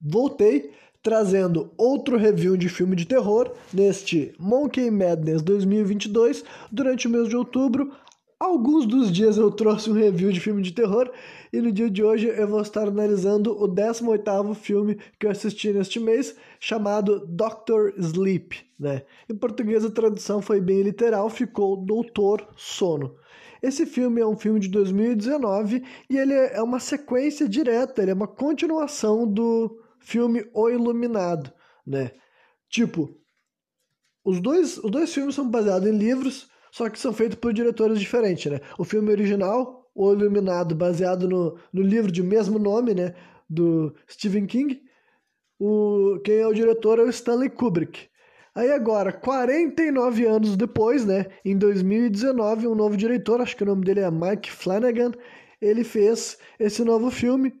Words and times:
voltei 0.00 0.70
trazendo 1.02 1.70
outro 1.76 2.16
review 2.16 2.56
de 2.56 2.68
filme 2.68 2.94
de 2.94 3.06
terror 3.06 3.52
neste 3.72 4.34
Monkey 4.38 4.90
Madness 4.90 5.42
2022 5.42 6.44
durante 6.70 7.06
o 7.06 7.10
mês 7.10 7.28
de 7.28 7.36
outubro. 7.36 7.90
Alguns 8.38 8.86
dos 8.86 9.12
dias 9.12 9.36
eu 9.36 9.50
trouxe 9.50 9.90
um 9.90 9.94
review 9.94 10.32
de 10.32 10.40
filme 10.40 10.62
de 10.62 10.72
terror 10.72 11.10
e 11.52 11.60
no 11.60 11.70
dia 11.70 11.90
de 11.90 12.02
hoje 12.02 12.26
eu 12.26 12.48
vou 12.48 12.62
estar 12.62 12.88
analisando 12.88 13.52
o 13.52 13.68
18º 13.68 14.54
filme 14.54 14.98
que 15.18 15.26
eu 15.26 15.30
assisti 15.30 15.72
neste 15.72 16.00
mês, 16.00 16.34
chamado 16.58 17.26
Doctor 17.26 17.92
Sleep, 17.98 18.56
né? 18.78 19.02
Em 19.28 19.34
português 19.34 19.84
a 19.84 19.90
tradução 19.90 20.40
foi 20.40 20.58
bem 20.58 20.80
literal, 20.80 21.28
ficou 21.28 21.76
Doutor 21.76 22.48
Sono. 22.56 23.14
Esse 23.62 23.84
filme 23.84 24.22
é 24.22 24.26
um 24.26 24.36
filme 24.36 24.58
de 24.58 24.68
2019 24.68 25.82
e 26.08 26.16
ele 26.16 26.32
é 26.32 26.62
uma 26.62 26.80
sequência 26.80 27.46
direta, 27.46 28.00
ele 28.00 28.10
é 28.10 28.14
uma 28.14 28.28
continuação 28.28 29.30
do 29.30 29.78
filme 30.00 30.44
O 30.52 30.68
Iluminado, 30.68 31.52
né? 31.86 32.10
Tipo, 32.68 33.14
os 34.24 34.40
dois, 34.40 34.78
os 34.78 34.90
dois 34.90 35.12
filmes 35.12 35.34
são 35.34 35.48
baseados 35.48 35.88
em 35.88 35.96
livros, 35.96 36.48
só 36.70 36.88
que 36.88 36.98
são 36.98 37.12
feitos 37.12 37.38
por 37.38 37.52
diretores 37.52 37.98
diferentes, 37.98 38.50
né? 38.50 38.60
O 38.78 38.84
filme 38.84 39.10
original, 39.10 39.90
O 39.94 40.12
Iluminado, 40.12 40.74
baseado 40.74 41.28
no, 41.28 41.58
no 41.72 41.82
livro 41.82 42.10
de 42.10 42.22
mesmo 42.22 42.58
nome, 42.58 42.94
né? 42.94 43.14
Do 43.48 43.94
Stephen 44.08 44.46
King. 44.46 44.80
O, 45.58 46.20
quem 46.24 46.36
é 46.36 46.46
o 46.46 46.54
diretor 46.54 46.98
é 46.98 47.02
o 47.02 47.10
Stanley 47.10 47.50
Kubrick. 47.50 48.08
Aí 48.54 48.72
agora, 48.72 49.12
49 49.12 50.26
anos 50.26 50.56
depois, 50.56 51.04
né, 51.04 51.26
em 51.44 51.56
2019, 51.56 52.66
um 52.66 52.74
novo 52.74 52.96
diretor, 52.96 53.40
acho 53.40 53.56
que 53.56 53.62
o 53.62 53.66
nome 53.66 53.84
dele 53.84 54.00
é 54.00 54.10
Mike 54.10 54.50
Flanagan, 54.50 55.12
ele 55.60 55.84
fez 55.84 56.36
esse 56.58 56.82
novo 56.82 57.10
filme 57.10 57.54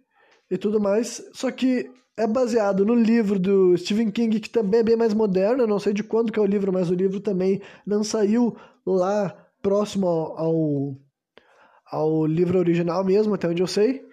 e 0.50 0.58
tudo 0.58 0.80
mais, 0.80 1.22
só 1.32 1.50
que 1.50 1.90
é 2.20 2.26
baseado 2.26 2.84
no 2.84 2.94
livro 2.94 3.38
do 3.38 3.74
Stephen 3.78 4.10
King, 4.10 4.38
que 4.40 4.50
também 4.50 4.80
é 4.80 4.82
bem 4.82 4.96
mais 4.96 5.14
moderno, 5.14 5.62
eu 5.62 5.66
não 5.66 5.78
sei 5.78 5.94
de 5.94 6.02
quando 6.02 6.30
que 6.30 6.38
é 6.38 6.42
o 6.42 6.46
livro, 6.46 6.70
mas 6.70 6.90
o 6.90 6.94
livro 6.94 7.18
também 7.18 7.62
não 7.86 8.04
saiu 8.04 8.54
lá 8.84 9.34
próximo 9.62 10.06
ao, 10.06 10.96
ao, 11.90 12.26
livro 12.26 12.58
original 12.58 13.02
mesmo, 13.02 13.34
até 13.34 13.48
onde 13.48 13.62
eu 13.62 13.66
sei. 13.66 14.04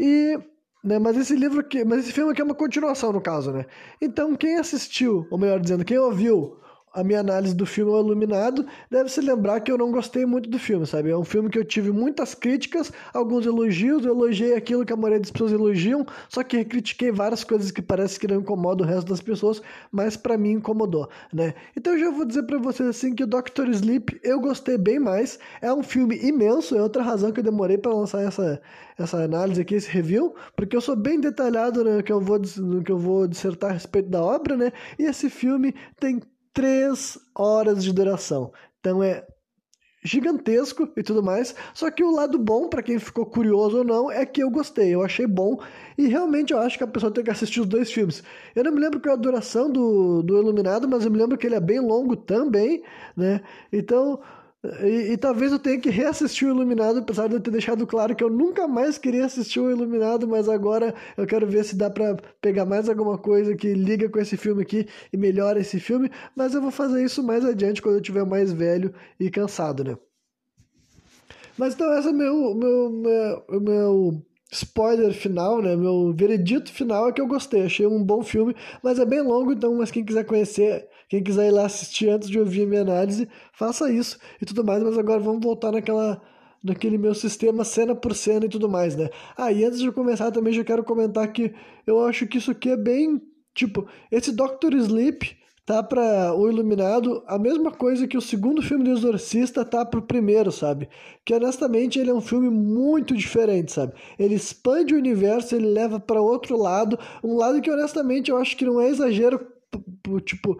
E 0.00 0.38
né? 0.82 0.98
Mas 0.98 1.16
esse 1.18 1.36
livro 1.36 1.60
aqui, 1.60 1.84
mas 1.84 2.00
esse 2.00 2.12
filme 2.12 2.32
aqui 2.32 2.40
é 2.40 2.44
uma 2.44 2.54
continuação 2.54 3.12
no 3.12 3.20
caso, 3.20 3.52
né? 3.52 3.66
Então 4.00 4.34
quem 4.36 4.56
assistiu, 4.56 5.26
ou 5.30 5.38
melhor 5.38 5.60
dizendo, 5.60 5.84
quem 5.84 5.98
ouviu 5.98 6.58
a 6.94 7.02
minha 7.02 7.18
análise 7.18 7.54
do 7.54 7.66
filme 7.66 7.90
O 7.90 8.00
Iluminado, 8.00 8.64
deve 8.88 9.10
se 9.10 9.20
lembrar 9.20 9.60
que 9.60 9.70
eu 9.70 9.76
não 9.76 9.90
gostei 9.90 10.24
muito 10.24 10.48
do 10.48 10.58
filme, 10.58 10.86
sabe? 10.86 11.10
É 11.10 11.16
um 11.16 11.24
filme 11.24 11.50
que 11.50 11.58
eu 11.58 11.64
tive 11.64 11.90
muitas 11.90 12.34
críticas, 12.34 12.92
alguns 13.12 13.44
elogios, 13.44 14.04
eu 14.04 14.12
elogiei 14.12 14.54
aquilo 14.54 14.84
que 14.84 14.92
a 14.92 14.96
maioria 14.96 15.18
das 15.18 15.30
pessoas 15.30 15.52
elogiam, 15.52 16.06
só 16.28 16.44
que 16.44 16.64
critiquei 16.64 17.10
várias 17.10 17.42
coisas 17.42 17.72
que 17.72 17.82
parece 17.82 18.18
que 18.18 18.28
não 18.28 18.36
incomodam 18.36 18.86
o 18.86 18.88
resto 18.88 19.08
das 19.08 19.20
pessoas, 19.20 19.60
mas 19.90 20.16
para 20.16 20.38
mim 20.38 20.52
incomodou, 20.52 21.08
né? 21.32 21.54
Então 21.76 21.94
eu 21.94 21.98
já 21.98 22.10
vou 22.10 22.24
dizer 22.24 22.44
para 22.44 22.58
vocês 22.58 22.88
assim 22.88 23.12
que 23.12 23.24
o 23.24 23.26
Doctor 23.26 23.68
Sleep 23.68 24.20
eu 24.22 24.40
gostei 24.40 24.78
bem 24.78 25.00
mais, 25.00 25.38
é 25.60 25.72
um 25.72 25.82
filme 25.82 26.16
imenso, 26.16 26.76
é 26.76 26.82
outra 26.82 27.02
razão 27.02 27.32
que 27.32 27.40
eu 27.40 27.44
demorei 27.44 27.76
para 27.76 27.92
lançar 27.92 28.22
essa, 28.22 28.62
essa 28.96 29.18
análise 29.18 29.60
aqui, 29.60 29.74
esse 29.74 29.90
review, 29.90 30.34
porque 30.54 30.76
eu 30.76 30.80
sou 30.80 30.94
bem 30.94 31.20
detalhado 31.20 31.82
no 31.82 32.02
que 32.04 32.12
eu 32.12 32.20
vou, 32.20 32.40
no 32.58 32.84
que 32.84 32.92
eu 32.92 32.98
vou 32.98 33.26
dissertar 33.26 33.70
a 33.70 33.72
respeito 33.72 34.08
da 34.08 34.22
obra, 34.22 34.56
né? 34.56 34.72
E 34.96 35.04
esse 35.04 35.28
filme 35.28 35.74
tem 35.98 36.20
três 36.54 37.18
horas 37.36 37.84
de 37.84 37.92
duração. 37.92 38.52
Então 38.80 39.02
é 39.02 39.26
gigantesco 40.04 40.88
e 40.96 41.02
tudo 41.02 41.22
mais. 41.22 41.54
Só 41.72 41.90
que 41.90 42.04
o 42.04 42.10
lado 42.10 42.38
bom, 42.38 42.68
para 42.68 42.82
quem 42.82 42.98
ficou 42.98 43.26
curioso 43.26 43.78
ou 43.78 43.84
não, 43.84 44.10
é 44.10 44.24
que 44.24 44.42
eu 44.42 44.50
gostei, 44.50 44.94
eu 44.94 45.02
achei 45.02 45.26
bom. 45.26 45.58
E 45.96 46.06
realmente 46.06 46.52
eu 46.52 46.58
acho 46.58 46.76
que 46.76 46.84
a 46.84 46.86
pessoa 46.86 47.12
tem 47.12 47.24
que 47.24 47.30
assistir 47.30 47.60
os 47.60 47.66
dois 47.66 47.90
filmes. 47.90 48.22
Eu 48.54 48.64
não 48.64 48.72
me 48.72 48.80
lembro 48.80 49.00
qual 49.00 49.14
é 49.14 49.18
a 49.18 49.20
duração 49.20 49.70
do, 49.70 50.22
do 50.22 50.38
Iluminado, 50.38 50.88
mas 50.88 51.04
eu 51.04 51.10
me 51.10 51.18
lembro 51.18 51.36
que 51.38 51.46
ele 51.46 51.56
é 51.56 51.60
bem 51.60 51.80
longo 51.80 52.14
também, 52.14 52.82
né? 53.16 53.40
Então 53.72 54.20
e, 54.82 55.12
e, 55.12 55.16
talvez 55.18 55.52
eu 55.52 55.58
tenha 55.58 55.78
que 55.78 55.90
reassistir 55.90 56.48
o 56.48 56.50
Iluminado, 56.50 57.00
apesar 57.00 57.28
de 57.28 57.34
eu 57.34 57.40
ter 57.40 57.50
deixado 57.50 57.86
claro 57.86 58.16
que 58.16 58.24
eu 58.24 58.30
nunca 58.30 58.66
mais 58.66 58.96
queria 58.96 59.26
assistir 59.26 59.60
o 59.60 59.70
Iluminado, 59.70 60.26
mas 60.26 60.48
agora 60.48 60.94
eu 61.18 61.26
quero 61.26 61.46
ver 61.46 61.64
se 61.64 61.76
dá 61.76 61.90
pra 61.90 62.16
pegar 62.40 62.64
mais 62.64 62.88
alguma 62.88 63.18
coisa 63.18 63.54
que 63.54 63.74
liga 63.74 64.08
com 64.08 64.18
esse 64.18 64.38
filme 64.38 64.62
aqui 64.62 64.88
e 65.12 65.16
melhora 65.18 65.60
esse 65.60 65.78
filme, 65.78 66.10
mas 66.34 66.54
eu 66.54 66.62
vou 66.62 66.70
fazer 66.70 67.04
isso 67.04 67.22
mais 67.22 67.44
adiante 67.44 67.82
quando 67.82 67.96
eu 67.96 68.00
estiver 68.00 68.24
mais 68.24 68.52
velho 68.52 68.94
e 69.20 69.30
cansado, 69.30 69.84
né? 69.84 69.98
Mas 71.58 71.74
então 71.74 71.96
esse 71.98 72.08
é 72.08 72.12
meu, 72.12 72.54
meu, 72.54 72.90
meu, 72.90 73.60
meu 73.60 74.22
spoiler 74.54 75.12
final, 75.12 75.60
né? 75.60 75.76
Meu 75.76 76.12
veredito 76.12 76.72
final 76.72 77.08
é 77.08 77.12
que 77.12 77.20
eu 77.20 77.26
gostei, 77.26 77.64
achei 77.64 77.86
um 77.86 78.02
bom 78.02 78.22
filme, 78.22 78.54
mas 78.82 78.98
é 78.98 79.04
bem 79.04 79.20
longo, 79.20 79.52
então, 79.52 79.74
mas 79.76 79.90
quem 79.90 80.04
quiser 80.04 80.24
conhecer, 80.24 80.88
quem 81.08 81.22
quiser 81.22 81.48
ir 81.48 81.50
lá 81.50 81.66
assistir 81.66 82.08
antes 82.08 82.30
de 82.30 82.38
ouvir 82.38 82.62
a 82.62 82.66
minha 82.66 82.80
análise, 82.82 83.28
faça 83.52 83.90
isso 83.90 84.18
e 84.40 84.46
tudo 84.46 84.64
mais, 84.64 84.82
mas 84.82 84.96
agora 84.96 85.20
vamos 85.20 85.42
voltar 85.42 85.72
naquela 85.72 86.22
naquele 86.62 86.96
meu 86.96 87.14
sistema 87.14 87.62
cena 87.62 87.94
por 87.94 88.14
cena 88.14 88.46
e 88.46 88.48
tudo 88.48 88.70
mais, 88.70 88.96
né? 88.96 89.10
Ah, 89.36 89.52
e 89.52 89.64
antes 89.64 89.80
de 89.80 89.92
começar 89.92 90.30
também 90.30 90.50
já 90.50 90.64
quero 90.64 90.82
comentar 90.82 91.30
que 91.30 91.52
eu 91.86 92.02
acho 92.06 92.26
que 92.26 92.38
isso 92.38 92.50
aqui 92.50 92.70
é 92.70 92.76
bem, 92.76 93.20
tipo, 93.54 93.86
esse 94.10 94.32
Doctor 94.32 94.72
Sleep 94.72 95.36
tá 95.66 95.82
para 95.82 96.34
o 96.34 96.48
Iluminado 96.48 97.22
a 97.26 97.38
mesma 97.38 97.70
coisa 97.70 98.06
que 98.06 98.18
o 98.18 98.20
segundo 98.20 98.60
filme 98.60 98.84
do 98.84 98.90
Exorcista 98.90 99.64
tá 99.64 99.84
pro 99.84 100.02
primeiro, 100.02 100.52
sabe? 100.52 100.88
Que 101.24 101.34
honestamente 101.34 101.98
ele 101.98 102.10
é 102.10 102.14
um 102.14 102.20
filme 102.20 102.50
muito 102.50 103.16
diferente, 103.16 103.72
sabe? 103.72 103.94
Ele 104.18 104.34
expande 104.34 104.94
o 104.94 104.98
universo, 104.98 105.54
ele 105.54 105.66
leva 105.66 105.98
para 105.98 106.20
outro 106.20 106.56
lado, 106.56 106.98
um 107.22 107.36
lado 107.36 107.62
que 107.62 107.70
honestamente 107.70 108.30
eu 108.30 108.36
acho 108.36 108.56
que 108.56 108.64
não 108.64 108.80
é 108.80 108.88
exagero, 108.88 109.40
tipo 110.24 110.58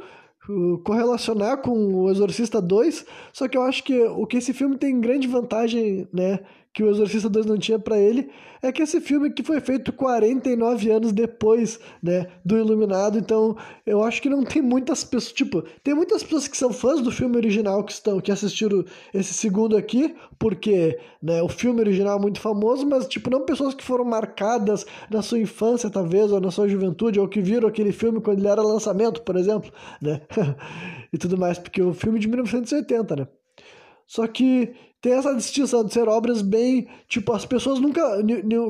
correlacionar 0.84 1.62
com 1.62 1.70
o 1.70 2.10
Exorcista 2.10 2.60
2, 2.60 3.06
só 3.32 3.48
que 3.48 3.56
eu 3.56 3.62
acho 3.62 3.82
que 3.82 3.98
o 4.02 4.26
que 4.26 4.36
esse 4.36 4.52
filme 4.52 4.76
tem 4.76 5.00
grande 5.00 5.26
vantagem, 5.26 6.06
né, 6.12 6.40
que 6.74 6.82
o 6.82 6.90
Exorcista 6.90 7.28
2 7.30 7.46
não 7.46 7.56
tinha 7.56 7.78
para 7.78 7.96
ele, 7.96 8.28
é 8.60 8.72
que 8.72 8.82
esse 8.82 9.00
filme 9.00 9.30
que 9.30 9.44
foi 9.44 9.60
feito 9.60 9.92
49 9.92 10.90
anos 10.90 11.12
depois, 11.12 11.78
né, 12.02 12.26
do 12.44 12.58
Iluminado, 12.58 13.16
então 13.16 13.56
eu 13.86 14.02
acho 14.02 14.20
que 14.20 14.28
não 14.28 14.42
tem 14.42 14.60
muitas 14.60 15.04
pessoas, 15.04 15.32
tipo, 15.32 15.62
tem 15.84 15.94
muitas 15.94 16.24
pessoas 16.24 16.48
que 16.48 16.56
são 16.56 16.72
fãs 16.72 17.00
do 17.00 17.12
filme 17.12 17.36
original 17.36 17.84
que 17.84 17.92
estão 17.92 18.20
que 18.20 18.32
assistiram 18.32 18.84
esse 19.12 19.32
segundo 19.32 19.76
aqui, 19.76 20.16
porque, 20.36 20.98
né, 21.22 21.40
o 21.42 21.48
filme 21.48 21.78
original 21.78 22.18
é 22.18 22.20
muito 22.20 22.40
famoso, 22.40 22.84
mas 22.84 23.06
tipo, 23.06 23.30
não 23.30 23.44
pessoas 23.44 23.72
que 23.72 23.84
foram 23.84 24.04
marcadas 24.04 24.84
na 25.08 25.22
sua 25.22 25.38
infância, 25.38 25.88
talvez, 25.88 26.32
ou 26.32 26.40
na 26.40 26.50
sua 26.50 26.68
juventude, 26.68 27.20
ou 27.20 27.28
que 27.28 27.40
viram 27.40 27.68
aquele 27.68 27.92
filme 27.92 28.20
quando 28.20 28.40
ele 28.40 28.48
era 28.48 28.60
lançamento, 28.60 29.22
por 29.22 29.36
exemplo, 29.36 29.70
né? 30.02 30.22
e 31.12 31.18
tudo 31.18 31.38
mais, 31.38 31.56
porque 31.56 31.80
o 31.80 31.94
filme 31.94 32.18
é 32.18 32.20
de 32.20 32.26
1980, 32.26 33.14
né? 33.14 33.28
Só 34.06 34.26
que 34.26 34.74
tem 35.04 35.12
essa 35.12 35.34
distinção 35.34 35.84
de 35.84 35.92
ser 35.92 36.08
obras 36.08 36.40
bem. 36.40 36.88
Tipo, 37.06 37.34
as 37.34 37.44
pessoas 37.44 37.78
nunca. 37.78 38.02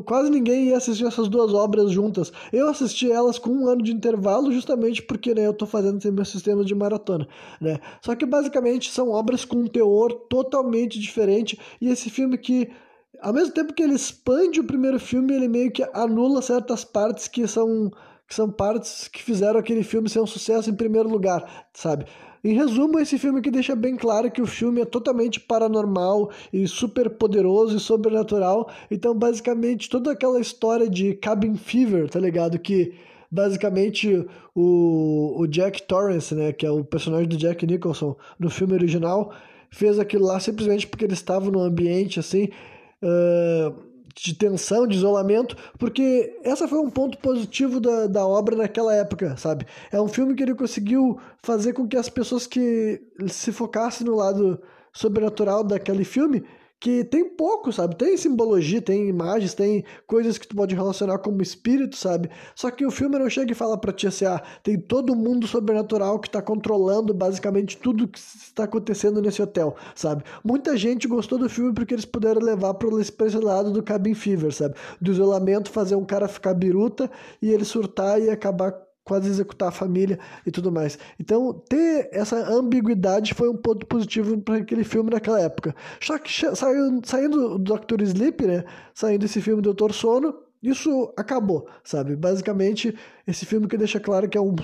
Quase 0.04 0.28
ninguém 0.28 0.64
ia 0.64 0.76
assistir 0.76 1.06
essas 1.06 1.28
duas 1.28 1.54
obras 1.54 1.92
juntas. 1.92 2.32
Eu 2.52 2.68
assisti 2.68 3.08
elas 3.08 3.38
com 3.38 3.50
um 3.50 3.68
ano 3.68 3.80
de 3.80 3.92
intervalo, 3.92 4.52
justamente 4.52 5.00
porque 5.00 5.32
né, 5.32 5.46
eu 5.46 5.54
tô 5.54 5.64
fazendo 5.64 5.98
esse 5.98 6.10
meu 6.10 6.24
sistema 6.24 6.64
de 6.64 6.74
maratona. 6.74 7.28
Né? 7.60 7.78
Só 8.02 8.16
que 8.16 8.26
basicamente 8.26 8.90
são 8.90 9.10
obras 9.12 9.44
com 9.44 9.58
um 9.58 9.68
teor 9.68 10.12
totalmente 10.28 10.98
diferente. 10.98 11.56
E 11.80 11.88
esse 11.88 12.10
filme 12.10 12.36
que. 12.36 12.68
Ao 13.20 13.32
mesmo 13.32 13.54
tempo 13.54 13.72
que 13.72 13.84
ele 13.84 13.94
expande 13.94 14.58
o 14.58 14.64
primeiro 14.64 14.98
filme, 14.98 15.32
ele 15.32 15.46
meio 15.46 15.70
que 15.70 15.88
anula 15.94 16.42
certas 16.42 16.84
partes 16.84 17.28
que 17.28 17.46
são 17.46 17.92
que 18.26 18.34
são 18.34 18.50
partes 18.50 19.06
que 19.06 19.22
fizeram 19.22 19.60
aquele 19.60 19.84
filme 19.84 20.08
ser 20.08 20.18
um 20.18 20.26
sucesso 20.26 20.70
em 20.70 20.74
primeiro 20.74 21.08
lugar, 21.08 21.68
sabe? 21.72 22.06
Em 22.44 22.52
resumo, 22.52 22.98
esse 22.98 23.18
filme 23.18 23.40
que 23.40 23.50
deixa 23.50 23.74
bem 23.74 23.96
claro 23.96 24.30
que 24.30 24.42
o 24.42 24.46
filme 24.46 24.82
é 24.82 24.84
totalmente 24.84 25.40
paranormal 25.40 26.30
e 26.52 26.68
super 26.68 27.08
poderoso 27.08 27.78
e 27.78 27.80
sobrenatural. 27.80 28.70
Então, 28.90 29.14
basicamente, 29.14 29.88
toda 29.88 30.12
aquela 30.12 30.38
história 30.38 30.88
de 30.88 31.14
cabin 31.14 31.56
fever, 31.56 32.10
tá 32.10 32.20
ligado? 32.20 32.58
Que 32.58 32.92
basicamente 33.30 34.26
o, 34.54 35.34
o 35.38 35.46
Jack 35.46 35.84
Torrance, 35.84 36.34
né, 36.34 36.52
que 36.52 36.66
é 36.66 36.70
o 36.70 36.84
personagem 36.84 37.28
do 37.28 37.36
Jack 37.38 37.66
Nicholson 37.66 38.14
no 38.38 38.50
filme 38.50 38.74
original, 38.74 39.32
fez 39.70 39.98
aquilo 39.98 40.26
lá 40.26 40.38
simplesmente 40.38 40.86
porque 40.86 41.06
ele 41.06 41.14
estava 41.14 41.50
num 41.50 41.60
ambiente 41.60 42.20
assim. 42.20 42.50
Uh, 43.02 43.74
de 44.14 44.34
tensão, 44.34 44.86
de 44.86 44.96
isolamento, 44.96 45.56
porque 45.78 46.38
essa 46.44 46.68
foi 46.68 46.78
um 46.78 46.90
ponto 46.90 47.18
positivo 47.18 47.80
da, 47.80 48.06
da 48.06 48.26
obra 48.26 48.56
naquela 48.56 48.94
época, 48.94 49.36
sabe? 49.36 49.66
É 49.90 50.00
um 50.00 50.08
filme 50.08 50.34
que 50.34 50.42
ele 50.42 50.54
conseguiu 50.54 51.18
fazer 51.42 51.72
com 51.72 51.86
que 51.86 51.96
as 51.96 52.08
pessoas 52.08 52.46
que 52.46 53.02
se 53.28 53.50
focassem 53.50 54.06
no 54.06 54.14
lado 54.14 54.60
sobrenatural 54.92 55.64
daquele 55.64 56.04
filme 56.04 56.44
que 56.84 57.02
tem 57.02 57.26
pouco, 57.26 57.72
sabe? 57.72 57.96
Tem 57.96 58.14
simbologia, 58.14 58.82
tem 58.82 59.08
imagens, 59.08 59.54
tem 59.54 59.86
coisas 60.06 60.36
que 60.36 60.46
tu 60.46 60.54
pode 60.54 60.74
relacionar 60.74 61.16
como 61.16 61.40
espírito, 61.40 61.96
sabe? 61.96 62.28
Só 62.54 62.70
que 62.70 62.84
o 62.84 62.90
filme 62.90 63.18
não 63.18 63.30
chega 63.30 63.52
e 63.52 63.54
fala 63.54 63.78
pra 63.78 63.90
ti 63.90 64.06
assim, 64.06 64.26
ah, 64.26 64.42
tem 64.62 64.78
todo 64.78 65.16
mundo 65.16 65.46
sobrenatural 65.46 66.18
que 66.18 66.28
tá 66.28 66.42
controlando 66.42 67.14
basicamente 67.14 67.78
tudo 67.78 68.06
que 68.06 68.18
está 68.18 68.64
acontecendo 68.64 69.22
nesse 69.22 69.40
hotel, 69.40 69.74
sabe? 69.94 70.24
Muita 70.44 70.76
gente 70.76 71.08
gostou 71.08 71.38
do 71.38 71.48
filme 71.48 71.72
porque 71.72 71.94
eles 71.94 72.04
puderam 72.04 72.42
levar 72.42 72.74
pro 72.74 73.00
esse 73.00 73.14
lado 73.38 73.72
do 73.72 73.82
cabin 73.82 74.12
fever, 74.12 74.52
sabe? 74.52 74.74
Do 75.00 75.10
isolamento, 75.10 75.70
fazer 75.70 75.94
um 75.94 76.04
cara 76.04 76.28
ficar 76.28 76.52
biruta 76.52 77.10
e 77.40 77.50
ele 77.50 77.64
surtar 77.64 78.20
e 78.20 78.28
acabar 78.28 78.74
quase 79.04 79.28
executar 79.28 79.68
a 79.68 79.72
família 79.72 80.18
e 80.46 80.50
tudo 80.50 80.72
mais. 80.72 80.98
Então, 81.20 81.52
ter 81.68 82.08
essa 82.12 82.36
ambiguidade 82.50 83.34
foi 83.34 83.48
um 83.48 83.56
ponto 83.56 83.86
positivo 83.86 84.40
para 84.40 84.56
aquele 84.56 84.84
filme 84.84 85.10
naquela 85.10 85.40
época. 85.40 85.74
Só 86.00 86.18
que 86.18 86.30
saindo, 86.56 87.06
saindo 87.06 87.58
do 87.58 87.76
Dr. 87.76 88.02
Sleep, 88.02 88.46
né? 88.46 88.64
Saindo 88.94 89.24
esse 89.24 89.40
filme 89.40 89.60
Doutor 89.62 89.92
Sono, 89.92 90.34
isso 90.64 91.12
acabou, 91.14 91.66
sabe? 91.82 92.16
Basicamente, 92.16 92.96
esse 93.26 93.44
filme 93.44 93.66
que 93.66 93.76
deixa 93.76 94.00
claro 94.00 94.28
que 94.28 94.38
é 94.38 94.40
um 94.40 94.54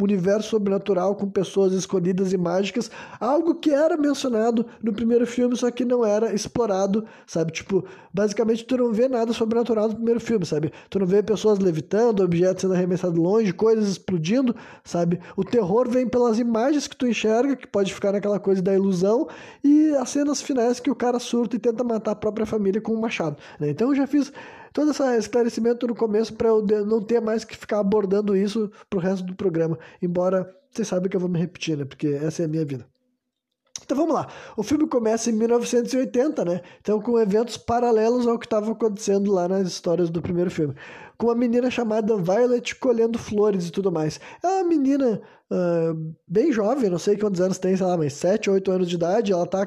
universo 0.00 0.50
sobrenatural 0.50 1.14
com 1.16 1.30
pessoas 1.30 1.72
escolhidas 1.72 2.32
e 2.32 2.36
mágicas, 2.36 2.90
algo 3.18 3.54
que 3.54 3.70
era 3.70 3.96
mencionado 3.96 4.66
no 4.82 4.92
primeiro 4.92 5.26
filme, 5.26 5.56
só 5.56 5.70
que 5.70 5.84
não 5.84 6.04
era 6.04 6.34
explorado, 6.34 7.06
sabe? 7.26 7.52
Tipo, 7.52 7.84
basicamente 8.12 8.64
tu 8.64 8.76
não 8.76 8.92
vê 8.92 9.08
nada 9.08 9.32
sobrenatural 9.32 9.88
no 9.88 9.96
primeiro 9.96 10.20
filme, 10.20 10.44
sabe? 10.44 10.72
Tu 10.90 10.98
não 10.98 11.06
vê 11.06 11.22
pessoas 11.22 11.58
levitando, 11.58 12.22
objetos 12.22 12.62
sendo 12.62 12.74
arremessados 12.74 13.18
longe, 13.18 13.52
coisas 13.52 13.88
explodindo, 13.88 14.54
sabe? 14.82 15.20
O 15.36 15.44
terror 15.44 15.88
vem 15.88 16.06
pelas 16.06 16.38
imagens 16.38 16.86
que 16.86 16.96
tu 16.96 17.06
enxerga, 17.06 17.56
que 17.56 17.66
pode 17.66 17.94
ficar 17.94 18.12
naquela 18.12 18.38
coisa 18.38 18.60
da 18.60 18.74
ilusão, 18.74 19.28
e 19.62 19.90
as 19.96 20.10
cenas 20.10 20.42
finais 20.42 20.80
que 20.80 20.90
o 20.90 20.94
cara 20.94 21.18
surta 21.18 21.56
e 21.56 21.58
tenta 21.58 21.82
matar 21.82 22.12
a 22.12 22.16
própria 22.16 22.46
família 22.46 22.80
com 22.80 22.92
um 22.92 23.00
machado, 23.00 23.36
né? 23.58 23.70
Então 23.70 23.88
eu 23.88 23.94
já 23.94 24.06
fiz 24.06 24.32
todo 24.74 24.90
esse 24.90 25.02
esclarecimento 25.16 25.86
no 25.86 25.94
começo 25.94 26.34
para 26.34 26.48
eu 26.48 26.66
não 26.84 27.00
ter 27.00 27.20
mais 27.20 27.44
que 27.44 27.56
ficar 27.56 27.78
abordando 27.78 28.36
isso 28.36 28.70
pro 28.90 29.00
resto 29.00 29.24
do 29.24 29.34
programa. 29.34 29.78
Embora 30.02 30.52
vocês 30.70 30.88
sabem 30.88 31.08
que 31.08 31.16
eu 31.16 31.20
vou 31.20 31.30
me 31.30 31.38
repetir, 31.38 31.78
né? 31.78 31.84
Porque 31.84 32.08
essa 32.08 32.42
é 32.42 32.44
a 32.44 32.48
minha 32.48 32.64
vida. 32.64 32.84
Então 33.84 33.96
vamos 33.96 34.14
lá. 34.14 34.28
O 34.56 34.62
filme 34.62 34.86
começa 34.86 35.30
em 35.30 35.34
1980, 35.34 36.44
né? 36.44 36.60
Então 36.80 37.00
com 37.00 37.18
eventos 37.18 37.56
paralelos 37.56 38.26
ao 38.26 38.38
que 38.38 38.46
estava 38.46 38.72
acontecendo 38.72 39.30
lá 39.30 39.46
nas 39.46 39.68
histórias 39.68 40.10
do 40.10 40.22
primeiro 40.22 40.50
filme. 40.50 40.74
Com 41.16 41.26
uma 41.26 41.34
menina 41.34 41.70
chamada 41.70 42.16
Violet 42.16 42.74
colhendo 42.76 43.18
flores 43.18 43.68
e 43.68 43.70
tudo 43.70 43.92
mais. 43.92 44.18
É 44.42 44.46
uma 44.46 44.64
menina 44.64 45.20
uh, 45.50 46.14
bem 46.26 46.50
jovem, 46.52 46.90
não 46.90 46.98
sei 46.98 47.16
quantos 47.16 47.40
anos 47.40 47.58
tem, 47.58 47.76
sei 47.76 47.86
lá, 47.86 47.96
mas 47.96 48.14
7, 48.14 48.50
8 48.50 48.72
anos 48.72 48.88
de 48.88 48.96
idade. 48.96 49.32
Ela 49.32 49.46
tá, 49.46 49.66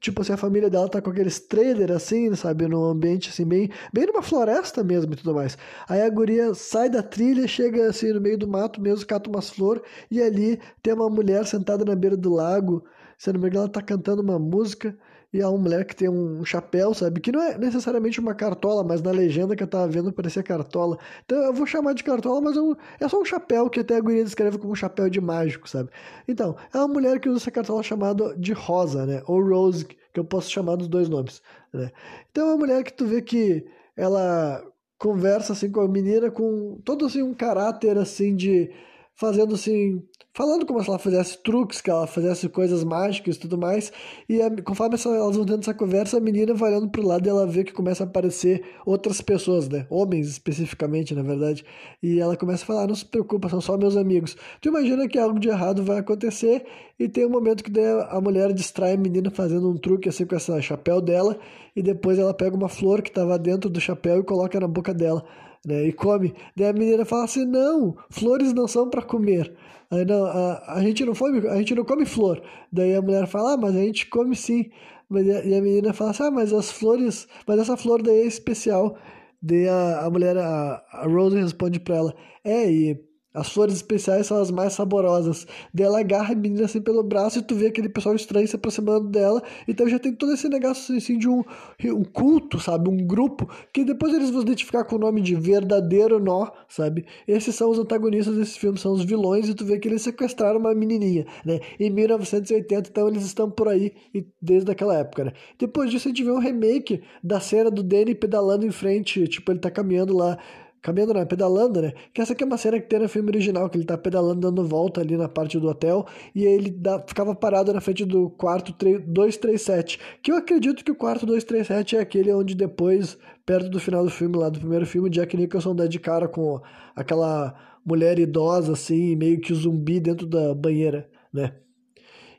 tipo 0.00 0.20
assim, 0.20 0.32
a 0.32 0.36
família 0.36 0.68
dela 0.68 0.88
tá 0.88 1.00
com 1.00 1.10
aqueles 1.10 1.40
trailers 1.40 1.90
assim, 1.90 2.34
sabe? 2.34 2.66
Num 2.68 2.84
ambiente 2.84 3.30
assim, 3.30 3.46
bem, 3.46 3.70
bem 3.92 4.06
numa 4.06 4.22
floresta 4.22 4.82
mesmo 4.84 5.12
e 5.12 5.16
tudo 5.16 5.34
mais. 5.34 5.56
Aí 5.88 6.02
a 6.02 6.10
guria 6.10 6.52
sai 6.54 6.90
da 6.90 7.02
trilha, 7.02 7.46
chega 7.48 7.88
assim 7.88 8.12
no 8.12 8.20
meio 8.20 8.36
do 8.36 8.48
mato 8.48 8.80
mesmo, 8.80 9.06
cata 9.06 9.30
umas 9.30 9.48
flores 9.50 9.82
e 10.10 10.20
ali 10.20 10.60
tem 10.82 10.92
uma 10.92 11.08
mulher 11.08 11.46
sentada 11.46 11.84
na 11.84 11.94
beira 11.94 12.16
do 12.16 12.32
lago 12.34 12.84
se 13.18 13.32
não 13.32 13.40
me 13.40 13.48
engano, 13.48 13.64
ela 13.64 13.72
tá 13.72 13.82
cantando 13.82 14.22
uma 14.22 14.38
música 14.38 14.96
e 15.34 15.42
há 15.42 15.48
uma 15.48 15.58
mulher 15.58 15.84
que 15.84 15.96
tem 15.96 16.08
um 16.08 16.44
chapéu, 16.44 16.94
sabe? 16.94 17.20
Que 17.20 17.32
não 17.32 17.42
é 17.42 17.58
necessariamente 17.58 18.20
uma 18.20 18.34
cartola, 18.34 18.84
mas 18.84 19.02
na 19.02 19.10
legenda 19.10 19.56
que 19.56 19.64
eu 19.64 19.66
tava 19.66 19.88
vendo 19.88 20.12
parecia 20.12 20.44
cartola. 20.44 20.96
Então 21.24 21.36
eu 21.42 21.52
vou 21.52 21.66
chamar 21.66 21.92
de 21.92 22.04
cartola, 22.04 22.40
mas 22.40 22.56
é, 22.56 22.60
um, 22.60 22.76
é 23.00 23.08
só 23.08 23.20
um 23.20 23.24
chapéu 23.24 23.68
que 23.68 23.80
até 23.80 23.96
a 23.96 24.00
guria 24.00 24.22
descreve 24.22 24.58
como 24.58 24.72
um 24.72 24.76
chapéu 24.76 25.10
de 25.10 25.20
mágico, 25.20 25.68
sabe? 25.68 25.90
Então, 26.28 26.56
é 26.72 26.78
uma 26.78 26.86
mulher 26.86 27.18
que 27.18 27.28
usa 27.28 27.38
essa 27.38 27.50
cartola 27.50 27.82
chamada 27.82 28.36
de 28.36 28.52
rosa, 28.52 29.04
né? 29.06 29.22
Ou 29.26 29.42
rose, 29.42 29.84
que 29.84 30.20
eu 30.20 30.24
posso 30.24 30.48
chamar 30.50 30.76
dos 30.76 30.86
dois 30.86 31.08
nomes, 31.08 31.42
né? 31.72 31.90
Então 32.30 32.46
é 32.46 32.50
uma 32.50 32.58
mulher 32.58 32.84
que 32.84 32.92
tu 32.92 33.04
vê 33.04 33.20
que 33.20 33.66
ela 33.96 34.62
conversa 34.96 35.52
assim 35.52 35.70
com 35.70 35.80
a 35.80 35.88
menina 35.88 36.30
com 36.30 36.78
todo 36.84 37.04
assim 37.04 37.22
um 37.22 37.34
caráter 37.34 37.98
assim 37.98 38.34
de 38.36 38.70
fazendo 39.14 39.54
assim 39.54 40.02
falando 40.34 40.66
como 40.66 40.82
se 40.82 40.88
ela 40.88 40.98
fizesse 40.98 41.38
truques, 41.38 41.80
que 41.80 41.88
ela 41.88 42.08
fizesse 42.08 42.48
coisas 42.48 42.82
mágicas 42.82 43.36
e 43.36 43.38
tudo 43.38 43.56
mais. 43.56 43.92
E 44.28 44.42
a, 44.42 44.50
conforme 44.62 44.96
elas 45.04 45.36
vão 45.36 45.46
tendo 45.46 45.60
essa 45.60 45.72
conversa, 45.72 46.18
a 46.18 46.20
menina 46.20 46.52
vai 46.52 46.72
olhando 46.72 46.90
pro 46.90 47.06
lado 47.06 47.24
e 47.24 47.30
ela 47.30 47.46
vê 47.46 47.62
que 47.62 47.72
começa 47.72 48.02
a 48.02 48.06
aparecer 48.06 48.64
outras 48.84 49.20
pessoas, 49.20 49.68
né? 49.68 49.86
Homens 49.88 50.28
especificamente, 50.28 51.14
na 51.14 51.22
verdade. 51.22 51.64
E 52.02 52.18
ela 52.18 52.36
começa 52.36 52.64
a 52.64 52.66
falar: 52.66 52.88
não 52.88 52.94
se 52.96 53.04
preocupa, 53.04 53.48
são 53.48 53.60
só 53.60 53.78
meus 53.78 53.96
amigos. 53.96 54.36
Tu 54.60 54.68
imagina 54.68 55.08
que 55.08 55.18
algo 55.18 55.38
de 55.38 55.48
errado 55.48 55.84
vai 55.84 55.98
acontecer 55.98 56.66
e 56.98 57.08
tem 57.08 57.24
um 57.24 57.30
momento 57.30 57.62
que 57.62 57.72
a 57.80 58.20
mulher 58.20 58.52
distrai 58.52 58.94
a 58.94 58.96
menina 58.96 59.30
fazendo 59.30 59.70
um 59.70 59.76
truque 59.76 60.08
assim 60.08 60.26
com 60.26 60.34
essa 60.34 60.60
chapéu 60.60 61.00
dela 61.00 61.38
e 61.76 61.82
depois 61.82 62.18
ela 62.18 62.34
pega 62.34 62.56
uma 62.56 62.68
flor 62.68 63.02
que 63.02 63.10
estava 63.10 63.38
dentro 63.38 63.70
do 63.70 63.80
chapéu 63.80 64.18
e 64.18 64.24
coloca 64.24 64.58
na 64.58 64.68
boca 64.68 64.92
dela. 64.92 65.24
Né, 65.64 65.86
e 65.86 65.92
come. 65.92 66.34
Daí 66.56 66.68
a 66.68 66.72
menina 66.72 67.04
fala 67.04 67.24
assim: 67.24 67.44
não, 67.46 67.96
flores 68.10 68.52
não 68.52 68.68
são 68.68 68.90
para 68.90 69.02
comer. 69.02 69.56
Aí 69.90 70.04
não, 70.04 70.24
a, 70.24 70.74
a, 70.74 70.82
gente 70.82 71.04
não 71.04 71.14
come, 71.14 71.46
a 71.48 71.56
gente 71.56 71.74
não 71.74 71.84
come 71.84 72.04
flor. 72.04 72.42
Daí 72.72 72.94
a 72.94 73.02
mulher 73.02 73.26
fala, 73.26 73.54
ah, 73.54 73.56
mas 73.56 73.76
a 73.76 73.80
gente 73.80 74.06
come 74.06 74.34
sim. 74.34 74.70
Mas, 75.08 75.26
e 75.26 75.54
a 75.54 75.62
menina 75.62 75.92
fala 75.92 76.10
assim, 76.10 76.24
ah, 76.24 76.30
mas 76.30 76.52
as 76.52 76.70
flores, 76.70 77.28
mas 77.46 77.58
essa 77.60 77.76
flor 77.76 78.02
daí 78.02 78.22
é 78.22 78.26
especial. 78.26 78.96
Daí 79.40 79.68
a, 79.68 80.00
a 80.06 80.10
mulher, 80.10 80.36
a, 80.38 80.82
a 80.92 81.06
Rose 81.06 81.36
responde 81.36 81.78
pra 81.80 81.96
ela, 81.96 82.14
é, 82.42 82.70
e 82.70 83.13
as 83.34 83.48
flores 83.48 83.74
especiais 83.74 84.28
são 84.28 84.40
as 84.40 84.52
mais 84.52 84.74
saborosas. 84.74 85.44
Daí 85.72 85.86
ela 85.86 85.98
agarra 85.98 86.32
a 86.32 86.36
menina 86.36 86.66
assim 86.66 86.80
pelo 86.80 87.02
braço 87.02 87.40
e 87.40 87.42
tu 87.42 87.56
vê 87.56 87.66
aquele 87.66 87.88
pessoal 87.88 88.14
estranho 88.14 88.46
se 88.46 88.54
aproximando 88.54 89.08
dela. 89.08 89.42
Então 89.66 89.88
já 89.88 89.98
tem 89.98 90.14
todo 90.14 90.32
esse 90.32 90.48
negócio 90.48 90.96
assim 90.96 91.18
de 91.18 91.28
um, 91.28 91.42
um 91.84 92.04
culto, 92.04 92.60
sabe? 92.60 92.88
Um 92.88 93.04
grupo 93.04 93.50
que 93.72 93.84
depois 93.84 94.14
eles 94.14 94.30
vão 94.30 94.42
identificar 94.42 94.84
com 94.84 94.94
o 94.94 94.98
nome 95.00 95.20
de 95.20 95.34
verdadeiro 95.34 96.20
nó, 96.20 96.48
sabe? 96.68 97.04
Esses 97.26 97.56
são 97.56 97.70
os 97.70 97.78
antagonistas 97.78 98.36
desse 98.36 98.56
filme, 98.56 98.78
são 98.78 98.92
os 98.92 99.04
vilões 99.04 99.48
e 99.48 99.54
tu 99.54 99.64
vê 99.64 99.80
que 99.80 99.88
eles 99.88 100.02
sequestraram 100.02 100.60
uma 100.60 100.72
menininha, 100.72 101.26
né? 101.44 101.58
Em 101.80 101.90
1980, 101.90 102.88
então 102.88 103.08
eles 103.08 103.24
estão 103.24 103.50
por 103.50 103.66
aí 103.68 103.92
desde 104.40 104.70
aquela 104.70 104.96
época, 104.96 105.24
né? 105.24 105.32
Depois 105.58 105.90
disso 105.90 106.06
a 106.06 106.10
gente 106.10 106.22
vê 106.22 106.30
um 106.30 106.38
remake 106.38 107.02
da 107.22 107.40
cena 107.40 107.68
do 107.68 107.82
Danny 107.82 108.14
pedalando 108.14 108.64
em 108.64 108.70
frente, 108.70 109.26
tipo 109.26 109.50
ele 109.50 109.58
tá 109.58 109.72
caminhando 109.72 110.16
lá 110.16 110.38
caminhando, 110.84 111.14
né? 111.14 111.24
Pedalando, 111.24 111.80
né? 111.80 111.94
Que 112.12 112.20
essa 112.20 112.34
aqui 112.34 112.44
é 112.44 112.46
uma 112.46 112.58
cena 112.58 112.78
que 112.78 112.86
tem 112.86 112.98
no 112.98 113.08
filme 113.08 113.30
original, 113.30 113.70
que 113.70 113.78
ele 113.78 113.86
tá 113.86 113.96
pedalando, 113.96 114.42
dando 114.42 114.62
volta 114.62 115.00
ali 115.00 115.16
na 115.16 115.26
parte 115.26 115.58
do 115.58 115.66
hotel, 115.66 116.06
e 116.34 116.44
ele 116.44 116.70
dá, 116.70 117.02
ficava 117.06 117.34
parado 117.34 117.72
na 117.72 117.80
frente 117.80 118.04
do 118.04 118.28
quarto 118.28 118.70
237, 119.06 119.98
que 120.22 120.30
eu 120.30 120.36
acredito 120.36 120.84
que 120.84 120.92
o 120.92 120.94
quarto 120.94 121.24
237 121.24 121.96
é 121.96 122.00
aquele 122.00 122.30
onde 122.34 122.54
depois, 122.54 123.16
perto 123.46 123.70
do 123.70 123.80
final 123.80 124.04
do 124.04 124.10
filme, 124.10 124.36
lá 124.36 124.50
do 124.50 124.60
primeiro 124.60 124.84
filme, 124.84 125.08
Jack 125.08 125.34
Nicholson 125.34 125.74
dá 125.74 125.86
de 125.86 125.98
cara 125.98 126.28
com 126.28 126.60
aquela 126.94 127.54
mulher 127.84 128.18
idosa, 128.18 128.74
assim, 128.74 129.16
meio 129.16 129.40
que 129.40 129.54
zumbi 129.54 129.98
dentro 129.98 130.26
da 130.26 130.54
banheira, 130.54 131.08
né? 131.32 131.54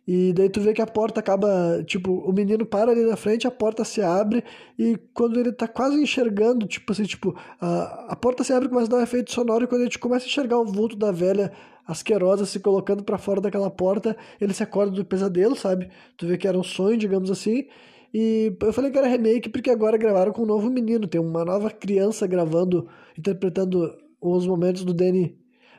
E 0.07 0.33
daí 0.33 0.49
tu 0.49 0.61
vê 0.61 0.71
que 0.71 0.81
a 0.81 0.87
porta 0.87 1.19
acaba, 1.19 1.83
tipo, 1.85 2.11
o 2.11 2.31
menino 2.31 2.63
para 2.65 2.91
ali 2.91 3.03
na 3.03 3.15
frente, 3.15 3.47
a 3.47 3.51
porta 3.51 3.83
se 3.83 4.01
abre 4.01 4.43
e 4.77 4.97
quando 5.13 5.39
ele 5.39 5.51
tá 5.51 5.67
quase 5.67 5.99
enxergando, 5.99 6.67
tipo 6.67 6.91
assim, 6.91 7.03
tipo, 7.03 7.35
a, 7.59 8.13
a 8.13 8.15
porta 8.15 8.43
se 8.43 8.53
abre 8.53 8.67
e 8.67 8.69
começa 8.69 8.87
a 8.87 8.91
dar 8.91 8.97
um 8.97 9.03
efeito 9.03 9.31
sonoro 9.31 9.63
e 9.63 9.67
quando 9.67 9.81
a 9.81 9.85
gente 9.85 9.97
começa 9.97 10.25
a 10.25 10.27
enxergar 10.27 10.59
o 10.59 10.65
vulto 10.65 10.95
da 10.95 11.11
velha 11.11 11.51
asquerosa 11.87 12.45
se 12.45 12.59
colocando 12.59 13.03
para 13.03 13.17
fora 13.17 13.41
daquela 13.41 13.69
porta, 13.69 14.15
ele 14.39 14.53
se 14.53 14.61
acorda 14.61 14.91
do 14.91 15.05
pesadelo, 15.05 15.55
sabe? 15.55 15.89
Tu 16.17 16.27
vê 16.27 16.37
que 16.37 16.47
era 16.47 16.57
um 16.57 16.63
sonho, 16.63 16.97
digamos 16.97 17.31
assim. 17.31 17.65
E 18.13 18.55
eu 18.61 18.73
falei 18.73 18.91
que 18.91 18.97
era 18.97 19.07
remake 19.07 19.49
porque 19.49 19.69
agora 19.69 19.97
gravaram 19.97 20.31
com 20.31 20.43
um 20.43 20.45
novo 20.45 20.69
menino, 20.69 21.07
tem 21.07 21.19
uma 21.19 21.43
nova 21.43 21.69
criança 21.69 22.25
gravando, 22.25 22.87
interpretando 23.17 23.93
os 24.21 24.47
momentos 24.47 24.85
do 24.85 24.93
Danny 24.93 25.37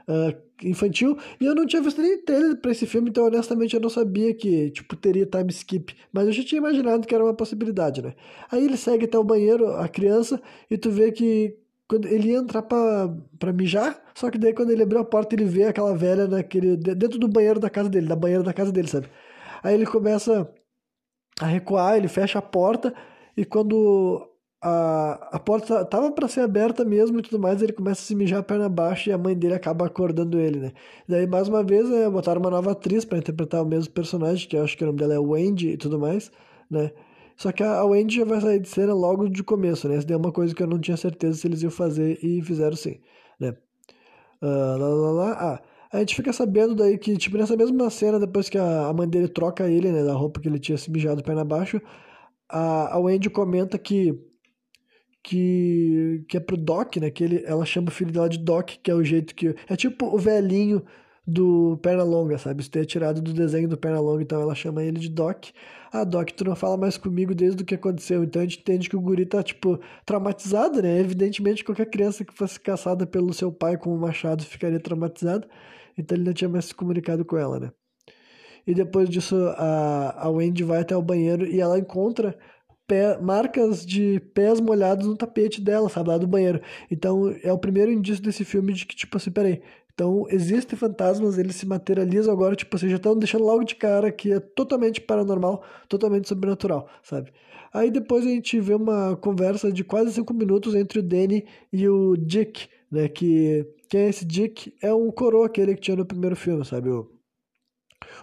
uh, 0.08 0.45
infantil. 0.62 1.16
E 1.40 1.44
eu 1.44 1.54
não 1.54 1.66
tinha 1.66 1.82
visto 1.82 2.00
nem 2.00 2.18
trailer 2.22 2.56
pra 2.56 2.70
esse 2.70 2.86
filme, 2.86 3.10
então 3.10 3.26
honestamente 3.26 3.74
eu 3.74 3.80
não 3.80 3.88
sabia 3.90 4.34
que, 4.34 4.70
tipo, 4.70 4.96
teria 4.96 5.26
time 5.26 5.50
skip. 5.50 5.94
Mas 6.12 6.26
eu 6.26 6.32
já 6.32 6.44
tinha 6.44 6.58
imaginado 6.58 7.06
que 7.06 7.14
era 7.14 7.24
uma 7.24 7.34
possibilidade, 7.34 8.02
né? 8.02 8.14
Aí 8.50 8.64
ele 8.64 8.76
segue 8.76 9.04
até 9.04 9.18
o 9.18 9.24
banheiro, 9.24 9.68
a 9.74 9.88
criança, 9.88 10.40
e 10.70 10.78
tu 10.78 10.90
vê 10.90 11.12
que 11.12 11.56
quando 11.88 12.06
ele 12.06 12.30
ia 12.30 12.38
entrar 12.38 12.62
pra, 12.62 13.14
pra 13.38 13.52
mijar, 13.52 14.02
só 14.14 14.30
que 14.30 14.38
daí 14.38 14.52
quando 14.52 14.70
ele 14.70 14.82
abriu 14.82 15.00
a 15.00 15.04
porta 15.04 15.34
ele 15.34 15.44
vê 15.44 15.64
aquela 15.64 15.96
velha 15.96 16.26
naquele, 16.26 16.76
dentro 16.76 17.18
do 17.18 17.28
banheiro 17.28 17.60
da 17.60 17.70
casa 17.70 17.88
dele, 17.88 18.08
da 18.08 18.16
banheira 18.16 18.42
da 18.42 18.52
casa 18.52 18.72
dele, 18.72 18.88
sabe? 18.88 19.08
Aí 19.62 19.74
ele 19.74 19.86
começa 19.86 20.50
a 21.40 21.46
recuar, 21.46 21.96
ele 21.96 22.08
fecha 22.08 22.38
a 22.38 22.42
porta, 22.42 22.94
e 23.36 23.44
quando 23.44 24.28
a, 24.68 25.36
a 25.36 25.38
porta 25.38 25.84
tava 25.84 26.10
para 26.10 26.26
ser 26.26 26.40
aberta 26.40 26.84
mesmo 26.84 27.20
e 27.20 27.22
tudo 27.22 27.38
mais, 27.38 27.62
ele 27.62 27.72
começa 27.72 28.00
a 28.00 28.04
se 28.04 28.16
mijar 28.16 28.40
a 28.40 28.42
perna 28.42 28.66
abaixo 28.66 29.08
e 29.08 29.12
a 29.12 29.18
mãe 29.18 29.36
dele 29.36 29.54
acaba 29.54 29.86
acordando 29.86 30.40
ele, 30.40 30.58
né? 30.58 30.72
Daí, 31.08 31.24
mais 31.24 31.46
uma 31.46 31.62
vez, 31.62 31.88
né, 31.88 32.10
botaram 32.10 32.40
uma 32.40 32.50
nova 32.50 32.72
atriz 32.72 33.04
para 33.04 33.18
interpretar 33.18 33.62
o 33.62 33.66
mesmo 33.66 33.92
personagem, 33.92 34.48
que 34.48 34.56
eu 34.56 34.64
acho 34.64 34.76
que 34.76 34.82
o 34.82 34.86
nome 34.88 34.98
dela 34.98 35.14
é 35.14 35.18
Wendy 35.20 35.70
e 35.70 35.76
tudo 35.76 36.00
mais, 36.00 36.32
né? 36.68 36.90
Só 37.36 37.52
que 37.52 37.62
a 37.62 37.84
Wendy 37.84 38.16
já 38.16 38.24
vai 38.24 38.40
sair 38.40 38.58
de 38.58 38.68
cena 38.68 38.92
logo 38.92 39.28
de 39.28 39.42
começo, 39.44 39.88
né? 39.88 39.96
Essa 39.96 40.12
é 40.12 40.16
uma 40.16 40.32
coisa 40.32 40.52
que 40.54 40.62
eu 40.62 40.66
não 40.66 40.80
tinha 40.80 40.96
certeza 40.96 41.38
se 41.38 41.46
eles 41.46 41.62
iam 41.62 41.70
fazer 41.70 42.18
e 42.24 42.42
fizeram 42.42 42.76
sim, 42.76 43.00
né? 43.38 43.56
Uh, 44.42 44.78
lá, 44.78 44.88
lá, 44.88 45.10
lá. 45.12 45.32
Ah, 45.40 45.62
a 45.92 45.98
gente 46.00 46.16
fica 46.16 46.32
sabendo 46.32 46.74
daí 46.74 46.98
que, 46.98 47.16
tipo, 47.16 47.36
nessa 47.38 47.56
mesma 47.56 47.88
cena, 47.90 48.18
depois 48.18 48.48
que 48.48 48.58
a, 48.58 48.88
a 48.88 48.92
mãe 48.92 49.08
dele 49.08 49.28
troca 49.28 49.68
ele, 49.68 49.92
né, 49.92 50.02
da 50.04 50.14
roupa 50.14 50.40
que 50.40 50.48
ele 50.48 50.58
tinha 50.58 50.76
se 50.78 50.90
mijado 50.90 51.22
perna 51.22 51.42
abaixo, 51.42 51.80
a, 52.48 52.94
a 52.94 52.98
Wendy 52.98 53.30
comenta 53.30 53.78
que 53.78 54.18
que, 55.26 56.24
que 56.28 56.36
é 56.36 56.40
pro 56.40 56.56
Doc, 56.56 56.96
né? 56.98 57.10
Que 57.10 57.24
ele, 57.24 57.42
ela 57.44 57.64
chama 57.66 57.88
o 57.88 57.90
filho 57.90 58.12
dela 58.12 58.28
de 58.28 58.38
Doc, 58.38 58.70
que 58.80 58.90
é 58.90 58.94
o 58.94 59.02
jeito 59.02 59.34
que. 59.34 59.56
É 59.68 59.74
tipo 59.74 60.06
o 60.06 60.18
velhinho 60.18 60.84
do 61.26 61.76
Pernalonga, 61.82 62.38
sabe? 62.38 62.62
Isso 62.62 62.70
é 62.76 62.84
tirado 62.84 63.20
do 63.20 63.32
desenho 63.32 63.68
do 63.68 63.76
Pernalonga, 63.76 64.22
então 64.22 64.40
ela 64.40 64.54
chama 64.54 64.84
ele 64.84 65.00
de 65.00 65.08
Doc. 65.08 65.46
Ah, 65.92 66.04
Doc, 66.04 66.30
tu 66.30 66.44
não 66.44 66.54
fala 66.54 66.76
mais 66.76 66.96
comigo 66.96 67.34
desde 67.34 67.62
o 67.62 67.66
que 67.66 67.74
aconteceu. 67.74 68.22
Então 68.22 68.40
a 68.40 68.44
gente 68.44 68.60
entende 68.60 68.88
que 68.88 68.96
o 68.96 69.00
guri 69.00 69.26
tá, 69.26 69.42
tipo, 69.42 69.80
traumatizado, 70.04 70.80
né? 70.80 71.00
Evidentemente, 71.00 71.64
qualquer 71.64 71.86
criança 71.90 72.24
que 72.24 72.32
fosse 72.32 72.60
caçada 72.60 73.04
pelo 73.04 73.34
seu 73.34 73.50
pai 73.50 73.76
com 73.76 73.92
um 73.92 73.98
machado 73.98 74.44
ficaria 74.44 74.78
traumatizada. 74.78 75.48
Então 75.98 76.16
ele 76.16 76.24
não 76.24 76.32
tinha 76.32 76.48
mais 76.48 76.66
se 76.66 76.74
comunicado 76.74 77.24
com 77.24 77.36
ela, 77.36 77.58
né? 77.58 77.72
E 78.66 78.74
depois 78.74 79.08
disso, 79.08 79.36
a, 79.56 80.24
a 80.26 80.30
Wendy 80.30 80.62
vai 80.64 80.80
até 80.80 80.96
o 80.96 81.02
banheiro 81.02 81.46
e 81.46 81.60
ela 81.60 81.78
encontra 81.78 82.36
pé, 82.86 83.18
marcas 83.20 83.84
de 83.84 84.20
pés 84.34 84.60
molhados 84.60 85.06
no 85.06 85.16
tapete 85.16 85.60
dela, 85.60 85.88
sabe? 85.88 86.08
Lá 86.10 86.18
do 86.18 86.26
banheiro. 86.26 86.60
Então 86.90 87.34
é 87.42 87.52
o 87.52 87.58
primeiro 87.58 87.90
indício 87.90 88.22
desse 88.22 88.44
filme 88.44 88.72
de 88.72 88.86
que, 88.86 88.94
tipo 88.96 89.16
assim, 89.16 89.30
peraí. 89.30 89.62
Então, 89.94 90.26
existem 90.28 90.78
fantasmas, 90.78 91.38
eles 91.38 91.56
se 91.56 91.66
materializam 91.66 92.32
agora, 92.32 92.54
tipo 92.54 92.76
assim, 92.76 92.88
já 92.88 92.96
estão 92.96 93.18
deixando 93.18 93.44
logo 93.44 93.64
de 93.64 93.74
cara 93.74 94.12
que 94.12 94.30
é 94.30 94.38
totalmente 94.38 95.00
paranormal, 95.00 95.64
totalmente 95.88 96.28
sobrenatural, 96.28 96.86
sabe? 97.02 97.32
Aí 97.72 97.90
depois 97.90 98.24
a 98.26 98.28
gente 98.28 98.60
vê 98.60 98.74
uma 98.74 99.16
conversa 99.16 99.72
de 99.72 99.82
quase 99.84 100.12
cinco 100.12 100.34
minutos 100.34 100.74
entre 100.74 100.98
o 100.98 101.02
Danny 101.02 101.46
e 101.72 101.88
o 101.88 102.14
Dick, 102.16 102.68
né? 102.90 103.08
Que 103.08 103.66
quem 103.88 104.02
é 104.02 104.08
esse 104.08 104.24
Dick? 104.24 104.74
É 104.82 104.92
um 104.92 105.10
coroa, 105.10 105.46
aquele 105.46 105.74
que 105.74 105.80
tinha 105.80 105.96
no 105.96 106.04
primeiro 106.04 106.36
filme, 106.36 106.64
sabe? 106.64 106.90
O, 106.90 107.10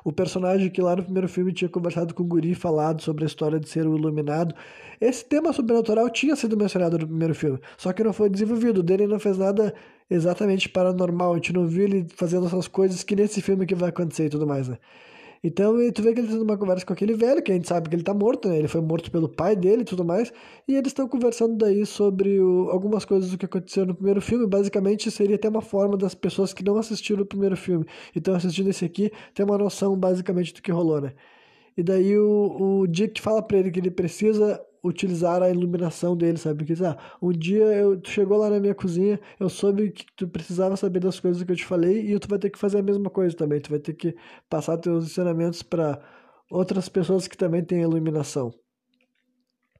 o 0.04 0.12
personagem 0.12 0.70
que 0.70 0.82
lá 0.82 0.96
no 0.96 1.04
primeiro 1.04 1.28
filme 1.28 1.54
tinha 1.54 1.70
conversado 1.70 2.14
com 2.14 2.24
o 2.24 2.26
Guri, 2.26 2.54
falado 2.54 3.02
sobre 3.02 3.24
a 3.24 3.28
história 3.28 3.60
de 3.60 3.70
ser 3.70 3.88
o 3.88 3.98
iluminado. 3.98 4.54
Esse 5.00 5.24
tema 5.26 5.54
sobrenatural 5.54 6.10
tinha 6.10 6.36
sido 6.36 6.58
mencionado 6.58 6.98
no 6.98 7.08
primeiro 7.08 7.34
filme, 7.34 7.60
só 7.78 7.94
que 7.94 8.04
não 8.04 8.14
foi 8.14 8.30
desenvolvido. 8.30 8.80
O 8.80 8.84
Danny 8.84 9.08
não 9.08 9.20
fez 9.20 9.38
nada 9.38 9.74
exatamente 10.10 10.70
paranormal. 10.70 11.34
A 11.34 11.36
gente 11.36 11.54
não 11.54 11.68
viu 11.68 11.84
ele 11.86 12.08
fazendo 12.16 12.46
essas 12.46 12.68
coisas 12.68 13.04
que 13.04 13.16
nesse 13.16 13.42
filme 13.42 13.66
que 13.66 13.76
vai 13.76 13.90
acontecer 13.90 14.26
e 14.26 14.30
tudo 14.30 14.46
mais, 14.46 14.68
né? 14.68 14.78
Então, 15.46 15.76
tu 15.92 16.02
vê 16.02 16.14
que 16.14 16.22
ele 16.22 16.28
tá 16.28 16.34
tendo 16.34 16.44
uma 16.44 16.58
conversa 16.58 16.86
com 16.86 16.94
aquele 16.94 17.14
velho, 17.16 17.44
que 17.44 17.52
a 17.52 17.56
gente 17.56 17.68
sabe 17.68 17.90
que 17.90 17.96
ele 17.96 18.04
tá 18.04 18.14
morto, 18.14 18.48
né? 18.48 18.58
Ele 18.58 18.68
foi 18.70 18.80
morto 18.80 19.12
pelo 19.12 19.28
pai 19.28 19.58
dele 19.58 19.82
e 19.82 19.86
tudo 19.86 20.06
mais. 20.06 20.32
E 20.66 20.74
eles 20.74 20.88
estão 20.88 21.06
conversando 21.06 21.58
daí 21.58 21.86
sobre 21.86 22.40
o, 22.40 22.70
algumas 22.70 23.04
coisas 23.04 23.30
do 23.30 23.38
que 23.38 23.46
aconteceu 23.46 23.86
no 23.86 23.94
primeiro 23.94 24.22
filme. 24.22 24.48
Basicamente, 24.48 25.12
seria 25.12 25.36
até 25.36 25.50
uma 25.50 25.62
forma 25.62 25.98
das 25.98 26.16
pessoas 26.16 26.54
que 26.54 26.64
não 26.64 26.78
assistiram 26.78 27.24
o 27.24 27.26
primeiro 27.26 27.58
filme 27.58 27.86
e 28.16 28.20
estão 28.20 28.34
assistindo 28.36 28.70
esse 28.70 28.86
aqui 28.86 29.12
ter 29.34 29.44
uma 29.44 29.58
noção, 29.58 29.98
basicamente, 29.98 30.54
do 30.54 30.62
que 30.62 30.72
rolou, 30.72 31.02
né? 31.02 31.14
E 31.76 31.84
daí 31.84 32.18
o, 32.18 32.82
o 32.82 32.88
Dick 32.88 33.20
fala 33.20 33.42
pra 33.42 33.58
ele 33.58 33.70
que 33.70 33.80
ele 33.80 33.92
precisa 33.92 34.62
utilizar 34.84 35.42
a 35.42 35.50
iluminação 35.50 36.16
dele, 36.18 36.38
sabe? 36.38 36.66
Porque, 36.66 36.84
ah, 36.84 36.98
um 37.22 37.32
dia 37.32 37.64
eu, 37.66 38.00
tu 38.00 38.10
chegou 38.10 38.38
lá 38.38 38.50
na 38.50 38.60
minha 38.60 38.76
cozinha, 38.76 39.20
eu 39.40 39.50
soube 39.50 39.92
que 39.92 40.06
tu 40.16 40.28
precisava 40.28 40.76
saber 40.78 41.00
das 41.00 41.20
coisas 41.20 41.42
que 41.44 41.52
eu 41.52 41.56
te 41.56 41.66
falei 41.66 42.12
e 42.14 42.20
tu 42.20 42.28
vai 42.28 42.40
ter 42.40 42.50
que 42.50 42.60
fazer 42.60 42.80
a 42.80 42.84
mesma 42.84 43.10
coisa 43.10 43.36
também. 43.36 43.60
Tu 43.62 43.70
vai 43.70 43.80
ter 43.80 43.94
que 43.94 44.16
passar 44.50 44.78
teus 44.78 45.06
ensinamentos 45.06 45.64
para 45.64 46.02
outras 46.52 46.90
pessoas 46.90 47.28
que 47.28 47.38
também 47.38 47.64
têm 47.64 47.82
iluminação 47.82 48.54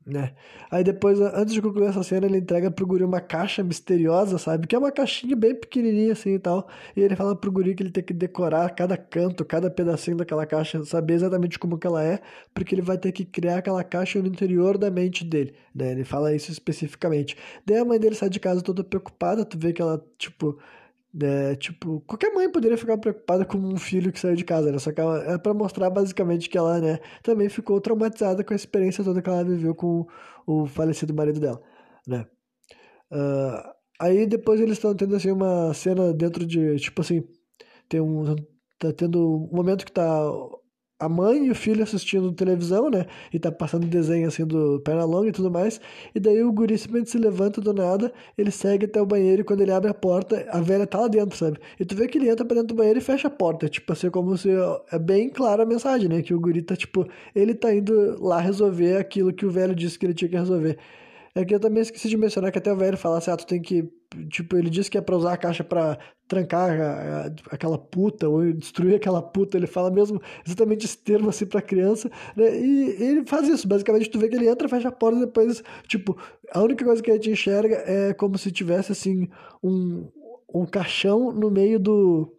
né? 0.06 0.34
Aí 0.70 0.84
depois, 0.84 1.20
antes 1.20 1.54
de 1.54 1.62
concluir 1.62 1.88
essa 1.88 2.04
cena, 2.04 2.26
ele 2.26 2.38
entrega 2.38 2.70
pro 2.70 2.86
guri 2.86 3.04
uma 3.04 3.22
caixa 3.22 3.64
misteriosa, 3.64 4.38
sabe? 4.38 4.68
Que 4.68 4.76
é 4.76 4.80
uma 4.80 4.92
caixinha 4.92 5.36
bem 5.36 5.56
pequenininha 5.56 6.14
assim 6.14 6.36
e 6.36 6.40
tal. 6.40 6.68
E 6.96 7.02
ele 7.02 7.16
fala 7.16 7.36
pro 7.36 7.52
guri 7.52 7.74
que 7.74 7.84
ele 7.84 7.92
tem 7.92 8.04
que 8.04 8.14
decorar 8.14 8.70
cada 8.76 8.98
canto, 8.98 9.46
cada 9.46 9.70
pedacinho 9.70 10.18
daquela 10.18 10.46
caixa, 10.46 10.84
saber 10.84 11.14
exatamente 11.14 11.58
como 11.58 11.78
que 11.78 11.88
ela 11.88 12.04
é, 12.04 12.20
porque 12.54 12.76
ele 12.76 12.82
vai 12.82 12.98
ter 12.98 13.12
que 13.12 13.24
criar 13.26 13.60
aquela 13.60 13.84
caixa 13.84 14.20
no 14.22 14.28
interior 14.28 14.78
da 14.78 14.92
mente 14.92 15.24
dele, 15.24 15.54
né? 15.74 15.92
Ele 15.92 16.04
fala 16.04 16.34
isso 16.36 16.52
especificamente. 16.52 17.38
Daí 17.66 17.78
a 17.78 17.86
mãe 17.86 18.00
dele 18.00 18.16
sai 18.16 18.30
de 18.30 18.40
casa 18.40 18.62
toda 18.62 18.84
preocupada, 18.84 19.46
tu 19.46 19.58
vê 19.58 19.72
que 19.72 19.82
ela, 19.82 20.04
tipo, 20.18 20.58
é, 21.22 21.56
tipo, 21.56 22.02
qualquer 22.02 22.34
mãe 22.34 22.50
poderia 22.52 22.78
ficar 22.78 22.98
preocupada 22.98 23.46
com 23.46 23.58
um 23.58 23.78
filho 23.78 24.12
que 24.12 24.20
saiu 24.20 24.36
de 24.36 24.44
casa, 24.44 24.72
né? 24.72 24.80
Só 24.80 24.92
que 24.92 25.00
ela, 25.00 25.24
é 25.34 25.38
para 25.38 25.54
mostrar 25.54 25.90
basicamente 25.90 26.50
que 26.50 26.58
ela, 26.58 26.80
né, 26.80 27.00
também 27.22 27.50
ficou 27.50 27.80
traumatizada 27.80 28.44
com 28.44 28.54
a 28.54 28.56
experiência 28.56 29.04
toda 29.04 29.22
que 29.22 29.30
ela 29.30 29.44
viveu 29.44 29.76
com 29.76 30.08
o 30.48 30.66
falecido 30.66 31.14
marido 31.14 31.40
dela, 31.40 31.62
né? 32.08 32.26
Uh, 33.12 33.74
aí 34.00 34.26
depois 34.26 34.60
eles 34.60 34.74
estão 34.78 34.96
tendo 34.96 35.16
assim 35.16 35.32
uma 35.32 35.74
cena 35.74 36.14
dentro 36.14 36.46
de, 36.46 36.78
tipo 36.78 37.02
assim, 37.02 37.24
tem 37.88 38.02
um 38.02 38.36
tá 38.80 38.92
tendo 38.92 39.48
um 39.52 39.56
momento 39.56 39.86
que 39.86 39.92
tá 39.92 40.32
a 41.04 41.10
mãe 41.10 41.46
e 41.46 41.52
o 41.52 41.56
filho 41.56 41.84
assistindo 41.84 42.32
televisão, 42.32 42.90
né? 42.90 43.06
E 43.34 43.40
tá 43.40 43.52
passando 43.52 43.86
desenho 43.86 44.28
assim 44.28 44.46
do 44.46 44.80
Pernalonga 44.82 45.30
e 45.30 45.32
tudo 45.32 45.52
mais. 45.52 45.80
E 46.14 46.20
daí 46.20 46.44
o 46.44 46.52
guri 46.52 46.78
simplesmente 46.78 47.12
se 47.12 47.18
levanta 47.18 47.62
do 47.62 47.74
nada, 47.74 48.12
ele 48.38 48.52
segue 48.52 48.86
até 48.86 49.02
o 49.02 49.06
banheiro 49.06 49.42
e 49.42 49.44
quando 49.44 49.62
ele 49.62 49.72
abre 49.72 49.90
a 49.90 49.94
porta, 49.94 50.46
a 50.50 50.62
velha 50.62 50.88
tá 50.88 51.02
lá 51.02 51.08
dentro, 51.08 51.38
sabe? 51.38 51.58
E 51.80 51.86
tu 51.86 51.96
vê 51.96 52.08
que 52.08 52.18
ele 52.18 52.30
entra 52.30 52.46
pra 52.46 52.56
dentro 52.56 52.70
do 52.70 52.76
banheiro 52.76 53.00
e 53.00 53.02
fecha 53.02 53.28
a 53.28 53.32
porta. 53.32 53.68
Tipo 53.68 53.94
assim, 53.94 54.10
como 54.10 54.38
se. 54.38 54.50
É 54.92 55.00
bem 55.00 55.30
clara 55.30 55.64
a 55.64 55.66
mensagem, 55.66 56.08
né? 56.08 56.22
Que 56.22 56.34
o 56.34 56.40
guri 56.40 56.62
tá, 56.62 56.76
tipo, 56.76 57.08
ele 57.36 57.54
tá 57.54 57.74
indo 57.74 58.24
lá 58.24 58.40
resolver 58.40 58.98
aquilo 58.98 59.34
que 59.34 59.46
o 59.46 59.52
velho 59.52 59.76
disse 59.76 59.98
que 59.98 60.06
ele 60.06 60.14
tinha 60.14 60.30
que 60.30 60.38
resolver. 60.38 60.78
É 61.36 61.44
que 61.44 61.56
eu 61.56 61.60
também 61.60 61.82
esqueci 61.82 62.08
de 62.10 62.16
mencionar 62.16 62.52
que 62.52 62.60
até 62.60 62.72
o 62.72 62.78
velho 62.78 62.96
falasse, 62.96 63.32
ah, 63.32 63.36
tu 63.36 63.48
tem 63.48 63.60
que. 63.60 63.90
Tipo, 64.30 64.56
ele 64.56 64.70
disse 64.70 64.92
que 64.92 65.00
é 65.00 65.02
pra 65.02 65.18
usar 65.18 65.34
a 65.34 65.38
caixa 65.38 65.64
pra 65.64 65.98
trancar 66.28 66.80
a, 66.80 67.26
a, 67.26 67.26
aquela 67.50 67.76
puta, 67.78 68.30
ou 68.30 68.54
destruir 68.54 68.96
aquela 68.96 69.20
puta. 69.20 69.58
Ele 69.58 69.66
fala 69.66 69.90
mesmo 69.90 70.22
exatamente 70.46 70.86
esse 70.86 70.98
termo 70.98 71.30
assim 71.30 71.48
pra 71.48 71.60
criança, 71.62 72.12
né? 72.36 72.56
E 72.60 73.04
ele 73.04 73.26
faz 73.26 73.48
isso. 73.48 73.68
Basicamente, 73.68 74.12
tu 74.12 74.20
vê 74.20 74.30
que 74.30 74.36
ele 74.36 74.48
entra, 74.48 74.70
fecha 74.70 74.90
a 74.90 74.92
porta 74.92 75.18
e 75.18 75.26
depois, 75.26 75.64
tipo, 75.88 76.16
a 76.52 76.62
única 76.62 76.86
coisa 76.86 77.02
que 77.02 77.10
a 77.10 77.16
gente 77.16 77.32
enxerga 77.32 77.78
é 77.88 78.14
como 78.14 78.38
se 78.38 78.52
tivesse 78.52 78.92
assim 78.92 79.28
um, 79.64 80.08
um 80.54 80.66
caixão 80.68 81.32
no 81.32 81.50
meio 81.50 81.80
do. 81.80 82.32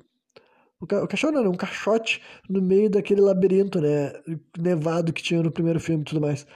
O 0.81 0.87
caixão 1.09 1.33
não, 1.33 1.51
um 1.51 1.57
caixote 1.57 2.23
no 2.49 2.63
meio 2.63 2.91
daquele 2.91 3.21
labirinto, 3.21 3.81
né? 3.81 4.13
Nevado 4.57 5.13
que 5.13 5.23
tinha 5.23 5.43
no 5.43 5.51
primeiro 5.51 5.81
filme 5.81 6.03
e 6.03 6.05
tudo 6.05 6.21
mais. 6.21 6.47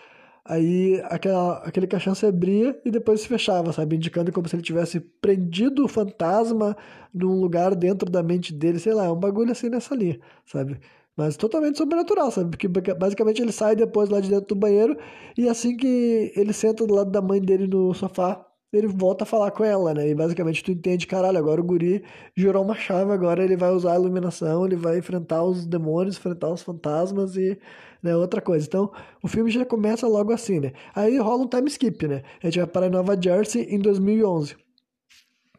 Aí 0.48 0.98
aquela, 1.04 1.58
aquele 1.58 1.86
caixão 1.86 2.14
se 2.14 2.24
abria 2.24 2.80
e 2.82 2.90
depois 2.90 3.20
se 3.20 3.28
fechava, 3.28 3.70
sabe? 3.70 3.96
Indicando 3.96 4.32
como 4.32 4.48
se 4.48 4.56
ele 4.56 4.62
tivesse 4.62 4.98
prendido 4.98 5.84
o 5.84 5.88
fantasma 5.88 6.74
num 7.12 7.38
lugar 7.38 7.74
dentro 7.74 8.10
da 8.10 8.22
mente 8.22 8.54
dele, 8.54 8.78
sei 8.78 8.94
lá, 8.94 9.04
é 9.04 9.10
um 9.10 9.20
bagulho 9.20 9.52
assim 9.52 9.68
nessa 9.68 9.94
linha, 9.94 10.18
sabe? 10.46 10.80
Mas 11.14 11.36
totalmente 11.36 11.76
sobrenatural, 11.76 12.30
sabe? 12.30 12.50
Porque 12.56 12.66
basicamente 12.94 13.42
ele 13.42 13.52
sai 13.52 13.76
depois 13.76 14.08
lá 14.08 14.20
de 14.20 14.30
dentro 14.30 14.46
do 14.46 14.54
banheiro 14.54 14.96
e 15.36 15.48
assim 15.50 15.76
que 15.76 16.32
ele 16.34 16.54
senta 16.54 16.86
do 16.86 16.94
lado 16.94 17.10
da 17.10 17.20
mãe 17.20 17.42
dele 17.42 17.66
no 17.66 17.92
sofá, 17.92 18.42
ele 18.72 18.86
volta 18.86 19.24
a 19.24 19.26
falar 19.26 19.50
com 19.50 19.64
ela, 19.64 19.92
né? 19.92 20.08
E 20.08 20.14
basicamente 20.14 20.62
tu 20.64 20.70
entende, 20.70 21.06
caralho, 21.06 21.38
agora 21.38 21.60
o 21.60 21.64
guri 21.64 22.02
girou 22.36 22.64
uma 22.64 22.74
chave, 22.74 23.12
agora 23.12 23.44
ele 23.44 23.56
vai 23.56 23.70
usar 23.70 23.92
a 23.92 23.96
iluminação, 23.96 24.64
ele 24.64 24.76
vai 24.76 24.98
enfrentar 24.98 25.42
os 25.42 25.66
demônios, 25.66 26.16
enfrentar 26.16 26.50
os 26.50 26.62
fantasmas 26.62 27.36
e 27.36 27.58
né, 28.02 28.16
outra 28.16 28.40
coisa. 28.40 28.66
Então, 28.66 28.92
o 29.22 29.28
filme 29.28 29.50
já 29.50 29.64
começa 29.64 30.06
logo 30.06 30.32
assim, 30.32 30.60
né? 30.60 30.72
Aí 30.94 31.18
rola 31.18 31.44
um 31.44 31.48
time 31.48 31.68
skip, 31.68 32.06
né? 32.06 32.22
A 32.42 32.46
gente 32.46 32.58
vai 32.58 32.66
para 32.66 32.90
Nova 32.90 33.20
Jersey 33.20 33.62
em 33.64 33.78
2011. 33.78 34.56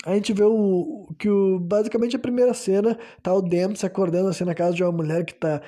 A 0.05 0.15
gente 0.15 0.31
vê 0.31 0.43
o, 0.43 1.07
que 1.17 1.29
o, 1.29 1.59
basicamente 1.59 2.15
a 2.15 2.19
primeira 2.19 2.53
cena 2.53 2.97
tá 3.21 3.33
o 3.33 3.41
Dempsey 3.41 3.85
acordando 3.85 4.29
assim 4.29 4.45
na 4.45 4.55
casa 4.55 4.75
de 4.75 4.83
uma 4.83 4.91
mulher 4.91 5.25
que 5.25 5.33
tá. 5.33 5.61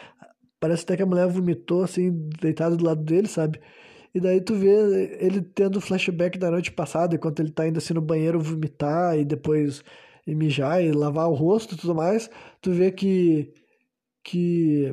Parece 0.59 0.83
até 0.83 0.95
que 0.95 1.03
a 1.03 1.05
mulher 1.05 1.27
vomitou 1.27 1.83
assim, 1.83 2.11
deitada 2.39 2.75
do 2.77 2.85
lado 2.85 3.03
dele, 3.03 3.27
sabe? 3.27 3.59
E 4.13 4.19
daí 4.19 4.41
tu 4.41 4.53
vê 4.55 5.17
ele 5.19 5.41
tendo 5.41 5.81
flashback 5.81 6.37
da 6.37 6.51
noite 6.51 6.71
passada, 6.71 7.15
enquanto 7.15 7.39
ele 7.39 7.51
tá 7.51 7.67
indo 7.67 7.77
assim 7.77 7.93
no 7.93 8.01
banheiro 8.01 8.39
vomitar 8.39 9.17
e 9.17 9.25
depois 9.25 9.83
mijar 10.27 10.83
e 10.83 10.91
lavar 10.91 11.27
o 11.29 11.33
rosto 11.33 11.75
e 11.75 11.77
tudo 11.77 11.95
mais. 11.95 12.29
Tu 12.61 12.71
vê 12.71 12.91
que. 12.91 13.53
que 14.23 14.91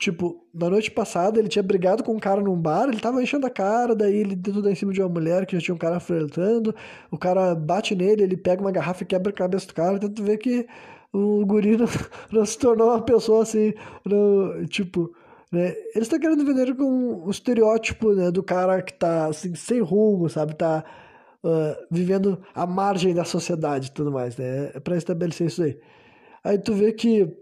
Tipo, 0.00 0.46
na 0.54 0.70
noite 0.70 0.90
passada 0.90 1.38
ele 1.38 1.48
tinha 1.48 1.62
brigado 1.62 2.02
com 2.02 2.14
um 2.14 2.18
cara 2.18 2.40
num 2.40 2.56
bar, 2.56 2.88
ele 2.88 2.98
tava 2.98 3.22
enchendo 3.22 3.46
a 3.46 3.50
cara, 3.50 3.94
daí 3.94 4.16
ele 4.16 4.34
dentro 4.34 4.66
em 4.66 4.74
cima 4.74 4.94
de 4.94 5.02
uma 5.02 5.10
mulher 5.10 5.44
que 5.44 5.54
já 5.54 5.60
tinha 5.62 5.74
um 5.74 5.78
cara 5.78 6.00
flertando, 6.00 6.74
o 7.10 7.18
cara 7.18 7.54
bate 7.54 7.94
nele, 7.94 8.22
ele 8.22 8.34
pega 8.34 8.62
uma 8.62 8.72
garrafa 8.72 9.02
e 9.02 9.06
quebra 9.06 9.30
a 9.30 9.34
cabeça 9.34 9.66
do 9.66 9.74
cara, 9.74 9.98
tu 9.98 10.22
vê 10.22 10.38
que 10.38 10.66
o 11.12 11.44
guri 11.44 11.76
não, 11.78 11.86
não 12.32 12.46
se 12.46 12.58
tornou 12.58 12.88
uma 12.88 13.02
pessoa 13.02 13.42
assim, 13.42 13.74
não, 14.02 14.64
tipo, 14.68 15.14
né? 15.52 15.74
Eles 15.94 16.04
estão 16.06 16.18
querendo 16.18 16.46
vender 16.46 16.74
com 16.74 17.24
o 17.26 17.30
estereótipo 17.30 18.14
né, 18.14 18.30
do 18.30 18.42
cara 18.42 18.80
que 18.80 18.94
tá 18.94 19.26
assim, 19.26 19.54
sem 19.54 19.80
rumo, 19.82 20.30
sabe? 20.30 20.54
Tá 20.54 20.82
uh, 21.44 21.86
vivendo 21.90 22.40
à 22.54 22.66
margem 22.66 23.14
da 23.14 23.24
sociedade 23.24 23.88
e 23.88 23.92
tudo 23.92 24.10
mais, 24.10 24.36
né? 24.36 24.70
É 24.74 24.80
pra 24.80 24.96
estabelecer 24.96 25.48
isso 25.48 25.62
aí. 25.62 25.78
Aí 26.42 26.58
tu 26.58 26.72
vê 26.72 26.92
que 26.92 27.36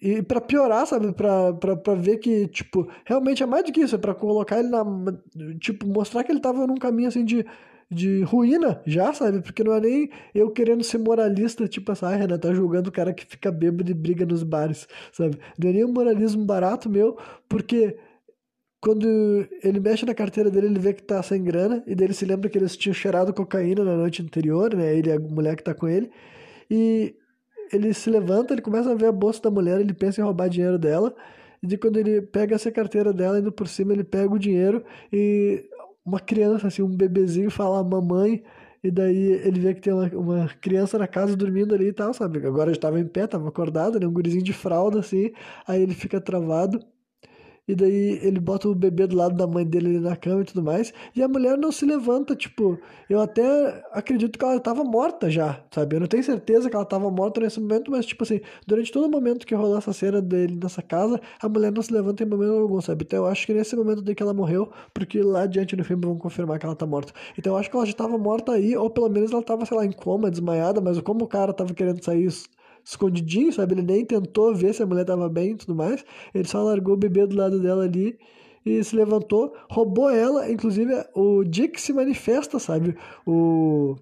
e 0.00 0.22
para 0.22 0.40
piorar, 0.40 0.86
sabe? 0.86 1.12
Pra, 1.12 1.94
ver 1.96 2.18
que, 2.18 2.46
tipo, 2.48 2.88
realmente 3.04 3.42
é 3.42 3.46
mais 3.46 3.64
do 3.64 3.72
que 3.72 3.80
isso. 3.80 3.96
É 3.96 3.98
pra 3.98 4.14
colocar 4.14 4.58
ele 4.58 4.68
na. 4.68 4.84
Tipo, 5.60 5.86
mostrar 5.86 6.22
que 6.24 6.30
ele 6.30 6.40
tava 6.40 6.66
num 6.66 6.76
caminho 6.76 7.08
assim 7.08 7.24
de, 7.24 7.44
de 7.90 8.22
ruína 8.22 8.80
já, 8.86 9.12
sabe? 9.12 9.40
Porque 9.40 9.64
não 9.64 9.74
é 9.74 9.80
nem 9.80 10.10
eu 10.34 10.50
querendo 10.50 10.84
ser 10.84 10.98
moralista, 10.98 11.66
tipo 11.66 11.90
assim, 11.90 12.06
ah, 12.06 12.14
Renan, 12.16 12.38
tá 12.38 12.54
julgando 12.54 12.90
o 12.90 12.92
cara 12.92 13.12
que 13.12 13.26
fica 13.26 13.50
bêbado 13.50 13.90
e 13.90 13.94
briga 13.94 14.24
nos 14.24 14.42
bares, 14.42 14.86
sabe? 15.12 15.38
Não 15.58 15.70
é 15.70 15.72
nem 15.72 15.84
um 15.84 15.92
moralismo 15.92 16.44
barato 16.44 16.88
meu, 16.88 17.18
porque 17.48 17.96
quando 18.80 19.06
ele 19.64 19.80
mexe 19.80 20.06
na 20.06 20.14
carteira 20.14 20.50
dele, 20.50 20.66
ele 20.68 20.78
vê 20.78 20.94
que 20.94 21.02
tá 21.02 21.20
sem 21.22 21.42
grana, 21.42 21.82
e 21.86 21.94
daí 21.94 22.06
ele 22.06 22.14
se 22.14 22.24
lembra 22.24 22.48
que 22.48 22.56
eles 22.56 22.76
tinham 22.76 22.94
cheirado 22.94 23.34
cocaína 23.34 23.84
na 23.84 23.96
noite 23.96 24.22
anterior, 24.22 24.74
né? 24.74 24.96
Ele 24.96 25.10
e 25.10 25.12
a 25.12 25.18
mulher 25.18 25.56
que 25.56 25.64
tá 25.64 25.74
com 25.74 25.88
ele. 25.88 26.10
E 26.70 27.16
ele 27.72 27.92
se 27.94 28.10
levanta, 28.10 28.54
ele 28.54 28.62
começa 28.62 28.90
a 28.90 28.94
ver 28.94 29.06
a 29.06 29.12
bolsa 29.12 29.42
da 29.42 29.50
mulher, 29.50 29.80
ele 29.80 29.94
pensa 29.94 30.20
em 30.20 30.24
roubar 30.24 30.48
dinheiro 30.48 30.78
dela. 30.78 31.14
E 31.62 31.66
de 31.66 31.76
quando 31.76 31.98
ele 31.98 32.22
pega 32.22 32.54
essa 32.54 32.70
carteira 32.70 33.12
dela, 33.12 33.38
indo 33.38 33.50
por 33.52 33.68
cima, 33.68 33.92
ele 33.92 34.04
pega 34.04 34.32
o 34.32 34.38
dinheiro 34.38 34.84
e 35.12 35.64
uma 36.04 36.20
criança, 36.20 36.68
assim, 36.68 36.82
um 36.82 36.88
bebezinho 36.88 37.50
fala 37.50 37.82
mamãe, 37.84 38.42
e 38.82 38.90
daí 38.90 39.32
ele 39.44 39.60
vê 39.60 39.74
que 39.74 39.80
tem 39.80 39.92
uma, 39.92 40.06
uma 40.08 40.48
criança 40.60 40.98
na 40.98 41.06
casa 41.08 41.36
dormindo 41.36 41.74
ali 41.74 41.88
e 41.88 41.92
tal, 41.92 42.14
sabe? 42.14 42.38
Agora 42.46 42.70
já 42.70 42.76
estava 42.76 43.00
em 43.00 43.06
pé, 43.06 43.24
estava 43.24 43.48
acordado, 43.48 43.98
né? 43.98 44.06
Um 44.06 44.12
gurizinho 44.12 44.42
de 44.42 44.52
fralda, 44.52 45.00
assim, 45.00 45.32
aí 45.66 45.82
ele 45.82 45.94
fica 45.94 46.20
travado. 46.20 46.80
E 47.68 47.74
daí 47.74 48.18
ele 48.22 48.40
bota 48.40 48.66
o 48.68 48.74
bebê 48.74 49.06
do 49.06 49.14
lado 49.14 49.36
da 49.36 49.46
mãe 49.46 49.64
dele 49.64 49.88
ali 49.88 50.00
na 50.00 50.16
cama 50.16 50.40
e 50.40 50.44
tudo 50.44 50.62
mais. 50.62 50.92
E 51.14 51.22
a 51.22 51.28
mulher 51.28 51.58
não 51.58 51.70
se 51.70 51.84
levanta, 51.84 52.34
tipo, 52.34 52.78
eu 53.10 53.20
até 53.20 53.84
acredito 53.92 54.38
que 54.38 54.44
ela 54.44 54.58
tava 54.58 54.82
morta 54.82 55.30
já, 55.30 55.62
sabe? 55.70 55.96
Eu 55.96 56.00
não 56.00 56.06
tenho 56.06 56.24
certeza 56.24 56.70
que 56.70 56.74
ela 56.74 56.84
tava 56.86 57.10
morta 57.10 57.40
nesse 57.40 57.60
momento, 57.60 57.90
mas, 57.90 58.06
tipo 58.06 58.24
assim, 58.24 58.40
durante 58.66 58.90
todo 58.90 59.06
o 59.06 59.10
momento 59.10 59.46
que 59.46 59.54
rolou 59.54 59.76
essa 59.76 59.92
cena 59.92 60.22
dele 60.22 60.58
nessa 60.60 60.80
casa, 60.80 61.20
a 61.40 61.48
mulher 61.48 61.70
não 61.70 61.82
se 61.82 61.92
levanta 61.92 62.22
em 62.22 62.26
momento 62.26 62.52
algum, 62.52 62.80
sabe? 62.80 63.04
Então 63.04 63.24
eu 63.24 63.26
acho 63.26 63.46
que 63.46 63.52
nesse 63.52 63.76
momento 63.76 64.02
de 64.02 64.14
que 64.14 64.22
ela 64.22 64.32
morreu, 64.32 64.70
porque 64.94 65.20
lá 65.20 65.42
adiante 65.42 65.76
no 65.76 65.84
filme 65.84 66.06
vão 66.06 66.16
confirmar 66.16 66.58
que 66.58 66.64
ela 66.64 66.74
tá 66.74 66.86
morta. 66.86 67.12
Então 67.36 67.52
eu 67.52 67.58
acho 67.58 67.70
que 67.70 67.76
ela 67.76 67.84
já 67.84 67.92
tava 67.92 68.16
morta 68.16 68.52
aí, 68.52 68.76
ou 68.76 68.88
pelo 68.88 69.08
menos 69.10 69.30
ela 69.30 69.42
tava, 69.42 69.66
sei 69.66 69.76
lá, 69.76 69.84
em 69.84 69.92
coma, 69.92 70.30
desmaiada, 70.30 70.80
mas 70.80 70.98
como 71.00 71.24
o 71.24 71.28
cara 71.28 71.52
tava 71.52 71.74
querendo 71.74 72.02
sair 72.02 72.28
escondidinho, 72.88 73.52
sabe? 73.52 73.74
Ele 73.74 73.82
nem 73.82 74.04
tentou 74.04 74.54
ver 74.54 74.72
se 74.72 74.82
a 74.82 74.86
mulher 74.86 75.04
tava 75.04 75.28
bem 75.28 75.52
e 75.52 75.56
tudo 75.56 75.74
mais. 75.74 76.04
Ele 76.34 76.48
só 76.48 76.62
largou 76.62 76.94
o 76.94 76.98
bebê 76.98 77.26
do 77.26 77.36
lado 77.36 77.60
dela 77.60 77.84
ali 77.84 78.18
e 78.64 78.82
se 78.82 78.96
levantou, 78.96 79.54
roubou 79.70 80.08
ela. 80.08 80.50
Inclusive, 80.50 80.94
o 81.14 81.44
Dick 81.44 81.80
se 81.80 81.92
manifesta, 81.92 82.58
sabe? 82.58 82.96
O, 83.26 83.94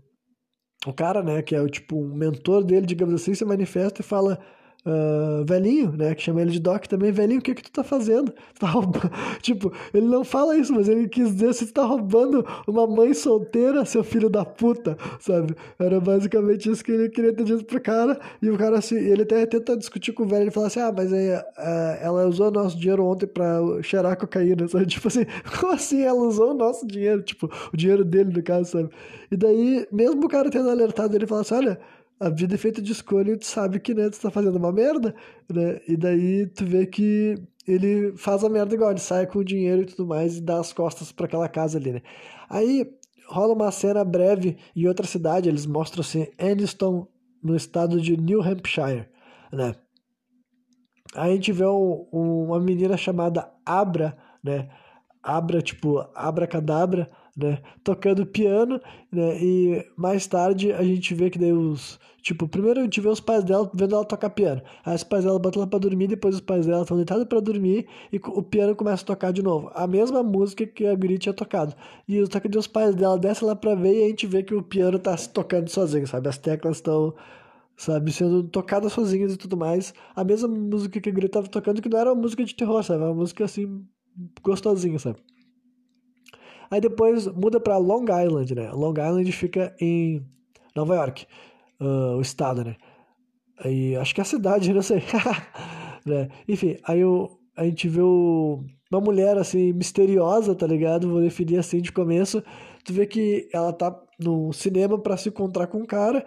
o 0.86 0.92
cara, 0.92 1.22
né, 1.22 1.42
que 1.42 1.54
é 1.54 1.60
o 1.60 1.68
tipo 1.68 1.96
um 1.96 2.14
mentor 2.14 2.62
dele, 2.64 2.86
digamos 2.86 3.14
assim, 3.14 3.34
se 3.34 3.44
manifesta 3.44 4.02
e 4.02 4.04
fala: 4.04 4.38
uh, 4.86 5.44
velhinho, 5.44 5.92
né? 5.92 6.14
Que 6.14 6.22
chama 6.22 6.40
ele 6.40 6.52
de 6.52 6.60
Doc 6.60 6.86
também, 6.86 7.10
velhinho, 7.10 7.40
o 7.40 7.42
que 7.42 7.54
que 7.54 7.62
tu 7.62 7.72
tá 7.72 7.82
fazendo? 7.82 8.32
Tu 8.32 8.60
tá 8.60 8.68
roubando. 8.68 9.10
Tipo, 9.42 9.72
ele 9.92 10.06
não 10.06 10.24
fala 10.24 10.56
isso, 10.56 10.72
mas 10.72 10.88
ele 10.88 11.08
quis 11.08 11.34
dizer 11.34 11.52
se 11.54 11.66
tu 11.66 11.72
tá 11.74 11.84
roubando 11.84 12.46
uma 12.66 12.86
mãe 12.86 13.12
solteira, 13.12 13.84
seu 13.84 14.04
filho 14.04 14.30
da 14.30 14.44
puta, 14.44 14.96
sabe? 15.18 15.54
Era 15.78 16.00
basicamente 16.00 16.70
isso 16.70 16.84
que 16.84 16.92
ele 16.92 17.08
queria 17.08 17.32
ter 17.32 17.44
dito 17.44 17.64
pro 17.64 17.80
cara. 17.80 18.18
E 18.40 18.48
o 18.48 18.56
cara 18.56 18.78
assim, 18.78 18.96
ele 18.96 19.22
até 19.22 19.44
tenta 19.46 19.76
discutir 19.76 20.12
com 20.12 20.22
o 20.22 20.26
velho, 20.26 20.44
ele 20.44 20.50
fala 20.50 20.68
assim: 20.68 20.80
ah, 20.80 20.92
mas 20.96 21.12
aí, 21.12 21.34
uh, 21.34 21.42
ela 22.00 22.26
usou 22.26 22.50
nosso 22.50 22.78
dinheiro 22.78 23.04
ontem 23.04 23.26
pra 23.26 23.60
cheirar 23.82 24.16
cocaína, 24.16 24.68
sabe? 24.68 24.86
Tipo 24.86 25.08
assim, 25.08 25.26
como 25.58 25.72
assim 25.72 26.02
ela 26.02 26.20
usou 26.20 26.52
o 26.52 26.54
nosso 26.54 26.86
dinheiro? 26.86 27.22
Tipo, 27.22 27.50
o 27.72 27.76
dinheiro 27.76 28.04
dele, 28.04 28.32
no 28.32 28.42
caso, 28.42 28.70
sabe? 28.70 28.90
E 29.30 29.36
daí, 29.36 29.86
mesmo 29.90 30.24
o 30.24 30.28
cara 30.28 30.50
tendo 30.50 30.70
alertado, 30.70 31.14
ele 31.16 31.26
fala 31.26 31.40
assim: 31.40 31.54
olha 31.54 31.78
a 32.18 32.30
vida 32.30 32.54
é 32.54 32.58
feita 32.58 32.80
de 32.80 32.92
escolha 32.92 33.32
e 33.32 33.36
tu 33.36 33.46
sabe 33.46 33.78
que 33.78 33.94
né, 33.94 34.08
tu 34.08 34.20
tá 34.20 34.30
fazendo 34.30 34.56
uma 34.56 34.72
merda, 34.72 35.14
né? 35.52 35.80
E 35.86 35.96
daí 35.96 36.46
tu 36.46 36.64
vê 36.64 36.86
que 36.86 37.34
ele 37.66 38.16
faz 38.16 38.42
a 38.42 38.48
merda 38.48 38.74
igual, 38.74 38.90
ele 38.90 39.00
sai 39.00 39.26
com 39.26 39.40
o 39.40 39.44
dinheiro 39.44 39.82
e 39.82 39.86
tudo 39.86 40.06
mais 40.06 40.38
e 40.38 40.40
dá 40.40 40.58
as 40.58 40.72
costas 40.72 41.12
para 41.12 41.26
aquela 41.26 41.48
casa 41.48 41.78
ali, 41.78 41.92
né? 41.92 42.02
Aí 42.48 42.90
rola 43.28 43.54
uma 43.54 43.70
cena 43.70 44.04
breve 44.04 44.56
em 44.74 44.86
outra 44.86 45.06
cidade, 45.06 45.48
eles 45.48 45.66
mostram 45.66 46.00
assim, 46.00 46.28
Aniston, 46.38 47.06
no 47.42 47.54
estado 47.54 48.00
de 48.00 48.16
New 48.16 48.40
Hampshire, 48.40 49.08
né? 49.52 49.74
Aí 51.14 51.32
a 51.32 51.34
gente 51.34 51.52
vê 51.52 51.66
um, 51.66 52.06
um, 52.12 52.44
uma 52.44 52.60
menina 52.60 52.96
chamada 52.96 53.50
Abra, 53.64 54.16
né? 54.42 54.68
Abra, 55.22 55.60
tipo, 55.60 55.98
Abra 56.14 56.46
Cadabra, 56.46 57.08
né? 57.36 57.58
Tocando 57.84 58.24
piano, 58.24 58.80
né? 59.12 59.38
E 59.42 59.86
mais 59.96 60.26
tarde 60.26 60.72
a 60.72 60.82
gente 60.82 61.14
vê 61.14 61.28
que 61.28 61.38
daí 61.38 61.52
os. 61.52 61.98
Tipo, 62.22 62.48
primeiro 62.48 62.80
a 62.80 62.82
gente 62.82 63.00
vê 63.00 63.08
os 63.08 63.20
pais 63.20 63.44
dela 63.44 63.70
vendo 63.72 63.94
ela 63.94 64.04
tocar 64.04 64.30
piano. 64.30 64.60
Aí 64.84 64.96
os 64.96 65.04
pais 65.04 65.24
dela 65.24 65.38
botam 65.38 65.62
ela 65.62 65.70
pra 65.70 65.78
dormir, 65.78 66.08
depois 66.08 66.34
os 66.34 66.40
pais 66.40 66.66
dela 66.66 66.82
estão 66.82 66.96
deitados 66.96 67.24
para 67.26 67.38
dormir 67.40 67.86
e 68.12 68.16
o 68.16 68.42
piano 68.42 68.74
começa 68.74 69.02
a 69.02 69.06
tocar 69.06 69.32
de 69.32 69.42
novo. 69.42 69.70
A 69.74 69.86
mesma 69.86 70.22
música 70.22 70.66
que 70.66 70.86
a 70.86 70.94
Grit 70.94 71.20
tinha 71.20 71.34
tocado. 71.34 71.74
E 72.08 72.18
os, 72.18 72.28
que 72.28 72.58
os 72.58 72.66
pais 72.66 72.94
dela 72.96 73.18
descem 73.18 73.46
lá 73.46 73.54
pra 73.54 73.74
ver 73.74 73.94
e 73.94 74.04
a 74.04 74.08
gente 74.08 74.26
vê 74.26 74.42
que 74.42 74.54
o 74.54 74.62
piano 74.62 74.98
tá 74.98 75.16
se 75.16 75.28
tocando 75.28 75.68
sozinho, 75.68 76.06
sabe? 76.06 76.28
As 76.28 76.38
teclas 76.38 76.78
estão 76.78 77.14
sabe, 77.76 78.10
sendo 78.12 78.42
tocadas 78.44 78.92
sozinhas 78.92 79.34
e 79.34 79.36
tudo 79.36 79.56
mais. 79.56 79.94
A 80.14 80.24
mesma 80.24 80.48
música 80.48 81.00
que 81.00 81.08
a 81.08 81.12
Grit 81.12 81.30
tava 81.30 81.48
tocando, 81.48 81.82
que 81.82 81.88
não 81.88 81.98
era 81.98 82.12
uma 82.12 82.22
música 82.22 82.44
de 82.44 82.54
terror, 82.54 82.82
sabe? 82.82 83.04
Uma 83.04 83.14
música 83.14 83.44
assim, 83.44 83.86
gostosinha, 84.42 84.98
sabe? 84.98 85.18
Aí 86.70 86.80
depois 86.80 87.26
muda 87.26 87.60
para 87.60 87.76
Long 87.76 88.04
Island, 88.04 88.54
né? 88.54 88.70
Long 88.72 88.92
Island 88.92 89.30
fica 89.32 89.74
em 89.80 90.24
Nova 90.74 90.94
York, 90.94 91.26
uh, 91.80 92.16
o 92.16 92.20
estado, 92.20 92.64
né? 92.64 92.76
Aí, 93.58 93.96
acho 93.96 94.14
que 94.14 94.20
é 94.20 94.22
a 94.22 94.26
cidade, 94.26 94.72
não 94.74 94.82
sei. 94.82 95.02
né? 96.04 96.28
Enfim, 96.46 96.76
aí 96.84 97.00
a 97.56 97.64
gente 97.64 97.88
vê 97.88 98.02
o, 98.02 98.62
uma 98.90 99.00
mulher 99.00 99.38
assim 99.38 99.72
misteriosa, 99.72 100.54
tá 100.54 100.66
ligado? 100.66 101.08
Vou 101.08 101.20
definir 101.20 101.58
assim 101.58 101.80
de 101.80 101.92
começo. 101.92 102.42
Tu 102.84 102.92
vê 102.92 103.06
que 103.06 103.48
ela 103.52 103.72
tá 103.72 103.98
no 104.18 104.52
cinema 104.52 104.98
para 104.98 105.16
se 105.16 105.28
encontrar 105.28 105.66
com 105.66 105.78
um 105.78 105.86
cara 105.86 106.24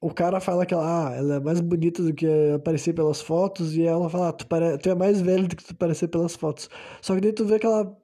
o 0.00 0.10
cara 0.12 0.40
fala 0.40 0.66
que 0.66 0.74
ela, 0.74 1.08
ah, 1.08 1.14
ela 1.16 1.34
é 1.36 1.40
mais 1.40 1.60
bonita 1.60 2.02
do 2.02 2.12
que 2.14 2.26
aparecer 2.54 2.92
pelas 2.92 3.20
fotos, 3.20 3.74
e 3.76 3.82
ela 3.82 4.08
fala, 4.10 4.28
ah, 4.28 4.32
tu, 4.32 4.46
pare... 4.46 4.76
tu 4.78 4.90
é 4.90 4.94
mais 4.94 5.20
velho 5.20 5.48
do 5.48 5.56
que 5.56 5.64
tu 5.64 5.74
parecer 5.74 6.08
pelas 6.08 6.36
fotos. 6.36 6.68
Só 7.00 7.14
que 7.14 7.20
daí 7.20 7.32
tu 7.32 7.44
vê 7.46 7.58
que 7.58 7.66
ela, 7.66 7.96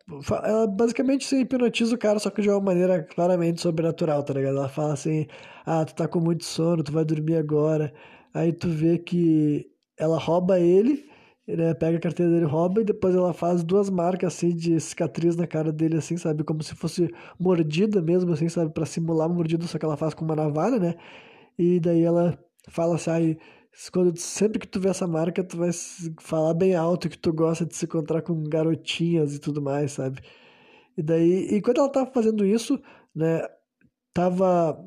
ela 0.44 0.66
basicamente 0.66 1.24
se 1.26 1.40
hipnotiza 1.40 1.94
o 1.94 1.98
cara, 1.98 2.18
só 2.18 2.30
que 2.30 2.42
de 2.42 2.48
uma 2.48 2.60
maneira 2.60 3.02
claramente 3.02 3.60
sobrenatural, 3.60 4.22
tá 4.22 4.32
ligado? 4.34 4.56
Ela 4.56 4.68
fala 4.68 4.94
assim, 4.94 5.26
ah, 5.66 5.84
tu 5.84 5.94
tá 5.94 6.08
com 6.08 6.20
muito 6.20 6.44
sono, 6.44 6.82
tu 6.82 6.92
vai 6.92 7.04
dormir 7.04 7.36
agora. 7.36 7.92
Aí 8.34 8.52
tu 8.52 8.68
vê 8.68 8.98
que 8.98 9.70
ela 9.98 10.18
rouba 10.18 10.58
ele, 10.58 11.04
né, 11.46 11.74
pega 11.74 11.98
a 11.98 12.00
carteira 12.00 12.32
dele, 12.32 12.46
rouba, 12.46 12.80
e 12.80 12.84
depois 12.84 13.14
ela 13.14 13.32
faz 13.34 13.62
duas 13.62 13.90
marcas, 13.90 14.34
assim, 14.34 14.54
de 14.56 14.80
cicatriz 14.80 15.36
na 15.36 15.46
cara 15.46 15.70
dele, 15.72 15.98
assim, 15.98 16.16
sabe? 16.16 16.42
Como 16.44 16.62
se 16.62 16.74
fosse 16.74 17.12
mordida 17.38 18.00
mesmo, 18.00 18.32
assim, 18.32 18.48
sabe? 18.48 18.72
Pra 18.72 18.86
simular 18.86 19.28
mordida, 19.28 19.66
só 19.66 19.78
que 19.78 19.84
ela 19.84 19.96
faz 19.96 20.14
com 20.14 20.24
uma 20.24 20.36
navalha, 20.36 20.78
né? 20.78 20.94
E 21.58 21.80
daí 21.80 22.02
ela 22.02 22.38
fala 22.68 22.96
assim, 22.96 23.36
quando, 23.92 24.16
sempre 24.18 24.58
que 24.58 24.68
tu 24.68 24.80
vê 24.80 24.88
essa 24.90 25.06
marca, 25.06 25.42
tu 25.44 25.56
vai 25.56 25.70
falar 26.20 26.54
bem 26.54 26.74
alto 26.74 27.08
que 27.08 27.18
tu 27.18 27.32
gosta 27.32 27.64
de 27.66 27.74
se 27.76 27.84
encontrar 27.86 28.22
com 28.22 28.42
garotinhas 28.44 29.34
e 29.34 29.38
tudo 29.38 29.62
mais, 29.62 29.92
sabe? 29.92 30.20
E 30.96 31.02
daí, 31.02 31.48
enquanto 31.56 31.78
ela 31.78 31.88
tava 31.88 32.10
fazendo 32.12 32.44
isso, 32.44 32.80
né, 33.14 33.42
tava, 34.12 34.78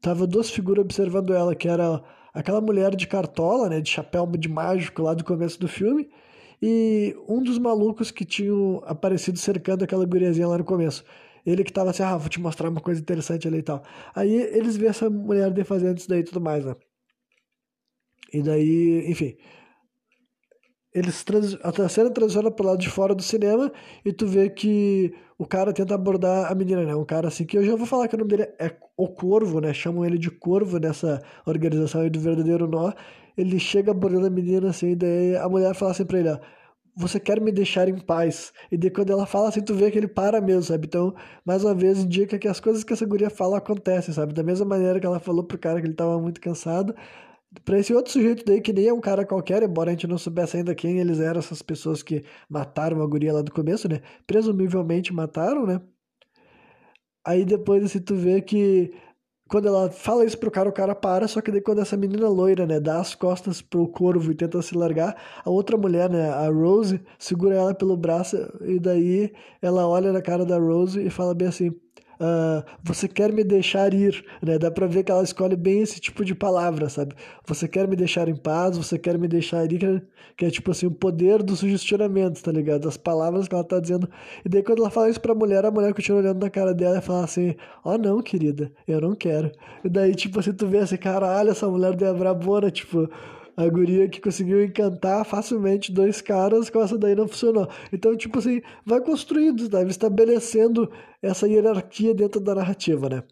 tava 0.00 0.26
duas 0.26 0.50
figuras 0.50 0.84
observando 0.84 1.34
ela, 1.34 1.54
que 1.54 1.68
era 1.68 2.02
aquela 2.32 2.60
mulher 2.60 2.94
de 2.94 3.06
cartola, 3.06 3.68
né, 3.68 3.80
de 3.80 3.90
chapéu 3.90 4.26
de 4.26 4.48
mágico 4.48 5.02
lá 5.02 5.14
do 5.14 5.24
começo 5.24 5.58
do 5.58 5.68
filme, 5.68 6.08
e 6.62 7.16
um 7.28 7.42
dos 7.42 7.58
malucos 7.58 8.10
que 8.10 8.24
tinham 8.24 8.82
aparecido 8.86 9.38
cercando 9.38 9.84
aquela 9.84 10.04
guriazinha 10.04 10.48
lá 10.48 10.58
no 10.58 10.64
começo. 10.64 11.04
Ele 11.48 11.64
que 11.64 11.72
tava 11.72 11.90
assim, 11.90 12.02
ah, 12.02 12.14
vou 12.18 12.28
te 12.28 12.38
mostrar 12.38 12.68
uma 12.68 12.80
coisa 12.80 13.00
interessante 13.00 13.48
ali 13.48 13.58
e 13.58 13.62
tal. 13.62 13.82
Aí 14.14 14.34
eles 14.34 14.76
vê 14.76 14.86
essa 14.86 15.08
mulher 15.08 15.50
de 15.50 15.64
fazendo 15.64 15.96
isso 15.96 16.06
daí 16.06 16.20
e 16.20 16.24
tudo 16.24 16.42
mais, 16.42 16.62
né? 16.62 16.74
E 18.34 18.42
daí, 18.42 19.10
enfim. 19.10 19.34
Eles 20.92 21.24
trans... 21.24 21.56
A 21.62 21.88
cena 21.88 22.10
transiciona 22.10 22.50
pro 22.50 22.66
lado 22.66 22.78
de 22.78 22.90
fora 22.90 23.14
do 23.14 23.22
cinema 23.22 23.72
e 24.04 24.12
tu 24.12 24.26
vê 24.26 24.50
que 24.50 25.14
o 25.38 25.46
cara 25.46 25.72
tenta 25.72 25.94
abordar 25.94 26.52
a 26.52 26.54
menina, 26.54 26.84
né? 26.84 26.94
Um 26.94 27.04
cara 27.06 27.28
assim 27.28 27.46
que 27.46 27.56
eu 27.56 27.64
já 27.64 27.74
vou 27.76 27.86
falar 27.86 28.08
que 28.08 28.14
o 28.14 28.18
nome 28.18 28.30
dele 28.30 28.42
é 28.58 28.76
o 28.94 29.08
Corvo, 29.08 29.58
né? 29.58 29.72
Chamam 29.72 30.04
ele 30.04 30.18
de 30.18 30.30
Corvo 30.30 30.78
nessa 30.78 31.22
organização 31.46 32.02
aí 32.02 32.10
do 32.10 32.20
Verdadeiro 32.20 32.66
Nó. 32.66 32.92
Ele 33.38 33.58
chega 33.58 33.92
abordando 33.92 34.26
a 34.26 34.30
menina 34.30 34.68
assim, 34.68 34.90
e 34.90 34.96
daí 34.96 35.36
a 35.36 35.48
mulher 35.48 35.74
fala 35.74 35.92
assim 35.92 36.04
pra 36.04 36.18
ele, 36.18 36.28
ó 36.28 36.38
você 36.98 37.20
quer 37.20 37.40
me 37.40 37.52
deixar 37.52 37.88
em 37.88 37.98
paz. 37.98 38.52
E 38.70 38.76
de 38.76 38.90
quando 38.90 39.10
ela 39.10 39.26
fala 39.26 39.48
assim, 39.48 39.60
tu 39.62 39.74
vê 39.74 39.90
que 39.90 39.98
ele 39.98 40.08
para 40.08 40.40
mesmo, 40.40 40.62
sabe? 40.64 40.86
Então, 40.86 41.14
mais 41.44 41.64
uma 41.64 41.74
vez, 41.74 41.98
indica 42.02 42.38
que 42.38 42.48
as 42.48 42.60
coisas 42.60 42.82
que 42.84 42.92
essa 42.92 43.06
guria 43.06 43.30
fala 43.30 43.58
acontecem, 43.58 44.12
sabe? 44.12 44.34
Da 44.34 44.42
mesma 44.42 44.66
maneira 44.66 44.98
que 45.00 45.06
ela 45.06 45.20
falou 45.20 45.44
pro 45.44 45.58
cara 45.58 45.80
que 45.80 45.86
ele 45.86 45.94
tava 45.94 46.20
muito 46.20 46.40
cansado, 46.40 46.94
pra 47.64 47.78
esse 47.78 47.94
outro 47.94 48.12
sujeito 48.12 48.44
daí, 48.44 48.60
que 48.60 48.72
nem 48.72 48.88
é 48.88 48.92
um 48.92 49.00
cara 49.00 49.24
qualquer, 49.26 49.62
embora 49.62 49.90
a 49.90 49.92
gente 49.94 50.06
não 50.06 50.18
soubesse 50.18 50.56
ainda 50.58 50.74
quem 50.74 50.98
eles 51.00 51.20
eram, 51.20 51.38
essas 51.40 51.62
pessoas 51.62 52.02
que 52.02 52.24
mataram 52.48 53.02
a 53.02 53.06
guria 53.06 53.32
lá 53.32 53.42
do 53.42 53.52
começo, 53.52 53.88
né? 53.88 54.00
Presumivelmente 54.26 55.12
mataram, 55.12 55.66
né? 55.66 55.80
Aí 57.24 57.44
depois, 57.44 57.84
assim, 57.84 58.00
tu 58.00 58.14
vê 58.14 58.40
que 58.40 58.92
quando 59.48 59.66
ela 59.66 59.90
fala 59.90 60.24
isso 60.24 60.38
pro 60.38 60.50
cara, 60.50 60.68
o 60.68 60.72
cara 60.72 60.94
para, 60.94 61.26
só 61.26 61.40
que 61.40 61.50
daí 61.50 61.60
quando 61.60 61.80
essa 61.80 61.96
menina 61.96 62.28
loira, 62.28 62.66
né, 62.66 62.78
dá 62.78 63.00
as 63.00 63.14
costas 63.14 63.62
pro 63.62 63.88
corvo 63.88 64.30
e 64.30 64.34
tenta 64.34 64.60
se 64.60 64.76
largar, 64.76 65.16
a 65.44 65.50
outra 65.50 65.76
mulher, 65.76 66.10
né, 66.10 66.30
a 66.30 66.48
Rose, 66.48 67.00
segura 67.18 67.56
ela 67.56 67.74
pelo 67.74 67.96
braço 67.96 68.36
e 68.60 68.78
daí 68.78 69.32
ela 69.62 69.88
olha 69.88 70.12
na 70.12 70.20
cara 70.20 70.44
da 70.44 70.58
Rose 70.58 71.00
e 71.00 71.10
fala 71.10 71.34
bem 71.34 71.48
assim: 71.48 71.74
uh, 72.20 72.64
você 72.82 73.08
quer 73.08 73.32
me 73.32 73.42
deixar 73.42 73.92
ir, 73.94 74.24
né? 74.42 74.58
Dá 74.58 74.70
pra 74.70 74.86
ver 74.86 75.04
que 75.04 75.10
ela 75.10 75.22
escolhe 75.22 75.56
bem 75.56 75.80
esse 75.80 76.00
tipo 76.00 76.24
de 76.24 76.34
palavra, 76.34 76.88
sabe? 76.88 77.14
Você 77.46 77.66
quer 77.66 77.88
me 77.88 77.96
deixar 77.96 78.28
em 78.28 78.36
paz, 78.36 78.76
você 78.76 78.98
quer 78.98 79.18
me 79.18 79.28
deixar 79.28 79.70
ir, 79.72 80.02
que 80.36 80.44
é 80.44 80.50
tipo 80.50 80.70
assim, 80.70 80.86
o 80.86 80.90
poder 80.90 81.42
do 81.42 81.56
sugestionamento, 81.56 82.42
tá 82.42 82.52
ligado? 82.52 82.88
As 82.88 82.96
palavras 82.96 83.48
que 83.48 83.54
ela 83.54 83.64
tá 83.64 83.80
dizendo. 83.80 84.08
E 84.44 84.48
daí 84.48 84.62
quando 84.62 84.80
ela 84.80 84.90
fala 84.90 85.08
isso 85.08 85.20
pra 85.20 85.34
mulher, 85.34 85.64
a 85.64 85.70
mulher 85.70 85.94
continua 85.94 86.20
olhando 86.20 86.40
na 86.40 86.50
cara 86.50 86.74
dela 86.74 86.98
e 86.98 87.02
fala 87.02 87.24
assim, 87.24 87.54
ó 87.84 87.94
oh, 87.94 87.98
não, 87.98 88.22
querida, 88.22 88.70
eu 88.86 89.00
não 89.00 89.14
quero. 89.14 89.50
E 89.84 89.88
daí, 89.88 90.14
tipo 90.14 90.40
assim, 90.40 90.52
tu 90.52 90.66
vê 90.66 90.78
assim, 90.78 90.96
caralho, 90.96 91.50
essa 91.50 91.68
mulher 91.68 91.94
deu 91.94 92.10
a 92.10 92.14
brabona, 92.14 92.70
tipo 92.70 93.08
a 93.58 93.68
guria 93.68 94.08
que 94.08 94.20
conseguiu 94.20 94.62
encantar 94.62 95.24
facilmente 95.24 95.90
dois 95.90 96.20
caras, 96.20 96.70
com 96.70 96.80
essa 96.80 96.96
daí 96.96 97.16
não 97.16 97.26
funcionou. 97.26 97.68
Então, 97.92 98.16
tipo 98.16 98.38
assim, 98.38 98.62
vai 98.86 99.00
construindo, 99.00 99.68
tá? 99.68 99.82
estabelecendo 99.82 100.88
essa 101.20 101.48
hierarquia 101.48 102.14
dentro 102.14 102.40
da 102.40 102.54
narrativa, 102.54 103.08
né? 103.08 103.24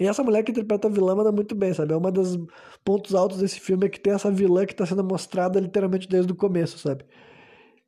E 0.00 0.08
essa 0.08 0.24
mulher 0.24 0.42
que 0.42 0.50
interpreta 0.50 0.88
a 0.88 0.90
vilã 0.90 1.14
manda 1.14 1.30
muito 1.30 1.54
bem, 1.54 1.72
sabe? 1.72 1.92
É 1.92 1.96
uma 1.96 2.10
dos 2.10 2.36
pontos 2.84 3.14
altos 3.14 3.38
desse 3.38 3.60
filme 3.60 3.86
é 3.86 3.88
que 3.88 4.00
tem 4.00 4.12
essa 4.12 4.28
vilã 4.28 4.66
que 4.66 4.72
está 4.72 4.84
sendo 4.84 5.04
mostrada 5.04 5.60
literalmente 5.60 6.08
desde 6.08 6.32
o 6.32 6.34
começo, 6.34 6.76
sabe? 6.78 7.04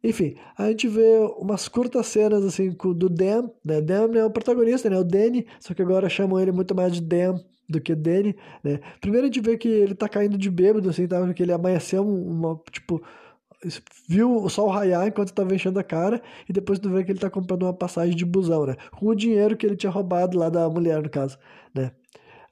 Enfim, 0.05 0.37
a 0.57 0.69
gente 0.69 0.87
vê 0.87 1.19
umas 1.37 1.67
curtas 1.67 2.07
cenas 2.07 2.45
assim 2.45 2.71
do 2.71 3.09
Dan, 3.09 3.51
né? 3.65 3.81
Dan 3.81 4.13
é 4.15 4.25
o 4.25 4.31
protagonista, 4.31 4.89
né? 4.89 4.97
O 4.97 5.03
Danny, 5.03 5.47
só 5.59 5.75
que 5.75 5.83
agora 5.83 6.09
chamam 6.09 6.39
ele 6.39 6.53
muito 6.53 6.77
mais 6.77 6.93
de 6.93 7.01
Dan 7.01 7.41
do 7.69 7.81
que 7.81 7.95
Danny, 7.95 8.37
né? 8.63 8.81
Primeiro 9.01 9.27
a 9.27 9.29
gente 9.29 9.41
vê 9.41 9.57
que 9.57 9.69
ele 9.69 9.95
tá 9.95 10.09
caindo 10.09 10.37
de 10.37 10.51
bêbado, 10.51 10.89
assim, 10.89 11.07
tá? 11.07 11.21
Porque 11.21 11.43
ele 11.43 11.53
amanheceu 11.53 12.07
uma, 12.07 12.61
tipo, 12.71 13.03
viu 14.09 14.37
o 14.37 14.49
sol 14.49 14.69
raiar 14.69 15.07
enquanto 15.07 15.29
estava 15.29 15.55
enchendo 15.55 15.79
a 15.79 15.85
cara, 15.85 16.23
e 16.49 16.53
depois 16.53 16.79
tu 16.79 16.91
vê 16.91 17.05
que 17.05 17.13
ele 17.13 17.19
tá 17.19 17.31
comprando 17.31 17.63
uma 17.63 17.75
passagem 17.75 18.15
de 18.15 18.25
busão, 18.25 18.67
né? 18.67 18.77
Com 18.93 19.07
o 19.07 19.15
dinheiro 19.15 19.57
que 19.57 19.67
ele 19.67 19.77
tinha 19.77 19.91
roubado 19.91 20.39
lá 20.39 20.49
da 20.49 20.69
mulher, 20.69 21.03
no 21.03 21.11
caso, 21.11 21.39
né? 21.75 21.93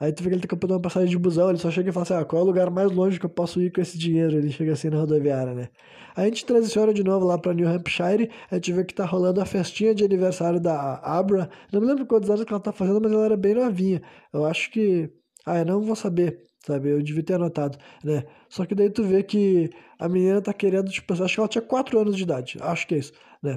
Aí 0.02 0.12
tu 0.12 0.20
vê 0.24 0.30
que 0.30 0.34
ele 0.34 0.42
tá 0.42 0.48
comprando 0.48 0.72
uma 0.72 0.80
passagem 0.80 1.08
de 1.08 1.16
busão, 1.16 1.48
ele 1.48 1.58
só 1.58 1.70
chega 1.70 1.90
e 1.90 1.92
fala 1.92 2.02
assim, 2.02 2.14
ah, 2.14 2.24
qual 2.24 2.40
é 2.40 2.44
o 2.44 2.46
lugar 2.48 2.68
mais 2.70 2.90
longe 2.90 3.20
que 3.20 3.24
eu 3.24 3.30
posso 3.30 3.60
ir 3.62 3.70
com 3.70 3.80
esse 3.80 3.96
dinheiro? 3.96 4.36
Ele 4.36 4.50
chega 4.50 4.72
assim 4.72 4.90
na 4.90 4.96
rodoviária, 4.98 5.54
né? 5.54 5.68
Aí 6.16 6.24
a 6.24 6.26
gente 6.26 6.44
transiciona 6.44 6.92
de 6.92 7.04
novo 7.04 7.24
lá 7.24 7.38
para 7.38 7.54
New 7.54 7.68
Hampshire, 7.68 8.28
a 8.50 8.56
gente 8.56 8.72
vê 8.72 8.84
que 8.84 8.94
tá 8.94 9.04
rolando 9.04 9.40
a 9.40 9.46
festinha 9.46 9.94
de 9.94 10.04
aniversário 10.04 10.58
da 10.60 10.96
Abra. 11.04 11.48
Não 11.72 11.80
me 11.80 11.86
lembro 11.86 12.04
quantos 12.04 12.28
anos 12.28 12.44
que 12.44 12.52
ela 12.52 12.60
tá 12.60 12.72
fazendo, 12.72 13.00
mas 13.00 13.12
ela 13.12 13.26
era 13.26 13.36
bem 13.36 13.54
novinha. 13.54 14.02
Eu 14.32 14.44
acho 14.44 14.72
que. 14.72 15.08
Ah, 15.46 15.60
eu 15.60 15.66
não 15.66 15.80
vou 15.80 15.94
saber, 15.94 16.46
sabe? 16.66 16.90
Eu 16.90 17.00
devia 17.00 17.22
ter 17.22 17.34
anotado, 17.34 17.78
né? 18.02 18.24
Só 18.48 18.66
que 18.66 18.74
daí 18.74 18.90
tu 18.90 19.04
vê 19.04 19.22
que 19.22 19.70
a 20.00 20.08
menina 20.08 20.42
tá 20.42 20.52
querendo, 20.52 20.90
tipo, 20.90 21.12
acho 21.14 21.34
que 21.34 21.40
ela 21.40 21.48
tinha 21.48 21.62
4 21.62 22.00
anos 22.00 22.16
de 22.16 22.24
idade. 22.24 22.58
Acho 22.60 22.88
que 22.88 22.96
é 22.96 22.98
isso, 22.98 23.12
né? 23.40 23.56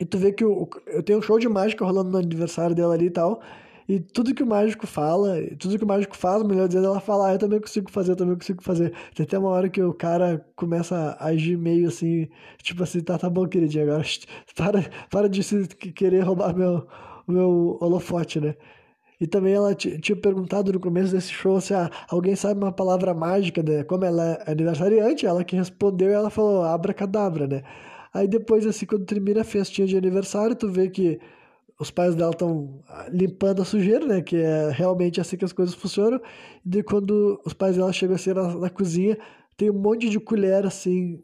E 0.00 0.04
tu 0.04 0.18
vê 0.18 0.32
que 0.32 0.44
eu, 0.44 0.68
eu 0.88 1.02
tenho 1.02 1.18
um 1.18 1.22
show 1.22 1.38
de 1.38 1.48
mágica 1.48 1.84
rolando 1.84 2.10
no 2.10 2.18
aniversário 2.18 2.74
dela 2.76 2.94
ali 2.94 3.06
e 3.06 3.10
tal. 3.10 3.40
E 3.92 4.00
tudo 4.00 4.34
que 4.34 4.42
o 4.42 4.46
mágico 4.46 4.86
fala, 4.86 5.36
tudo 5.58 5.76
que 5.76 5.84
o 5.84 5.86
mágico 5.86 6.16
faz, 6.16 6.42
melhor 6.42 6.66
dizendo, 6.66 6.86
ela 6.86 6.98
fala, 7.00 7.28
ah, 7.28 7.32
eu 7.34 7.38
também 7.38 7.60
consigo 7.60 7.90
fazer, 7.90 8.12
eu 8.12 8.16
também 8.16 8.34
consigo 8.36 8.62
fazer. 8.62 8.94
Tem 9.14 9.24
até 9.24 9.38
uma 9.38 9.50
hora 9.50 9.68
que 9.68 9.82
o 9.82 9.92
cara 9.92 10.42
começa 10.56 11.14
a 11.20 11.26
agir 11.26 11.58
meio 11.58 11.88
assim, 11.88 12.26
tipo 12.62 12.82
assim, 12.82 13.00
tá, 13.00 13.18
tá 13.18 13.28
bom, 13.28 13.46
queridinho, 13.46 13.84
agora 13.84 14.02
para, 14.56 14.90
para 15.10 15.28
de 15.28 15.42
querer 15.92 16.20
roubar 16.22 16.56
meu, 16.56 16.86
meu 17.28 17.76
holofote, 17.82 18.40
né? 18.40 18.54
E 19.20 19.26
também 19.26 19.52
ela 19.54 19.74
tinha 19.74 20.16
perguntado 20.16 20.72
no 20.72 20.80
começo 20.80 21.12
desse 21.12 21.30
show 21.30 21.60
se 21.60 21.74
ah, 21.74 21.90
alguém 22.08 22.34
sabe 22.34 22.62
uma 22.62 22.72
palavra 22.72 23.12
mágica, 23.12 23.62
né? 23.62 23.84
Como 23.84 24.04
ela 24.06 24.42
é 24.46 24.52
aniversariante, 24.52 25.26
ela 25.26 25.44
que 25.44 25.54
respondeu 25.54 26.10
ela 26.10 26.30
falou 26.30 26.64
abracadabra, 26.64 27.46
né? 27.46 27.62
Aí 28.14 28.26
depois, 28.26 28.66
assim, 28.66 28.86
quando 28.86 29.04
termina 29.04 29.42
a 29.42 29.44
festinha 29.44 29.86
de 29.86 29.96
aniversário, 29.98 30.56
tu 30.56 30.68
vê 30.70 30.88
que 30.88 31.20
os 31.82 31.90
pais 31.90 32.14
dela 32.14 32.30
estão 32.30 32.80
limpando 33.10 33.60
a 33.60 33.64
sujeira, 33.64 34.06
né? 34.06 34.22
Que 34.22 34.36
é 34.36 34.70
realmente 34.70 35.20
assim 35.20 35.36
que 35.36 35.44
as 35.44 35.52
coisas 35.52 35.74
funcionam. 35.74 36.20
E 36.64 36.82
quando 36.82 37.40
os 37.44 37.52
pais 37.52 37.76
dela 37.76 37.92
chegam 37.92 38.14
assim 38.14 38.32
na, 38.32 38.54
na 38.56 38.70
cozinha, 38.70 39.18
tem 39.56 39.68
um 39.68 39.78
monte 39.78 40.08
de 40.08 40.20
colher 40.20 40.64
assim 40.64 41.20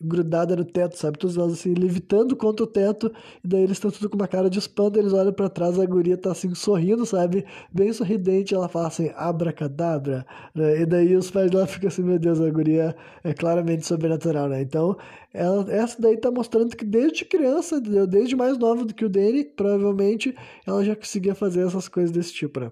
grudada 0.00 0.56
no 0.56 0.64
teto, 0.64 0.96
sabe? 0.98 1.18
Todos 1.18 1.36
elas 1.36 1.52
assim, 1.54 1.74
levitando 1.74 2.36
contra 2.36 2.64
o 2.64 2.66
teto, 2.66 3.12
e 3.42 3.48
daí 3.48 3.62
eles 3.62 3.76
estão 3.76 3.90
tudo 3.90 4.08
com 4.10 4.16
uma 4.16 4.28
cara 4.28 4.50
de 4.50 4.58
espanto, 4.58 4.98
eles 4.98 5.12
olham 5.12 5.32
para 5.32 5.48
trás, 5.48 5.78
a 5.78 5.86
guria 5.86 6.16
tá 6.16 6.32
assim, 6.32 6.54
sorrindo, 6.54 7.06
sabe? 7.06 7.44
Bem 7.72 7.92
sorridente, 7.92 8.54
ela 8.54 8.68
fala 8.68 8.88
assim, 8.88 9.10
abracadabra, 9.14 10.26
né? 10.54 10.80
E 10.82 10.86
daí 10.86 11.16
os 11.16 11.30
pais 11.30 11.50
dela 11.50 11.66
ficam 11.66 11.88
assim, 11.88 12.02
meu 12.02 12.18
Deus, 12.18 12.40
a 12.40 12.50
guria 12.50 12.94
é 13.22 13.32
claramente 13.32 13.86
sobrenatural, 13.86 14.48
né? 14.48 14.62
Então, 14.62 14.96
ela, 15.32 15.70
essa 15.72 16.00
daí 16.00 16.16
tá 16.16 16.30
mostrando 16.30 16.76
que 16.76 16.84
desde 16.84 17.24
criança, 17.24 17.80
desde 17.80 18.36
mais 18.36 18.58
nova 18.58 18.84
do 18.84 18.94
que 18.94 19.04
o 19.04 19.08
Danny, 19.08 19.44
provavelmente, 19.44 20.34
ela 20.66 20.84
já 20.84 20.94
conseguia 20.96 21.34
fazer 21.34 21.66
essas 21.66 21.88
coisas 21.88 22.10
desse 22.10 22.32
tipo, 22.32 22.60
né? 22.60 22.70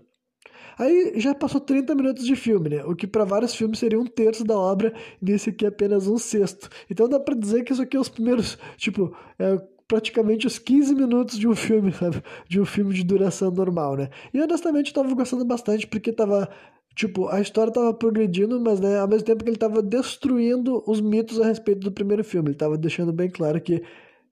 Aí 0.78 1.14
já 1.16 1.34
passou 1.34 1.60
30 1.60 1.94
minutos 1.94 2.24
de 2.24 2.36
filme, 2.36 2.70
né? 2.70 2.84
O 2.84 2.94
que 2.94 3.06
para 3.06 3.24
vários 3.24 3.54
filmes 3.54 3.78
seria 3.78 3.98
um 3.98 4.06
terço 4.06 4.44
da 4.44 4.56
obra, 4.56 4.92
nesse 5.20 5.50
aqui 5.50 5.64
é 5.64 5.68
apenas 5.68 6.06
um 6.08 6.18
sexto. 6.18 6.68
Então 6.90 7.08
dá 7.08 7.20
pra 7.20 7.34
dizer 7.34 7.64
que 7.64 7.72
isso 7.72 7.82
aqui 7.82 7.96
é 7.96 8.00
os 8.00 8.08
primeiros, 8.08 8.58
tipo, 8.76 9.14
é 9.38 9.56
praticamente 9.86 10.46
os 10.46 10.58
15 10.58 10.94
minutos 10.94 11.38
de 11.38 11.46
um 11.46 11.54
filme, 11.54 11.92
sabe? 11.94 12.22
De 12.48 12.60
um 12.60 12.64
filme 12.64 12.94
de 12.94 13.04
duração 13.04 13.50
normal, 13.50 13.96
né? 13.96 14.10
E 14.32 14.40
honestamente 14.40 14.88
eu 14.88 14.94
tava 14.94 15.14
gostando 15.14 15.44
bastante 15.44 15.86
porque 15.86 16.12
tava 16.12 16.48
Tipo, 16.94 17.28
a 17.28 17.40
história 17.40 17.72
tava 17.72 17.92
progredindo, 17.94 18.60
mas 18.60 18.78
né, 18.80 18.98
ao 18.98 19.08
mesmo 19.08 19.24
tempo 19.24 19.42
que 19.42 19.48
ele 19.50 19.56
tava 19.56 19.82
destruindo 19.82 20.82
os 20.86 21.00
mitos 21.00 21.40
a 21.40 21.46
respeito 21.46 21.80
do 21.80 21.92
primeiro 21.92 22.22
filme. 22.22 22.50
Ele 22.50 22.56
tava 22.56 22.76
deixando 22.76 23.12
bem 23.12 23.30
claro 23.30 23.60
que, 23.60 23.82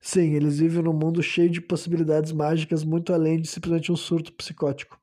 sim, 0.00 0.35
eles 0.35 0.59
vivem 0.59 0.83
num 0.83 0.92
mundo 0.92 1.22
cheio 1.22 1.48
de 1.50 1.61
possibilidades 1.61 2.33
mágicas, 2.33 2.85
muito 2.85 3.12
além 3.14 3.40
de 3.40 3.48
simplesmente 3.48 3.90
um 3.90 3.96
surto 3.96 4.33
psicótico. 4.35 4.99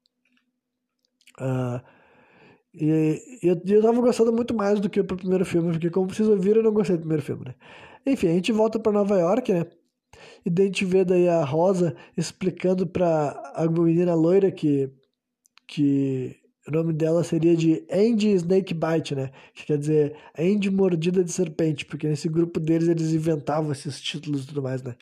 Uh, 1.40 1.82
e, 2.74 3.40
e 3.44 3.48
eu, 3.48 3.82
tava 3.82 4.02
gostando 4.02 4.32
muito 4.32 4.54
mais 4.54 4.80
do 4.80 4.90
que 4.90 5.00
o 5.00 5.06
primeiro 5.06 5.46
filme, 5.46 5.72
porque 5.72 5.90
como 5.90 6.14
vocês 6.14 6.28
ouviram, 6.30 6.58
eu 6.58 6.64
não 6.64 6.74
gostei 6.74 6.96
do 6.96 7.00
primeiro 7.02 7.24
filme, 7.24 7.46
né? 7.46 7.56
Enfim, 8.06 8.28
a 8.28 8.34
gente 8.34 8.52
volta 8.52 8.80
para 8.80 8.92
Nova 8.92 9.18
York, 9.18 9.52
né? 9.52 9.66
E 10.46 10.50
daí 10.50 10.66
a 10.66 10.68
gente 10.68 10.86
vê 10.86 11.04
daí 11.04 11.28
a 11.28 11.44
Rosa 11.44 11.96
explicando 12.16 12.88
pra 12.88 13.32
a 13.56 13.68
menina 13.68 14.14
loira 14.16 14.52
que, 14.52 14.90
que 15.68 16.36
o 16.68 16.72
nome 16.72 16.94
dela 16.94 17.24
seria 17.24 17.56
de 17.56 17.86
Andy 17.92 18.32
Snakebite, 18.34 19.16
né? 19.16 19.32
Que 19.54 19.66
quer 19.66 19.78
dizer 19.78 20.16
Andy 20.38 20.70
Mordida 20.70 21.24
de 21.24 21.32
Serpente, 21.32 21.86
porque 21.86 22.08
nesse 22.08 22.30
grupo 22.30 22.60
deles 22.60 22.88
eles 22.88 23.12
inventavam 23.14 23.72
esses 23.72 24.00
títulos 24.02 24.44
e 24.44 24.48
tudo 24.48 24.62
mais, 24.62 24.84
né? 24.84 24.96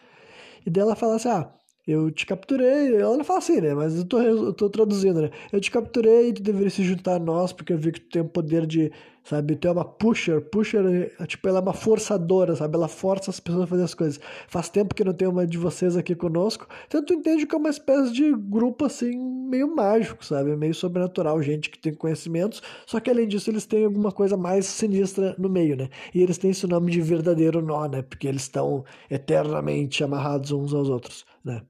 E 0.66 0.70
daí 0.70 0.82
ela 0.82 0.96
fala 0.96 1.16
assim, 1.16 1.30
ah, 1.30 1.52
eu 1.88 2.10
te 2.12 2.26
capturei, 2.26 2.96
ela 2.96 3.16
não 3.16 3.24
fala 3.24 3.40
assim, 3.40 3.62
né? 3.62 3.74
Mas 3.74 3.96
eu 3.96 4.06
tô, 4.06 4.20
eu 4.20 4.54
tô 4.54 4.70
traduzindo, 4.70 5.22
né? 5.22 5.30
Eu 5.52 5.60
te 5.62 5.70
capturei 5.70 6.34
tu 6.34 6.42
deveria 6.42 6.70
se 6.70 6.84
juntar 6.84 7.16
a 7.16 7.20
nós, 7.20 7.54
porque 7.54 7.74
eu 7.74 7.78
vi 7.78 7.92
que 7.92 8.02
tu 8.02 8.10
tem 8.10 8.22
o 8.22 8.26
poder 8.26 8.66
de, 8.66 8.92
sabe? 9.24 9.56
Tu 9.56 9.68
é 9.68 9.72
uma 9.72 9.86
pusher. 9.86 10.42
Pusher, 10.42 11.12
é, 11.20 11.26
tipo, 11.26 11.48
ela 11.48 11.60
é 11.60 11.62
uma 11.62 11.74
forçadora, 11.74 12.56
sabe? 12.56 12.76
Ela 12.76 12.88
força 12.88 13.30
as 13.32 13.40
pessoas 13.40 13.64
a 13.64 13.68
fazer 13.68 13.84
as 13.84 13.94
coisas. 13.94 14.20
Faz 14.48 14.70
tempo 14.70 14.96
que 14.96 15.04
não 15.04 15.14
tem 15.14 15.28
uma 15.28 15.46
de 15.46 15.58
vocês 15.58 15.96
aqui 15.96 16.16
conosco. 16.16 16.68
Então 16.88 17.04
tu 17.04 17.14
entende 17.14 17.46
que 17.46 17.56
é 17.56 17.58
uma 17.58 17.70
espécie 17.70 18.12
de 18.12 18.32
grupo, 18.34 18.86
assim, 18.86 19.18
meio 19.50 19.76
mágico, 19.76 20.26
sabe? 20.26 20.56
Meio 20.56 20.74
sobrenatural, 20.74 21.42
gente 21.42 21.70
que 21.70 21.80
tem 21.80 21.94
conhecimentos. 21.94 22.62
Só 22.86 23.00
que 23.00 23.10
além 23.10 23.28
disso, 23.28 23.50
eles 23.50 23.66
têm 23.66 23.86
alguma 23.86 24.12
coisa 24.12 24.36
mais 24.38 24.66
sinistra 24.66 25.36
no 25.38 25.50
meio, 25.50 25.76
né? 25.76 25.90
E 26.14 26.22
eles 26.22 26.38
têm 26.38 26.52
esse 26.52 26.68
nome 26.68 26.92
de 26.92 27.02
verdadeiro 27.02 27.62
nó, 27.62 27.88
né? 27.88 28.02
Porque 28.02 28.28
eles 28.28 28.44
estão 28.44 28.84
eternamente 29.10 30.04
amarrados 30.04 30.52
uns 30.52 30.74
aos 30.74 30.90
outros, 30.90 31.26
né? 31.44 31.62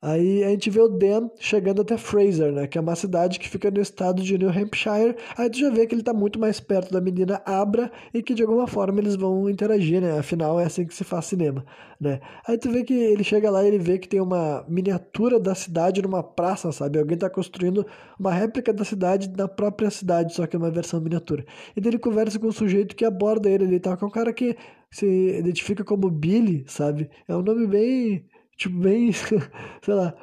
Aí 0.00 0.44
a 0.44 0.50
gente 0.50 0.68
vê 0.70 0.80
o 0.80 0.88
Dan 0.88 1.30
chegando 1.38 1.80
até 1.80 1.96
Fraser, 1.96 2.52
né? 2.52 2.66
Que 2.66 2.76
é 2.78 2.80
uma 2.80 2.94
cidade 2.94 3.38
que 3.38 3.48
fica 3.48 3.70
no 3.70 3.80
estado 3.80 4.22
de 4.22 4.36
New 4.36 4.50
Hampshire. 4.50 5.16
Aí 5.36 5.50
tu 5.50 5.58
já 5.58 5.70
vê 5.70 5.86
que 5.86 5.94
ele 5.94 6.02
tá 6.02 6.12
muito 6.12 6.38
mais 6.38 6.60
perto 6.60 6.92
da 6.92 7.00
menina 7.00 7.40
Abra 7.44 7.90
e 8.12 8.22
que 8.22 8.34
de 8.34 8.42
alguma 8.42 8.66
forma 8.66 9.00
eles 9.00 9.16
vão 9.16 9.48
interagir, 9.48 10.00
né? 10.00 10.18
Afinal, 10.18 10.60
é 10.60 10.64
assim 10.64 10.86
que 10.86 10.94
se 10.94 11.02
faz 11.02 11.24
cinema, 11.24 11.64
né? 12.00 12.20
Aí 12.46 12.58
tu 12.58 12.70
vê 12.70 12.84
que 12.84 12.92
ele 12.94 13.24
chega 13.24 13.50
lá 13.50 13.64
e 13.64 13.68
ele 13.68 13.78
vê 13.78 13.98
que 13.98 14.08
tem 14.08 14.20
uma 14.20 14.64
miniatura 14.68 15.40
da 15.40 15.54
cidade 15.54 16.02
numa 16.02 16.22
praça, 16.22 16.70
sabe? 16.72 16.98
Alguém 16.98 17.16
tá 17.16 17.30
construindo 17.30 17.86
uma 18.18 18.32
réplica 18.32 18.72
da 18.72 18.84
cidade 18.84 19.30
na 19.36 19.48
própria 19.48 19.90
cidade, 19.90 20.34
só 20.34 20.46
que 20.46 20.56
é 20.56 20.58
uma 20.58 20.70
versão 20.70 21.00
miniatura. 21.00 21.44
E 21.74 21.80
daí 21.80 21.90
ele 21.90 21.98
conversa 21.98 22.38
com 22.38 22.48
um 22.48 22.52
sujeito 22.52 22.94
que 22.94 23.04
aborda 23.04 23.48
ele 23.48 23.64
ali, 23.64 23.80
tá? 23.80 23.96
Que 23.96 24.04
é 24.04 24.06
um 24.06 24.10
cara 24.10 24.32
que 24.32 24.56
se 24.90 25.06
identifica 25.38 25.84
como 25.84 26.10
Billy, 26.10 26.64
sabe? 26.66 27.10
É 27.26 27.34
um 27.34 27.42
nome 27.42 27.66
bem 27.66 28.24
tipo, 28.56 28.78
bem, 28.78 29.12
sei 29.12 29.94
lá, 29.94 30.14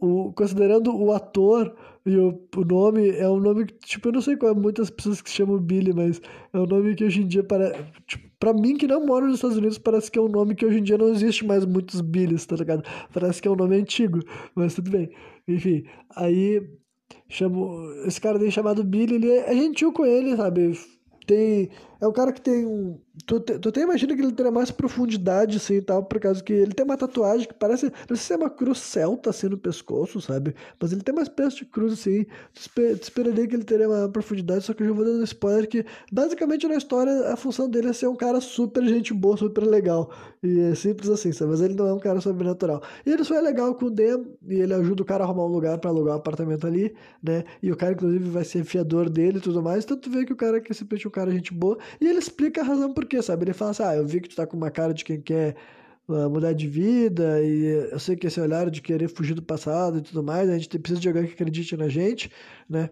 o, 0.00 0.32
considerando 0.32 0.96
o 0.96 1.12
ator 1.12 1.74
e 2.04 2.16
o, 2.16 2.40
o 2.56 2.64
nome, 2.64 3.10
é 3.10 3.28
um 3.28 3.38
nome 3.38 3.66
que, 3.66 3.74
tipo, 3.80 4.08
eu 4.08 4.12
não 4.12 4.22
sei 4.22 4.36
qual 4.36 4.52
é 4.52 4.54
muitas 4.54 4.88
pessoas 4.88 5.20
que 5.20 5.30
chamam 5.30 5.58
Billy, 5.58 5.92
mas 5.92 6.20
é 6.52 6.58
um 6.58 6.66
nome 6.66 6.94
que 6.94 7.04
hoje 7.04 7.22
em 7.22 7.26
dia, 7.26 7.44
para, 7.44 7.72
tipo, 8.06 8.28
pra 8.38 8.54
mim 8.54 8.76
que 8.76 8.86
não 8.86 9.04
moro 9.04 9.26
nos 9.26 9.36
Estados 9.36 9.58
Unidos, 9.58 9.78
parece 9.78 10.10
que 10.10 10.18
é 10.18 10.22
um 10.22 10.28
nome 10.28 10.54
que 10.54 10.64
hoje 10.64 10.78
em 10.78 10.82
dia 10.82 10.96
não 10.96 11.08
existe 11.08 11.44
mais 11.44 11.64
muitos 11.66 12.00
Billys, 12.00 12.46
tá 12.46 12.56
ligado? 12.56 12.82
Parece 13.12 13.42
que 13.42 13.46
é 13.46 13.50
um 13.50 13.56
nome 13.56 13.76
antigo, 13.76 14.20
mas 14.54 14.74
tudo 14.74 14.90
bem. 14.90 15.10
Enfim, 15.46 15.84
aí 16.16 16.66
chamo, 17.28 17.92
esse 18.06 18.20
cara 18.20 18.38
daí 18.38 18.50
chamado 18.50 18.82
Billy, 18.82 19.16
ele 19.16 19.30
é 19.30 19.54
gentil 19.54 19.92
com 19.92 20.06
ele, 20.06 20.34
sabe? 20.36 20.72
Tem 21.26 21.68
é 22.00 22.06
um 22.06 22.12
cara 22.12 22.32
que 22.32 22.40
tem 22.40 22.66
um. 22.66 22.98
Tu, 23.26 23.38
tu 23.40 23.68
até 23.68 23.82
imagina 23.82 24.14
que 24.14 24.22
ele 24.22 24.32
teria 24.32 24.50
mais 24.50 24.70
profundidade, 24.70 25.58
assim 25.58 25.74
e 25.74 25.82
tal, 25.82 26.02
por 26.02 26.18
causa 26.18 26.42
que 26.42 26.52
ele 26.52 26.72
tem 26.72 26.84
uma 26.84 26.96
tatuagem 26.96 27.46
que 27.46 27.54
parece. 27.54 27.86
Não 28.08 28.16
sei 28.16 28.16
se 28.16 28.32
é 28.32 28.36
uma 28.36 28.48
cruz 28.48 28.78
celta, 28.78 29.30
assim, 29.30 29.48
no 29.48 29.58
pescoço, 29.58 30.20
sabe? 30.20 30.54
Mas 30.80 30.92
ele 30.92 31.02
tem 31.02 31.12
uma 31.12 31.22
espécie 31.22 31.56
de 31.56 31.64
cruz, 31.66 31.92
assim. 31.92 32.24
Tu, 32.54 32.60
esper, 32.60 32.98
tu 32.98 33.02
esperaria 33.02 33.46
que 33.46 33.54
ele 33.54 33.64
teria 33.64 33.88
uma 33.88 34.08
profundidade, 34.08 34.64
só 34.64 34.72
que 34.72 34.82
eu 34.82 34.88
já 34.88 34.92
vou 34.94 35.04
dando 35.04 35.22
spoiler 35.24 35.68
que, 35.68 35.84
basicamente, 36.10 36.66
na 36.66 36.76
história, 36.76 37.32
a 37.32 37.36
função 37.36 37.68
dele 37.68 37.88
é 37.88 37.92
ser 37.92 38.06
um 38.06 38.16
cara 38.16 38.40
super 38.40 38.82
gente 38.84 39.12
boa, 39.12 39.36
super 39.36 39.64
legal. 39.64 40.10
E 40.42 40.60
é 40.60 40.74
simples 40.74 41.10
assim, 41.10 41.32
sabe? 41.32 41.50
Mas 41.50 41.60
ele 41.60 41.74
não 41.74 41.86
é 41.86 41.92
um 41.92 41.98
cara 41.98 42.20
sobrenatural. 42.20 42.82
E 43.04 43.10
ele 43.10 43.24
só 43.24 43.34
é 43.34 43.40
legal 43.42 43.74
com 43.74 43.86
o 43.86 43.90
Dem, 43.90 44.26
e 44.48 44.54
ele 44.54 44.72
ajuda 44.72 45.02
o 45.02 45.04
cara 45.04 45.24
a 45.24 45.26
arrumar 45.26 45.44
um 45.44 45.52
lugar 45.52 45.78
para 45.78 45.90
alugar 45.90 46.14
um 46.14 46.18
apartamento 46.18 46.66
ali, 46.66 46.94
né? 47.22 47.44
E 47.62 47.70
o 47.70 47.76
cara, 47.76 47.92
inclusive, 47.92 48.30
vai 48.30 48.44
ser 48.44 48.64
fiador 48.64 49.10
dele 49.10 49.38
e 49.38 49.40
tudo 49.40 49.62
mais. 49.62 49.84
Então 49.84 49.96
tu 49.96 50.10
vê 50.10 50.24
que 50.24 50.32
o 50.32 50.36
cara 50.36 50.58
é 50.58 50.72
simplesmente 50.72 51.08
um 51.08 51.10
cara 51.10 51.30
gente 51.30 51.52
boa. 51.52 51.78
E 52.00 52.06
ele 52.06 52.18
explica 52.18 52.60
a 52.60 52.64
razão 52.64 52.92
por 52.92 53.06
quê, 53.06 53.22
sabe? 53.22 53.44
Ele 53.44 53.52
fala 53.52 53.70
assim: 53.70 53.82
ah, 53.82 53.96
eu 53.96 54.06
vi 54.06 54.20
que 54.20 54.28
tu 54.28 54.36
tá 54.36 54.46
com 54.46 54.56
uma 54.56 54.70
cara 54.70 54.92
de 54.92 55.04
quem 55.04 55.20
quer 55.20 55.56
uh, 56.08 56.28
mudar 56.28 56.52
de 56.52 56.68
vida, 56.68 57.42
e 57.42 57.88
eu 57.92 57.98
sei 57.98 58.16
que 58.16 58.26
esse 58.26 58.40
olhar 58.40 58.70
de 58.70 58.82
querer 58.82 59.08
fugir 59.08 59.34
do 59.34 59.42
passado 59.42 59.98
e 59.98 60.02
tudo 60.02 60.22
mais, 60.22 60.48
a 60.48 60.58
gente 60.58 60.78
precisa 60.78 61.00
de 61.00 61.08
alguém 61.08 61.26
que 61.26 61.32
acredite 61.34 61.76
na 61.76 61.88
gente, 61.88 62.30
né? 62.68 62.90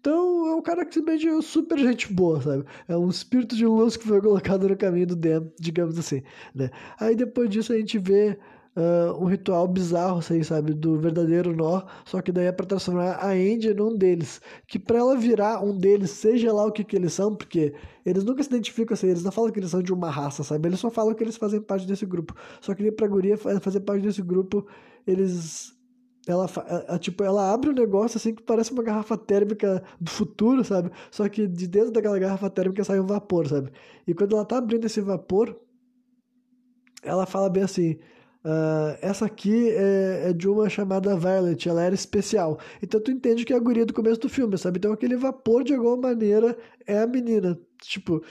Então 0.00 0.46
é 0.48 0.54
um 0.54 0.62
cara 0.62 0.84
que 0.84 0.94
simplesmente 0.94 1.28
é 1.28 1.42
super 1.42 1.78
gente 1.78 2.12
boa, 2.12 2.40
sabe? 2.40 2.64
É 2.88 2.96
um 2.96 3.08
espírito 3.08 3.54
de 3.56 3.66
luz 3.66 3.96
que 3.96 4.06
foi 4.06 4.20
colocado 4.20 4.68
no 4.68 4.76
caminho 4.76 5.06
do 5.06 5.16
Dem, 5.16 5.52
digamos 5.58 5.98
assim, 5.98 6.22
né? 6.54 6.70
Aí 6.98 7.14
depois 7.14 7.48
disso 7.50 7.72
a 7.72 7.76
gente 7.76 7.98
vê 7.98 8.38
uh, 8.76 9.22
um 9.22 9.26
ritual 9.26 9.66
bizarro, 9.66 10.18
assim, 10.18 10.42
sabe? 10.42 10.72
Do 10.74 10.98
verdadeiro 10.98 11.54
nó, 11.54 11.82
só 12.04 12.20
que 12.20 12.32
daí 12.32 12.46
é 12.46 12.52
pra 12.52 12.66
transformar 12.66 13.12
a 13.12 13.30
Andy 13.30 13.74
num 13.74 13.96
deles. 13.96 14.40
Que 14.66 14.78
pra 14.78 14.98
ela 14.98 15.16
virar 15.16 15.62
um 15.64 15.76
deles, 15.76 16.10
seja 16.10 16.52
lá 16.52 16.66
o 16.66 16.72
que 16.72 16.84
que 16.84 16.96
eles 16.96 17.12
são, 17.12 17.34
porque 17.34 17.74
eles 18.04 18.24
nunca 18.24 18.42
se 18.42 18.48
identificam 18.48 18.94
assim, 18.94 19.08
eles 19.08 19.24
não 19.24 19.32
falam 19.32 19.50
que 19.50 19.58
eles 19.58 19.70
são 19.70 19.82
de 19.82 19.92
uma 19.92 20.10
raça, 20.10 20.42
sabe? 20.42 20.68
Eles 20.68 20.80
só 20.80 20.90
falam 20.90 21.14
que 21.14 21.22
eles 21.22 21.36
fazem 21.36 21.60
parte 21.60 21.86
desse 21.86 22.06
grupo. 22.06 22.34
Só 22.60 22.74
que 22.74 22.90
pra 22.92 23.06
guria 23.06 23.36
fazer 23.36 23.80
parte 23.80 24.02
desse 24.02 24.22
grupo, 24.22 24.66
eles 25.06 25.78
ela, 26.28 26.46
tipo, 26.98 27.24
ela 27.24 27.52
abre 27.52 27.70
um 27.70 27.72
negócio 27.72 28.18
assim 28.18 28.34
que 28.34 28.42
parece 28.42 28.72
uma 28.72 28.82
garrafa 28.82 29.16
térmica 29.16 29.82
do 29.98 30.10
futuro, 30.10 30.62
sabe? 30.62 30.90
Só 31.10 31.28
que 31.28 31.46
de 31.46 31.66
dentro 31.66 31.90
daquela 31.90 32.18
garrafa 32.18 32.50
térmica 32.50 32.84
sai 32.84 33.00
um 33.00 33.06
vapor, 33.06 33.48
sabe? 33.48 33.72
E 34.06 34.14
quando 34.14 34.36
ela 34.36 34.44
tá 34.44 34.58
abrindo 34.58 34.84
esse 34.84 35.00
vapor, 35.00 35.58
ela 37.02 37.26
fala 37.26 37.48
bem 37.48 37.62
assim: 37.62 37.98
Uh, 38.42 38.96
essa 39.02 39.26
aqui 39.26 39.68
é, 39.68 40.30
é, 40.30 40.32
de 40.32 40.48
uma 40.48 40.68
chamada 40.70 41.14
Violet, 41.14 41.68
ela 41.68 41.82
era 41.82 41.94
especial. 41.94 42.58
Então 42.82 43.00
tu 43.00 43.10
entende 43.10 43.44
que 43.44 43.52
é 43.52 43.56
a 43.56 43.60
guria 43.60 43.84
do 43.84 43.92
começo 43.92 44.20
do 44.20 44.28
filme, 44.30 44.56
sabe? 44.56 44.78
Então 44.78 44.92
aquele 44.92 45.16
vapor 45.16 45.62
de 45.62 45.74
alguma 45.74 45.96
maneira 45.96 46.56
é 46.86 46.98
a 46.98 47.06
menina. 47.06 47.58
Tipo, 47.82 48.22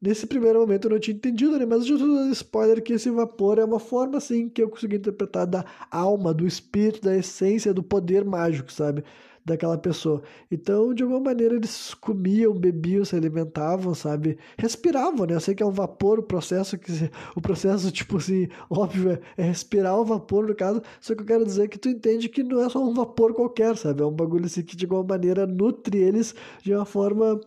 nesse 0.00 0.26
primeiro 0.26 0.60
momento 0.60 0.86
eu 0.86 0.90
não 0.90 0.98
tinha 0.98 1.16
entendido, 1.16 1.58
né? 1.58 1.64
Mas 1.64 1.88
eu 1.88 1.98
tô 1.98 2.06
dando 2.06 2.32
spoiler 2.32 2.82
que 2.82 2.92
esse 2.92 3.10
vapor 3.10 3.58
é 3.58 3.64
uma 3.64 3.80
forma 3.80 4.18
assim 4.18 4.50
que 4.50 4.62
eu 4.62 4.68
consegui 4.68 4.96
interpretar 4.96 5.46
da 5.46 5.64
alma, 5.90 6.34
do 6.34 6.46
espírito, 6.46 7.00
da 7.00 7.16
essência, 7.16 7.72
do 7.72 7.82
poder 7.82 8.24
mágico, 8.24 8.70
sabe? 8.70 9.02
Daquela 9.44 9.76
pessoa. 9.76 10.22
Então, 10.50 10.94
de 10.94 11.02
alguma 11.02 11.20
maneira, 11.20 11.54
eles 11.54 11.92
comiam, 11.94 12.54
bebiam, 12.54 13.04
se 13.04 13.14
alimentavam, 13.14 13.94
sabe? 13.94 14.38
Respiravam, 14.58 15.26
né? 15.26 15.34
Eu 15.34 15.40
sei 15.40 15.54
que 15.54 15.62
é 15.62 15.66
um 15.66 15.70
vapor 15.70 16.18
o 16.18 16.22
processo, 16.22 16.78
que 16.78 16.92
o 17.36 17.40
processo, 17.40 17.90
tipo 17.92 18.16
assim, 18.16 18.48
óbvio, 18.70 19.12
é, 19.12 19.20
é 19.36 19.42
respirar 19.44 19.98
o 19.98 20.04
vapor, 20.04 20.46
no 20.46 20.54
caso, 20.54 20.82
só 21.00 21.14
que 21.14 21.22
eu 21.22 21.26
quero 21.26 21.44
dizer 21.44 21.68
que 21.68 21.78
tu 21.78 21.88
entende 21.88 22.28
que 22.28 22.42
não 22.42 22.60
é 22.60 22.68
só 22.70 22.82
um 22.82 22.94
vapor 22.94 23.34
qualquer, 23.34 23.76
sabe? 23.76 24.02
É 24.02 24.06
um 24.06 24.12
bagulho 24.12 24.46
assim 24.46 24.62
que, 24.62 24.76
de 24.76 24.86
alguma 24.86 25.04
maneira, 25.04 25.46
nutre 25.46 25.98
eles 25.98 26.34
de 26.62 26.74
uma 26.74 26.86
forma 26.86 27.40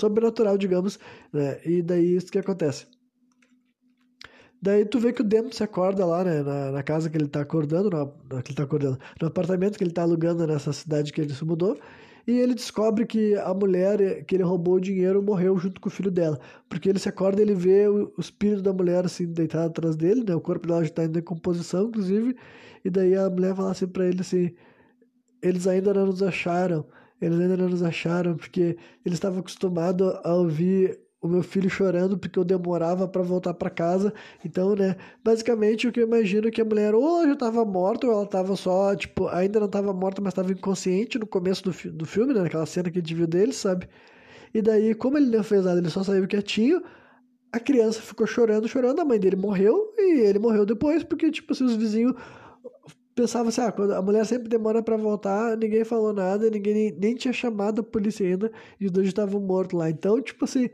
sobrenatural, 0.00 0.56
digamos, 0.56 0.98
né? 1.32 1.60
E 1.64 1.82
daí 1.82 2.16
isso 2.16 2.32
que 2.32 2.38
acontece. 2.38 2.86
Daí 4.62 4.84
tu 4.84 5.00
vê 5.00 5.12
que 5.12 5.22
o 5.22 5.24
Demo 5.24 5.52
se 5.52 5.64
acorda 5.64 6.06
lá, 6.06 6.22
né, 6.22 6.40
na, 6.42 6.70
na 6.70 6.82
casa 6.84 7.10
que 7.10 7.16
ele 7.16 7.26
tá 7.26 7.40
acordando, 7.40 7.90
na, 7.90 8.04
na, 8.32 8.42
que 8.42 8.52
ele 8.52 8.56
tá 8.56 8.62
acordando, 8.62 8.98
no 9.20 9.26
apartamento 9.26 9.76
que 9.76 9.82
ele 9.82 9.90
tá 9.90 10.02
alugando 10.02 10.46
nessa 10.46 10.72
cidade 10.72 11.12
que 11.12 11.20
ele 11.20 11.34
se 11.34 11.44
mudou, 11.44 11.76
e 12.26 12.38
ele 12.38 12.54
descobre 12.54 13.04
que 13.04 13.34
a 13.36 13.52
mulher 13.52 14.24
que 14.24 14.36
ele 14.36 14.44
roubou 14.44 14.74
o 14.74 14.80
dinheiro 14.80 15.20
morreu 15.20 15.58
junto 15.58 15.80
com 15.80 15.88
o 15.88 15.90
filho 15.92 16.10
dela. 16.10 16.38
Porque 16.68 16.88
ele 16.88 17.00
se 17.00 17.08
acorda 17.08 17.40
e 17.40 17.44
ele 17.44 17.54
vê 17.54 17.88
o, 17.88 18.12
o 18.16 18.20
espírito 18.20 18.62
da 18.62 18.72
mulher 18.72 19.04
assim 19.04 19.26
deitado 19.26 19.66
atrás 19.66 19.96
dele, 19.96 20.22
né? 20.24 20.34
O 20.34 20.40
corpo 20.40 20.66
dela 20.66 20.84
já 20.84 20.90
está 20.90 21.04
em 21.04 21.10
decomposição, 21.10 21.88
inclusive. 21.88 22.36
E 22.84 22.90
daí 22.90 23.16
a 23.16 23.28
mulher 23.28 23.56
fala 23.56 23.72
assim 23.72 23.88
para 23.88 24.06
ele 24.06 24.20
assim: 24.20 24.54
"Eles 25.42 25.66
ainda 25.66 25.92
não 25.92 26.06
nos 26.06 26.22
acharam. 26.22 26.86
Eles 27.20 27.40
ainda 27.40 27.56
não 27.56 27.68
nos 27.68 27.82
acharam 27.82 28.36
porque 28.36 28.76
eles 29.04 29.16
estavam 29.16 29.40
acostumados 29.40 30.14
a 30.24 30.34
ouvir 30.34 31.00
o 31.22 31.28
meu 31.28 31.42
filho 31.42 31.70
chorando 31.70 32.18
porque 32.18 32.36
eu 32.38 32.44
demorava 32.44 33.06
para 33.06 33.22
voltar 33.22 33.54
para 33.54 33.70
casa. 33.70 34.12
Então, 34.44 34.74
né, 34.74 34.96
basicamente 35.24 35.86
o 35.86 35.92
que 35.92 36.00
eu 36.00 36.06
imagino 36.06 36.48
é 36.48 36.50
que 36.50 36.60
a 36.60 36.64
mulher 36.64 36.94
ou 36.94 37.24
já 37.24 37.34
estava 37.34 37.64
morta 37.64 38.06
ou 38.08 38.12
ela 38.12 38.24
estava 38.24 38.56
só, 38.56 38.94
tipo, 38.96 39.28
ainda 39.28 39.60
não 39.60 39.66
estava 39.66 39.92
morta, 39.92 40.20
mas 40.20 40.32
estava 40.32 40.52
inconsciente 40.52 41.18
no 41.18 41.26
começo 41.26 41.62
do, 41.62 41.72
fi 41.72 41.88
do 41.90 42.04
filme, 42.04 42.34
né, 42.34 42.42
naquela 42.42 42.66
cena 42.66 42.90
que 42.90 42.98
a 42.98 43.00
gente 43.00 43.14
viu 43.14 43.26
dele, 43.28 43.52
sabe? 43.52 43.88
E 44.52 44.60
daí, 44.60 44.94
como 44.94 45.16
ele 45.16 45.34
não 45.34 45.44
fez 45.44 45.64
nada, 45.64 45.78
ele 45.78 45.90
só 45.90 46.02
saiu 46.02 46.26
quietinho, 46.26 46.82
a 47.52 47.60
criança 47.60 48.00
ficou 48.02 48.26
chorando, 48.26 48.68
chorando, 48.68 49.00
a 49.00 49.04
mãe 49.04 49.18
dele 49.20 49.36
morreu 49.36 49.94
e 49.98 50.20
ele 50.22 50.38
morreu 50.40 50.66
depois 50.66 51.04
porque, 51.04 51.30
tipo, 51.30 51.52
assim, 51.52 51.64
os 51.64 51.76
vizinhos 51.76 52.14
pensavam 53.14 53.48
assim, 53.48 53.60
ah, 53.60 53.72
quando 53.72 53.92
a 53.94 54.02
mulher 54.02 54.24
sempre 54.26 54.48
demora 54.48 54.82
para 54.82 54.96
voltar, 54.96 55.56
ninguém 55.56 55.84
falou 55.84 56.12
nada, 56.12 56.50
ninguém 56.50 56.74
nem, 56.74 56.92
nem 56.92 57.14
tinha 57.14 57.32
chamado 57.32 57.80
a 57.80 57.84
polícia 57.84 58.26
ainda 58.26 58.50
e 58.80 58.86
os 58.86 58.90
dois 58.90 59.06
estavam 59.06 59.40
mortos 59.40 59.78
lá. 59.78 59.90
Então, 59.90 60.20
tipo 60.20 60.44
assim, 60.44 60.70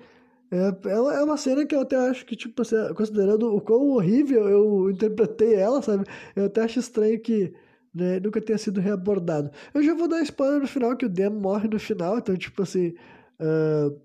é, 0.51 0.89
é 0.91 1.23
uma 1.23 1.37
cena 1.37 1.67
que 1.67 1.75
eu 1.75 1.81
até 1.81 1.97
acho 1.97 2.25
que, 2.25 2.35
tipo, 2.37 2.63
assim, 2.63 2.77
considerando 2.95 3.55
o 3.55 3.61
quão 3.61 3.91
horrível 3.91 4.49
eu 4.49 4.91
interpretei 4.91 5.55
ela, 5.55 5.83
sabe? 5.83 6.05
Eu 6.35 6.47
até 6.47 6.63
acho 6.63 6.79
estranho 6.79 7.21
que 7.21 7.53
né, 7.95 8.21
nunca 8.21 8.41
tenha 8.41 8.59
sido 8.59 8.81
reabordado. 8.81 9.51
Eu 9.75 9.83
já 9.83 9.95
vou 9.95 10.09
dar 10.09 10.23
spoiler 10.23 10.61
no 10.61 10.67
final, 10.67 10.97
que 10.97 11.07
o 11.07 11.09
Demo 11.09 11.41
morre 11.41 11.69
no 11.69 11.79
final, 11.79 12.19
então, 12.19 12.37
tipo 12.37 12.63
assim. 12.63 12.95
Uh, 13.41 13.99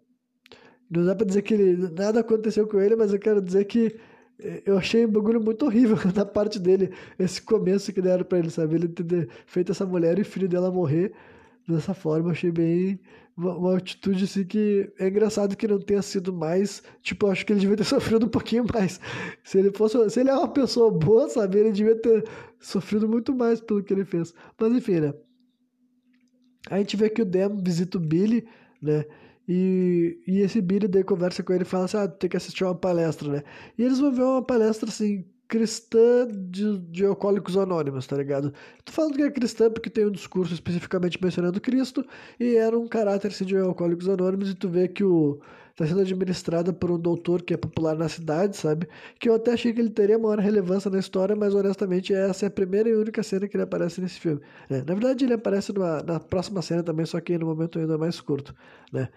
não 0.89 1.05
dá 1.05 1.15
pra 1.15 1.25
dizer 1.25 1.41
que 1.41 1.53
ele, 1.53 1.89
nada 1.91 2.19
aconteceu 2.19 2.67
com 2.67 2.79
ele, 2.79 2.95
mas 2.95 3.11
eu 3.13 3.19
quero 3.19 3.41
dizer 3.41 3.65
que 3.65 3.95
eh, 4.39 4.61
eu 4.65 4.77
achei 4.77 5.05
um 5.05 5.11
bagulho 5.11 5.41
muito 5.41 5.65
horrível 5.65 5.97
da 6.13 6.25
parte 6.25 6.59
dele, 6.59 6.91
esse 7.17 7.41
começo 7.41 7.91
que 7.91 8.01
deram 8.01 8.23
pra 8.23 8.37
ele, 8.39 8.51
sabe? 8.51 8.75
Ele 8.75 8.87
ter 8.87 9.27
feito 9.47 9.71
essa 9.71 9.85
mulher 9.85 10.19
e 10.19 10.21
o 10.21 10.25
filho 10.25 10.47
dela 10.47 10.71
morrer 10.71 11.13
dessa 11.67 11.93
forma, 11.93 12.31
achei 12.31 12.51
bem 12.51 12.99
uma, 13.35 13.55
uma, 13.55 13.77
atitude 13.77 14.25
assim 14.25 14.45
que 14.45 14.91
é 14.99 15.07
engraçado 15.07 15.55
que 15.55 15.67
não 15.67 15.79
tenha 15.79 16.01
sido 16.01 16.33
mais. 16.33 16.83
Tipo, 17.01 17.27
acho 17.27 17.45
que 17.45 17.53
ele 17.53 17.59
devia 17.59 17.77
ter 17.77 17.83
sofrido 17.85 18.25
um 18.25 18.29
pouquinho 18.29 18.65
mais. 18.71 18.99
Se 19.43 19.57
ele 19.57 19.71
fosse. 19.71 20.09
Se 20.09 20.19
ele 20.19 20.29
é 20.29 20.35
uma 20.35 20.47
pessoa 20.47 20.91
boa, 20.91 21.29
sabe? 21.29 21.59
Ele 21.59 21.71
devia 21.71 21.95
ter 21.95 22.27
sofrido 22.59 23.07
muito 23.07 23.33
mais 23.33 23.59
pelo 23.61 23.83
que 23.83 23.93
ele 23.93 24.05
fez. 24.05 24.33
Mas 24.59 24.71
enfim, 24.73 24.99
né? 24.99 25.13
A 26.69 26.77
gente 26.77 26.95
vê 26.95 27.09
que 27.09 27.21
o 27.21 27.25
Demo 27.25 27.61
visita 27.61 27.97
o 27.97 28.01
Billy, 28.01 28.47
né? 28.81 29.05
E, 29.47 30.17
e 30.25 30.39
esse 30.39 30.61
Billy 30.61 30.87
daí 30.87 31.03
conversa 31.03 31.43
com 31.43 31.53
ele 31.53 31.63
e 31.63 31.65
fala 31.65 31.85
assim: 31.85 31.97
ah, 31.97 32.07
tem 32.07 32.29
que 32.29 32.37
assistir 32.37 32.63
uma 32.63 32.75
palestra, 32.75 33.29
né? 33.29 33.43
E 33.77 33.83
eles 33.83 33.99
vão 33.99 34.11
ver 34.11 34.23
uma 34.23 34.43
palestra 34.43 34.89
assim 34.89 35.25
cristã 35.47 36.27
de, 36.27 36.79
de 36.79 37.05
alcoólicos 37.05 37.57
anônimos, 37.57 38.07
tá 38.07 38.17
ligado? 38.17 38.53
Tô 38.83 38.91
falando 38.91 39.15
que 39.15 39.23
é 39.23 39.31
cristã 39.31 39.69
porque 39.69 39.89
tem 39.89 40.05
um 40.05 40.11
discurso 40.11 40.53
especificamente 40.53 41.21
mencionando 41.21 41.61
Cristo 41.61 42.05
e 42.39 42.55
era 42.55 42.77
um 42.77 42.87
caráter 42.87 43.29
assim, 43.29 43.45
de 43.45 43.57
alcoólicos 43.57 44.09
anônimos 44.09 44.49
e 44.49 44.55
tu 44.55 44.69
vê 44.69 44.87
que 44.87 45.03
o 45.03 45.39
tá 45.75 45.87
sendo 45.87 46.01
administrada 46.01 46.71
por 46.71 46.91
um 46.91 46.99
doutor 46.99 47.41
que 47.41 47.53
é 47.53 47.57
popular 47.57 47.95
na 47.95 48.07
cidade, 48.07 48.55
sabe? 48.55 48.87
Que 49.19 49.27
eu 49.27 49.35
até 49.35 49.53
achei 49.53 49.73
que 49.73 49.81
ele 49.81 49.89
teria 49.89 50.19
maior 50.19 50.39
relevância 50.39 50.89
na 50.89 50.99
história, 50.99 51.35
mas 51.35 51.55
honestamente 51.55 52.13
essa 52.13 52.45
é 52.45 52.47
a 52.47 52.51
primeira 52.51 52.89
e 52.89 52.95
única 52.95 53.23
cena 53.23 53.47
que 53.47 53.55
ele 53.55 53.63
aparece 53.63 53.99
nesse 53.99 54.19
filme. 54.19 54.39
Né? 54.69 54.83
Na 54.85 54.93
verdade 54.93 55.25
ele 55.25 55.33
aparece 55.33 55.73
numa, 55.73 56.03
na 56.03 56.19
próxima 56.19 56.61
cena 56.61 56.83
também, 56.83 57.05
só 57.05 57.19
que 57.19 57.37
no 57.37 57.47
momento 57.47 57.79
ainda 57.79 57.97
mais 57.97 58.21
curto, 58.21 58.53
né? 58.91 59.09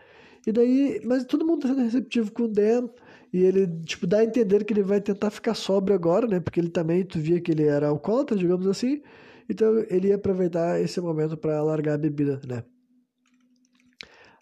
E 0.46 0.52
daí, 0.52 1.00
mas 1.04 1.24
todo 1.24 1.44
mundo 1.44 1.62
tá 1.62 1.68
sendo 1.68 1.82
receptivo 1.82 2.30
com 2.32 2.44
o 2.44 2.48
Dan, 2.48 2.88
e 3.36 3.44
ele, 3.44 3.66
tipo, 3.84 4.06
dá 4.06 4.20
a 4.20 4.24
entender 4.24 4.64
que 4.64 4.72
ele 4.72 4.82
vai 4.82 4.98
tentar 4.98 5.30
ficar 5.30 5.52
sóbrio 5.52 5.94
agora, 5.94 6.26
né? 6.26 6.40
Porque 6.40 6.58
ele 6.58 6.70
também, 6.70 7.04
tu 7.04 7.18
via 7.18 7.38
que 7.38 7.52
ele 7.52 7.64
era 7.64 7.88
alcoólatra, 7.88 8.34
digamos 8.34 8.66
assim. 8.66 9.02
Então 9.46 9.78
ele 9.90 10.08
ia 10.08 10.14
aproveitar 10.16 10.80
esse 10.80 10.98
momento 11.02 11.36
para 11.36 11.62
largar 11.62 11.96
a 11.96 11.98
bebida, 11.98 12.40
né? 12.48 12.64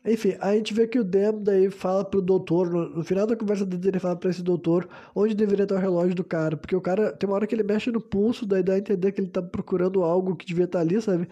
Enfim, 0.07 0.37
a 0.39 0.55
gente 0.55 0.73
vê 0.73 0.87
que 0.87 1.01
o 1.01 1.03
Dem 1.03 1.43
daí 1.43 1.71
fala 1.73 2.05
pro 2.05 2.23
doutor, 2.23 2.71
no, 2.71 2.89
no 2.91 3.03
final 3.03 3.27
da 3.27 3.35
conversa 3.35 3.67
dele, 3.67 3.89
ele 3.89 3.99
fala 3.99 4.15
para 4.15 4.31
esse 4.31 4.45
doutor 4.45 4.89
onde 5.13 5.35
deveria 5.35 5.65
estar 5.65 5.75
o 5.75 5.79
relógio 5.79 6.15
do 6.15 6.23
cara, 6.23 6.57
porque 6.57 6.77
o 6.77 6.81
cara, 6.81 7.13
tem 7.13 7.29
uma 7.29 7.35
hora 7.35 7.49
que 7.49 7.55
ele 7.55 7.65
mexe 7.65 7.91
no 7.91 8.01
pulso, 8.01 8.47
daí 8.47 8.63
dá 8.63 8.75
a 8.75 8.79
entender 8.79 9.11
que 9.11 9.21
ele 9.21 9.29
tá 9.29 9.43
procurando 9.43 10.05
algo 10.05 10.37
que 10.37 10.47
devia 10.47 10.67
estar 10.67 10.79
ali, 10.79 11.03
sabe? 11.03 11.29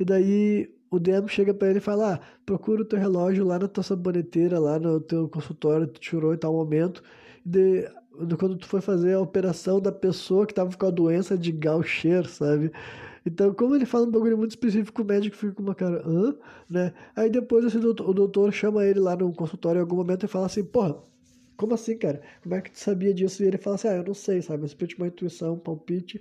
E 0.00 0.04
daí 0.04 0.68
o 0.96 1.00
DM 1.00 1.28
chega 1.28 1.54
para 1.54 1.68
ele 1.68 1.78
e 1.78 1.82
fala: 1.82 2.14
ah, 2.14 2.20
procura 2.46 2.82
o 2.82 2.84
teu 2.84 2.98
relógio 2.98 3.44
lá 3.44 3.58
na 3.58 3.68
tua 3.68 3.82
saboneteira, 3.82 4.58
lá 4.58 4.78
no 4.78 5.00
teu 5.00 5.28
consultório, 5.28 5.86
tu 5.86 6.00
tirou 6.00 6.34
em 6.34 6.38
tal 6.38 6.52
momento. 6.52 7.02
De, 7.44 7.88
quando 8.38 8.56
tu 8.56 8.66
foi 8.66 8.80
fazer 8.80 9.14
a 9.14 9.20
operação 9.20 9.80
da 9.80 9.92
pessoa 9.92 10.46
que 10.46 10.54
tava 10.54 10.76
com 10.76 10.86
a 10.86 10.90
doença 10.90 11.36
de 11.36 11.52
Gaucher, 11.52 12.28
sabe? 12.28 12.70
Então, 13.26 13.54
como 13.54 13.74
ele 13.74 13.86
fala 13.86 14.06
um 14.06 14.10
bagulho 14.10 14.36
muito 14.36 14.50
específico, 14.50 15.02
o 15.02 15.04
médico 15.04 15.36
fica 15.36 15.54
com 15.54 15.62
uma 15.62 15.74
cara, 15.74 16.02
hã? 16.06 16.36
Né? 16.68 16.92
Aí 17.16 17.30
depois 17.30 17.74
o 17.74 18.12
doutor 18.12 18.52
chama 18.52 18.84
ele 18.84 19.00
lá 19.00 19.16
no 19.16 19.32
consultório 19.32 19.78
em 19.78 19.82
algum 19.82 19.96
momento 19.96 20.24
e 20.24 20.28
fala 20.28 20.46
assim, 20.46 20.62
porra, 20.62 20.96
como 21.56 21.74
assim, 21.74 21.96
cara? 21.96 22.20
Como 22.42 22.54
é 22.54 22.60
que 22.60 22.70
tu 22.70 22.78
sabia 22.78 23.14
disso? 23.14 23.42
E 23.42 23.46
ele 23.46 23.58
fala 23.58 23.76
assim, 23.76 23.88
ah, 23.88 23.96
eu 23.96 24.04
não 24.04 24.14
sei, 24.14 24.42
sabe? 24.42 24.64
Eu 24.64 24.68
simplesmente 24.68 24.98
uma 24.98 25.06
intuição, 25.08 25.54
um 25.54 25.58
palpite, 25.58 26.20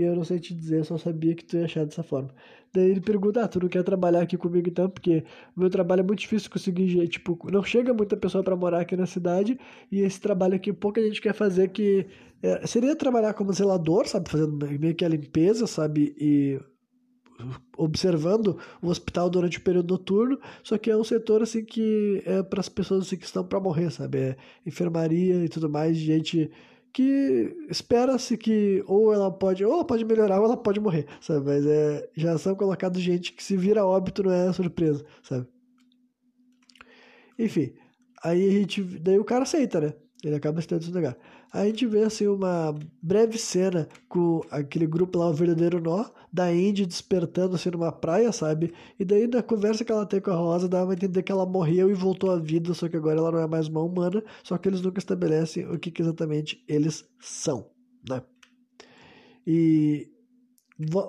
e 0.00 0.02
eu 0.02 0.16
não 0.16 0.24
sei 0.24 0.40
te 0.40 0.54
dizer, 0.54 0.78
eu 0.78 0.84
só 0.84 0.96
sabia 0.96 1.34
que 1.34 1.44
tu 1.44 1.58
ia 1.58 1.66
achar 1.66 1.84
dessa 1.84 2.02
forma. 2.02 2.30
Daí 2.72 2.90
ele 2.90 3.02
pergunta, 3.02 3.44
ah, 3.44 3.48
tu 3.48 3.60
não 3.60 3.68
quer 3.68 3.82
trabalhar 3.82 4.22
aqui 4.22 4.34
comigo 4.38 4.66
então? 4.66 4.88
Porque 4.88 5.22
o 5.54 5.60
meu 5.60 5.68
trabalho 5.68 6.00
é 6.00 6.02
muito 6.02 6.20
difícil 6.20 6.50
conseguir, 6.50 7.06
tipo, 7.08 7.38
não 7.52 7.62
chega 7.62 7.92
muita 7.92 8.16
pessoa 8.16 8.42
para 8.42 8.56
morar 8.56 8.80
aqui 8.80 8.96
na 8.96 9.04
cidade, 9.04 9.58
e 9.92 10.00
esse 10.00 10.18
trabalho 10.18 10.54
aqui 10.54 10.72
pouca 10.72 11.02
gente 11.02 11.20
quer 11.20 11.34
fazer 11.34 11.68
que... 11.68 12.06
É, 12.42 12.66
seria 12.66 12.96
trabalhar 12.96 13.34
como 13.34 13.52
zelador, 13.52 14.08
sabe? 14.08 14.30
Fazendo 14.30 14.56
meio 14.78 14.94
que 14.94 15.04
a 15.04 15.08
limpeza, 15.08 15.66
sabe? 15.66 16.14
E 16.18 16.58
observando 17.76 18.58
o 18.80 18.88
hospital 18.88 19.28
durante 19.28 19.58
o 19.58 19.62
período 19.62 19.92
noturno, 19.92 20.38
só 20.62 20.78
que 20.78 20.90
é 20.90 20.96
um 20.96 21.04
setor 21.04 21.42
assim 21.42 21.62
que 21.62 22.22
é 22.24 22.42
para 22.42 22.60
as 22.60 22.68
pessoas 22.70 23.02
assim, 23.06 23.18
que 23.18 23.26
estão 23.26 23.44
para 23.44 23.60
morrer, 23.60 23.90
sabe? 23.90 24.18
É 24.18 24.36
enfermaria 24.64 25.44
e 25.44 25.48
tudo 25.48 25.68
mais, 25.68 25.96
gente 25.98 26.50
que 26.92 27.56
espera-se 27.68 28.36
que 28.36 28.82
ou 28.86 29.12
ela 29.12 29.30
pode 29.30 29.64
ou 29.64 29.72
ela 29.72 29.84
pode 29.84 30.04
melhorar 30.04 30.38
ou 30.40 30.44
ela 30.46 30.56
pode 30.56 30.80
morrer, 30.80 31.06
sabe? 31.20 31.46
Mas 31.46 31.66
é, 31.66 32.08
já 32.16 32.36
são 32.38 32.54
colocados 32.54 33.00
gente 33.00 33.32
que 33.32 33.42
se 33.42 33.56
vira 33.56 33.86
óbito 33.86 34.22
não 34.22 34.32
é 34.32 34.52
surpresa, 34.52 35.04
sabe? 35.22 35.46
Enfim, 37.38 37.72
aí 38.22 38.48
a 38.48 38.50
gente, 38.52 38.82
daí 38.82 39.18
o 39.18 39.24
cara 39.24 39.44
aceita, 39.44 39.80
né? 39.80 39.94
Ele 40.22 40.34
acaba 40.34 40.60
estando 40.60 40.82
esse 40.82 40.90
lugar. 40.90 41.16
A 41.52 41.64
gente 41.64 41.84
vê 41.84 42.02
assim 42.04 42.28
uma 42.28 42.72
breve 43.02 43.36
cena 43.36 43.88
com 44.08 44.40
aquele 44.50 44.86
grupo 44.86 45.18
lá, 45.18 45.28
o 45.28 45.34
verdadeiro 45.34 45.80
nó, 45.80 46.04
da 46.32 46.54
Indy 46.54 46.86
despertando 46.86 47.56
assim 47.56 47.70
numa 47.70 47.90
praia, 47.90 48.30
sabe? 48.30 48.72
E 48.98 49.04
daí 49.04 49.26
na 49.26 49.42
conversa 49.42 49.84
que 49.84 49.90
ela 49.90 50.06
tem 50.06 50.20
com 50.20 50.30
a 50.30 50.34
Rosa, 50.36 50.68
dá 50.68 50.88
a 50.88 50.92
entender 50.92 51.24
que 51.24 51.32
ela 51.32 51.44
morreu 51.44 51.90
e 51.90 51.94
voltou 51.94 52.30
à 52.30 52.38
vida, 52.38 52.72
só 52.72 52.88
que 52.88 52.96
agora 52.96 53.18
ela 53.18 53.32
não 53.32 53.40
é 53.40 53.48
mais 53.48 53.66
uma 53.66 53.82
humana, 53.82 54.22
só 54.44 54.56
que 54.56 54.68
eles 54.68 54.80
nunca 54.80 55.00
estabelecem 55.00 55.66
o 55.66 55.78
que, 55.78 55.90
que 55.90 56.02
exatamente 56.02 56.62
eles 56.68 57.04
são, 57.18 57.68
né? 58.08 58.22
E 59.44 60.08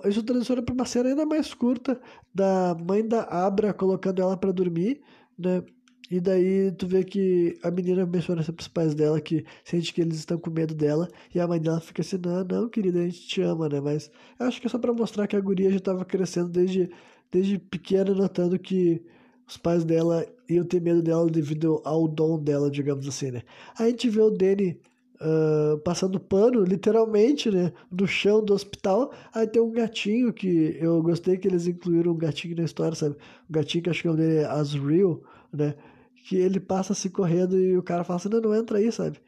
isso 0.05 0.23
transiciona 0.23 0.63
para 0.63 0.73
uma 0.73 0.85
cena 0.85 1.09
ainda 1.09 1.25
mais 1.25 1.53
curta 1.53 2.01
da 2.33 2.75
mãe 2.75 3.07
da 3.07 3.23
Abra 3.23 3.73
colocando 3.73 4.21
ela 4.21 4.35
para 4.35 4.51
dormir, 4.51 5.01
né? 5.37 5.63
E 6.11 6.19
daí 6.19 6.69
tu 6.73 6.85
vê 6.85 7.05
que 7.05 7.57
a 7.63 7.71
menina 7.71 8.05
menciona 8.05 8.41
os 8.41 8.67
pais 8.67 8.93
dela 8.93 9.21
que 9.21 9.45
sente 9.63 9.93
que 9.93 10.01
eles 10.01 10.17
estão 10.17 10.37
com 10.37 10.49
medo 10.49 10.75
dela. 10.75 11.07
E 11.33 11.39
a 11.39 11.47
mãe 11.47 11.57
dela 11.59 11.79
fica 11.79 12.01
assim, 12.01 12.17
não, 12.21 12.43
não, 12.43 12.67
querida, 12.67 12.99
a 12.99 13.03
gente 13.03 13.25
te 13.25 13.41
ama, 13.41 13.69
né? 13.69 13.79
Mas 13.79 14.11
acho 14.37 14.59
que 14.59 14.67
é 14.67 14.69
só 14.69 14.77
pra 14.77 14.91
mostrar 14.93 15.25
que 15.25 15.37
a 15.37 15.39
guria 15.39 15.71
já 15.71 15.79
tava 15.79 16.03
crescendo 16.03 16.49
desde, 16.49 16.89
desde 17.31 17.57
pequena, 17.57 18.13
notando 18.13 18.59
que 18.59 19.01
os 19.47 19.55
pais 19.55 19.85
dela 19.85 20.25
iam 20.49 20.65
ter 20.65 20.81
medo 20.81 21.01
dela 21.01 21.29
devido 21.29 21.81
ao 21.85 22.09
dom 22.09 22.37
dela, 22.37 22.69
digamos 22.69 23.07
assim, 23.07 23.31
né? 23.31 23.43
Aí 23.79 23.87
a 23.87 23.89
gente 23.91 24.09
vê 24.09 24.19
o 24.19 24.29
Danny 24.29 24.77
uh, 25.21 25.77
passando 25.79 26.19
pano, 26.19 26.63
literalmente, 26.65 27.49
né? 27.49 27.71
No 27.89 28.05
chão 28.05 28.43
do 28.43 28.53
hospital. 28.53 29.13
Aí 29.33 29.47
tem 29.47 29.61
um 29.61 29.71
gatinho 29.71 30.33
que 30.33 30.77
eu 30.77 31.01
gostei 31.01 31.37
que 31.37 31.47
eles 31.47 31.67
incluíram 31.67 32.11
um 32.11 32.17
gatinho 32.17 32.57
na 32.57 32.63
história, 32.63 32.95
sabe? 32.95 33.15
Um 33.49 33.53
gatinho 33.53 33.83
que 33.85 33.89
acho 33.89 34.01
que 34.01 34.09
o 34.09 34.11
nome 34.11 34.23
dele 34.25 34.39
é 34.39 34.45
Asriel, 34.45 35.23
né? 35.53 35.75
Que 36.23 36.35
ele 36.37 36.59
passa 36.59 36.93
se 36.93 37.09
correndo 37.09 37.57
e 37.57 37.77
o 37.77 37.83
cara 37.83 38.03
fala 38.03 38.17
assim, 38.17 38.29
não, 38.29 38.41
não 38.41 38.55
entra 38.55 38.77
aí, 38.77 38.91
sabe? 38.91 39.19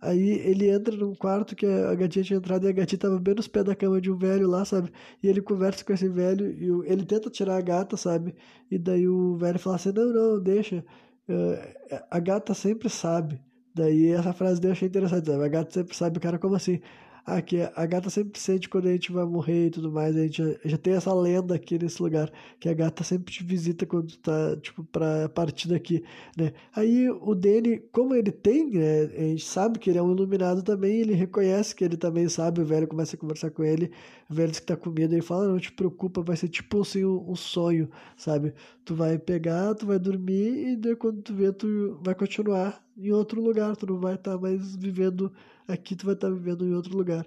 Aí 0.00 0.30
ele 0.30 0.70
entra 0.70 0.96
num 0.96 1.14
quarto 1.14 1.54
que 1.54 1.66
a 1.66 1.94
gatinha 1.94 2.24
tinha 2.24 2.38
entrado 2.38 2.64
e 2.66 2.68
a 2.70 2.72
gatinha 2.72 2.98
tava 2.98 3.18
bem 3.18 3.34
nos 3.34 3.46
pés 3.48 3.64
da 3.66 3.74
cama 3.76 4.00
de 4.00 4.10
um 4.10 4.16
velho 4.16 4.48
lá, 4.48 4.64
sabe? 4.64 4.90
E 5.22 5.28
ele 5.28 5.42
conversa 5.42 5.84
com 5.84 5.92
esse 5.92 6.08
velho 6.08 6.46
e 6.50 6.90
ele 6.90 7.04
tenta 7.04 7.28
tirar 7.30 7.56
a 7.58 7.60
gata, 7.60 7.96
sabe? 7.96 8.34
E 8.70 8.78
daí 8.78 9.06
o 9.08 9.36
velho 9.36 9.58
fala 9.58 9.76
assim, 9.76 9.92
não, 9.92 10.12
não, 10.12 10.40
deixa. 10.40 10.84
Uh, 11.28 12.00
a 12.10 12.18
gata 12.18 12.54
sempre 12.54 12.88
sabe. 12.88 13.40
Daí 13.74 14.10
essa 14.12 14.32
frase 14.32 14.60
eu 14.64 14.72
achei 14.72 14.88
interessante, 14.88 15.26
sabe? 15.26 15.44
A 15.44 15.48
gata 15.48 15.70
sempre 15.72 15.94
sabe, 15.94 16.18
o 16.18 16.20
cara, 16.20 16.38
como 16.38 16.54
assim? 16.54 16.80
Ah, 17.24 17.42
que 17.42 17.60
a 17.74 17.86
gata 17.86 18.10
sempre 18.10 18.40
sente 18.40 18.68
quando 18.68 18.88
a 18.88 18.92
gente 18.92 19.12
vai 19.12 19.24
morrer 19.24 19.66
e 19.66 19.70
tudo 19.70 19.92
mais. 19.92 20.16
A 20.16 20.20
gente 20.20 20.42
já, 20.42 20.58
já, 20.64 20.78
tem 20.78 20.94
essa 20.94 21.12
lenda 21.12 21.54
aqui 21.54 21.78
nesse 21.78 22.02
lugar, 22.02 22.30
que 22.58 22.68
a 22.68 22.74
gata 22.74 23.04
sempre 23.04 23.32
te 23.32 23.44
visita 23.44 23.86
quando 23.86 24.16
tá, 24.18 24.56
tipo, 24.56 24.84
pra 24.84 25.28
partir 25.28 25.68
daqui, 25.68 26.02
né? 26.36 26.52
Aí 26.74 27.08
o 27.10 27.34
Danny, 27.34 27.78
como 27.92 28.14
ele 28.14 28.32
tem, 28.32 28.70
né, 28.70 29.02
a 29.04 29.20
gente 29.20 29.44
sabe 29.44 29.78
que 29.78 29.90
ele 29.90 29.98
é 29.98 30.02
um 30.02 30.12
iluminado 30.12 30.62
também, 30.62 31.00
ele 31.00 31.14
reconhece 31.14 31.74
que 31.74 31.84
ele 31.84 31.96
também 31.96 32.28
sabe, 32.28 32.60
o 32.60 32.64
velho 32.64 32.88
começa 32.88 33.16
a 33.16 33.18
conversar 33.18 33.50
com 33.50 33.62
ele, 33.64 33.90
o 34.30 34.34
velho 34.34 34.50
diz 34.50 34.60
que 34.60 34.66
tá 34.66 34.76
com 34.76 34.90
medo, 34.90 35.12
ele 35.12 35.22
fala, 35.22 35.48
não 35.48 35.58
te 35.58 35.72
preocupa, 35.72 36.22
vai 36.22 36.36
ser 36.36 36.48
tipo 36.48 36.80
assim 36.80 37.04
um, 37.04 37.30
um 37.30 37.34
sonho, 37.34 37.90
sabe? 38.16 38.54
Tu 38.84 38.94
vai 38.94 39.18
pegar, 39.18 39.74
tu 39.74 39.86
vai 39.86 39.98
dormir 39.98 40.68
e 40.68 40.76
daí 40.76 40.94
quando 40.94 41.20
tu 41.20 41.34
vê, 41.34 41.52
tu 41.52 41.98
vai 42.02 42.14
continuar 42.14 42.80
em 42.96 43.10
outro 43.10 43.42
lugar, 43.42 43.74
tu 43.76 43.86
não 43.86 43.98
vai 43.98 44.14
estar 44.14 44.32
tá 44.36 44.38
mais 44.38 44.76
vivendo 44.76 45.32
aqui, 45.66 45.96
tu 45.96 46.06
vai 46.06 46.14
estar 46.14 46.28
tá 46.28 46.34
vivendo 46.34 46.64
em 46.64 46.74
outro 46.74 46.96
lugar. 46.96 47.26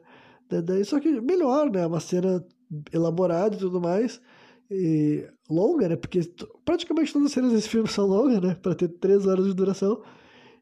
Daí, 0.49 0.85
só 0.85 0.99
que 0.99 1.19
melhor, 1.19 1.69
né? 1.69 1.85
Uma 1.85 1.99
cena 1.99 2.45
elaborada 2.91 3.55
e 3.55 3.59
tudo 3.59 3.81
mais. 3.81 4.21
E 4.69 5.27
longa, 5.49 5.89
né? 5.89 5.95
Porque 5.95 6.21
praticamente 6.63 7.11
todas 7.11 7.27
as 7.27 7.33
cenas 7.33 7.51
desse 7.51 7.69
filme 7.69 7.87
são 7.87 8.05
longas, 8.07 8.41
né? 8.41 8.55
Pra 8.61 8.75
ter 8.75 8.87
três 8.87 9.25
horas 9.25 9.45
de 9.45 9.53
duração. 9.53 10.01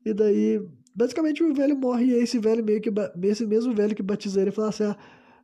E 0.06 0.14
daí, 0.14 0.66
basicamente, 0.96 1.44
o 1.44 1.54
velho 1.54 1.76
morre 1.76 2.06
e 2.06 2.14
esse 2.14 2.40
velho 2.40 2.64
meio 2.64 2.82
que. 2.82 2.92
Esse 3.24 3.46
mesmo 3.46 3.74
velho 3.74 3.96
que 3.96 4.04
batiza 4.04 4.42
ele 4.42 4.52
fala 4.52 4.70
assim: 4.70 4.84
ah, 4.84 4.98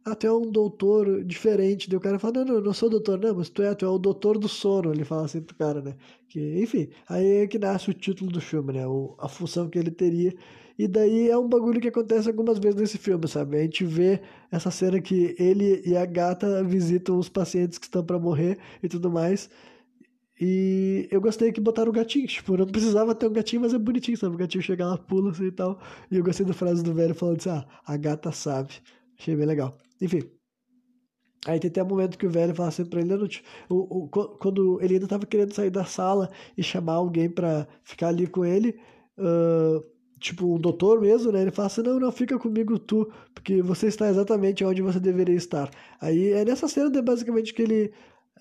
até 0.05 0.31
um 0.31 0.49
doutor 0.51 1.23
diferente. 1.23 1.89
Daí 1.89 1.97
o 1.97 2.01
cara 2.01 2.19
fala, 2.19 2.45
não, 2.45 2.55
não, 2.55 2.61
não 2.61 2.73
sou 2.73 2.89
doutor, 2.89 3.19
não, 3.19 3.35
mas 3.35 3.49
tu 3.49 3.61
é, 3.61 3.73
tu 3.75 3.85
é 3.85 3.89
o 3.89 3.97
doutor 3.97 4.37
do 4.37 4.47
sono. 4.47 4.93
Ele 4.93 5.03
fala 5.05 5.25
assim 5.25 5.41
pro 5.41 5.55
cara, 5.55 5.81
né? 5.81 5.95
Que, 6.27 6.61
enfim, 6.61 6.89
aí 7.07 7.43
é 7.43 7.47
que 7.47 7.59
nasce 7.59 7.89
o 7.89 7.93
título 7.93 8.31
do 8.31 8.41
filme, 8.41 8.73
né? 8.73 8.87
O, 8.87 9.15
a 9.19 9.27
função 9.27 9.69
que 9.69 9.77
ele 9.77 9.91
teria. 9.91 10.33
E 10.77 10.87
daí 10.87 11.29
é 11.29 11.37
um 11.37 11.47
bagulho 11.49 11.81
que 11.81 11.87
acontece 11.87 12.27
algumas 12.27 12.59
vezes 12.59 12.79
nesse 12.79 12.97
filme, 12.97 13.27
sabe? 13.27 13.57
A 13.57 13.61
gente 13.63 13.83
vê 13.83 14.21
essa 14.51 14.69
cena 14.69 15.01
que 15.01 15.35
ele 15.39 15.81
e 15.85 15.97
a 15.97 16.05
gata 16.05 16.63
visitam 16.63 17.17
os 17.17 17.27
pacientes 17.29 17.77
que 17.79 17.85
estão 17.85 18.03
para 18.05 18.19
morrer 18.19 18.59
e 18.83 18.87
tudo 18.87 19.09
mais. 19.09 19.49
E 20.39 21.07
eu 21.11 21.19
gostei 21.19 21.51
que 21.51 21.59
botaram 21.59 21.89
o 21.89 21.93
gatinho, 21.93 22.27
tipo, 22.27 22.55
não 22.55 22.67
precisava 22.67 23.15
ter 23.15 23.27
um 23.27 23.33
gatinho, 23.33 23.61
mas 23.63 23.73
é 23.73 23.77
bonitinho, 23.79 24.17
sabe? 24.17 24.35
O 24.35 24.37
gatinho 24.37 24.61
chega 24.63 24.85
lá, 24.85 24.97
pula 24.97 25.31
assim 25.31 25.45
e 25.47 25.51
tal. 25.51 25.79
E 26.11 26.17
eu 26.17 26.23
gostei 26.23 26.45
da 26.45 26.53
frase 26.53 26.83
do 26.83 26.93
velho 26.93 27.15
falando 27.15 27.37
assim, 27.39 27.49
ah, 27.49 27.65
a 27.85 27.97
gata 27.97 28.31
sabe. 28.31 28.73
Achei 29.19 29.35
bem 29.35 29.47
legal. 29.47 29.75
Enfim. 30.01 30.21
Aí 31.45 31.59
tem 31.59 31.69
até 31.69 31.83
um 31.83 31.87
momento 31.87 32.17
que 32.17 32.25
o 32.25 32.29
velho 32.29 32.53
fala 32.53 32.69
assim 32.69 32.83
pra 32.83 32.99
ele, 32.99 33.13
o, 33.69 33.75
o, 33.75 34.09
quando 34.09 34.81
ele 34.81 34.95
ainda 34.95 35.07
tava 35.07 35.25
querendo 35.25 35.53
sair 35.53 35.69
da 35.69 35.85
sala 35.85 36.29
e 36.57 36.63
chamar 36.63 36.93
alguém 36.93 37.29
pra 37.29 37.67
ficar 37.83 38.09
ali 38.09 38.27
com 38.27 38.43
ele, 38.43 38.77
uh, 39.17 39.83
tipo 40.19 40.55
um 40.55 40.59
doutor 40.59 40.99
mesmo, 40.99 41.31
né? 41.31 41.41
Ele 41.41 41.51
fala 41.51 41.67
assim, 41.67 41.83
não, 41.83 41.99
não, 41.99 42.11
fica 42.11 42.37
comigo 42.37 42.77
tu, 42.77 43.09
porque 43.33 43.61
você 43.61 43.87
está 43.87 44.09
exatamente 44.09 44.63
onde 44.65 44.81
você 44.81 44.99
deveria 44.99 45.35
estar. 45.35 45.69
Aí 46.01 46.31
é 46.31 46.43
nessa 46.43 46.67
cena 46.67 47.01
basicamente 47.01 47.53
que 47.53 47.61
ele 47.61 47.93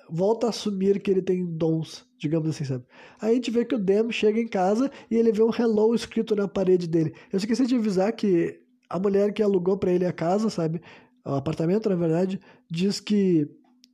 volta 0.09 0.47
a 0.47 0.51
assumir 0.51 1.01
que 1.01 1.11
ele 1.11 1.23
tem 1.23 1.45
dons, 1.45 2.07
digamos 2.19 2.49
assim, 2.49 2.64
sabe? 2.64 2.85
Aí 3.21 3.33
a 3.33 3.35
gente 3.35 3.51
vê 3.51 3.64
que 3.64 3.75
o 3.75 3.79
Dem 3.79 4.11
chega 4.11 4.40
em 4.40 4.49
casa 4.49 4.90
e 5.11 5.16
ele 5.16 5.33
vê 5.33 5.42
um 5.42 5.51
hello 5.51 5.95
escrito 5.95 6.35
na 6.35 6.49
parede 6.49 6.87
dele. 6.88 7.14
Eu 7.33 7.37
esqueci 7.37 7.66
de 7.66 7.77
avisar 7.77 8.12
que 8.12 8.61
a 8.88 8.99
mulher 8.99 9.33
que 9.33 9.42
alugou 9.42 9.77
para 9.77 9.92
ele 9.92 10.07
a 10.07 10.12
casa, 10.12 10.49
sabe? 10.49 10.81
O 11.27 11.35
apartamento, 11.35 11.89
na 11.89 11.97
verdade, 11.97 12.41
diz 12.71 13.01
que, 13.01 13.49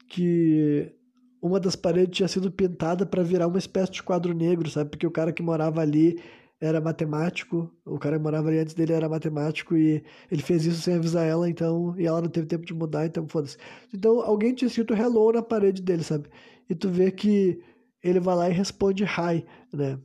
que 0.08 0.92
uma 1.40 1.58
das 1.58 1.74
paredes 1.74 2.16
tinha 2.16 2.28
sido 2.28 2.52
pintada 2.52 3.06
para 3.06 3.22
virar 3.22 3.46
uma 3.46 3.58
espécie 3.58 3.90
de 3.92 4.02
quadro 4.02 4.34
negro, 4.34 4.68
sabe? 4.70 4.90
Porque 4.90 5.06
o 5.06 5.10
cara 5.10 5.32
que 5.32 5.42
morava 5.42 5.80
ali 5.80 6.20
era 6.60 6.80
matemático, 6.80 7.72
o 7.84 7.98
cara 7.98 8.16
que 8.16 8.22
morava 8.22 8.48
ali 8.48 8.58
antes 8.58 8.74
dele 8.74 8.92
era 8.92 9.08
matemático 9.08 9.76
e 9.76 10.04
ele 10.30 10.42
fez 10.42 10.64
isso 10.66 10.82
sem 10.82 10.94
avisar 10.94 11.26
ela, 11.26 11.48
então, 11.48 11.94
e 11.98 12.06
ela 12.06 12.20
não 12.20 12.28
teve 12.28 12.46
tempo 12.46 12.64
de 12.64 12.74
mudar, 12.74 13.06
então 13.06 13.26
foda-se. 13.26 13.56
Então, 13.92 14.20
alguém 14.20 14.54
tinha 14.54 14.68
escrito 14.68 14.94
hello 14.94 15.32
na 15.32 15.42
parede 15.42 15.82
dele, 15.82 16.04
sabe? 16.04 16.28
E 16.68 16.74
tu 16.74 16.88
vê 16.88 17.10
que 17.10 17.60
ele 18.02 18.20
vai 18.20 18.36
lá 18.36 18.50
e 18.50 18.52
responde 18.52 19.04
hi, 19.04 19.44
né? 19.72 19.98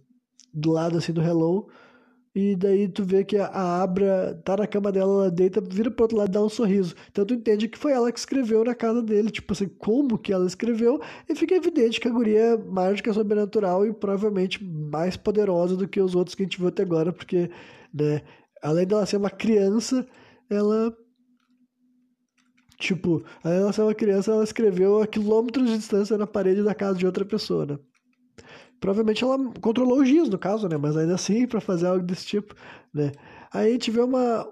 Do 0.54 0.72
lado 0.72 0.98
assim 0.98 1.13
do 1.13 1.22
hello, 1.22 1.68
e 2.38 2.56
daí 2.56 2.88
tu 2.88 3.04
vê 3.04 3.23
que 3.23 3.36
a 3.36 3.82
Abra 3.82 4.39
tá 4.45 4.56
na 4.58 4.67
cama 4.67 4.91
dela, 4.91 5.23
ela 5.23 5.32
deita, 5.32 5.60
vira 5.60 5.89
pro 5.89 6.04
outro 6.04 6.17
lado 6.19 6.30
e 6.30 6.32
dá 6.34 6.43
um 6.43 6.50
sorriso. 6.50 6.93
Então 7.10 7.26
tu 7.26 7.34
entende 7.34 7.67
que 7.67 7.78
foi 7.80 7.93
ela 7.93 8.12
que 8.12 8.19
escreveu 8.19 8.63
na 8.63 8.76
casa 8.76 9.02
dele, 9.02 9.32
tipo 9.32 9.54
assim, 9.54 9.67
como 9.67 10.19
que 10.19 10.32
ela 10.32 10.45
escreveu, 10.45 11.02
e 11.28 11.34
fica 11.34 11.56
evidente 11.56 12.00
que 12.00 12.08
a 12.08 12.12
guria 12.12 12.39
é 12.39 12.58
mágica, 12.58 13.12
sobrenatural 13.12 13.88
e 13.88 13.93
provavelmente 13.93 14.63
mais 14.63 15.17
poderosa 15.17 15.76
do 15.76 15.88
que 15.88 16.00
os 16.00 16.13
outros 16.13 16.36
que 16.36 16.43
a 16.43 16.45
gente 16.45 16.60
viu 16.60 16.67
até 16.67 16.84
agora, 16.84 17.12
porque, 17.12 17.50
né, 17.91 18.21
além 18.62 18.86
dela 18.86 19.06
ser 19.08 19.17
uma 19.17 19.32
criança, 19.32 20.06
ela 20.50 20.95
Tipo, 22.80 23.23
além 23.43 23.60
dela 23.60 23.73
ser 23.73 23.82
uma 23.82 23.95
criança, 23.95 24.32
ela 24.32 24.43
escreveu 24.43 25.02
a 25.02 25.08
quilômetros 25.08 25.65
de 25.67 25.78
distância 25.78 26.17
na 26.17 26.28
parede 26.28 26.63
da 26.63 26.76
casa 26.76 26.97
de 27.00 27.06
outra 27.08 27.26
pessoa, 27.26 27.65
né? 27.65 27.80
Provavelmente 28.80 29.24
ela 29.24 29.38
controlou 29.62 30.00
o 30.00 30.06
giz, 30.06 30.30
no 30.30 30.38
caso, 30.38 30.68
né? 30.68 30.78
Mas 30.78 30.96
ainda 30.96 31.16
assim, 31.16 31.48
para 31.48 31.60
fazer 31.62 31.88
algo 31.88 32.06
desse 32.06 32.26
tipo, 32.26 32.56
né? 32.94 33.12
Aí 33.52 33.78
vê 33.92 34.02
uma, 34.02 34.48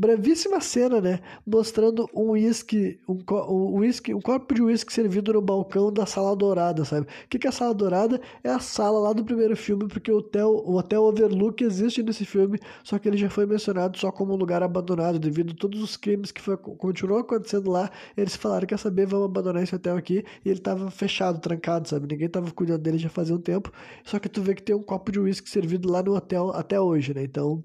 brevíssima 0.00 0.62
cena, 0.62 0.98
né? 0.98 1.20
Mostrando 1.46 2.08
um 2.14 2.30
uísque, 2.30 2.98
um, 3.06 3.18
um, 3.50 3.80
whisky, 3.80 4.14
um 4.14 4.20
copo 4.20 4.54
de 4.54 4.62
uísque 4.62 4.90
servido 4.90 5.34
no 5.34 5.42
balcão 5.42 5.92
da 5.92 6.06
sala 6.06 6.34
dourada, 6.34 6.86
sabe? 6.86 7.02
O 7.02 7.28
que, 7.28 7.38
que 7.38 7.46
é 7.46 7.50
a 7.50 7.52
sala 7.52 7.74
dourada? 7.74 8.18
É 8.42 8.48
a 8.48 8.58
sala 8.58 8.98
lá 8.98 9.12
do 9.12 9.22
primeiro 9.22 9.54
filme, 9.54 9.86
porque 9.88 10.10
o 10.10 10.16
hotel, 10.16 10.48
o 10.48 10.76
hotel 10.78 11.02
Overlook 11.02 11.62
existe 11.62 12.02
nesse 12.02 12.24
filme, 12.24 12.58
só 12.82 12.98
que 12.98 13.08
ele 13.08 13.18
já 13.18 13.28
foi 13.28 13.44
mencionado 13.44 13.98
só 13.98 14.10
como 14.10 14.32
um 14.32 14.36
lugar 14.36 14.62
abandonado, 14.62 15.18
devido 15.18 15.52
a 15.52 15.54
todos 15.54 15.82
os 15.82 15.98
crimes 15.98 16.32
que 16.32 16.40
foi, 16.40 16.56
continuou 16.56 17.20
acontecendo 17.20 17.70
lá. 17.70 17.90
Eles 18.16 18.34
falaram, 18.34 18.66
quer 18.66 18.78
saber, 18.78 19.04
vamos 19.04 19.26
abandonar 19.26 19.62
esse 19.62 19.74
hotel 19.74 19.98
aqui, 19.98 20.24
e 20.42 20.48
ele 20.48 20.60
tava 20.60 20.90
fechado, 20.90 21.38
trancado, 21.40 21.86
sabe? 21.86 22.08
Ninguém 22.10 22.28
tava 22.30 22.50
cuidando 22.52 22.80
dele 22.80 22.96
já 22.96 23.10
fazia 23.10 23.36
um 23.36 23.40
tempo, 23.40 23.70
só 24.02 24.18
que 24.18 24.30
tu 24.30 24.40
vê 24.40 24.54
que 24.54 24.62
tem 24.62 24.74
um 24.74 24.82
copo 24.82 25.12
de 25.12 25.20
uísque 25.20 25.50
servido 25.50 25.92
lá 25.92 26.02
no 26.02 26.16
hotel 26.16 26.52
até 26.54 26.80
hoje, 26.80 27.12
né? 27.12 27.22
Então 27.22 27.62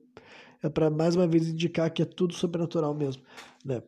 é 0.67 0.69
para 0.69 0.89
mais 0.89 1.15
uma 1.15 1.27
vez 1.27 1.47
indicar 1.47 1.91
que 1.91 2.01
é 2.01 2.05
tudo 2.05 2.33
sobrenatural 2.33 2.93
mesmo, 2.93 3.23
né? 3.63 3.81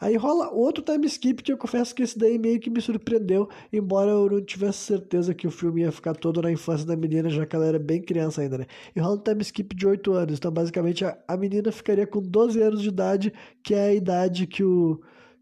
Aí 0.00 0.16
rola 0.16 0.50
outro 0.50 0.82
time 0.84 1.06
skip 1.06 1.42
que 1.42 1.52
eu 1.52 1.58
confesso 1.58 1.94
que 1.94 2.02
esse 2.02 2.18
daí 2.18 2.38
meio 2.38 2.60
que 2.60 2.70
me 2.70 2.80
surpreendeu, 2.80 3.48
embora 3.72 4.10
eu 4.10 4.28
não 4.28 4.44
tivesse 4.44 4.78
certeza 4.78 5.34
que 5.34 5.46
o 5.46 5.50
filme 5.50 5.82
ia 5.82 5.92
ficar 5.92 6.14
todo 6.14 6.42
na 6.42 6.50
infância 6.50 6.86
da 6.86 6.96
menina, 6.96 7.28
já 7.30 7.46
que 7.46 7.56
ela 7.56 7.66
era 7.66 7.78
bem 7.78 8.02
criança 8.02 8.42
ainda, 8.42 8.58
né? 8.58 8.66
E 8.94 9.00
rola 9.00 9.16
um 9.16 9.22
time 9.22 9.42
skip 9.42 9.74
de 9.74 9.86
8 9.86 10.12
anos, 10.12 10.38
então 10.38 10.50
basicamente 10.52 11.04
a, 11.04 11.18
a 11.26 11.36
menina 11.36 11.72
ficaria 11.72 12.06
com 12.06 12.20
12 12.20 12.60
anos 12.62 12.82
de 12.82 12.88
idade, 12.88 13.32
que 13.62 13.74
é 13.74 13.88
a 13.88 13.94
idade 13.94 14.46
que 14.46 14.62
o, 14.62 15.00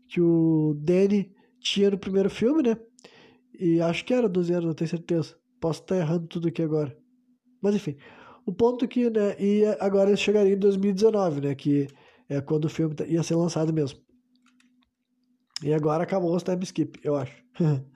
que 0.09 0.21
o 0.21 0.75
Danny 0.79 1.35
tinha 1.61 1.91
no 1.91 1.99
primeiro 1.99 2.31
filme, 2.31 2.63
né? 2.63 2.77
E 3.59 3.81
acho 3.81 4.05
que 4.05 4.15
era 4.15 4.29
12 4.29 4.53
anos, 4.53 4.67
não 4.67 4.75
tenho 4.75 4.91
certeza. 4.91 5.37
Posso 5.61 5.81
estar 5.83 5.97
errando 5.97 6.27
tudo 6.27 6.49
aqui 6.49 6.63
agora. 6.63 6.97
Mas 7.61 7.75
enfim, 7.75 7.97
o 8.47 8.53
ponto 8.53 8.87
que, 8.89 9.09
né, 9.11 9.37
e 9.39 9.65
agora 9.81 10.17
chegaria 10.17 10.55
em 10.55 10.59
2019, 10.59 11.41
né, 11.41 11.55
que 11.55 11.89
é 12.29 12.41
quando 12.41 12.65
o 12.65 12.71
filme 12.71 12.95
tá, 12.95 13.05
ia 13.05 13.23
ser 13.23 13.37
lançado 13.37 13.73
mesmo. 13.73 13.99
E 15.63 15.73
agora 15.73 16.03
acabou 16.03 16.35
o 16.35 16.41
time 16.41 16.65
skip, 16.65 16.99
eu 17.05 17.15
acho. 17.15 17.35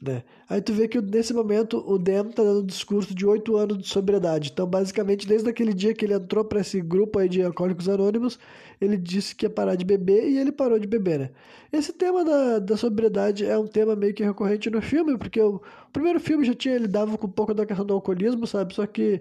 né? 0.00 0.22
Aí 0.48 0.60
tu 0.60 0.72
vê 0.72 0.88
que 0.88 1.00
nesse 1.00 1.34
momento 1.34 1.82
o 1.86 1.98
Dem 1.98 2.24
tá 2.24 2.42
dando 2.42 2.60
um 2.60 2.66
discurso 2.66 3.14
de 3.14 3.26
8 3.26 3.56
anos 3.56 3.78
de 3.78 3.88
sobriedade. 3.88 4.50
Então, 4.52 4.66
basicamente, 4.66 5.26
desde 5.26 5.48
aquele 5.48 5.74
dia 5.74 5.92
que 5.92 6.04
ele 6.04 6.14
entrou 6.14 6.44
para 6.44 6.60
esse 6.60 6.80
grupo 6.80 7.18
aí 7.18 7.28
de 7.28 7.42
alcoólicos 7.42 7.88
anônimos, 7.88 8.38
ele 8.80 8.96
disse 8.96 9.34
que 9.34 9.46
ia 9.46 9.50
parar 9.50 9.74
de 9.74 9.84
beber 9.84 10.28
e 10.28 10.38
ele 10.38 10.52
parou 10.52 10.78
de 10.78 10.86
beber, 10.86 11.18
né? 11.18 11.30
Esse 11.72 11.92
tema 11.92 12.24
da, 12.24 12.58
da 12.58 12.76
sobriedade 12.76 13.44
é 13.44 13.58
um 13.58 13.66
tema 13.66 13.94
meio 13.94 14.14
que 14.14 14.24
recorrente 14.24 14.70
no 14.70 14.80
filme, 14.80 15.18
porque 15.18 15.40
o, 15.40 15.56
o 15.56 15.92
primeiro 15.92 16.20
filme 16.20 16.44
já 16.44 16.54
tinha 16.54 16.78
lidado 16.78 17.16
com 17.18 17.26
um 17.26 17.30
pouco 17.30 17.52
da 17.52 17.66
questão 17.66 17.84
do 17.84 17.94
alcoolismo, 17.94 18.46
sabe? 18.46 18.74
Só 18.74 18.86
que 18.86 19.20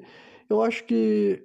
eu 0.50 0.62
acho 0.62 0.84
que 0.86 1.44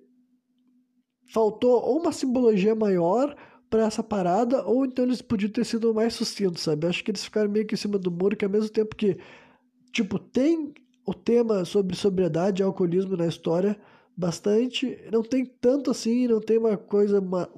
faltou 1.33 1.83
ou 1.83 2.01
uma 2.01 2.13
simbologia 2.13 2.75
maior 2.75 3.35
para 3.71 3.87
essa 3.87 4.03
parada, 4.03 4.67
ou 4.67 4.85
então 4.85 5.05
eles 5.05 5.23
podiam 5.23 5.51
ter 5.51 5.65
sido 5.65 5.95
mais 5.95 6.13
sucintos, 6.15 6.63
sabe? 6.63 6.87
Acho 6.87 7.03
que 7.03 7.11
eles 7.11 7.25
ficaram 7.25 7.51
meio 7.51 7.67
que 7.67 7.75
em 7.75 7.79
cima 7.79 7.99
do 7.99 8.11
muro, 8.11 8.37
que 8.37 8.45
ao 8.45 8.51
mesmo 8.51 8.69
tempo 8.69 8.95
que, 8.95 9.17
tipo, 9.91 10.19
tem 10.19 10.75
o 11.07 11.15
tema 11.15 11.65
sobre 11.65 11.97
sobriedade 11.97 12.61
e 12.61 12.65
alcoolismo 12.65 13.17
na 13.17 13.27
história 13.27 13.81
bastante, 14.15 14.99
não 15.11 15.23
tem 15.23 15.47
tanto 15.47 15.91
assim, 15.91 16.29
não 16.29 16.39
tem 16.39 16.59
uma 16.59 16.77
coisa, 16.77 17.19
uma, 17.19 17.49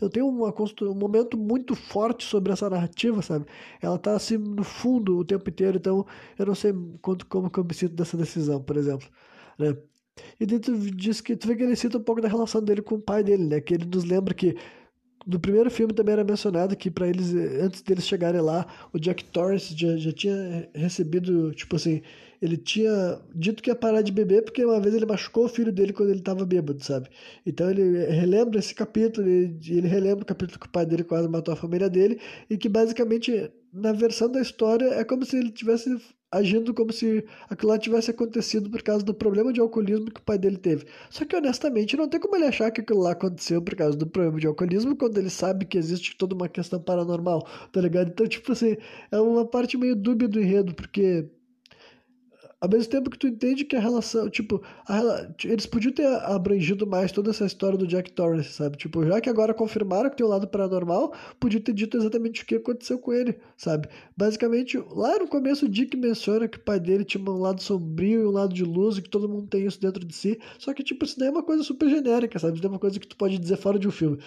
eu 0.00 0.08
tenho 0.08 0.28
uma, 0.28 0.54
um 0.82 0.94
momento 0.94 1.36
muito 1.36 1.74
forte 1.74 2.24
sobre 2.24 2.52
essa 2.52 2.70
narrativa, 2.70 3.20
sabe? 3.20 3.46
Ela 3.82 3.98
tá 3.98 4.14
assim 4.14 4.36
no 4.38 4.62
fundo 4.62 5.18
o 5.18 5.24
tempo 5.24 5.50
inteiro, 5.50 5.78
então 5.78 6.06
eu 6.38 6.46
não 6.46 6.54
sei 6.54 6.72
quanto, 7.02 7.26
como 7.26 7.50
que 7.50 7.58
eu 7.58 7.64
me 7.64 7.74
sinto 7.74 7.94
dessa 7.94 8.16
decisão, 8.16 8.62
por 8.62 8.76
exemplo, 8.76 9.08
né? 9.58 9.76
E 10.38 10.46
dentro 10.46 10.78
disso 10.78 11.22
que 11.22 11.36
tu 11.36 11.48
vê 11.48 11.56
que 11.56 11.62
ele 11.62 11.76
cita 11.76 11.98
um 11.98 12.02
pouco 12.02 12.20
da 12.20 12.28
relação 12.28 12.62
dele 12.62 12.82
com 12.82 12.96
o 12.96 13.02
pai 13.02 13.22
dele, 13.22 13.44
né? 13.44 13.60
Que 13.60 13.74
ele 13.74 13.84
nos 13.86 14.04
lembra 14.04 14.34
que 14.34 14.56
no 15.26 15.40
primeiro 15.40 15.70
filme 15.70 15.92
também 15.92 16.12
era 16.12 16.24
mencionado 16.24 16.76
que 16.76 16.90
para 16.90 17.08
eles, 17.08 17.34
antes 17.34 17.82
deles 17.82 18.06
chegarem 18.06 18.40
lá, 18.40 18.66
o 18.92 18.98
Jack 18.98 19.24
Torrance 19.24 19.74
já, 19.76 19.96
já 19.96 20.12
tinha 20.12 20.68
recebido, 20.74 21.52
tipo 21.54 21.76
assim, 21.76 22.02
ele 22.42 22.58
tinha 22.58 23.18
dito 23.34 23.62
que 23.62 23.70
ia 23.70 23.74
parar 23.74 24.02
de 24.02 24.12
beber 24.12 24.42
porque 24.44 24.64
uma 24.64 24.78
vez 24.80 24.94
ele 24.94 25.06
machucou 25.06 25.46
o 25.46 25.48
filho 25.48 25.72
dele 25.72 25.94
quando 25.94 26.10
ele 26.10 26.18
estava 26.18 26.44
bêbado, 26.44 26.84
sabe? 26.84 27.08
Então 27.46 27.70
ele 27.70 28.04
relembra 28.06 28.58
esse 28.58 28.74
capítulo, 28.74 29.26
ele, 29.26 29.58
ele 29.66 29.88
relembra 29.88 30.24
o 30.24 30.26
capítulo 30.26 30.58
que 30.58 30.66
o 30.66 30.70
pai 30.70 30.84
dele 30.84 31.04
quase 31.04 31.26
matou 31.28 31.54
a 31.54 31.56
família 31.56 31.88
dele 31.88 32.20
e 32.50 32.58
que 32.58 32.68
basicamente 32.68 33.50
na 33.72 33.92
versão 33.92 34.30
da 34.30 34.40
história 34.40 34.86
é 34.86 35.04
como 35.04 35.24
se 35.24 35.38
ele 35.38 35.50
tivesse 35.50 35.96
agindo 36.34 36.74
como 36.74 36.92
se 36.92 37.24
aquilo 37.48 37.70
lá 37.70 37.78
tivesse 37.78 38.10
acontecido 38.10 38.68
por 38.68 38.82
causa 38.82 39.04
do 39.04 39.14
problema 39.14 39.52
de 39.52 39.60
alcoolismo 39.60 40.10
que 40.10 40.20
o 40.20 40.24
pai 40.24 40.36
dele 40.36 40.56
teve. 40.56 40.86
Só 41.08 41.24
que 41.24 41.36
honestamente 41.36 41.96
não 41.96 42.08
tem 42.08 42.18
como 42.20 42.34
ele 42.36 42.46
achar 42.46 42.70
que 42.70 42.80
aquilo 42.80 43.00
lá 43.00 43.12
aconteceu 43.12 43.62
por 43.62 43.74
causa 43.76 43.96
do 43.96 44.06
problema 44.06 44.40
de 44.40 44.46
alcoolismo 44.46 44.96
quando 44.96 45.18
ele 45.18 45.30
sabe 45.30 45.64
que 45.64 45.78
existe 45.78 46.16
toda 46.16 46.34
uma 46.34 46.48
questão 46.48 46.80
paranormal, 46.80 47.46
tá 47.72 47.80
ligado? 47.80 48.08
Então, 48.08 48.26
tipo 48.26 48.52
assim, 48.52 48.76
é 49.10 49.20
uma 49.20 49.46
parte 49.46 49.76
meio 49.76 49.94
dúbia 49.94 50.28
do 50.28 50.40
enredo, 50.40 50.74
porque 50.74 51.28
ao 52.64 52.70
mesmo 52.70 52.90
tempo 52.90 53.10
que 53.10 53.18
tu 53.18 53.26
entende 53.26 53.62
que 53.62 53.76
a 53.76 53.80
relação, 53.80 54.30
tipo, 54.30 54.62
a, 54.88 55.28
eles 55.44 55.66
podiam 55.66 55.92
ter 55.92 56.06
abrangido 56.06 56.86
mais 56.86 57.12
toda 57.12 57.28
essa 57.28 57.44
história 57.44 57.76
do 57.76 57.86
Jack 57.86 58.10
Torrance, 58.12 58.54
sabe? 58.54 58.78
Tipo, 58.78 59.04
já 59.04 59.20
que 59.20 59.28
agora 59.28 59.52
confirmaram 59.52 60.08
que 60.08 60.16
tem 60.16 60.24
um 60.24 60.30
lado 60.30 60.48
paranormal, 60.48 61.12
podia 61.38 61.60
ter 61.60 61.74
dito 61.74 61.98
exatamente 61.98 62.42
o 62.42 62.46
que 62.46 62.54
aconteceu 62.54 62.98
com 62.98 63.12
ele, 63.12 63.36
sabe? 63.54 63.86
Basicamente, 64.16 64.82
lá 64.92 65.18
no 65.18 65.28
começo 65.28 65.66
o 65.66 65.68
Dick 65.68 65.94
menciona 65.94 66.48
que 66.48 66.56
o 66.56 66.60
pai 66.62 66.80
dele 66.80 67.04
tinha 67.04 67.22
um 67.22 67.38
lado 67.38 67.62
sombrio 67.62 68.22
e 68.22 68.26
um 68.26 68.30
lado 68.30 68.54
de 68.54 68.64
luz, 68.64 68.96
e 68.96 69.02
que 69.02 69.10
todo 69.10 69.28
mundo 69.28 69.46
tem 69.46 69.66
isso 69.66 69.78
dentro 69.78 70.02
de 70.02 70.14
si. 70.14 70.40
Só 70.58 70.72
que, 70.72 70.82
tipo, 70.82 71.04
isso 71.04 71.18
daí 71.18 71.28
é 71.28 71.30
uma 71.30 71.42
coisa 71.42 71.62
super 71.62 71.90
genérica, 71.90 72.38
sabe? 72.38 72.56
Isso 72.56 72.66
é 72.66 72.70
uma 72.70 72.78
coisa 72.78 72.98
que 72.98 73.06
tu 73.06 73.16
pode 73.16 73.38
dizer 73.38 73.58
fora 73.58 73.78
de 73.78 73.86
um 73.86 73.90
filme. 73.90 74.18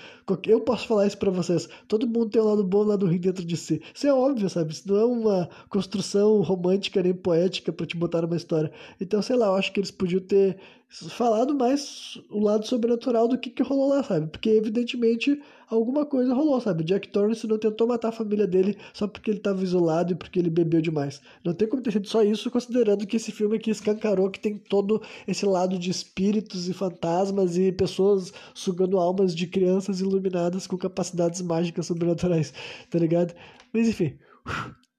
Eu 0.45 0.61
posso 0.61 0.87
falar 0.87 1.07
isso 1.07 1.17
para 1.17 1.31
vocês. 1.31 1.67
Todo 1.87 2.05
mundo 2.05 2.29
tem 2.29 2.39
um 2.39 2.45
lado 2.45 2.63
bom 2.63 2.83
e 2.83 2.85
um 2.85 2.89
lado 2.89 3.07
ruim 3.07 3.17
dentro 3.17 3.43
de 3.43 3.57
si. 3.57 3.81
Isso 3.95 4.05
é 4.05 4.13
óbvio, 4.13 4.47
sabe? 4.47 4.73
Isso 4.73 4.87
não 4.87 4.97
é 4.97 5.05
uma 5.05 5.49
construção 5.69 6.41
romântica 6.41 7.01
nem 7.01 7.13
poética 7.13 7.73
para 7.73 7.85
te 7.85 7.97
botar 7.97 8.26
uma 8.27 8.37
história. 8.37 8.71
Então, 9.01 9.21
sei 9.21 9.35
lá, 9.35 9.47
eu 9.47 9.55
acho 9.55 9.71
que 9.71 9.79
eles 9.79 9.91
podiam 9.91 10.21
ter 10.21 10.57
falado 10.89 11.53
mais 11.53 12.17
o 12.29 12.39
lado 12.39 12.65
sobrenatural 12.65 13.27
do 13.27 13.37
que, 13.37 13.49
que 13.49 13.61
rolou 13.61 13.89
lá, 13.89 14.03
sabe? 14.03 14.27
Porque, 14.27 14.49
evidentemente, 14.49 15.41
alguma 15.69 16.05
coisa 16.05 16.33
rolou, 16.33 16.61
sabe? 16.61 16.83
Jack 16.83 17.09
Torrance 17.09 17.45
não 17.45 17.57
tentou 17.57 17.87
matar 17.87 18.09
a 18.09 18.11
família 18.11 18.47
dele 18.47 18.77
só 18.93 19.07
porque 19.07 19.31
ele 19.31 19.39
estava 19.39 19.61
isolado 19.63 20.13
e 20.13 20.15
porque 20.15 20.39
ele 20.39 20.49
bebeu 20.49 20.81
demais. 20.81 21.21
Não 21.43 21.53
tem 21.53 21.67
como 21.67 21.81
ter 21.81 21.91
sido 21.91 22.07
só 22.07 22.23
isso, 22.23 22.49
considerando 22.49 23.05
que 23.05 23.17
esse 23.17 23.31
filme 23.31 23.57
aqui 23.57 23.69
escancarou 23.69 24.29
que 24.29 24.39
tem 24.39 24.57
todo 24.57 25.01
esse 25.27 25.45
lado 25.45 25.77
de 25.77 25.89
espíritos 25.89 26.69
e 26.69 26.73
fantasmas 26.73 27.57
e 27.57 27.71
pessoas 27.71 28.31
sugando 28.53 28.97
almas 28.97 29.35
de 29.35 29.47
crianças 29.47 29.99
iluminadas 29.99 30.67
com 30.67 30.77
capacidades 30.77 31.41
mágicas 31.41 31.85
sobrenaturais, 31.85 32.53
tá 32.89 32.97
ligado? 32.97 33.33
Mas 33.73 33.87
enfim. 33.89 34.17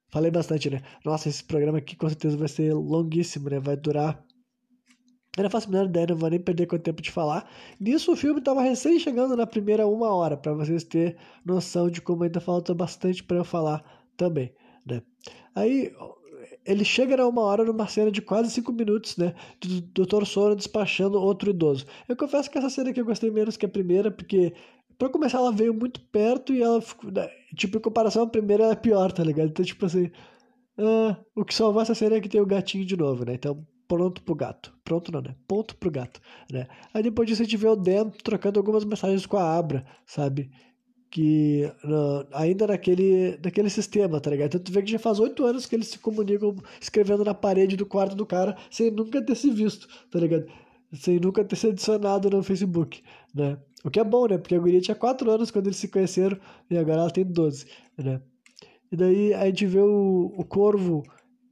Falei 0.09 0.31
bastante, 0.31 0.69
né? 0.69 0.81
Nossa, 1.05 1.29
esse 1.29 1.43
programa 1.43 1.77
aqui 1.77 1.95
com 1.95 2.07
certeza 2.09 2.35
vai 2.35 2.47
ser 2.47 2.73
longuíssimo, 2.73 3.49
né? 3.49 3.59
Vai 3.59 3.75
durar. 3.75 4.23
Eu 5.37 5.43
não 5.43 5.49
faço 5.49 5.67
a 5.67 5.71
menor 5.71 5.85
ideia, 5.85 6.07
não 6.07 6.15
vou 6.15 6.29
nem 6.29 6.39
perder 6.39 6.65
com 6.65 6.75
o 6.75 6.79
tempo 6.79 7.01
de 7.01 7.11
falar. 7.11 7.49
Nisso 7.79 8.11
o 8.11 8.15
filme 8.15 8.39
estava 8.39 8.61
recém 8.61 8.99
chegando 8.99 9.35
na 9.37 9.45
primeira 9.45 9.87
uma 9.87 10.13
hora, 10.13 10.35
para 10.35 10.53
vocês 10.53 10.83
terem 10.83 11.15
noção 11.45 11.89
de 11.89 12.01
como 12.01 12.23
ainda 12.23 12.41
falta 12.41 12.73
bastante 12.73 13.23
para 13.23 13.37
eu 13.37 13.45
falar 13.45 13.83
também, 14.17 14.51
né? 14.85 15.01
Aí 15.55 15.93
ele 16.65 16.83
chega 16.83 17.15
na 17.15 17.27
uma 17.27 17.41
hora 17.43 17.63
numa 17.63 17.87
cena 17.87 18.11
de 18.11 18.21
quase 18.21 18.49
cinco 18.49 18.73
minutos, 18.73 19.15
né? 19.17 19.35
Do 19.61 20.05
Dr. 20.05 20.25
Sora 20.25 20.55
despachando 20.55 21.21
outro 21.21 21.51
idoso. 21.51 21.85
Eu 22.07 22.17
confesso 22.17 22.49
que 22.49 22.57
essa 22.57 22.69
cena 22.69 22.89
aqui 22.89 22.99
eu 22.99 23.05
gostei 23.05 23.29
menos 23.29 23.55
que 23.55 23.65
a 23.65 23.69
primeira, 23.69 24.11
porque 24.11 24.53
Pra 24.99 25.07
começar, 25.07 25.37
ela 25.37 25.53
veio 25.53 25.73
muito 25.73 26.01
perto 26.01 26.53
e 26.53 26.61
ela 26.61 26.81
ficou. 26.81 27.09
Né, 27.09 27.29
tipo, 27.55 27.77
em 27.77 27.81
comparação 27.81 28.23
à 28.23 28.27
primeira, 28.27 28.71
é 28.71 28.75
pior, 28.75 29.11
tá 29.11 29.23
ligado? 29.23 29.49
Então, 29.49 29.65
tipo 29.65 29.85
assim. 29.85 30.11
Uh, 30.77 31.13
o 31.35 31.43
que 31.43 31.53
salvou 31.53 31.81
essa 31.81 31.93
cena 31.93 32.15
é 32.15 32.21
que 32.21 32.29
tem 32.29 32.39
o 32.39 32.45
gatinho 32.45 32.85
de 32.85 32.95
novo, 32.95 33.25
né? 33.25 33.33
Então, 33.33 33.65
pronto 33.89 34.21
pro 34.21 34.35
gato. 34.35 34.73
Pronto 34.85 35.11
não, 35.11 35.21
né? 35.21 35.35
Ponto 35.47 35.75
pro 35.75 35.91
gato, 35.91 36.21
né? 36.49 36.67
Aí 36.93 37.03
depois 37.03 37.27
disso 37.27 37.41
a 37.41 37.45
gente 37.45 37.57
vê 37.57 37.67
o 37.67 37.75
Dan 37.75 38.09
trocando 38.23 38.59
algumas 38.59 38.85
mensagens 38.85 39.25
com 39.25 39.35
a 39.35 39.57
Abra, 39.57 39.85
sabe? 40.05 40.49
Que 41.11 41.69
ainda 42.31 42.67
naquele, 42.67 43.37
naquele 43.43 43.69
sistema, 43.69 44.21
tá 44.21 44.29
ligado? 44.29 44.47
Então 44.49 44.61
tu 44.61 44.71
vê 44.71 44.83
que 44.83 44.91
já 44.91 44.99
faz 44.99 45.19
oito 45.19 45.43
anos 45.43 45.65
que 45.65 45.75
eles 45.75 45.87
se 45.87 45.97
comunicam 45.99 46.55
escrevendo 46.79 47.25
na 47.25 47.33
parede 47.33 47.75
do 47.75 47.85
quarto 47.85 48.15
do 48.15 48.25
cara 48.27 48.55
sem 48.69 48.91
nunca 48.91 49.21
ter 49.21 49.35
se 49.35 49.49
visto, 49.49 49.87
tá 50.11 50.19
ligado? 50.19 50.45
Sem 50.93 51.19
nunca 51.19 51.43
ter 51.43 51.55
se 51.55 51.67
adicionado 51.67 52.29
no 52.29 52.43
Facebook, 52.43 53.01
né? 53.33 53.57
O 53.83 53.89
que 53.89 53.99
é 53.99 54.03
bom, 54.03 54.27
né? 54.27 54.37
Porque 54.37 54.55
a 54.55 54.59
guria 54.59 54.81
tinha 54.81 54.95
4 54.95 55.29
anos 55.31 55.51
quando 55.51 55.67
eles 55.67 55.77
se 55.77 55.87
conheceram 55.87 56.37
e 56.69 56.77
agora 56.77 57.01
ela 57.01 57.11
tem 57.11 57.23
12, 57.23 57.65
né? 57.97 58.21
E 58.91 58.95
daí 58.95 59.33
a 59.33 59.45
gente 59.45 59.65
vê 59.65 59.79
o, 59.79 60.33
o 60.35 60.43
corvo 60.43 61.03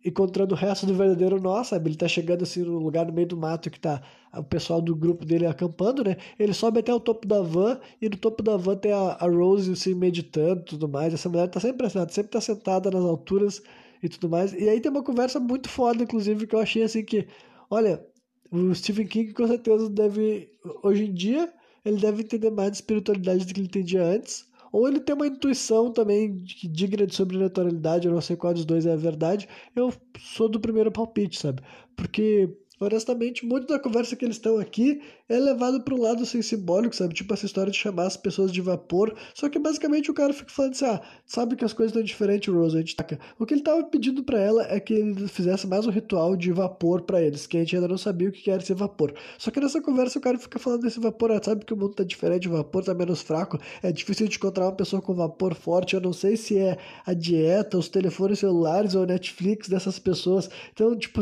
encontrando 0.03 0.55
o 0.55 0.57
resto 0.57 0.85
do 0.85 0.93
verdadeiro 0.93 1.39
nó, 1.41 1.63
sabe? 1.63 1.89
Ele 1.89 1.97
tá 1.97 2.07
chegando 2.07 2.43
assim 2.43 2.61
no 2.61 2.79
lugar 2.79 3.05
no 3.05 3.13
meio 3.13 3.27
do 3.27 3.37
mato 3.37 3.69
que 3.69 3.79
tá 3.79 4.01
o 4.33 4.43
pessoal 4.43 4.81
do 4.81 4.95
grupo 4.95 5.25
dele 5.25 5.45
acampando, 5.45 6.03
né? 6.03 6.17
Ele 6.39 6.53
sobe 6.53 6.79
até 6.79 6.93
o 6.93 6.99
topo 6.99 7.27
da 7.27 7.41
van 7.41 7.79
e 8.01 8.09
no 8.09 8.17
topo 8.17 8.41
da 8.41 8.55
van 8.57 8.75
tem 8.75 8.91
a, 8.91 9.17
a 9.19 9.27
Rose 9.27 9.71
assim 9.71 9.93
meditando 9.93 10.61
e 10.61 10.65
tudo 10.65 10.87
mais. 10.87 11.13
Essa 11.13 11.29
mulher 11.29 11.47
tá 11.49 11.59
sempre 11.59 11.77
pressionada, 11.77 12.11
sempre 12.11 12.31
tá 12.31 12.41
sentada 12.41 12.89
nas 12.89 13.03
alturas 13.03 13.61
e 14.01 14.09
tudo 14.09 14.29
mais. 14.29 14.53
E 14.53 14.69
aí 14.69 14.79
tem 14.79 14.91
uma 14.91 15.03
conversa 15.03 15.39
muito 15.39 15.69
foda, 15.69 16.03
inclusive, 16.03 16.47
que 16.47 16.55
eu 16.55 16.59
achei 16.59 16.83
assim 16.83 17.03
que, 17.03 17.27
olha, 17.69 18.03
o 18.51 18.73
Stephen 18.73 19.07
King 19.07 19.33
com 19.33 19.47
certeza 19.47 19.89
deve, 19.89 20.49
hoje 20.83 21.05
em 21.05 21.13
dia, 21.13 21.51
ele 21.87 21.97
deve 21.97 22.23
entender 22.23 22.49
mais 22.49 22.71
de 22.71 22.77
espiritualidade 22.77 23.45
do 23.45 23.53
que 23.53 23.59
ele 23.59 23.67
entendia 23.67 24.03
antes. 24.03 24.45
Ou 24.71 24.87
ele 24.87 24.99
tem 24.99 25.15
uma 25.15 25.27
intuição 25.27 25.91
também 25.91 26.35
digna 26.43 27.07
de 27.07 27.15
sobrenaturalidade, 27.15 28.07
eu 28.07 28.13
não 28.13 28.21
sei 28.21 28.35
qual 28.35 28.53
dos 28.53 28.65
dois 28.65 28.85
é 28.85 28.93
a 28.93 28.97
verdade. 28.97 29.47
Eu 29.75 29.93
sou 30.19 30.49
do 30.49 30.59
primeiro 30.59 30.91
palpite, 30.91 31.39
sabe? 31.39 31.61
Porque 31.95 32.49
honestamente, 32.79 33.45
muito 33.45 33.67
da 33.67 33.79
conversa 33.79 34.15
que 34.15 34.25
eles 34.25 34.37
estão 34.37 34.57
aqui 34.57 35.01
é 35.29 35.37
levado 35.37 35.81
para 35.81 35.93
um 35.93 36.01
lado 36.01 36.23
assim, 36.23 36.41
simbólico, 36.41 36.95
sabe? 36.95 37.13
Tipo 37.13 37.33
essa 37.33 37.45
história 37.45 37.71
de 37.71 37.77
chamar 37.77 38.07
as 38.07 38.17
pessoas 38.17 38.51
de 38.51 38.61
vapor. 38.61 39.13
Só 39.33 39.49
que 39.49 39.59
basicamente 39.59 40.09
o 40.09 40.13
cara 40.13 40.33
fica 40.33 40.49
falando 40.49 40.73
assim: 40.73 40.85
ah, 40.85 41.01
sabe 41.25 41.55
que 41.55 41.65
as 41.65 41.73
coisas 41.73 41.91
estão 41.91 42.03
diferentes, 42.03 42.53
Rose, 42.53 42.75
a 42.75 42.79
gente 42.79 42.95
taca. 42.95 43.19
O 43.37 43.45
que 43.45 43.53
ele 43.53 43.63
tava 43.63 43.83
pedindo 43.83 44.23
para 44.23 44.39
ela 44.39 44.63
é 44.69 44.79
que 44.79 44.93
ele 44.93 45.27
fizesse 45.27 45.67
mais 45.67 45.85
um 45.85 45.91
ritual 45.91 46.35
de 46.35 46.51
vapor 46.51 47.01
para 47.01 47.21
eles, 47.21 47.47
que 47.47 47.57
a 47.57 47.59
gente 47.59 47.75
ainda 47.75 47.87
não 47.87 47.97
sabia 47.97 48.29
o 48.29 48.31
que 48.31 48.49
era 48.49 48.61
esse 48.61 48.73
vapor. 48.73 49.13
Só 49.37 49.51
que 49.51 49.59
nessa 49.59 49.81
conversa 49.81 50.19
o 50.19 50.21
cara 50.21 50.37
fica 50.37 50.59
falando 50.59 50.81
desse 50.81 50.99
vapor, 50.99 51.31
ah, 51.31 51.41
sabe 51.43 51.65
que 51.65 51.73
o 51.73 51.77
mundo 51.77 51.95
tá 51.95 52.03
diferente, 52.03 52.47
o 52.47 52.51
vapor 52.51 52.83
tá 52.83 52.93
menos 52.93 53.21
fraco, 53.21 53.59
é 53.81 53.91
difícil 53.91 54.27
de 54.27 54.37
encontrar 54.37 54.65
uma 54.65 54.75
pessoa 54.75 55.01
com 55.01 55.13
vapor 55.13 55.55
forte. 55.55 55.95
Eu 55.95 56.01
não 56.01 56.13
sei 56.13 56.37
se 56.37 56.57
é 56.57 56.77
a 57.05 57.13
dieta, 57.13 57.77
os 57.77 57.89
telefones 57.89 58.39
celulares 58.39 58.95
ou 58.95 59.05
Netflix 59.05 59.67
dessas 59.67 59.99
pessoas. 59.99 60.49
Então, 60.73 60.95
tipo, 60.95 61.21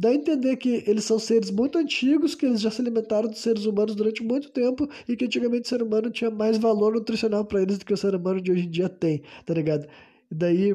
dá 0.00 0.08
a 0.08 0.14
entender 0.14 0.56
que 0.56 0.82
eles 0.86 1.04
são 1.04 1.18
seres 1.18 1.50
muito 1.50 1.76
antigos, 1.76 2.34
que 2.34 2.46
eles 2.46 2.62
já 2.62 2.70
se 2.70 2.80
alimentaram 2.80 3.28
dos 3.28 3.40
seres 3.40 3.66
humanos 3.66 3.94
durante 3.94 4.22
muito 4.22 4.50
tempo 4.50 4.88
e 5.06 5.14
que 5.14 5.26
antigamente 5.26 5.66
o 5.66 5.68
ser 5.68 5.82
humano 5.82 6.10
tinha 6.10 6.30
mais 6.30 6.56
valor 6.56 6.94
nutricional 6.94 7.44
para 7.44 7.60
eles 7.60 7.76
do 7.76 7.84
que 7.84 7.92
o 7.92 7.96
ser 7.98 8.14
humano 8.14 8.40
de 8.40 8.50
hoje 8.50 8.66
em 8.66 8.70
dia 8.70 8.88
tem, 8.88 9.22
tá 9.44 9.52
ligado? 9.52 9.86
E 10.30 10.34
daí. 10.34 10.74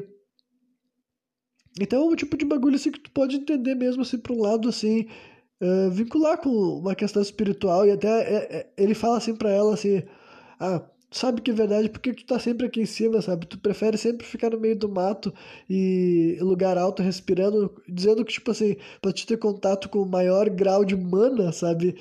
Então 1.80 2.02
é 2.02 2.12
um 2.12 2.14
tipo 2.14 2.36
de 2.36 2.44
bagulho 2.44 2.76
assim 2.76 2.92
que 2.92 3.00
tu 3.00 3.10
pode 3.10 3.34
entender 3.34 3.74
mesmo 3.74 4.02
assim 4.02 4.16
para 4.16 4.32
um 4.32 4.40
lado 4.40 4.68
assim. 4.68 5.08
Uh, 5.60 5.90
vincular 5.90 6.38
com 6.38 6.50
uma 6.50 6.94
questão 6.94 7.20
espiritual 7.22 7.86
e 7.86 7.90
até 7.90 8.08
é, 8.08 8.36
é, 8.58 8.72
ele 8.76 8.94
fala 8.94 9.16
assim 9.16 9.34
para 9.34 9.50
ela 9.50 9.72
assim 9.72 10.02
ah 10.60 10.86
sabe 11.18 11.40
que 11.40 11.50
é 11.50 11.54
verdade, 11.54 11.88
porque 11.88 12.12
tu 12.12 12.24
tá 12.26 12.38
sempre 12.38 12.66
aqui 12.66 12.80
em 12.80 12.86
cima, 12.86 13.20
sabe? 13.22 13.46
Tu 13.46 13.58
prefere 13.58 13.96
sempre 13.96 14.26
ficar 14.26 14.50
no 14.50 14.60
meio 14.60 14.76
do 14.76 14.88
mato 14.88 15.32
e 15.68 16.38
lugar 16.40 16.78
alto 16.78 17.02
respirando, 17.02 17.74
dizendo 17.88 18.24
que, 18.24 18.32
tipo 18.32 18.50
assim, 18.50 18.76
pra 19.00 19.12
te 19.12 19.26
ter 19.26 19.38
contato 19.38 19.88
com 19.88 20.00
o 20.00 20.08
maior 20.08 20.48
grau 20.50 20.84
de 20.84 20.96
mana, 20.96 21.52
sabe? 21.52 21.96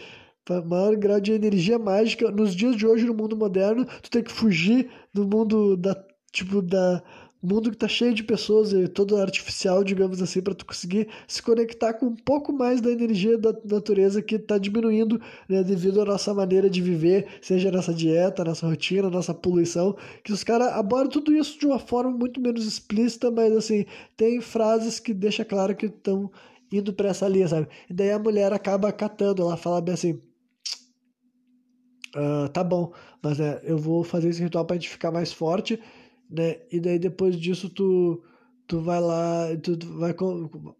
maior 0.66 0.95
grau 0.95 1.20
de 1.20 1.34
energia 1.34 1.80
mágica. 1.80 2.30
Nos 2.30 2.55
dias 2.55 2.76
de 2.76 2.86
hoje, 2.86 3.05
no 3.05 3.13
mundo 3.13 3.36
moderno, 3.36 3.86
tu 4.01 4.09
tem 4.11 4.24
que 4.24 4.32
fugir 4.32 4.89
do 5.13 5.26
mundo 5.28 5.76
da, 5.76 5.95
tipo, 6.32 6.61
da 6.61 7.01
mundo 7.46 7.72
que 7.72 7.78
tá 7.78 7.88
cheio 7.88 8.14
de 8.14 8.24
pessoas 8.24 8.72
e 8.72 8.88
todo 8.88 9.18
artificial, 9.18 9.84
digamos 9.84 10.22
assim, 10.22 10.41
para 10.41 10.54
tu 10.54 10.66
conseguir 10.66 11.08
se 11.28 11.41
conectar 11.41 11.93
com 11.93 12.08
um 12.08 12.16
pouco 12.16 12.52
mais 12.54 12.82
da 12.82 12.91
energia 12.91 13.38
da 13.38 13.54
natureza 13.64 14.22
que 14.22 14.39
tá 14.39 14.58
diminuindo, 14.58 15.20
né, 15.48 15.64
devido 15.64 16.02
à 16.02 16.06
nossa 16.06 16.34
maneira 16.34 16.70
de 16.70 16.82
viver, 16.82 17.28
seja 17.41 17.72
nossa 17.72 17.93
dieta, 17.93 18.43
nossa 18.43 18.68
rotina, 18.68 19.10
nossa 19.10 19.34
poluição, 19.34 19.96
que 20.24 20.32
os 20.32 20.43
caras 20.43 20.70
abordam 20.74 21.12
tudo 21.12 21.36
isso 21.36 21.60
de 21.60 21.66
uma 21.66 21.80
forma 21.80 22.12
muito 22.12 22.39
menos 22.39 22.66
explícita, 22.66 23.30
mas 23.30 23.56
assim, 23.56 23.86
tem 24.16 24.41
frases 24.41 25.00
que 25.00 25.14
deixa 25.14 25.46
claro 25.46 25.76
que 25.76 25.88
estão 25.88 26.32
indo 26.72 26.93
para 26.93 27.10
essa 27.10 27.28
linha, 27.28 27.48
sabe? 27.48 27.68
E 27.89 27.93
daí 27.93 28.12
a 28.12 28.20
mulher 28.20 28.52
acaba 28.54 28.91
catando, 28.91 29.41
ela 29.41 29.58
fala 29.58 29.82
bem 29.82 29.93
assim, 29.93 30.20
Uh, 32.16 32.48
tá 32.48 32.64
bom, 32.64 32.93
mas 33.22 33.41
é, 33.41 33.60
eu 33.66 33.78
vou 33.78 34.02
fazer 34.02 34.30
esse 34.30 34.41
ritual 34.41 34.64
pra 34.64 34.78
gente 34.78 34.88
ficar 34.88 35.12
mais 35.12 35.34
forte 35.34 35.78
né? 36.30 36.58
E 36.72 36.80
daí 36.80 37.00
depois 37.00 37.36
disso 37.38 37.70
tu, 37.70 38.24
tu 38.68 38.82
vai 38.82 39.00
lá, 39.00 39.48
tu 39.62 39.78
vai, 39.98 40.16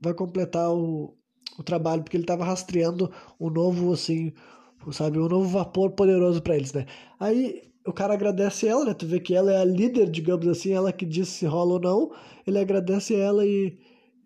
vai 0.02 0.14
completar 0.14 0.72
o, 0.72 1.14
o 1.58 1.64
trabalho, 1.64 2.04
porque 2.04 2.18
ele 2.18 2.24
estava 2.24 2.46
rastreando 2.46 3.12
um 3.40 3.50
novo, 3.50 3.94
assim, 3.94 4.34
sabe, 4.92 5.20
um 5.20 5.28
novo 5.28 5.48
vapor 5.48 5.92
poderoso 5.92 6.42
para 6.42 6.56
eles, 6.56 6.74
né? 6.74 6.86
Aí 7.20 7.62
o 7.86 7.94
cara 7.94 8.14
agradece 8.14 8.68
ela, 8.68 8.84
né? 8.86 8.94
Tu 8.94 9.06
vê 9.06 9.20
que 9.20 9.36
ela 9.36 9.52
é 9.52 9.58
a 9.58 9.66
líder, 9.66 10.10
digamos 10.10 10.48
assim, 10.48 10.74
ela 10.74 10.92
que 10.92 11.06
diz 11.06 11.30
se 11.30 11.46
rola 11.46 11.74
ou 11.74 11.80
não. 11.80 12.12
Ele 12.46 12.60
agradece 12.60 13.16
ela 13.16 13.46
e 13.46 13.78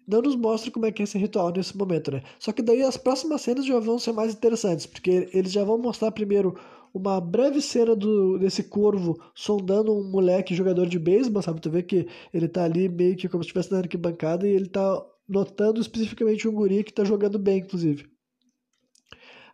não 0.07 0.21
nos 0.21 0.35
mostra 0.35 0.71
como 0.71 0.85
é 0.85 0.91
que 0.91 1.01
é 1.01 1.05
esse 1.05 1.17
ritual 1.17 1.51
nesse 1.51 1.77
momento, 1.77 2.11
né? 2.11 2.23
Só 2.39 2.51
que 2.51 2.61
daí 2.61 2.81
as 2.81 2.97
próximas 2.97 3.41
cenas 3.41 3.65
já 3.65 3.79
vão 3.79 3.99
ser 3.99 4.13
mais 4.13 4.33
interessantes, 4.33 4.85
porque 4.85 5.29
eles 5.33 5.51
já 5.51 5.63
vão 5.63 5.77
mostrar 5.77 6.11
primeiro 6.11 6.55
uma 6.93 7.19
breve 7.21 7.61
cena 7.61 7.95
do, 7.95 8.37
desse 8.37 8.63
corvo 8.63 9.19
sondando 9.35 9.93
um 9.93 10.09
moleque 10.09 10.55
jogador 10.55 10.87
de 10.87 10.99
beisebol, 10.99 11.41
sabe? 11.41 11.61
Tu 11.61 11.69
vê 11.69 11.83
que 11.83 12.07
ele 12.33 12.47
tá 12.47 12.63
ali 12.63 12.89
meio 12.89 13.15
que 13.15 13.29
como 13.29 13.43
se 13.43 13.47
estivesse 13.47 13.71
na 13.71 13.79
arquibancada 13.79 14.47
e 14.47 14.51
ele 14.51 14.67
tá 14.67 15.05
notando 15.27 15.79
especificamente 15.79 16.47
um 16.47 16.53
guri 16.53 16.83
que 16.83 16.93
tá 16.93 17.03
jogando 17.03 17.37
bem, 17.37 17.59
inclusive. 17.59 18.05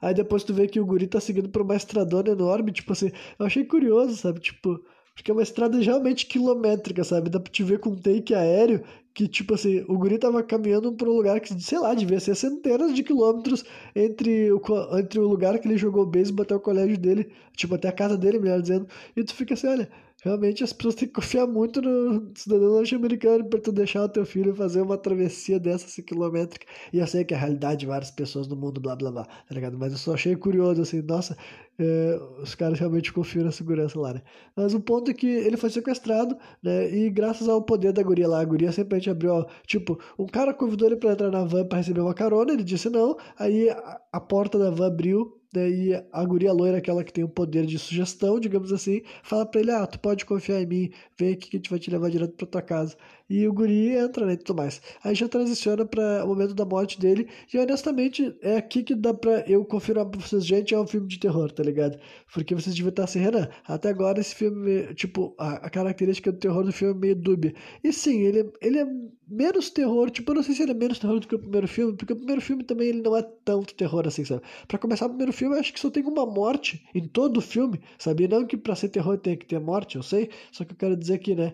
Aí 0.02 0.14
depois 0.14 0.44
tu 0.44 0.54
vê 0.54 0.68
que 0.68 0.80
o 0.80 0.86
guri 0.86 1.08
tá 1.08 1.20
seguindo 1.20 1.50
por 1.50 1.62
uma 1.62 1.76
estradona 1.76 2.30
enorme, 2.30 2.72
tipo 2.72 2.94
assim, 2.94 3.12
eu 3.40 3.46
achei 3.46 3.66
curioso, 3.66 4.16
sabe? 4.16 4.40
Tipo, 4.40 4.80
porque 5.16 5.32
é 5.32 5.34
uma 5.34 5.44
estrada 5.44 5.80
realmente 5.80 6.26
quilométrica, 6.26 7.04
sabe? 7.04 7.30
Dá 7.30 7.40
pra 7.40 7.52
te 7.52 7.64
ver 7.64 7.80
com 7.80 7.92
um 7.92 7.96
take 7.96 8.36
aéreo 8.36 8.84
que, 9.14 9.30
tipo 9.30 9.54
assim, 9.54 9.86
o 9.88 9.98
guri 9.98 10.18
tava 10.20 10.44
caminhando 10.44 10.92
para 10.94 11.10
um 11.10 11.14
lugar 11.14 11.40
que, 11.40 11.60
sei 11.62 11.80
lá, 11.80 11.94
devia 11.94 12.20
ser 12.20 12.36
centenas 12.36 12.94
de 12.94 13.02
quilômetros 13.02 13.64
entre 13.96 14.52
o, 14.52 14.62
entre 15.00 15.20
o 15.20 15.28
lugar 15.28 15.58
que 15.58 15.68
ele 15.68 15.78
jogou 15.78 16.06
beisebol 16.06 16.44
até 16.44 16.54
o 16.54 16.60
colégio 16.60 16.98
dele, 16.98 17.32
tipo, 17.56 17.74
até 17.76 17.88
a 17.88 17.94
casa 17.94 18.18
dele, 18.18 18.40
melhor 18.40 18.62
dizendo. 18.62 18.88
E 19.16 19.24
tu 19.24 19.34
fica 19.34 19.54
assim, 19.54 19.68
olha, 19.68 19.90
Realmente 20.26 20.64
as 20.64 20.74
pessoas 20.74 20.96
têm 20.96 21.08
que 21.08 21.14
confiar 21.14 21.46
muito 21.46 21.80
no 21.80 22.32
cidadão 22.34 22.70
norte-americano 22.70 23.46
para 23.46 23.60
tu 23.62 23.72
deixar 23.72 24.06
o 24.06 24.10
teu 24.10 24.26
filho 24.26 24.56
fazer 24.56 24.82
uma 24.82 24.98
travessia 24.98 25.60
dessa 25.60 25.86
assim, 25.86 26.02
quilométrica. 26.02 26.66
E 26.92 26.98
eu 26.98 27.06
sei 27.06 27.24
que 27.24 27.36
é 27.36 27.38
a 27.38 27.40
realidade 27.40 27.82
de 27.82 27.86
várias 27.86 28.10
pessoas 28.10 28.48
no 28.48 28.56
mundo, 28.56 28.82
blá 28.82 28.96
blá 28.96 29.12
blá, 29.12 29.24
tá 29.24 29.54
ligado? 29.54 29.78
Mas 29.78 29.92
eu 29.92 30.00
só 30.00 30.16
achei 30.16 30.36
curioso, 30.36 30.82
assim, 30.82 31.00
nossa, 31.04 31.38
é, 31.78 32.20
os 32.42 32.56
caras 32.56 32.80
realmente 32.80 33.14
confiam 33.14 33.46
na 33.46 33.52
segurança 33.52 34.00
lá, 34.00 34.16
né? 34.16 34.24
Mas 34.56 34.74
o 34.74 34.80
ponto 34.80 35.12
é 35.12 35.14
que 35.14 35.28
ele 35.28 35.58
foi 35.58 35.70
sequestrado, 35.70 36.36
né? 36.64 36.92
E 36.92 37.08
graças 37.12 37.48
ao 37.48 37.62
poder 37.62 37.94
da 37.94 38.02
guria 38.02 38.28
lá, 38.28 38.42
a 38.42 38.46
guria 38.46 38.72
simplesmente 38.72 39.12
abriu, 39.12 39.32
ó, 39.32 39.46
tipo, 39.68 40.00
um 40.18 40.26
cara 40.26 40.56
convidou 40.56 40.88
ele 40.88 40.98
para 40.98 41.12
entrar 41.12 41.30
na 41.30 41.44
van 41.44 41.68
para 41.68 41.78
receber 41.78 42.02
uma 42.02 42.16
carona, 42.16 42.52
ele 42.52 42.64
disse 42.64 42.90
não, 42.90 43.16
aí 43.38 43.70
a, 43.70 44.02
a 44.12 44.20
porta 44.20 44.58
da 44.58 44.72
van 44.72 44.88
abriu 44.88 45.40
Daí 45.56 45.94
a 46.12 46.26
guria 46.26 46.52
loira, 46.52 46.80
aquela 46.80 47.02
que 47.02 47.14
tem 47.14 47.24
o 47.24 47.30
poder 47.30 47.66
de 47.66 47.80
sugestão, 47.80 48.42
digamos 48.42 48.74
assim, 48.74 49.02
fala 49.24 49.46
pra 49.46 49.62
ele: 49.62 49.72
Ah, 49.72 49.88
tu 49.88 49.98
pode 50.00 50.26
confiar 50.26 50.62
em 50.62 50.66
mim, 50.66 50.92
vem 51.18 51.32
aqui 51.34 51.50
que 51.50 51.56
a 51.56 51.60
gente 51.60 51.70
vai 51.70 51.80
te 51.80 51.90
levar 51.90 52.10
direto 52.10 52.34
pra 52.36 52.46
tua 52.46 52.62
casa. 52.62 52.98
E 53.30 53.48
o 53.48 53.54
guri 53.54 53.90
entra, 53.90 54.26
né, 54.26 54.34
e 54.34 54.38
tudo 54.38 54.56
mais. 54.58 54.82
Aí 55.04 55.16
já 55.16 55.28
transiciona 55.28 55.86
para 55.86 56.24
o 56.24 56.28
momento 56.28 56.54
da 56.54 56.64
morte 56.66 57.00
dele. 57.00 57.28
E 57.52 57.58
honestamente, 57.58 58.36
é 58.42 58.58
aqui 58.58 58.84
que 58.84 58.94
dá 58.94 59.14
pra 59.14 59.40
eu 59.48 59.66
confirmar 59.66 60.06
pra 60.06 60.20
vocês: 60.22 60.46
gente, 60.46 60.74
é 60.76 60.80
um 60.80 60.86
filme 60.86 61.08
de 61.08 61.20
terror, 61.20 61.52
tá 61.52 61.64
ligado? 61.64 62.00
Porque 62.32 62.54
vocês 62.54 62.76
deviam 62.76 62.90
estar 62.90 63.04
assim, 63.06 63.20
Renan, 63.20 63.50
até 63.68 63.90
agora 63.90 64.20
esse 64.20 64.36
filme, 64.36 64.94
tipo, 64.94 65.34
a, 65.40 65.54
a 65.56 65.70
característica 65.70 66.32
do 66.32 66.38
terror 66.38 66.64
do 66.64 66.72
filme 66.72 66.94
é 66.94 67.00
meio 67.00 67.16
dúbia. 67.16 67.54
E 67.84 67.92
sim, 67.92 68.22
ele, 68.22 68.52
ele 68.62 68.80
é 68.80 68.86
menos 69.28 69.70
terror, 69.70 70.10
tipo, 70.12 70.32
eu 70.32 70.36
não 70.36 70.44
sei 70.44 70.54
se 70.56 70.62
ele 70.64 70.72
é 70.72 70.76
menos 70.76 71.00
terror 71.00 71.20
do 71.20 71.28
que 71.28 71.36
o 71.36 71.40
primeiro 71.40 71.68
filme, 71.68 71.96
porque 71.98 72.14
o 72.14 72.16
primeiro 72.16 72.42
filme 72.42 72.64
também 72.64 72.90
ele 72.90 73.02
não 73.02 73.16
é 73.18 73.24
tanto 73.44 73.74
terror 73.74 74.08
assim, 74.08 74.24
sabe? 74.24 74.42
Pra 74.68 74.78
começar 74.78 75.06
o 75.06 75.10
primeiro 75.10 75.34
filme, 75.34 75.56
eu 75.56 75.60
acho 75.60 75.74
que 75.74 75.80
só 75.80 75.90
tem 75.90 76.04
uma 76.04 76.26
morte 76.26 76.86
em 76.94 77.08
todo 77.08 77.38
o 77.38 77.42
filme, 77.42 77.80
sabe? 77.98 78.28
Não 78.28 78.46
que 78.46 78.56
pra 78.58 78.76
ser 78.76 78.90
terror 78.90 79.18
tem 79.18 79.36
que 79.38 79.46
ter 79.46 79.60
morte, 79.60 79.96
eu 79.96 80.04
sei, 80.04 80.30
só 80.52 80.64
que 80.64 80.74
eu 80.74 80.78
quero 80.78 80.96
dizer 80.96 81.18
que, 81.20 81.34
né? 81.36 81.54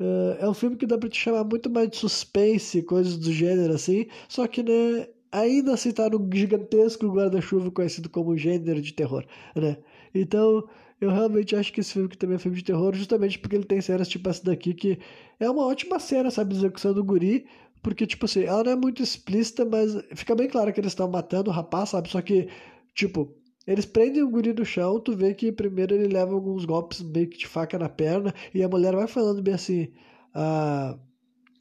Uh, 0.00 0.36
é 0.40 0.48
um 0.48 0.54
filme 0.54 0.76
que 0.76 0.86
dá 0.86 0.98
pra 0.98 1.08
te 1.08 1.18
chamar 1.18 1.44
muito 1.44 1.70
mais 1.70 1.88
de 1.90 1.96
suspense, 1.96 2.82
coisas 2.82 3.16
do 3.16 3.32
gênero 3.32 3.74
assim, 3.74 4.06
só 4.28 4.46
que, 4.46 4.62
né? 4.62 5.06
Ainda 5.30 5.74
assim 5.74 5.92
tá 5.92 6.10
no 6.10 6.28
gigantesco 6.34 7.06
guarda-chuva 7.06 7.70
conhecido 7.70 8.10
como 8.10 8.36
gênero 8.36 8.80
de 8.82 8.92
terror, 8.92 9.24
né? 9.56 9.78
Então, 10.14 10.68
eu 11.00 11.10
realmente 11.10 11.56
acho 11.56 11.72
que 11.72 11.80
esse 11.80 11.92
filme 11.92 12.08
que 12.08 12.18
também 12.18 12.36
é 12.36 12.38
filme 12.38 12.56
de 12.56 12.64
terror, 12.64 12.94
justamente 12.94 13.38
porque 13.38 13.56
ele 13.56 13.64
tem 13.64 13.80
cenas 13.80 14.08
tipo 14.08 14.28
essa 14.28 14.44
daqui, 14.44 14.74
que 14.74 14.98
é 15.40 15.48
uma 15.50 15.66
ótima 15.66 15.98
cena, 15.98 16.30
sabe, 16.30 16.54
execução 16.54 16.92
do 16.92 17.02
guri, 17.04 17.46
porque, 17.82 18.06
tipo 18.06 18.24
assim, 18.26 18.44
ela 18.44 18.62
não 18.64 18.72
é 18.72 18.76
muito 18.76 19.02
explícita, 19.02 19.64
mas 19.64 19.92
fica 20.14 20.34
bem 20.36 20.48
claro 20.48 20.72
que 20.72 20.80
eles 20.80 20.92
estão 20.92 21.10
matando 21.10 21.50
o 21.50 21.52
rapaz, 21.52 21.90
sabe? 21.90 22.08
Só 22.08 22.22
que, 22.22 22.48
tipo, 22.94 23.34
eles 23.66 23.86
prendem 23.86 24.22
o 24.22 24.30
guri 24.30 24.52
no 24.52 24.64
chão, 24.64 25.00
tu 25.00 25.16
vê 25.16 25.34
que 25.34 25.52
primeiro 25.52 25.94
ele 25.94 26.12
leva 26.12 26.34
alguns 26.34 26.64
golpes 26.64 27.00
meio 27.02 27.28
que 27.28 27.38
de 27.38 27.46
faca 27.46 27.78
na 27.78 27.88
perna, 27.88 28.34
e 28.54 28.62
a 28.62 28.68
mulher 28.68 28.94
vai 28.94 29.06
falando 29.06 29.42
bem 29.42 29.54
assim, 29.54 29.92
ah, 30.34 30.98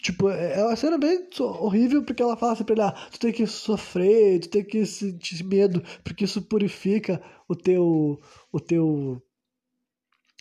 Tipo, 0.01 0.29
é, 0.29 0.59
é 0.59 0.63
uma 0.65 0.75
cena 0.75 0.97
bem 0.97 1.27
horrível 1.39 2.03
porque 2.03 2.23
ela 2.23 2.35
fala 2.35 2.53
assim 2.53 2.63
pra 2.63 2.73
ele, 2.73 2.81
ah, 2.81 2.91
tu 3.11 3.19
tem 3.19 3.31
que 3.31 3.45
sofrer, 3.45 4.39
tu 4.39 4.49
tem 4.49 4.63
que 4.63 4.83
sentir 4.85 5.43
medo, 5.43 5.83
porque 6.03 6.25
isso 6.25 6.41
purifica 6.41 7.21
o 7.47 7.55
teu, 7.55 8.19
o 8.51 8.59
teu 8.59 9.21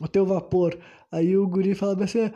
o 0.01 0.09
teu 0.09 0.25
vapor. 0.25 0.79
Aí 1.13 1.37
o 1.37 1.47
guri 1.49 1.75
fala 1.75 2.03
assim, 2.05 2.31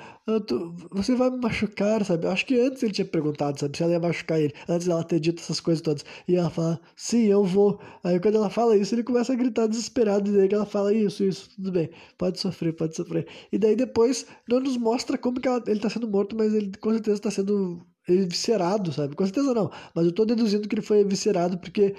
tu, 0.47 0.75
você 0.91 1.15
vai 1.15 1.31
me 1.31 1.39
machucar, 1.39 2.05
sabe? 2.05 2.27
Eu 2.27 2.31
acho 2.33 2.45
que 2.47 2.59
antes 2.61 2.83
ele 2.83 2.93
tinha 2.93 3.05
perguntado, 3.05 3.59
sabe, 3.61 3.77
se 3.77 3.83
ela 3.83 3.93
ia 3.93 4.01
machucar 4.01 4.41
ele, 4.41 4.53
antes 4.69 4.87
dela 4.87 5.05
ter 5.05 5.21
dito 5.21 5.41
essas 5.41 5.61
coisas 5.61 5.81
todas. 5.81 6.05
E 6.27 6.37
ela 6.37 6.51
fala, 6.51 6.81
sim, 6.97 7.27
eu 7.27 7.45
vou. 7.45 7.81
Aí 8.03 8.19
quando 8.21 8.37
ela 8.37 8.51
fala 8.51 8.77
isso, 8.77 8.95
ele 8.95 9.03
começa 9.05 9.33
a 9.33 9.37
gritar 9.37 9.67
desesperado, 9.67 10.29
e 10.31 10.37
daí 10.37 10.49
ela 10.53 10.67
fala, 10.67 10.93
isso, 10.93 11.23
isso, 11.25 11.51
tudo 11.57 11.73
bem, 11.73 11.91
pode 12.19 12.41
sofrer, 12.41 12.73
pode 12.75 12.97
sofrer. 12.97 13.27
E 13.53 13.59
daí 13.59 13.77
depois 13.77 14.27
não 14.49 14.61
nos 14.61 14.77
mostra 14.77 15.17
como 15.19 15.41
que 15.41 15.49
ela, 15.49 15.63
ele 15.67 15.81
tá 15.81 15.89
sendo 15.91 16.09
morto, 16.09 16.37
mas 16.37 16.53
ele 16.55 16.73
com 16.79 16.91
certeza 16.93 17.21
tá 17.21 17.31
sendo 17.31 17.81
viscerado, 18.07 18.93
sabe? 18.93 19.15
Com 19.17 19.25
certeza 19.25 19.55
não, 19.55 19.71
mas 19.95 20.05
eu 20.07 20.13
tô 20.13 20.25
deduzindo 20.25 20.69
que 20.69 20.75
ele 20.75 20.83
foi 20.83 21.05
viscerado 21.05 21.59
porque 21.59 21.95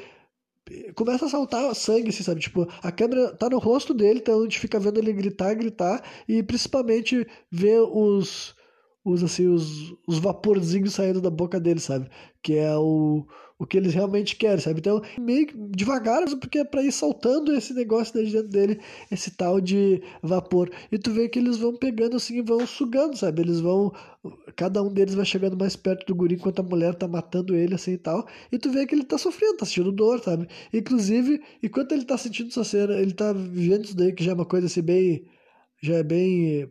começa 0.95 1.26
a 1.26 1.30
saltar 1.30 1.74
sangue, 1.76 2.09
assim, 2.09 2.24
sabe? 2.24 2.41
Tipo, 2.41 2.68
a 2.82 2.91
câmera 2.91 3.36
tá 3.36 3.49
no 3.49 3.57
rosto 3.59 3.93
dele, 3.93 4.20
então 4.20 4.39
a 4.39 4.43
gente 4.43 4.59
fica 4.59 4.80
vendo 4.80 4.97
ele 4.97 5.13
gritar, 5.13 5.53
gritar, 5.53 6.03
e 6.28 6.41
principalmente 6.41 7.28
ver 7.51 7.82
os, 7.82 8.55
os 9.03 9.24
assim, 9.24 9.47
os, 9.47 9.93
os 10.07 10.18
vaporzinhos 10.20 10.93
saindo 10.93 11.22
da 11.22 11.30
boca 11.30 11.59
dele, 11.59 11.80
sabe? 11.80 12.09
Que 12.41 12.57
é 12.57 12.76
o, 12.76 13.26
o 13.57 13.65
que 13.65 13.77
eles 13.77 13.93
realmente 13.93 14.35
querem, 14.35 14.59
sabe? 14.59 14.79
Então, 14.79 15.01
meio 15.17 15.47
devagar, 15.69 16.23
porque 16.39 16.59
é 16.59 16.63
pra 16.65 16.83
ir 16.83 16.91
soltando 16.91 17.53
esse 17.55 17.73
negócio 17.73 18.13
dentro 18.13 18.49
dele, 18.49 18.79
esse 19.09 19.31
tal 19.31 19.61
de 19.61 20.01
vapor. 20.21 20.69
E 20.91 20.97
tu 20.97 21.11
vê 21.11 21.29
que 21.29 21.39
eles 21.39 21.57
vão 21.57 21.75
pegando 21.75 22.17
assim 22.17 22.37
e 22.37 22.41
vão 22.41 22.65
sugando, 22.67 23.15
sabe? 23.17 23.41
Eles 23.41 23.59
vão. 23.59 23.93
Cada 24.55 24.81
um 24.83 24.91
deles 24.93 25.13
vai 25.13 25.25
chegando 25.25 25.57
mais 25.57 25.75
perto 25.75 26.05
do 26.05 26.15
guri 26.15 26.35
enquanto 26.35 26.59
a 26.59 26.63
mulher 26.63 26.95
tá 26.95 27.07
matando 27.07 27.55
ele, 27.55 27.75
assim 27.75 27.93
e 27.93 27.97
tal. 27.97 28.27
E 28.51 28.57
tu 28.59 28.71
vê 28.71 28.85
que 28.85 28.93
ele 28.95 29.03
tá 29.03 29.17
sofrendo, 29.17 29.57
tá 29.57 29.65
sentindo 29.65 29.91
dor, 29.91 30.19
sabe? 30.21 30.47
Inclusive, 30.73 31.41
enquanto 31.63 31.91
ele 31.93 32.05
tá 32.05 32.17
sentindo 32.17 32.49
essa 32.49 32.63
cena, 32.63 32.95
ele 32.95 33.13
tá 33.13 33.31
vivendo 33.33 33.85
isso 33.85 33.95
daí, 33.95 34.13
que 34.13 34.23
já 34.23 34.31
é 34.31 34.35
uma 34.35 34.45
coisa 34.45 34.67
assim 34.67 34.81
bem. 34.81 35.25
Já 35.81 35.95
é 35.95 36.03
bem 36.03 36.69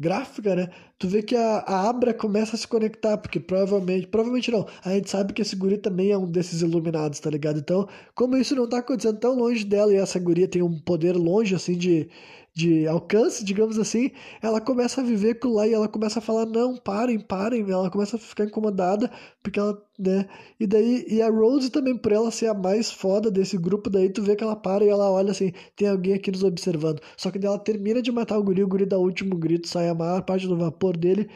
gráfica, 0.00 0.56
né? 0.56 0.68
Tu 0.98 1.06
vê 1.06 1.22
que 1.22 1.36
a, 1.36 1.58
a 1.58 1.88
Abra 1.90 2.14
começa 2.14 2.56
a 2.56 2.58
se 2.58 2.66
conectar, 2.66 3.18
porque 3.18 3.38
provavelmente, 3.38 4.06
provavelmente 4.06 4.50
não, 4.50 4.66
a 4.82 4.90
gente 4.94 5.10
sabe 5.10 5.34
que 5.34 5.42
esse 5.42 5.54
guri 5.54 5.76
também 5.76 6.10
é 6.10 6.16
um 6.16 6.26
desses 6.26 6.62
iluminados, 6.62 7.20
tá 7.20 7.28
ligado? 7.28 7.58
Então, 7.60 7.86
como 8.14 8.36
isso 8.36 8.56
não 8.56 8.66
tá 8.66 8.78
acontecendo 8.78 9.18
tão 9.18 9.36
longe 9.36 9.64
dela 9.64 9.92
e 9.92 9.96
essa 9.96 10.18
guria 10.18 10.48
tem 10.48 10.62
um 10.62 10.78
poder 10.80 11.12
longe, 11.12 11.54
assim, 11.54 11.76
de, 11.76 12.08
de 12.54 12.86
alcance, 12.86 13.44
digamos 13.44 13.78
assim, 13.78 14.10
ela 14.42 14.60
começa 14.60 15.00
a 15.00 15.04
viver 15.04 15.34
com 15.38 15.48
lá 15.48 15.66
e 15.66 15.72
ela 15.72 15.88
começa 15.88 16.18
a 16.18 16.22
falar, 16.22 16.46
não, 16.46 16.76
parem, 16.76 17.18
parem, 17.18 17.68
ela 17.70 17.90
começa 17.90 18.16
a 18.16 18.18
ficar 18.18 18.44
incomodada, 18.44 19.10
porque 19.42 19.58
ela, 19.58 19.80
né, 19.98 20.28
e 20.58 20.66
daí, 20.66 21.04
e 21.08 21.22
a 21.22 21.30
Rose 21.30 21.70
também, 21.70 21.96
por 21.96 22.12
ela 22.12 22.30
ser 22.30 22.46
a 22.48 22.54
mais 22.54 22.90
foda 22.90 23.30
desse 23.30 23.56
grupo, 23.56 23.88
daí 23.88 24.10
tu 24.10 24.22
vê 24.22 24.34
que 24.36 24.44
ela 24.44 24.56
para 24.56 24.84
e 24.84 24.88
ela 24.88 25.10
olha 25.10 25.30
assim, 25.30 25.52
tem 25.76 25.88
alguém 25.88 26.14
aqui 26.14 26.30
nos 26.30 26.42
observando, 26.44 27.00
só 27.16 27.30
que 27.30 27.38
daí 27.38 27.48
ela 27.48 27.58
termina 27.58 28.02
de 28.02 28.10
matar 28.12 28.38
o 28.38 28.42
guri, 28.42 28.62
o 28.62 28.68
guri 28.68 28.84
dá 28.86 28.98
o 28.98 29.02
último 29.02 29.36
grito, 29.36 29.68
sai 29.68 29.88
a 29.88 29.94
maior 29.94 30.22
parte 30.22 30.46
do 30.46 30.56
vapor 30.56 30.96
dele, 30.96 31.28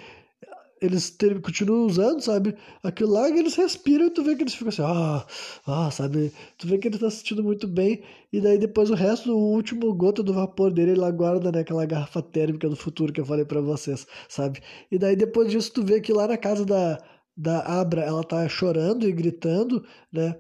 eles 0.85 1.11
ter, 1.11 1.41
continuam 1.41 1.87
usando, 1.87 2.21
sabe? 2.21 2.55
Aquilo 2.83 3.13
lá 3.13 3.31
que 3.31 3.39
eles 3.39 3.55
respiram 3.55 4.07
e 4.07 4.11
tu 4.11 4.23
vê 4.23 4.37
que 4.37 4.43
eles 4.43 4.55
ficam 4.55 4.69
assim, 4.69 4.83
ah, 4.83 5.27
ah, 5.67 5.91
sabe? 5.91 6.33
Tu 6.59 6.67
vê 6.67 6.79
que 6.79 6.89
ele 6.89 6.99
tá 6.99 7.11
se 7.11 7.19
sentindo 7.19 7.43
muito 7.43 7.67
bem. 7.67 8.03
E 8.33 8.41
daí 8.41 8.59
depois 8.59 8.91
o 8.91 8.95
resto, 8.95 9.33
o 9.33 9.53
último 9.53 9.95
gota 9.95 10.23
do 10.23 10.35
vapor 10.35 10.73
dele, 10.73 10.93
ele 10.93 11.05
aguarda 11.05 11.51
naquela 11.51 11.81
né, 11.83 11.87
garrafa 11.87 12.21
térmica 12.23 12.69
do 12.69 12.77
futuro 12.77 13.13
que 13.13 13.21
eu 13.21 13.27
falei 13.27 13.45
para 13.45 13.61
vocês, 13.61 14.07
sabe? 14.29 14.61
E 14.91 14.99
daí 14.99 15.17
depois 15.17 15.51
disso 15.51 15.73
tu 15.73 15.83
vê 15.83 16.01
que 16.01 16.13
lá 16.13 16.29
na 16.29 16.37
casa 16.37 16.67
da, 16.67 16.99
da 17.37 17.61
Abra, 17.81 18.03
ela 18.03 18.23
tá 18.23 18.47
chorando 18.49 19.09
e 19.09 19.13
gritando, 19.13 19.85
né? 20.13 20.37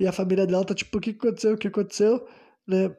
E 0.00 0.06
a 0.06 0.12
família 0.12 0.46
dela 0.46 0.64
tá 0.64 0.74
tipo, 0.74 0.98
o 0.98 1.00
que 1.00 1.10
aconteceu? 1.10 1.54
O 1.54 1.58
que 1.58 1.68
aconteceu? 1.68 2.26
Né? 2.66 2.94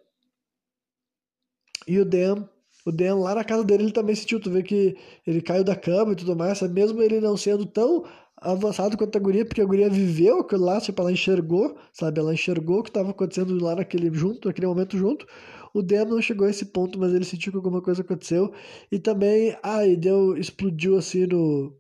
E 1.87 1.99
o 1.99 2.05
Dan 2.05 2.47
o 2.87 2.91
Dan 2.91 3.19
lá 3.19 3.35
na 3.35 3.43
casa 3.43 3.65
dele 3.65 3.83
ele 3.83 3.91
também 3.91 4.15
sentiu, 4.15 4.39
tu 4.39 4.49
vê 4.49 4.63
que 4.63 4.95
ele 5.25 5.41
caiu 5.41 5.63
da 5.63 5.75
cama 5.75 6.13
e 6.13 6.15
tudo 6.15 6.35
mais, 6.37 6.61
mesmo 6.61 7.01
ele 7.01 7.19
não 7.19 7.35
sendo 7.35 7.65
tão 7.65 8.05
avançado 8.37 8.97
quanto 8.97 9.17
a 9.17 9.19
guria, 9.19 9.45
porque 9.45 9.61
a 9.61 9.65
guria 9.65 9.89
viveu 9.89 10.39
aquilo 10.39 10.63
lá, 10.63 10.79
tipo, 10.79 11.01
ela 11.01 11.11
enxergou, 11.11 11.77
sabe? 11.91 12.19
Ela 12.19 12.33
enxergou 12.33 12.79
o 12.79 12.83
que 12.83 12.89
estava 12.89 13.09
acontecendo 13.11 13.61
lá 13.61 13.75
naquele 13.75 14.09
junto, 14.13 14.47
naquele 14.47 14.67
momento 14.67 14.97
junto. 14.97 15.27
O 15.73 15.81
Dan 15.81 16.05
não 16.05 16.21
chegou 16.21 16.47
a 16.47 16.49
esse 16.49 16.65
ponto, 16.65 16.97
mas 16.97 17.13
ele 17.13 17.25
sentiu 17.25 17.51
que 17.51 17.57
alguma 17.57 17.81
coisa 17.81 18.01
aconteceu. 18.03 18.53
E 18.91 18.99
também, 18.99 19.57
ah, 19.61 19.85
e 19.85 19.97
deu, 19.97 20.37
explodiu 20.37 20.95
assim 20.97 21.25
no. 21.25 21.75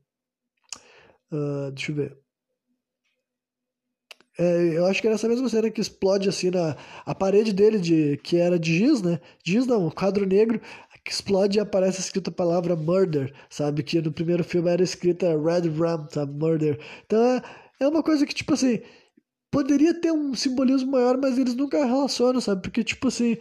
Uh, 1.31 1.71
deixa 1.71 1.91
eu 1.91 1.95
ver. 1.95 2.17
É, 4.39 4.77
eu 4.77 4.85
acho 4.85 5.01
que 5.01 5.07
era 5.07 5.15
essa 5.15 5.27
mesma 5.27 5.49
cena 5.49 5.71
que 5.71 5.81
explode 5.81 6.29
assim 6.29 6.51
na 6.51 6.77
a 7.03 7.15
parede 7.15 7.51
dele, 7.51 7.79
de, 7.79 8.17
que 8.17 8.37
era 8.37 8.59
de 8.59 8.77
giz, 8.77 9.01
né? 9.01 9.19
Giz 9.43 9.65
não, 9.65 9.87
um 9.87 9.89
quadro 9.89 10.27
negro 10.27 10.61
que 11.07 11.13
explode 11.13 11.57
e 11.57 11.61
aparece 11.61 12.01
escrita 12.01 12.29
a 12.29 12.33
palavra 12.33 12.75
murder, 12.75 13.33
sabe? 13.49 13.81
Que 13.81 14.01
no 14.01 14.11
primeiro 14.11 14.43
filme 14.43 14.69
era 14.69 14.83
escrita 14.83 15.27
Red 15.27 15.69
Ram, 15.69 16.05
sabe? 16.09 16.37
Murder. 16.37 16.77
Então 17.05 17.23
é, 17.23 17.41
é 17.79 17.87
uma 17.87 18.03
coisa 18.03 18.25
que, 18.25 18.35
tipo 18.35 18.53
assim, 18.53 18.81
poderia 19.49 19.93
ter 19.93 20.11
um 20.11 20.35
simbolismo 20.35 20.91
maior, 20.91 21.17
mas 21.17 21.37
eles 21.37 21.55
nunca 21.55 21.85
relacionam, 21.85 22.41
sabe? 22.41 22.61
Porque, 22.61 22.83
tipo 22.83 23.07
assim, 23.07 23.37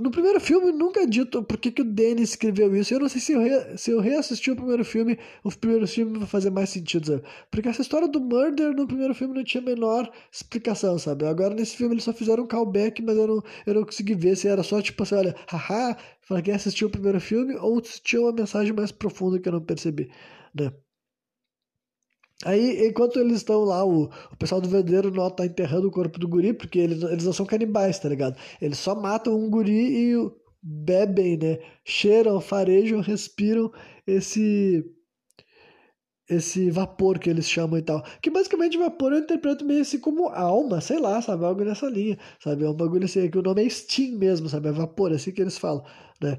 no 0.00 0.10
primeiro 0.10 0.38
filme 0.40 0.70
nunca 0.72 1.00
é 1.00 1.06
dito 1.06 1.42
por 1.42 1.56
que, 1.58 1.70
que 1.72 1.82
o 1.82 1.84
Danny 1.84 2.22
escreveu 2.22 2.74
isso. 2.76 2.94
Eu 2.94 3.00
não 3.00 3.08
sei 3.08 3.20
se 3.20 3.32
eu, 3.32 3.40
re, 3.40 3.78
se 3.78 3.90
eu 3.90 4.00
reassistir 4.00 4.52
o 4.52 4.56
primeiro 4.56 4.84
filme, 4.84 5.18
o 5.42 5.50
primeiro 5.50 5.86
filme 5.88 6.18
vai 6.18 6.28
fazer 6.28 6.50
mais 6.50 6.70
sentido, 6.70 7.06
sabe? 7.06 7.22
Porque 7.50 7.68
essa 7.68 7.82
história 7.82 8.06
do 8.06 8.20
murder 8.20 8.74
no 8.74 8.86
primeiro 8.86 9.14
filme 9.14 9.34
não 9.34 9.44
tinha 9.44 9.62
a 9.62 9.64
menor 9.66 10.10
explicação, 10.30 10.98
sabe? 10.98 11.26
Agora 11.26 11.54
nesse 11.54 11.76
filme 11.76 11.94
eles 11.94 12.04
só 12.04 12.12
fizeram 12.12 12.44
um 12.44 12.46
callback, 12.46 13.02
mas 13.02 13.16
eu 13.16 13.26
não, 13.26 13.42
eu 13.66 13.74
não 13.74 13.84
consegui 13.84 14.14
ver 14.14 14.36
se 14.36 14.48
era 14.48 14.62
só 14.62 14.80
tipo 14.82 15.02
assim, 15.02 15.14
olha, 15.16 15.34
haha, 15.48 15.96
para 16.28 16.42
quem 16.42 16.54
assistiu 16.54 16.88
o 16.88 16.90
primeiro 16.90 17.20
filme, 17.20 17.56
ou 17.56 17.82
se 17.82 18.00
tinha 18.02 18.20
uma 18.22 18.32
mensagem 18.32 18.72
mais 18.72 18.92
profunda 18.92 19.38
que 19.40 19.48
eu 19.48 19.52
não 19.52 19.60
percebi, 19.62 20.10
né? 20.54 20.72
Aí, 22.44 22.86
enquanto 22.86 23.18
eles 23.18 23.38
estão 23.38 23.64
lá, 23.64 23.84
o, 23.84 24.04
o 24.04 24.36
pessoal 24.38 24.60
do 24.60 24.68
vendeiro 24.68 25.10
não 25.10 25.28
tá 25.30 25.44
enterrando 25.44 25.88
o 25.88 25.90
corpo 25.90 26.18
do 26.20 26.28
guri, 26.28 26.52
porque 26.52 26.78
eles, 26.78 27.02
eles 27.02 27.24
não 27.24 27.32
são 27.32 27.44
canibais, 27.44 27.98
tá 27.98 28.08
ligado? 28.08 28.36
Eles 28.60 28.78
só 28.78 28.94
matam 28.94 29.34
um 29.36 29.50
guri 29.50 30.12
e 30.12 30.30
bebem, 30.62 31.36
né? 31.36 31.58
Cheiram, 31.84 32.40
farejam, 32.40 33.00
respiram 33.00 33.72
esse 34.06 34.84
esse 36.28 36.70
vapor 36.70 37.18
que 37.18 37.30
eles 37.30 37.48
chamam 37.48 37.78
e 37.78 37.82
tal. 37.82 38.04
Que 38.20 38.30
basicamente 38.30 38.76
vapor 38.76 39.12
eu 39.12 39.20
interpreto 39.20 39.64
meio 39.64 39.80
assim 39.80 39.98
como 39.98 40.28
alma, 40.28 40.80
sei 40.80 40.98
lá, 40.98 41.20
sabe? 41.22 41.44
Algo 41.44 41.64
nessa 41.64 41.86
linha, 41.88 42.18
sabe? 42.38 42.64
É 42.64 42.68
um 42.70 42.74
bagulho 42.74 43.06
assim, 43.06 43.30
que 43.30 43.38
o 43.38 43.42
nome 43.42 43.64
é 43.64 43.68
Steam 43.70 44.18
mesmo, 44.18 44.48
sabe? 44.48 44.68
É 44.68 44.72
vapor, 44.72 45.10
é 45.12 45.14
assim 45.16 45.32
que 45.32 45.40
eles 45.40 45.56
falam, 45.56 45.82
né? 46.20 46.38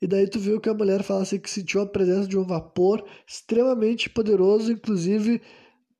E 0.00 0.06
daí 0.06 0.28
tu 0.28 0.38
viu 0.38 0.60
que 0.60 0.68
a 0.68 0.74
mulher 0.74 1.02
fala 1.02 1.22
assim 1.22 1.38
que 1.38 1.50
sentiu 1.50 1.80
a 1.82 1.86
presença 1.86 2.28
de 2.28 2.38
um 2.38 2.44
vapor 2.44 3.04
extremamente 3.26 4.08
poderoso, 4.08 4.72
inclusive 4.72 5.42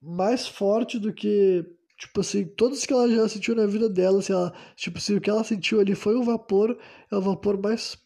mais 0.01 0.47
forte 0.47 0.99
do 0.99 1.13
que, 1.13 1.65
tipo 1.99 2.21
assim, 2.21 2.45
todos 2.45 2.87
que 2.87 2.93
ela 2.93 3.09
já 3.11 3.29
sentiu 3.29 3.55
na 3.55 3.67
vida 3.67 3.89
dela, 3.89 4.23
se 4.23 4.33
ela, 4.33 4.53
tipo, 4.77 5.01
se 5.01 5.15
o 5.15 5.21
que 5.21 5.31
ela 5.31 5.45
sentiu 5.45 5.81
ali 5.81 5.95
foi 5.95 6.17
um 6.17 6.23
vapor, 6.23 6.79
é 7.11 7.17
o 7.17 7.21
vapor 7.21 7.61
mais 7.61 7.99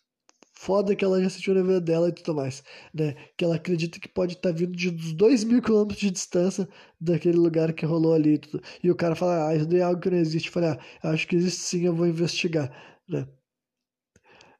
foda 0.54 0.94
que 0.94 1.04
ela 1.04 1.20
já 1.22 1.28
sentiu 1.28 1.54
na 1.54 1.62
vida 1.62 1.80
dela 1.80 2.08
e 2.08 2.12
tudo 2.12 2.34
mais, 2.36 2.62
né? 2.94 3.16
Que 3.36 3.44
ela 3.44 3.56
acredita 3.56 3.98
que 3.98 4.08
pode 4.08 4.34
estar 4.34 4.50
tá 4.50 4.54
vindo 4.56 4.72
de 4.76 4.90
uns 4.90 5.12
2 5.12 5.44
mil 5.44 5.60
quilômetros 5.60 6.00
de 6.00 6.10
distância 6.10 6.68
daquele 7.00 7.36
lugar 7.36 7.72
que 7.72 7.84
rolou 7.84 8.14
ali 8.14 8.34
e 8.34 8.38
tudo. 8.38 8.62
E 8.82 8.90
o 8.90 8.94
cara 8.94 9.16
fala, 9.16 9.48
ah, 9.48 9.56
isso 9.56 9.66
daí 9.66 9.80
é 9.80 9.82
algo 9.82 10.00
que 10.00 10.10
não 10.10 10.18
existe. 10.18 10.46
Eu 10.46 10.52
falei, 10.52 10.70
ah, 10.70 11.10
acho 11.10 11.26
que 11.26 11.36
existe 11.36 11.60
sim, 11.62 11.84
eu 11.86 11.94
vou 11.94 12.06
investigar, 12.06 12.70
né? 13.08 13.26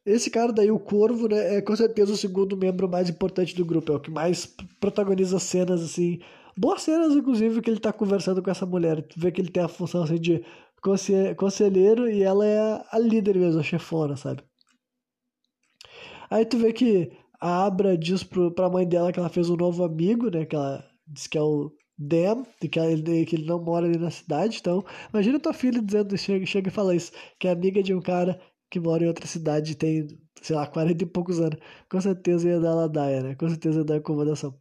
Esse 0.05 0.31
cara 0.31 0.53
daí, 0.53 0.71
o 0.71 0.81
Corvo, 0.81 1.29
né, 1.29 1.59
é 1.59 1.63
com 1.63 1.77
certeza 1.77 2.13
o 2.13 2.17
segundo 2.17 2.57
membro 2.57 2.89
mais 2.89 3.09
importante 3.09 3.55
do 3.55 3.65
grupo, 3.65 3.93
é 3.93 3.97
o 3.97 4.01
que 4.01 4.11
mais 4.11 4.47
protagoniza 4.81 5.39
cenas, 5.39 5.81
assim, 5.81 6.19
boas 6.57 6.83
cenas, 6.83 7.15
inclusive, 7.15 7.63
que 7.63 7.71
ele 7.71 7.79
tá 7.79 7.93
conversando 7.93 8.43
com 8.43 8.51
essa 8.51 8.67
mulher. 8.67 9.03
Tu 9.03 9.19
vê 9.19 9.31
que 9.31 9.41
ele 9.41 9.51
tem 9.51 9.63
a 9.63 9.69
função, 9.69 10.03
assim, 10.03 10.17
de 10.17 10.45
conselheiro 11.37 12.11
e 12.11 12.23
ela 12.23 12.45
é 12.45 12.85
a 12.91 12.99
líder 12.99 13.39
mesmo, 13.39 13.61
a 13.61 13.63
chefona, 13.63 14.17
sabe? 14.17 14.43
Aí 16.29 16.45
tu 16.45 16.59
vê 16.59 16.73
que 16.73 17.13
a 17.41 17.65
Abra 17.65 17.97
diz 17.97 18.25
pro, 18.25 18.51
pra 18.51 18.71
mãe 18.71 18.87
dela 18.89 19.13
que 19.13 19.19
ela 19.21 19.29
fez 19.29 19.49
um 19.49 19.57
novo 19.57 19.85
amigo, 19.85 20.31
né, 20.31 20.45
que 20.45 20.57
ela 20.57 20.85
diz 21.07 21.29
que 21.29 21.39
é 21.39 21.43
o 21.43 21.71
Dan, 21.97 22.43
que 22.69 22.79
ele, 22.81 23.25
que 23.27 23.37
ele 23.37 23.45
não 23.45 23.63
mora 23.63 23.87
ali 23.87 23.99
na 23.99 24.11
cidade, 24.11 24.59
então 24.61 24.85
imagina 25.13 25.39
tua 25.39 25.53
filha 25.53 25.81
dizendo, 25.81 26.17
chega, 26.17 26.45
chega 26.47 26.69
e 26.69 26.73
fala 26.73 26.97
isso, 26.97 27.13
que 27.39 27.47
é 27.47 27.53
amiga 27.53 27.83
de 27.83 27.95
um 27.95 28.01
cara 28.01 28.41
que 28.73 28.81
mora 28.81 29.05
em 29.05 29.07
outra 29.07 29.27
cidade 29.27 29.77
tem, 29.77 30.09
sei 30.41 30.57
lá, 30.57 30.67
40 30.67 31.03
e 31.05 31.07
poucos 31.07 31.39
anos. 31.39 31.59
Com 31.91 32.01
certeza 32.01 32.49
ia 32.49 32.59
dar 32.59 32.75
ladaia, 32.75 33.23
né? 33.23 33.35
Com 33.35 33.47
certeza 33.47 33.81
ia 33.81 33.85
dar 33.85 33.97
acomodação. 33.97 34.55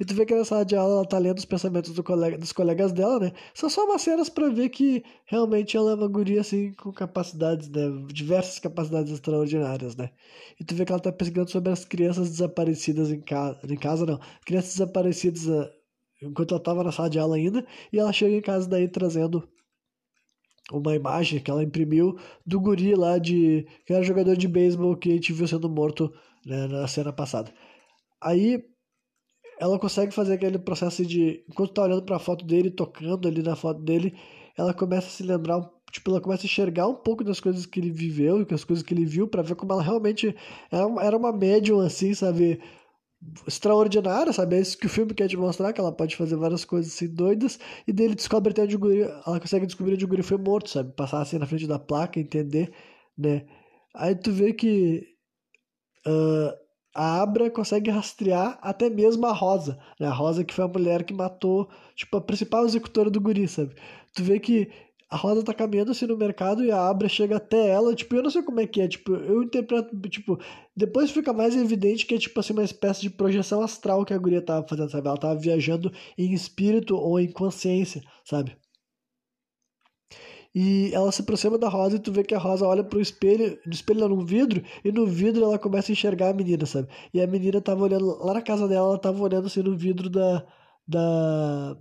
E 0.00 0.04
tu 0.04 0.14
vê 0.14 0.26
que 0.26 0.34
na 0.34 0.44
sala 0.44 0.64
de 0.64 0.74
aula 0.74 0.94
ela 0.96 1.06
tá 1.06 1.16
lendo 1.16 1.38
os 1.38 1.44
pensamentos 1.44 1.92
do 1.92 2.02
colega, 2.02 2.36
dos 2.36 2.52
colegas 2.52 2.90
dela, 2.90 3.20
né? 3.20 3.32
São 3.54 3.70
só 3.70 3.84
umas 3.84 4.02
cenas 4.02 4.28
pra 4.28 4.48
ver 4.48 4.68
que 4.70 5.04
realmente 5.26 5.76
ela 5.76 5.92
é 5.92 5.94
uma 5.94 6.08
guria, 6.08 6.40
assim, 6.40 6.72
com 6.72 6.92
capacidades, 6.92 7.68
né? 7.68 7.82
Diversas 8.12 8.58
capacidades 8.58 9.12
extraordinárias, 9.12 9.94
né? 9.94 10.10
E 10.58 10.64
tu 10.64 10.74
vê 10.74 10.84
que 10.84 10.90
ela 10.90 11.00
tá 11.00 11.12
pesquisando 11.12 11.50
sobre 11.52 11.72
as 11.72 11.84
crianças 11.84 12.30
desaparecidas 12.30 13.12
em 13.12 13.20
casa. 13.20 13.60
Em 13.68 13.76
casa, 13.76 14.04
não. 14.04 14.18
Crianças 14.44 14.72
desaparecidas 14.72 15.46
uh, 15.46 15.70
enquanto 16.20 16.52
ela 16.52 16.62
tava 16.62 16.82
na 16.82 16.90
sala 16.90 17.08
de 17.08 17.20
aula 17.20 17.36
ainda. 17.36 17.64
E 17.92 17.98
ela 18.00 18.12
chega 18.12 18.34
em 18.34 18.42
casa 18.42 18.68
daí 18.68 18.88
trazendo 18.88 19.48
uma 20.78 20.94
imagem 20.94 21.40
que 21.40 21.50
ela 21.50 21.62
imprimiu 21.62 22.18
do 22.46 22.60
guri 22.60 22.94
lá 22.94 23.18
de. 23.18 23.66
que 23.86 23.92
era 23.92 24.02
jogador 24.02 24.36
de 24.36 24.48
beisebol 24.48 24.96
que 24.96 25.10
a 25.10 25.14
gente 25.14 25.32
viu 25.32 25.46
sendo 25.46 25.68
morto 25.68 26.12
né, 26.46 26.66
na 26.66 26.86
cena 26.86 27.12
passada. 27.12 27.52
Aí 28.20 28.64
ela 29.60 29.78
consegue 29.78 30.12
fazer 30.12 30.34
aquele 30.34 30.58
processo 30.58 31.04
de. 31.04 31.44
enquanto 31.48 31.74
tá 31.74 31.82
olhando 31.82 32.02
para 32.02 32.16
a 32.16 32.20
foto 32.20 32.44
dele, 32.44 32.70
tocando 32.70 33.28
ali 33.28 33.42
na 33.42 33.56
foto 33.56 33.80
dele, 33.80 34.14
ela 34.56 34.74
começa 34.74 35.06
a 35.06 35.10
se 35.10 35.22
lembrar, 35.22 35.60
tipo, 35.90 36.10
ela 36.10 36.20
começa 36.20 36.44
a 36.44 36.46
enxergar 36.46 36.86
um 36.88 36.94
pouco 36.94 37.24
das 37.24 37.40
coisas 37.40 37.66
que 37.66 37.80
ele 37.80 37.90
viveu 37.90 38.40
e 38.40 38.44
das 38.44 38.64
coisas 38.64 38.84
que 38.84 38.92
ele 38.94 39.04
viu 39.04 39.28
para 39.28 39.42
ver 39.42 39.54
como 39.54 39.72
ela 39.72 39.82
realmente 39.82 40.34
era 40.70 41.16
uma 41.16 41.32
médium 41.32 41.80
assim, 41.80 42.14
sabe? 42.14 42.60
Extraordinária, 43.46 44.32
sabe? 44.32 44.56
É 44.56 44.60
isso 44.60 44.76
que 44.78 44.86
o 44.86 44.90
filme 44.90 45.14
quer 45.14 45.28
te 45.28 45.36
mostrar, 45.36 45.72
que 45.72 45.80
ela 45.80 45.92
pode 45.92 46.16
fazer 46.16 46.36
várias 46.36 46.64
coisas 46.64 46.92
assim 46.92 47.08
doidas, 47.08 47.58
e 47.86 47.92
dele 47.92 48.14
descobre 48.14 48.52
até 48.52 48.62
onde 48.62 48.76
o 48.76 48.78
guri, 48.78 49.02
ela 49.02 49.40
consegue 49.40 49.66
descobrir 49.66 49.94
onde 49.94 50.04
o 50.04 50.08
guri 50.08 50.22
foi 50.22 50.38
morto, 50.38 50.70
sabe? 50.70 50.92
Passar 50.92 51.22
assim 51.22 51.38
na 51.38 51.46
frente 51.46 51.66
da 51.66 51.78
placa, 51.78 52.20
entender, 52.20 52.72
né? 53.16 53.46
Aí 53.94 54.14
tu 54.14 54.32
vê 54.32 54.52
que 54.52 55.06
uh, 56.06 56.52
a 56.94 57.22
Abra 57.22 57.50
consegue 57.50 57.90
rastrear 57.90 58.58
até 58.62 58.90
mesmo 58.90 59.26
a 59.26 59.32
Rosa, 59.32 59.78
né? 59.98 60.06
A 60.06 60.12
Rosa 60.12 60.44
que 60.44 60.54
foi 60.54 60.64
a 60.64 60.68
mulher 60.68 61.04
que 61.04 61.14
matou, 61.14 61.68
tipo, 61.94 62.16
a 62.16 62.20
principal 62.20 62.64
executora 62.64 63.10
do 63.10 63.20
guri, 63.20 63.48
sabe? 63.48 63.74
Tu 64.14 64.22
vê 64.22 64.38
que 64.38 64.70
a 65.12 65.16
Rosa 65.16 65.44
tá 65.44 65.52
caminhando 65.52 65.90
assim 65.90 66.06
no 66.06 66.16
mercado 66.16 66.64
e 66.64 66.70
a 66.70 66.88
Abra 66.88 67.06
chega 67.06 67.36
até 67.36 67.68
ela, 67.68 67.94
tipo, 67.94 68.14
eu 68.16 68.22
não 68.22 68.30
sei 68.30 68.42
como 68.42 68.60
é 68.60 68.66
que 68.66 68.80
é, 68.80 68.88
tipo, 68.88 69.12
eu 69.14 69.42
interpreto, 69.42 69.94
tipo, 70.08 70.38
depois 70.74 71.10
fica 71.10 71.34
mais 71.34 71.54
evidente 71.54 72.06
que 72.06 72.14
é 72.14 72.18
tipo 72.18 72.40
assim 72.40 72.54
uma 72.54 72.64
espécie 72.64 73.02
de 73.02 73.10
projeção 73.10 73.60
astral 73.62 74.06
que 74.06 74.14
a 74.14 74.18
guria 74.18 74.40
tava 74.40 74.66
fazendo, 74.66 74.90
sabe? 74.90 75.08
Ela 75.08 75.18
tava 75.18 75.38
viajando 75.38 75.92
em 76.16 76.32
espírito 76.32 76.96
ou 76.96 77.20
em 77.20 77.30
consciência, 77.30 78.02
sabe? 78.24 78.56
E 80.54 80.90
ela 80.94 81.12
se 81.12 81.20
aproxima 81.22 81.58
da 81.58 81.68
Rosa 81.68 81.96
e 81.96 81.98
tu 81.98 82.10
vê 82.12 82.22
que 82.24 82.34
a 82.34 82.38
Rosa 82.38 82.66
olha 82.66 82.84
pro 82.84 83.00
espelho, 83.00 83.58
no 83.66 83.72
espelho 83.72 84.08
no 84.08 84.24
vidro, 84.24 84.62
e 84.84 84.90
no 84.92 85.06
vidro 85.06 85.44
ela 85.44 85.58
começa 85.58 85.92
a 85.92 85.94
enxergar 85.94 86.30
a 86.30 86.34
menina, 86.34 86.64
sabe? 86.66 86.88
E 87.12 87.20
a 87.20 87.26
menina 87.26 87.60
tava 87.60 87.82
olhando, 87.84 88.18
lá 88.24 88.34
na 88.34 88.42
casa 88.42 88.66
dela, 88.68 88.88
ela 88.88 88.98
tava 88.98 89.22
olhando 89.22 89.46
assim 89.46 89.62
no 89.62 89.76
vidro 89.76 90.08
da, 90.10 90.46
da 90.86 91.76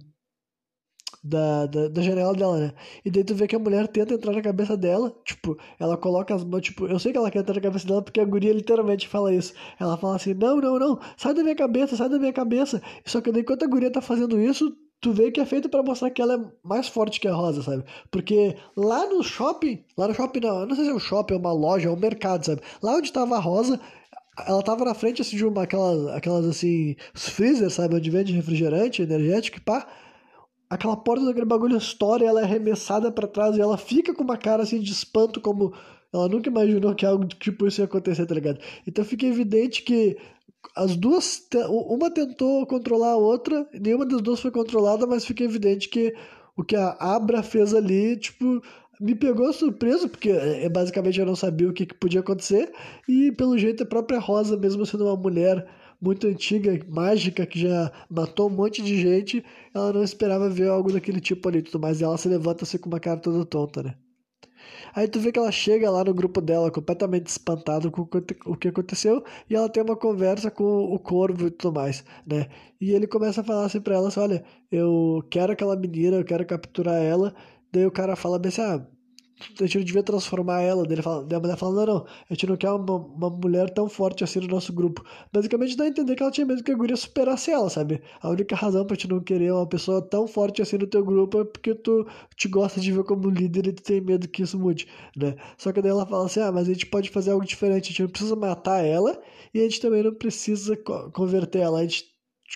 da, 1.23 1.67
da, 1.67 1.87
da, 1.87 2.01
janela 2.01 2.33
dela, 2.33 2.57
né? 2.59 2.73
E 3.05 3.11
daí 3.11 3.23
tu 3.23 3.35
vê 3.35 3.47
que 3.47 3.55
a 3.55 3.59
mulher 3.59 3.87
tenta 3.87 4.15
entrar 4.15 4.33
na 4.33 4.41
cabeça 4.41 4.75
dela, 4.75 5.13
tipo, 5.23 5.57
ela 5.79 5.95
coloca 5.95 6.33
as 6.33 6.43
mãos, 6.43 6.61
tipo, 6.61 6.87
eu 6.87 6.97
sei 6.97 7.11
que 7.11 7.17
ela 7.17 7.29
quer 7.29 7.39
entrar 7.39 7.55
na 7.55 7.61
cabeça 7.61 7.87
dela 7.87 8.01
porque 8.01 8.19
a 8.19 8.25
guria 8.25 8.53
literalmente 8.53 9.07
fala 9.07 9.33
isso. 9.33 9.53
Ela 9.79 9.97
fala 9.97 10.15
assim: 10.15 10.33
não, 10.33 10.57
não, 10.57 10.79
não, 10.79 10.99
sai 11.17 11.33
da 11.33 11.43
minha 11.43 11.55
cabeça, 11.55 11.95
sai 11.95 12.09
da 12.09 12.17
minha 12.17 12.33
cabeça. 12.33 12.81
Só 13.05 13.21
que 13.21 13.31
daí 13.31 13.41
enquanto 13.41 13.63
a 13.63 13.67
guria 13.67 13.91
tá 13.91 14.01
fazendo 14.01 14.39
isso, 14.39 14.75
tu 14.99 15.11
vê 15.11 15.31
que 15.31 15.39
é 15.39 15.45
feito 15.45 15.69
para 15.69 15.83
mostrar 15.83 16.09
que 16.09 16.21
ela 16.21 16.35
é 16.35 16.39
mais 16.63 16.87
forte 16.87 17.19
que 17.19 17.27
a 17.27 17.33
Rosa, 17.33 17.61
sabe? 17.61 17.83
Porque 18.09 18.55
lá 18.75 19.07
no 19.07 19.23
shopping, 19.23 19.83
lá 19.97 20.07
no 20.07 20.15
shopping 20.15 20.39
não, 20.39 20.61
eu 20.61 20.67
não 20.67 20.75
sei 20.75 20.85
se 20.85 20.91
é 20.91 20.93
um 20.93 20.99
shopping, 20.99 21.35
é 21.35 21.37
uma 21.37 21.53
loja, 21.53 21.89
é 21.89 21.91
um 21.91 21.99
mercado, 21.99 22.45
sabe? 22.45 22.61
Lá 22.81 22.95
onde 22.95 23.11
tava 23.11 23.35
a 23.35 23.39
Rosa, 23.39 23.79
ela 24.47 24.63
tava 24.63 24.85
na 24.85 24.93
frente 24.95 25.21
assim, 25.21 25.37
de 25.37 25.45
uma, 25.45 25.63
aquelas, 25.63 26.07
aquelas 26.15 26.45
assim, 26.45 26.95
freezer, 27.13 27.69
sabe? 27.69 27.95
Onde 27.95 28.09
vende 28.09 28.33
refrigerante, 28.33 29.03
energético 29.03 29.57
e 29.57 29.61
pá 29.61 29.87
aquela 30.71 30.95
porta 30.95 31.25
daquele 31.25 31.45
bagulho 31.45 31.77
estoura 31.77 32.23
ela 32.23 32.39
é 32.39 32.43
arremessada 32.45 33.11
para 33.11 33.27
trás 33.27 33.57
e 33.57 33.61
ela 33.61 33.77
fica 33.77 34.13
com 34.13 34.23
uma 34.23 34.37
cara 34.37 34.63
assim 34.63 34.79
de 34.79 34.89
espanto, 34.89 35.41
como 35.41 35.73
ela 36.13 36.29
nunca 36.29 36.49
imaginou 36.49 36.95
que 36.95 37.05
algo 37.05 37.25
tipo 37.27 37.67
isso 37.67 37.81
ia 37.81 37.85
acontecer, 37.85 38.25
tá 38.25 38.33
ligado? 38.33 38.59
Então 38.87 39.03
fica 39.03 39.25
evidente 39.25 39.83
que 39.83 40.17
as 40.73 40.95
duas, 40.95 41.45
uma 41.69 42.09
tentou 42.09 42.65
controlar 42.65 43.11
a 43.11 43.17
outra, 43.17 43.67
nenhuma 43.73 44.05
das 44.05 44.21
duas 44.21 44.39
foi 44.39 44.49
controlada, 44.49 45.05
mas 45.05 45.25
fica 45.25 45.43
evidente 45.43 45.89
que 45.89 46.15
o 46.55 46.63
que 46.63 46.77
a 46.77 46.95
Abra 46.99 47.43
fez 47.43 47.73
ali, 47.73 48.15
tipo, 48.15 48.61
me 48.99 49.13
pegou 49.13 49.51
surpreso, 49.51 50.07
porque 50.07 50.29
é, 50.29 50.69
basicamente 50.69 51.19
eu 51.19 51.25
não 51.25 51.35
sabia 51.35 51.67
o 51.67 51.73
que, 51.73 51.85
que 51.85 51.95
podia 51.95 52.21
acontecer, 52.21 52.71
e 53.09 53.29
pelo 53.33 53.57
jeito 53.57 53.83
a 53.83 53.85
própria 53.85 54.19
Rosa, 54.19 54.55
mesmo 54.55 54.85
sendo 54.85 55.05
uma 55.05 55.17
mulher 55.17 55.67
muito 56.01 56.27
antiga, 56.27 56.77
mágica, 56.89 57.45
que 57.45 57.59
já 57.59 57.91
matou 58.09 58.49
um 58.49 58.53
monte 58.53 58.81
de 58.81 58.99
gente, 58.99 59.43
ela 59.73 59.93
não 59.93 60.03
esperava 60.03 60.49
ver 60.49 60.69
algo 60.69 60.91
daquele 60.91 61.21
tipo 61.21 61.47
ali 61.47 61.61
tudo 61.61 61.79
mais. 61.79 62.01
E 62.01 62.03
ela 62.03 62.17
se 62.17 62.27
levanta 62.27 62.63
assim 62.63 62.77
com 62.77 62.89
uma 62.89 62.99
cara 62.99 63.19
toda 63.19 63.45
tonta, 63.45 63.83
né? 63.83 63.95
Aí 64.93 65.07
tu 65.07 65.19
vê 65.19 65.31
que 65.31 65.39
ela 65.39 65.51
chega 65.51 65.89
lá 65.89 66.03
no 66.03 66.13
grupo 66.13 66.41
dela 66.41 66.69
completamente 66.71 67.27
espantada 67.27 67.89
com 67.89 68.07
o 68.45 68.57
que 68.57 68.67
aconteceu 68.67 69.23
e 69.49 69.55
ela 69.55 69.69
tem 69.69 69.81
uma 69.83 69.95
conversa 69.95 70.51
com 70.51 70.63
o 70.63 70.99
corvo 70.99 71.47
e 71.47 71.51
tudo 71.51 71.73
mais, 71.73 72.03
né? 72.25 72.47
E 72.79 72.91
ele 72.91 73.07
começa 73.07 73.41
a 73.41 73.43
falar 73.43 73.65
assim 73.65 73.79
pra 73.81 73.95
ela 73.95 74.07
assim, 74.09 74.19
olha, 74.19 74.43
eu 74.71 75.23
quero 75.29 75.53
aquela 75.53 75.75
menina, 75.75 76.17
eu 76.17 76.25
quero 76.25 76.45
capturar 76.45 76.95
ela. 77.01 77.33
Daí 77.71 77.85
o 77.85 77.91
cara 77.91 78.15
fala 78.15 78.37
bem 78.39 78.49
assim, 78.49 78.61
ah, 78.61 78.85
a 79.59 79.65
gente 79.65 79.77
não 79.77 79.83
devia 79.85 80.03
transformar 80.03 80.61
ela. 80.61 80.85
Daí, 80.85 81.01
fala, 81.01 81.27
a 81.35 81.39
mulher 81.39 81.57
fala, 81.57 81.85
não, 81.85 81.93
não, 81.93 82.05
a 82.29 82.33
gente 82.33 82.47
não 82.47 82.57
quer 82.57 82.69
uma, 82.71 82.95
uma 82.95 83.29
mulher 83.29 83.69
tão 83.69 83.89
forte 83.89 84.23
assim 84.23 84.39
no 84.39 84.47
nosso 84.47 84.73
grupo. 84.73 85.03
Basicamente 85.31 85.75
dá 85.75 85.85
a 85.85 85.87
entender 85.87 86.15
que 86.15 86.23
ela 86.23 86.31
tinha 86.31 86.45
medo 86.45 86.63
que 86.63 86.71
a 86.71 86.75
guria 86.75 86.95
superasse 86.95 87.51
ela, 87.51 87.69
sabe? 87.69 88.01
A 88.21 88.29
única 88.29 88.55
razão 88.55 88.85
pra 88.85 88.95
gente 88.95 89.09
não 89.09 89.19
querer 89.19 89.51
uma 89.51 89.67
pessoa 89.67 90.01
tão 90.01 90.27
forte 90.27 90.61
assim 90.61 90.77
no 90.77 90.87
teu 90.87 91.03
grupo 91.03 91.41
é 91.41 91.45
porque 91.45 91.75
tu 91.75 92.05
te 92.35 92.47
gosta 92.47 92.79
de 92.79 92.91
ver 92.91 93.03
como 93.03 93.29
líder 93.29 93.67
e 93.67 93.73
tu 93.73 93.83
tem 93.83 94.01
medo 94.01 94.27
que 94.27 94.43
isso 94.43 94.59
mude, 94.59 94.87
né? 95.15 95.35
Só 95.57 95.71
que 95.71 95.81
daí 95.81 95.91
ela 95.91 96.05
fala 96.05 96.25
assim, 96.25 96.41
ah, 96.41 96.51
mas 96.51 96.67
a 96.67 96.73
gente 96.73 96.85
pode 96.85 97.09
fazer 97.09 97.31
algo 97.31 97.45
diferente, 97.45 97.85
a 97.85 97.87
gente 97.89 98.01
não 98.03 98.09
precisa 98.09 98.35
matar 98.35 98.83
ela 98.83 99.19
e 99.53 99.59
a 99.59 99.63
gente 99.63 99.81
também 99.81 100.03
não 100.03 100.13
precisa 100.13 100.75
converter 101.13 101.59
ela, 101.59 101.79
a 101.79 101.83
gente 101.83 102.11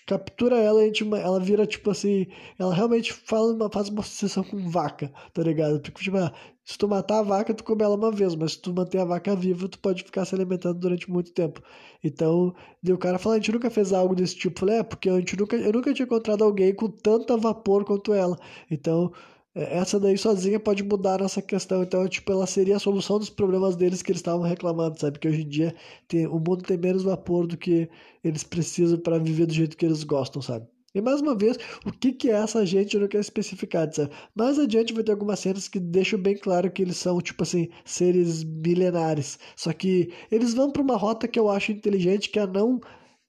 captura 0.05 0.57
ela 0.57 0.85
e 0.85 0.91
ela 1.21 1.39
vira 1.39 1.65
tipo 1.65 1.91
assim. 1.91 2.27
Ela 2.59 2.73
realmente 2.73 3.13
fala 3.13 3.53
uma, 3.53 3.69
faz 3.71 3.89
uma 3.89 4.01
associação 4.01 4.43
com 4.43 4.69
vaca, 4.69 5.11
tá 5.33 5.41
ligado? 5.43 5.79
Porque, 5.81 6.03
tipo, 6.03 6.17
ah, 6.17 6.33
se 6.65 6.77
tu 6.79 6.87
matar 6.87 7.19
a 7.19 7.21
vaca, 7.21 7.53
tu 7.53 7.63
come 7.63 7.83
ela 7.83 7.95
uma 7.95 8.11
vez, 8.11 8.33
mas 8.35 8.53
se 8.53 8.61
tu 8.61 8.73
manter 8.73 8.97
a 8.99 9.05
vaca 9.05 9.35
viva, 9.35 9.69
tu 9.69 9.77
pode 9.79 10.03
ficar 10.03 10.25
se 10.25 10.33
alimentando 10.33 10.79
durante 10.79 11.09
muito 11.11 11.31
tempo. 11.31 11.61
Então, 12.03 12.55
o 12.87 12.97
cara 12.97 13.19
fala, 13.19 13.35
a 13.35 13.37
gente 13.37 13.51
nunca 13.51 13.69
fez 13.69 13.93
algo 13.93 14.15
desse 14.15 14.35
tipo. 14.35 14.55
Eu 14.55 14.59
falei, 14.61 14.75
é, 14.79 14.83
porque 14.83 15.09
a 15.09 15.19
gente 15.19 15.37
nunca, 15.37 15.55
eu 15.55 15.71
nunca 15.71 15.93
tinha 15.93 16.05
encontrado 16.05 16.43
alguém 16.43 16.73
com 16.73 16.89
tanto 16.89 17.37
vapor 17.37 17.85
quanto 17.85 18.13
ela. 18.13 18.37
Então, 18.69 19.13
é, 19.53 19.77
essa 19.77 19.99
daí 19.99 20.17
sozinha 20.17 20.59
pode 20.59 20.83
mudar 20.83 21.21
essa 21.21 21.41
questão. 21.41 21.83
Então, 21.83 22.07
tipo, 22.07 22.31
ela 22.31 22.47
seria 22.47 22.77
a 22.77 22.79
solução 22.79 23.19
dos 23.19 23.29
problemas 23.29 23.75
deles 23.75 24.01
que 24.01 24.11
eles 24.11 24.19
estavam 24.19 24.41
reclamando, 24.43 24.99
sabe? 24.99 25.19
Que 25.19 25.27
hoje 25.27 25.41
em 25.43 25.47
dia 25.49 25.75
tem, 26.07 26.27
o 26.27 26.39
mundo 26.39 26.63
tem 26.63 26.77
menos 26.77 27.03
vapor 27.03 27.47
do 27.47 27.57
que 27.57 27.89
eles 28.23 28.43
precisam 28.43 28.99
para 28.99 29.19
viver 29.19 29.45
do 29.45 29.53
jeito 29.53 29.77
que 29.77 29.85
eles 29.85 30.03
gostam, 30.03 30.41
sabe? 30.41 30.67
E 30.95 31.01
mais 31.01 31.21
uma 31.21 31.35
vez, 31.35 31.57
o 31.85 31.91
que, 31.91 32.13
que 32.13 32.31
é 32.31 32.35
essa 32.35 32.65
gente 32.65 32.97
não 32.97 33.07
quero 33.07 33.21
especificar, 33.21 33.91
sabe? 33.93 34.11
Mais 34.33 34.57
adiante 34.57 34.93
vai 34.93 35.03
ter 35.03 35.11
algumas 35.11 35.39
cenas 35.39 35.67
que 35.67 35.79
deixam 35.79 36.17
bem 36.19 36.37
claro 36.37 36.71
que 36.71 36.81
eles 36.81 36.97
são, 36.97 37.19
tipo 37.21 37.43
assim, 37.43 37.67
seres 37.83 38.43
milenares. 38.45 39.37
Só 39.57 39.73
que 39.73 40.11
eles 40.31 40.53
vão 40.53 40.71
para 40.71 40.81
uma 40.81 40.95
rota 40.95 41.27
que 41.27 41.37
eu 41.37 41.49
acho 41.49 41.71
inteligente, 41.73 42.29
que 42.29 42.39
é 42.39 42.47
não 42.47 42.79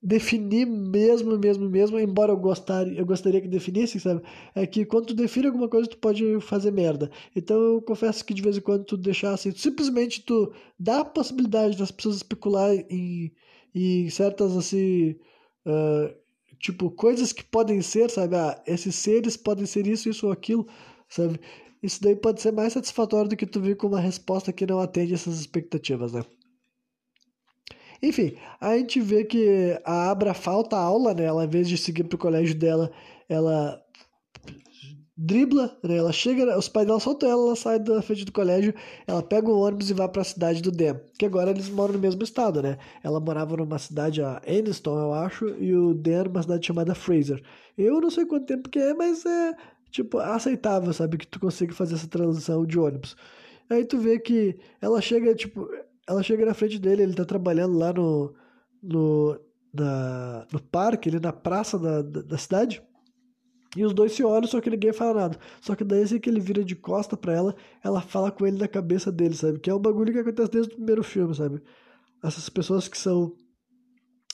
definir 0.02 0.66
mesmo, 0.66 1.36
mesmo, 1.38 1.68
mesmo, 1.68 1.98
embora 1.98 2.32
eu, 2.32 2.36
gostar, 2.36 2.86
eu 2.86 3.04
gostaria 3.04 3.40
que 3.40 3.48
definisse, 3.48 3.98
sabe? 3.98 4.22
É 4.54 4.66
que 4.66 4.84
quando 4.86 5.06
tu 5.06 5.14
define 5.14 5.46
alguma 5.48 5.68
coisa, 5.68 5.88
tu 5.88 5.98
pode 5.98 6.40
fazer 6.40 6.70
merda. 6.70 7.10
Então 7.34 7.56
eu 7.60 7.82
confesso 7.82 8.24
que 8.24 8.32
de 8.34 8.42
vez 8.42 8.56
em 8.56 8.60
quando 8.60 8.84
tu 8.84 8.96
deixar 8.96 9.32
assim, 9.34 9.50
simplesmente 9.52 10.22
tu 10.22 10.52
dá 10.78 11.00
a 11.00 11.04
possibilidade 11.04 11.76
das 11.76 11.90
pessoas 11.90 12.16
especular 12.16 12.72
em, 12.90 13.32
em 13.74 14.08
certas 14.10 14.56
assim. 14.56 15.16
Uh, 15.66 16.26
tipo, 16.66 16.90
coisas 16.90 17.32
que 17.32 17.44
podem 17.44 17.80
ser, 17.80 18.10
sabe? 18.10 18.36
Ah, 18.36 18.60
esses 18.66 18.94
seres 18.94 19.36
podem 19.36 19.66
ser 19.66 19.86
isso, 19.86 20.08
isso 20.08 20.26
ou 20.26 20.32
aquilo, 20.32 20.66
sabe? 21.08 21.40
Isso 21.82 22.02
daí 22.02 22.16
pode 22.16 22.40
ser 22.40 22.52
mais 22.52 22.72
satisfatório 22.72 23.28
do 23.30 23.36
que 23.36 23.46
tu 23.46 23.60
vir 23.60 23.76
com 23.76 23.86
uma 23.86 24.00
resposta 24.00 24.52
que 24.52 24.66
não 24.66 24.80
atende 24.80 25.14
essas 25.14 25.38
expectativas, 25.38 26.12
né? 26.12 26.24
Enfim, 28.02 28.36
a 28.60 28.76
gente 28.76 29.00
vê 29.00 29.24
que 29.24 29.80
a 29.84 30.10
Abra 30.10 30.34
falta 30.34 30.76
aula, 30.76 31.14
né? 31.14 31.24
Ela, 31.24 31.42
ao 31.42 31.46
invés 31.46 31.68
de 31.68 31.78
seguir 31.78 32.04
pro 32.04 32.18
colégio 32.18 32.54
dela, 32.54 32.90
ela 33.28 33.82
dribla, 35.16 35.76
né? 35.82 35.96
Ela 35.96 36.12
chega, 36.12 36.58
os 36.58 36.68
pais 36.68 36.86
dela 36.86 37.00
soltam 37.00 37.28
ela, 37.28 37.46
ela 37.46 37.56
sai 37.56 37.78
da 37.78 38.02
frente 38.02 38.24
do 38.24 38.32
colégio, 38.32 38.74
ela 39.06 39.22
pega 39.22 39.48
o 39.48 39.60
ônibus 39.60 39.88
e 39.88 39.94
vai 39.94 40.08
para 40.08 40.22
a 40.22 40.24
cidade 40.24 40.60
do 40.60 40.70
Dan, 40.70 40.96
que 41.18 41.24
agora 41.24 41.50
eles 41.50 41.68
moram 41.70 41.94
no 41.94 41.98
mesmo 41.98 42.22
estado, 42.22 42.62
né? 42.62 42.78
Ela 43.02 43.18
morava 43.18 43.56
numa 43.56 43.78
cidade, 43.78 44.22
a 44.22 44.42
Aniston, 44.46 44.98
eu 44.98 45.14
acho, 45.14 45.48
e 45.58 45.74
o 45.74 45.94
Dan 45.94 46.24
numa 46.24 46.42
cidade 46.42 46.66
chamada 46.66 46.94
Fraser. 46.94 47.42
Eu 47.78 48.00
não 48.00 48.10
sei 48.10 48.26
quanto 48.26 48.46
tempo 48.46 48.68
que 48.68 48.78
é, 48.78 48.92
mas 48.94 49.24
é, 49.24 49.54
tipo, 49.90 50.18
aceitável, 50.18 50.92
sabe? 50.92 51.18
Que 51.18 51.26
tu 51.26 51.40
consiga 51.40 51.72
fazer 51.72 51.94
essa 51.94 52.08
transição 52.08 52.66
de 52.66 52.78
ônibus. 52.78 53.16
Aí 53.70 53.84
tu 53.84 53.98
vê 53.98 54.18
que 54.18 54.58
ela 54.80 55.00
chega, 55.00 55.34
tipo, 55.34 55.68
ela 56.06 56.22
chega 56.22 56.44
na 56.46 56.54
frente 56.54 56.78
dele, 56.78 57.02
ele 57.02 57.14
tá 57.14 57.24
trabalhando 57.24 57.76
lá 57.76 57.92
no, 57.92 58.34
no, 58.82 59.40
na, 59.74 60.46
no 60.52 60.60
parque, 60.60 61.08
ali 61.08 61.20
na 61.20 61.32
praça 61.32 61.78
da, 61.78 62.02
da, 62.02 62.22
da, 62.22 62.38
cidade. 62.38 62.82
E 63.77 63.85
os 63.85 63.93
dois 63.93 64.12
se 64.12 64.24
olham, 64.24 64.47
só 64.47 64.61
que 64.61 64.70
ninguém 64.70 64.93
fala 64.93 65.20
nada. 65.20 65.39
Só 65.61 65.74
que 65.74 65.85
daí 65.85 66.03
assim 66.03 66.18
que 66.18 66.31
ele 66.31 66.41
vira 66.41 66.64
de 66.64 66.74
costa 66.74 67.16
pra 67.16 67.35
ela, 67.35 67.55
ela 67.85 68.01
fala 68.01 68.31
com 68.31 68.47
ele 68.47 68.59
na 68.59 68.66
cabeça 68.66 69.12
dele, 69.12 69.35
sabe? 69.35 69.59
Que 69.59 69.70
é 69.70 69.74
um 69.74 69.79
bagulho 69.79 70.12
que 70.12 70.18
acontece 70.18 70.51
desde 70.51 70.72
o 70.72 70.77
primeiro 70.77 71.05
filme, 71.05 71.35
sabe? 71.35 71.62
Essas 72.24 72.49
pessoas 72.49 72.89
que 72.89 72.97
são 72.97 73.35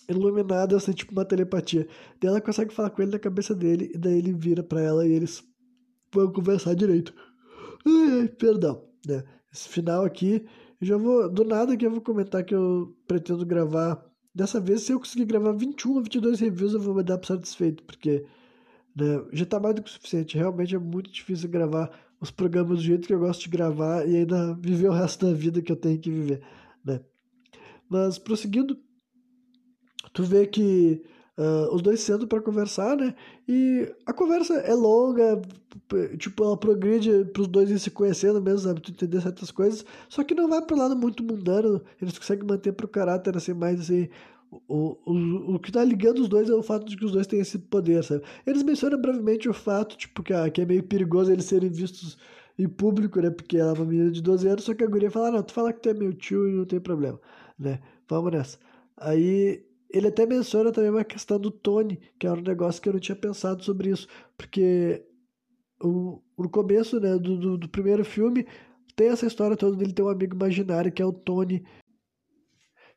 iluminadas, 0.09 0.85
tem 0.85 0.95
tipo 0.95 1.13
uma 1.13 1.25
telepatia. 1.25 1.87
Daí 2.21 2.31
ela 2.31 2.41
consegue 2.41 2.73
falar 2.73 2.91
com 2.91 3.03
ele 3.03 3.13
na 3.13 3.19
cabeça 3.19 3.55
dele, 3.55 3.91
e 3.95 3.99
daí 3.99 4.19
ele 4.19 4.33
vira 4.33 4.63
pra 4.63 4.81
ela 4.81 5.07
e 5.07 5.13
eles 5.13 5.43
vão 6.13 6.33
conversar 6.33 6.75
direito. 6.75 7.13
Ai, 7.87 8.29
perdão, 8.29 8.85
né? 9.07 9.25
Esse 9.53 9.69
final 9.69 10.05
aqui 10.05 10.45
já 10.81 10.97
vou, 10.97 11.29
do 11.29 11.45
nada 11.45 11.77
que 11.77 11.87
eu 11.87 11.91
vou 11.91 12.01
comentar 12.01 12.45
que 12.45 12.55
eu 12.55 12.95
pretendo 13.07 13.45
gravar. 13.47 14.05
Dessa 14.35 14.61
vez, 14.61 14.83
se 14.83 14.93
eu 14.93 14.99
conseguir 14.99 15.27
gravar 15.27 15.53
21 15.53 15.95
ou 15.95 16.03
22 16.03 16.41
reviews, 16.41 16.75
eu 16.75 16.81
vou 16.81 16.95
me 16.95 17.03
dar 17.03 17.23
satisfeito, 17.25 17.83
porque 17.85 18.25
né, 18.97 19.25
já 19.33 19.47
tá 19.47 19.61
mais 19.61 19.75
do 19.75 19.83
que 19.83 19.91
o 19.91 19.93
suficiente. 19.93 20.37
Realmente 20.37 20.75
é 20.75 20.79
muito 20.79 21.11
difícil 21.11 21.49
gravar 21.49 21.91
os 22.21 22.31
programas 22.31 22.79
do 22.79 22.85
jeito 22.85 23.07
que 23.07 23.15
eu 23.15 23.19
gosto 23.19 23.43
de 23.43 23.49
gravar 23.49 24.07
e 24.09 24.17
ainda 24.17 24.55
viver 24.55 24.89
o 24.89 24.93
resto 24.93 25.27
da 25.27 25.33
vida 25.33 25.61
que 25.63 25.73
eu 25.73 25.77
tenho 25.77 25.99
que 25.99 26.11
viver, 26.11 26.43
né? 26.85 27.01
Mas 27.89 28.19
prosseguindo, 28.19 28.79
tu 30.13 30.23
vê 30.23 30.47
que 30.47 31.03
Uh, 31.39 31.75
os 31.75 31.81
dois 31.81 32.01
sentam 32.01 32.29
para 32.29 32.43
conversar, 32.43 32.95
né? 32.95 33.15
E 33.49 33.91
a 34.05 34.13
conversa 34.13 34.53
é 34.55 34.75
longa, 34.75 35.41
tipo, 36.19 36.45
ela 36.45 36.59
progride 36.59 37.25
para 37.33 37.41
os 37.41 37.49
dois 37.49 37.81
se 37.81 37.91
conhecendo 37.91 38.41
mesmo, 38.41 38.61
sabe? 38.61 38.83
Tu 38.83 38.91
entender 38.91 39.21
certas 39.23 39.51
coisas, 39.51 39.83
só 40.11 40.23
que 40.23 40.35
não 40.35 40.47
vai 40.47 40.61
para 40.61 40.77
lado 40.77 40.95
muito 40.95 41.25
mundano, 41.25 41.81
eles 42.01 42.19
conseguem 42.19 42.47
manter 42.47 42.73
pro 42.73 42.87
caráter 42.87 43.35
assim, 43.35 43.55
mais 43.55 43.81
assim. 43.81 44.11
O, 44.69 44.99
o, 45.07 45.55
o 45.55 45.59
que 45.59 45.73
tá 45.73 45.83
ligando 45.83 46.19
os 46.19 46.29
dois 46.29 46.51
é 46.51 46.55
o 46.55 46.63
fato 46.63 46.85
de 46.87 46.97
que 46.97 47.05
os 47.07 47.13
dois 47.13 47.27
têm 47.27 47.41
esse 47.41 47.59
poder, 47.59 48.05
sabe? 48.05 48.23
Eles 48.47 48.63
mencionam 48.63 49.01
brevemente 49.01 49.49
o 49.49 49.55
fato, 49.55 49.97
tipo, 49.97 50.23
que, 50.23 50.35
ah, 50.35 50.51
que 50.51 50.61
é 50.61 50.67
meio 50.67 50.83
perigoso 50.83 51.33
eles 51.33 51.47
serem 51.47 51.71
vistos 51.71 52.19
em 52.59 52.69
público, 52.69 53.21
né? 53.21 53.31
Porque 53.31 53.57
ela 53.57 53.71
é 53.71 53.75
uma 53.75 53.87
menina 53.87 54.11
de 54.11 54.21
12 54.21 54.47
anos, 54.47 54.65
só 54.65 54.75
que 54.75 54.85
a 54.85 54.87
guria 54.87 55.11
fala, 55.11 55.29
ah, 55.29 55.31
não, 55.33 55.43
tu 55.43 55.53
fala 55.53 55.73
que 55.73 55.81
tu 55.81 55.89
é 55.89 55.95
meu 55.95 56.13
tio 56.13 56.47
e 56.47 56.53
não 56.53 56.67
tem 56.67 56.81
problema, 56.81 57.19
né? 57.59 57.81
Vamos 58.09 58.31
nessa. 58.31 58.59
Aí 58.97 59.65
ele 59.91 60.09
até 60.09 60.27
menciona 60.27 60.71
também 60.71 60.91
uma 60.91 61.05
questão 61.05 61.39
do 61.39 61.51
Tony, 61.51 61.99
que 62.19 62.27
era 62.27 62.39
um 62.39 62.43
negócio 62.43 62.81
que 62.83 62.89
eu 62.89 62.93
não 62.93 63.01
tinha 63.01 63.17
pensado 63.17 63.65
sobre 63.65 63.91
isso, 63.91 64.07
porque 64.37 65.03
o, 65.83 66.21
no 66.39 66.49
começo 66.49 67.01
né, 67.01 67.19
do, 67.19 67.39
do, 67.39 67.59
do 67.59 67.69
primeiro 67.69 68.05
filme 68.05 68.47
tem 68.95 69.09
essa 69.09 69.27
história 69.27 69.57
toda 69.57 69.77
dele 69.77 69.93
ter 69.93 70.03
um 70.03 70.09
amigo 70.09 70.37
imaginário 70.37 70.93
que 70.93 71.03
é 71.03 71.07
o 71.07 71.13
Tony, 71.13 71.65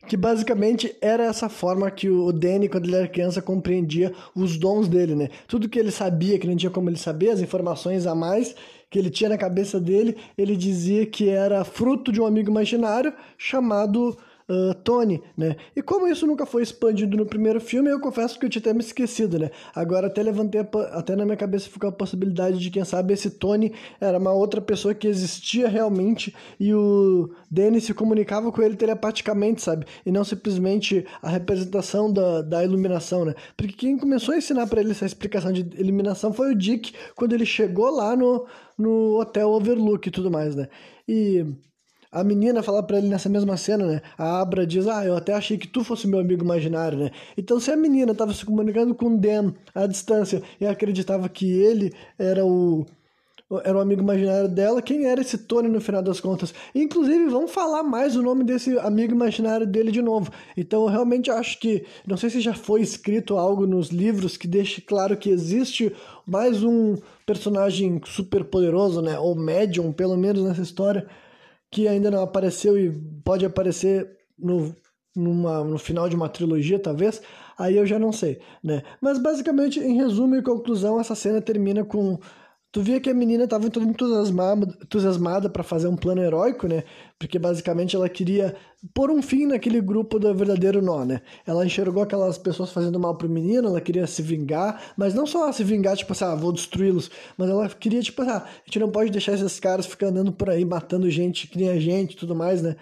que 0.08 0.16
basicamente 0.16 0.96
era 1.02 1.26
essa 1.26 1.50
forma 1.50 1.90
que 1.92 2.10
o 2.10 2.32
Danny, 2.32 2.70
quando 2.70 2.86
ele 2.86 2.96
era 2.96 3.08
criança, 3.08 3.42
compreendia 3.42 4.14
os 4.36 4.58
dons 4.58 4.88
dele, 4.88 5.16
né? 5.16 5.30
Tudo 5.48 5.68
que 5.68 5.80
ele 5.80 5.92
sabia, 5.92 6.38
que 6.40 6.48
não 6.48 6.56
tinha 6.56 6.70
como 6.70 6.90
ele 6.90 6.98
saber, 6.98 7.30
as 7.30 7.42
informações 7.42 8.06
a 8.06 8.14
mais 8.16 8.56
que 8.90 9.00
ele 9.00 9.10
tinha 9.10 9.30
na 9.30 9.38
cabeça 9.38 9.80
dele, 9.80 10.16
ele 10.38 10.56
dizia 10.56 11.06
que 11.06 11.28
era 11.30 11.66
fruto 11.66 12.12
de 12.12 12.22
um 12.22 12.26
amigo 12.26 12.50
imaginário 12.50 13.14
chamado 13.38 14.18
uh, 14.50 14.74
Tony, 14.76 15.22
né? 15.38 15.56
E 15.76 15.82
como 15.82 16.08
isso 16.08 16.26
nunca 16.26 16.46
foi 16.46 16.64
expandido 16.64 17.18
no 17.18 17.26
primeiro 17.26 17.60
filme, 17.60 17.90
eu 17.90 18.00
confesso 18.00 18.40
que 18.40 18.46
eu 18.46 18.50
tinha 18.50 18.62
até 18.62 18.74
me 18.74 18.80
esquecido, 18.80 19.40
né? 19.40 19.50
Agora 19.74 20.08
até 20.08 20.22
levantei, 20.24 20.62
até 20.92 21.16
na 21.16 21.26
minha 21.26 21.38
cabeça 21.38 21.70
ficou 21.70 21.90
a 21.90 21.94
possibilidade 21.94 22.60
de, 22.60 22.70
quem 22.70 22.84
sabe, 22.84 23.14
esse 23.14 23.30
Tony 23.30 23.74
era 24.00 24.18
uma 24.18 24.32
outra 24.32 24.62
pessoa 24.62 24.94
que 24.94 25.08
existia 25.08 25.68
realmente 25.68 26.36
e 26.60 26.74
o 26.74 27.30
Danny 27.50 27.82
se 27.82 27.94
comunicava 27.94 28.52
com 28.52 28.62
ele 28.62 28.76
telepaticamente, 28.76 29.62
sabe? 29.62 29.86
E 30.06 30.12
não 30.12 30.24
simplesmente 30.24 31.06
a 31.22 31.30
representação 31.30 32.12
da, 32.12 32.42
da 32.42 32.64
iluminação, 32.64 33.26
né? 33.26 33.34
Porque 33.58 33.74
quem 33.74 33.98
começou 33.98 34.34
a 34.34 34.38
ensinar 34.38 34.68
para 34.68 34.82
ele 34.82 34.92
essa 34.92 35.06
explicação 35.06 35.52
de 35.52 35.62
iluminação 35.80 36.34
foi 36.34 36.52
o 36.52 36.56
Dick, 36.56 36.94
quando 37.16 37.34
ele 37.34 37.46
chegou 37.46 37.90
lá 37.90 38.16
no, 38.16 38.46
no 38.78 39.20
Hotel 39.20 39.50
Overlook 39.50 40.08
e 40.08 40.12
tudo 40.12 40.32
mais, 40.32 40.56
né? 40.56 40.68
E 41.08 41.46
a 42.16 42.24
menina 42.24 42.64
fala 42.64 42.82
para 42.82 42.98
ele 42.98 43.10
nessa 43.10 43.28
mesma 43.28 43.58
cena, 43.58 43.86
né? 43.86 44.02
A 44.18 44.40
Abra 44.40 44.66
diz: 44.66 44.88
Ah, 44.88 45.06
eu 45.06 45.18
até 45.18 45.34
achei 45.34 45.58
que 45.58 45.68
tu 45.68 45.84
fosse 45.84 46.08
meu 46.08 46.20
amigo 46.20 46.46
imaginário, 46.46 46.98
né? 46.98 47.12
Então, 47.38 47.60
se 47.60 47.70
a 47.70 47.76
menina 47.76 48.14
estava 48.14 48.34
se 48.34 48.46
comunicando 48.46 48.96
com 48.96 49.08
o 49.08 49.18
Dan 49.18 49.54
à 49.74 49.86
distância 49.86 50.42
e 50.60 50.66
acreditava 50.66 51.28
que 51.28 51.52
ele 51.52 51.94
era 52.18 52.46
o 52.46 52.86
era 53.64 53.78
o 53.78 53.82
amigo 53.82 54.02
imaginário 54.02 54.50
dela, 54.50 54.82
quem 54.82 55.06
era 55.06 55.22
esse 55.22 55.38
Tony 55.38 55.68
no 55.68 55.80
final 55.80 56.02
das 56.02 56.20
contas? 56.20 56.52
Inclusive, 56.74 57.28
vamos 57.28 57.52
falar 57.52 57.84
mais 57.84 58.16
o 58.16 58.24
nome 58.24 58.44
desse 58.44 58.78
amigo 58.80 59.14
imaginário 59.14 59.68
dele 59.68 59.92
de 59.92 60.02
novo. 60.02 60.32
Então, 60.58 60.82
eu 60.84 60.88
realmente 60.88 61.30
acho 61.30 61.60
que, 61.60 61.86
não 62.08 62.18
sei 62.18 62.32
se 62.32 62.42
já 62.42 62.56
foi 62.56 62.82
escrito 62.82 63.38
algo 63.38 63.68
nos 63.68 63.90
livros 63.90 64.36
que 64.36 64.48
deixe 64.48 64.82
claro 64.82 65.16
que 65.16 65.30
existe 65.30 65.96
mais 66.26 66.64
um 66.64 66.96
personagem 67.24 68.02
super 68.06 68.44
poderoso, 68.46 69.00
né? 69.00 69.20
Ou 69.20 69.36
médium, 69.36 69.94
pelo 69.94 70.18
menos 70.18 70.44
nessa 70.44 70.64
história, 70.64 71.06
que 71.76 71.90
ainda 71.90 72.10
não 72.10 72.24
apareceu 72.24 72.80
e 72.80 72.90
pode 73.22 73.46
aparecer 73.46 74.10
no, 74.40 74.74
numa, 75.14 75.62
no 75.62 75.78
final 75.78 76.08
de 76.08 76.16
uma 76.16 76.30
trilogia, 76.30 76.80
talvez, 76.80 77.22
aí 77.60 77.76
eu 77.76 77.86
já 77.86 78.00
não 78.00 78.14
sei, 78.14 78.40
né? 78.64 78.82
Mas 79.02 79.18
basicamente, 79.18 79.82
em 79.82 79.98
resumo 79.98 80.38
e 80.38 80.42
conclusão, 80.42 81.02
essa 81.02 81.14
cena 81.16 81.42
termina 81.42 81.84
com 81.84 82.18
Tu 82.76 82.82
via 82.82 83.00
que 83.00 83.10
a 83.10 83.14
menina 83.14 83.46
estava 83.46 83.70
toda 83.70 83.86
entusiasmada, 83.86 85.50
para 85.50 85.64
fazer 85.64 85.88
um 85.88 85.96
plano 85.96 86.22
heróico, 86.22 86.68
né? 86.68 86.84
Porque 87.18 87.40
basicamente 87.40 87.96
ela 87.96 88.10
queria 88.10 88.54
pôr 88.94 89.10
um 89.10 89.22
fim 89.22 89.46
naquele 89.46 89.80
grupo 89.80 90.20
do 90.20 90.36
verdadeiro 90.36 90.82
nó, 90.82 91.06
né? 91.06 91.22
Ela 91.48 91.66
enxergou 91.66 92.04
aquelas 92.04 92.38
pessoas 92.38 92.74
fazendo 92.74 93.00
mal 93.00 93.16
pro 93.16 93.30
menino, 93.30 93.70
ela 93.70 93.80
queria 93.80 94.06
se 94.06 94.22
vingar, 94.22 94.92
mas 94.98 95.14
não 95.14 95.26
só 95.26 95.50
se 95.54 95.64
vingar, 95.64 95.96
tipo 95.96 96.12
assim, 96.12 96.26
ah, 96.26 96.36
vou 96.36 96.52
destruí-los, 96.52 97.10
mas 97.38 97.50
ela 97.50 97.70
queria, 97.70 98.02
tipo, 98.02 98.22
ah, 98.24 98.44
a 98.46 98.66
gente 98.66 98.78
não 98.78 98.92
pode 98.92 99.10
deixar 99.10 99.32
esses 99.32 99.58
caras 99.58 99.86
ficar 99.86 100.08
andando 100.08 100.34
por 100.34 100.50
aí 100.50 100.66
matando 100.66 101.10
gente 101.10 101.48
que 101.48 101.58
nem 101.58 101.70
a 101.70 101.80
gente 101.80 102.18
tudo 102.18 102.36
mais, 102.36 102.62
né? 102.62 102.76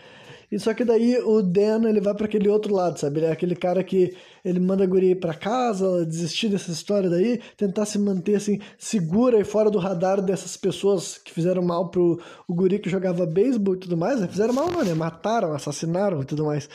E 0.54 0.60
só 0.60 0.72
que 0.72 0.86
daí 0.86 1.18
o 1.18 1.42
Dan, 1.42 1.90
ele 1.90 2.00
vai 2.00 2.14
para 2.14 2.28
aquele 2.28 2.48
outro 2.48 2.76
lado, 2.76 3.00
sabe? 3.00 3.18
Ele 3.18 3.26
é 3.26 3.32
aquele 3.32 3.56
cara 3.56 3.84
que 3.84 4.16
ele 4.46 4.60
manda 4.60 4.84
a 4.84 4.88
guria 4.88 5.14
ir 5.14 5.20
pra 5.20 5.34
casa, 5.34 6.06
desistir 6.06 6.48
dessa 6.48 6.70
história 6.70 7.10
daí, 7.10 7.42
tentar 7.58 7.88
se 7.88 7.98
manter 7.98 8.36
assim, 8.36 8.60
segura 8.78 9.40
e 9.40 9.44
fora 9.44 9.72
do 9.72 9.80
radar 9.80 10.22
dessas 10.22 10.56
pessoas 10.56 11.18
que 11.18 11.32
fizeram 11.32 11.64
mal 11.64 11.90
pro 11.90 12.22
o 12.48 12.54
guri 12.54 12.78
que 12.78 12.88
jogava 12.88 13.26
beisebol 13.26 13.74
e 13.74 13.80
tudo 13.80 13.98
mais, 13.98 14.22
né? 14.22 14.28
Fizeram 14.28 14.54
mal 14.54 14.70
não, 14.70 14.84
né? 14.84 14.94
Mataram, 14.94 15.54
assassinaram 15.54 16.22
e 16.22 16.26
tudo 16.26 16.46
mais. 16.46 16.70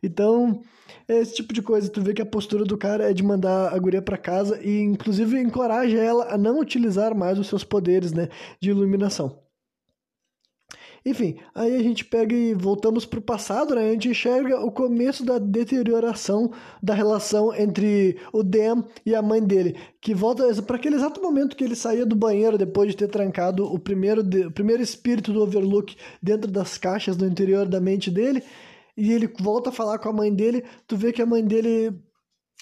Então, 0.00 0.60
é 1.08 1.18
esse 1.18 1.34
tipo 1.34 1.52
de 1.52 1.62
coisa. 1.62 1.90
Tu 1.90 2.00
vê 2.00 2.14
que 2.14 2.22
a 2.22 2.26
postura 2.26 2.64
do 2.64 2.78
cara 2.78 3.10
é 3.10 3.12
de 3.12 3.24
mandar 3.24 3.74
a 3.74 3.78
guria 3.80 4.00
para 4.02 4.16
casa 4.16 4.60
e, 4.62 4.82
inclusive, 4.82 5.36
encoraja 5.40 5.98
ela 5.98 6.32
a 6.32 6.38
não 6.38 6.60
utilizar 6.60 7.12
mais 7.12 7.40
os 7.40 7.48
seus 7.48 7.64
poderes, 7.64 8.12
né, 8.12 8.28
de 8.60 8.70
iluminação. 8.70 9.45
Enfim, 11.06 11.36
aí 11.54 11.72
a 11.76 11.82
gente 11.84 12.04
pega 12.04 12.34
e 12.34 12.52
voltamos 12.52 13.06
para 13.06 13.20
o 13.20 13.22
passado, 13.22 13.76
né? 13.76 13.88
A 13.88 13.92
gente 13.92 14.08
enxerga 14.08 14.60
o 14.60 14.72
começo 14.72 15.24
da 15.24 15.38
deterioração 15.38 16.50
da 16.82 16.94
relação 16.94 17.54
entre 17.54 18.16
o 18.32 18.42
Dan 18.42 18.82
e 19.04 19.14
a 19.14 19.22
mãe 19.22 19.40
dele, 19.40 19.76
que 20.00 20.12
volta 20.12 20.60
para 20.64 20.74
aquele 20.74 20.96
exato 20.96 21.22
momento 21.22 21.54
que 21.54 21.62
ele 21.62 21.76
saía 21.76 22.04
do 22.04 22.16
banheiro 22.16 22.58
depois 22.58 22.90
de 22.90 22.96
ter 22.96 23.06
trancado 23.06 23.72
o 23.72 23.78
primeiro, 23.78 24.20
de, 24.20 24.46
o 24.46 24.50
primeiro 24.50 24.82
espírito 24.82 25.32
do 25.32 25.42
Overlook 25.42 25.94
dentro 26.20 26.50
das 26.50 26.76
caixas 26.76 27.16
no 27.16 27.24
interior 27.24 27.68
da 27.68 27.80
mente 27.80 28.10
dele. 28.10 28.42
E 28.96 29.12
ele 29.12 29.32
volta 29.38 29.70
a 29.70 29.72
falar 29.72 30.00
com 30.00 30.08
a 30.08 30.12
mãe 30.12 30.34
dele, 30.34 30.64
tu 30.88 30.96
vê 30.96 31.12
que 31.12 31.22
a 31.22 31.26
mãe 31.26 31.44
dele 31.44 31.94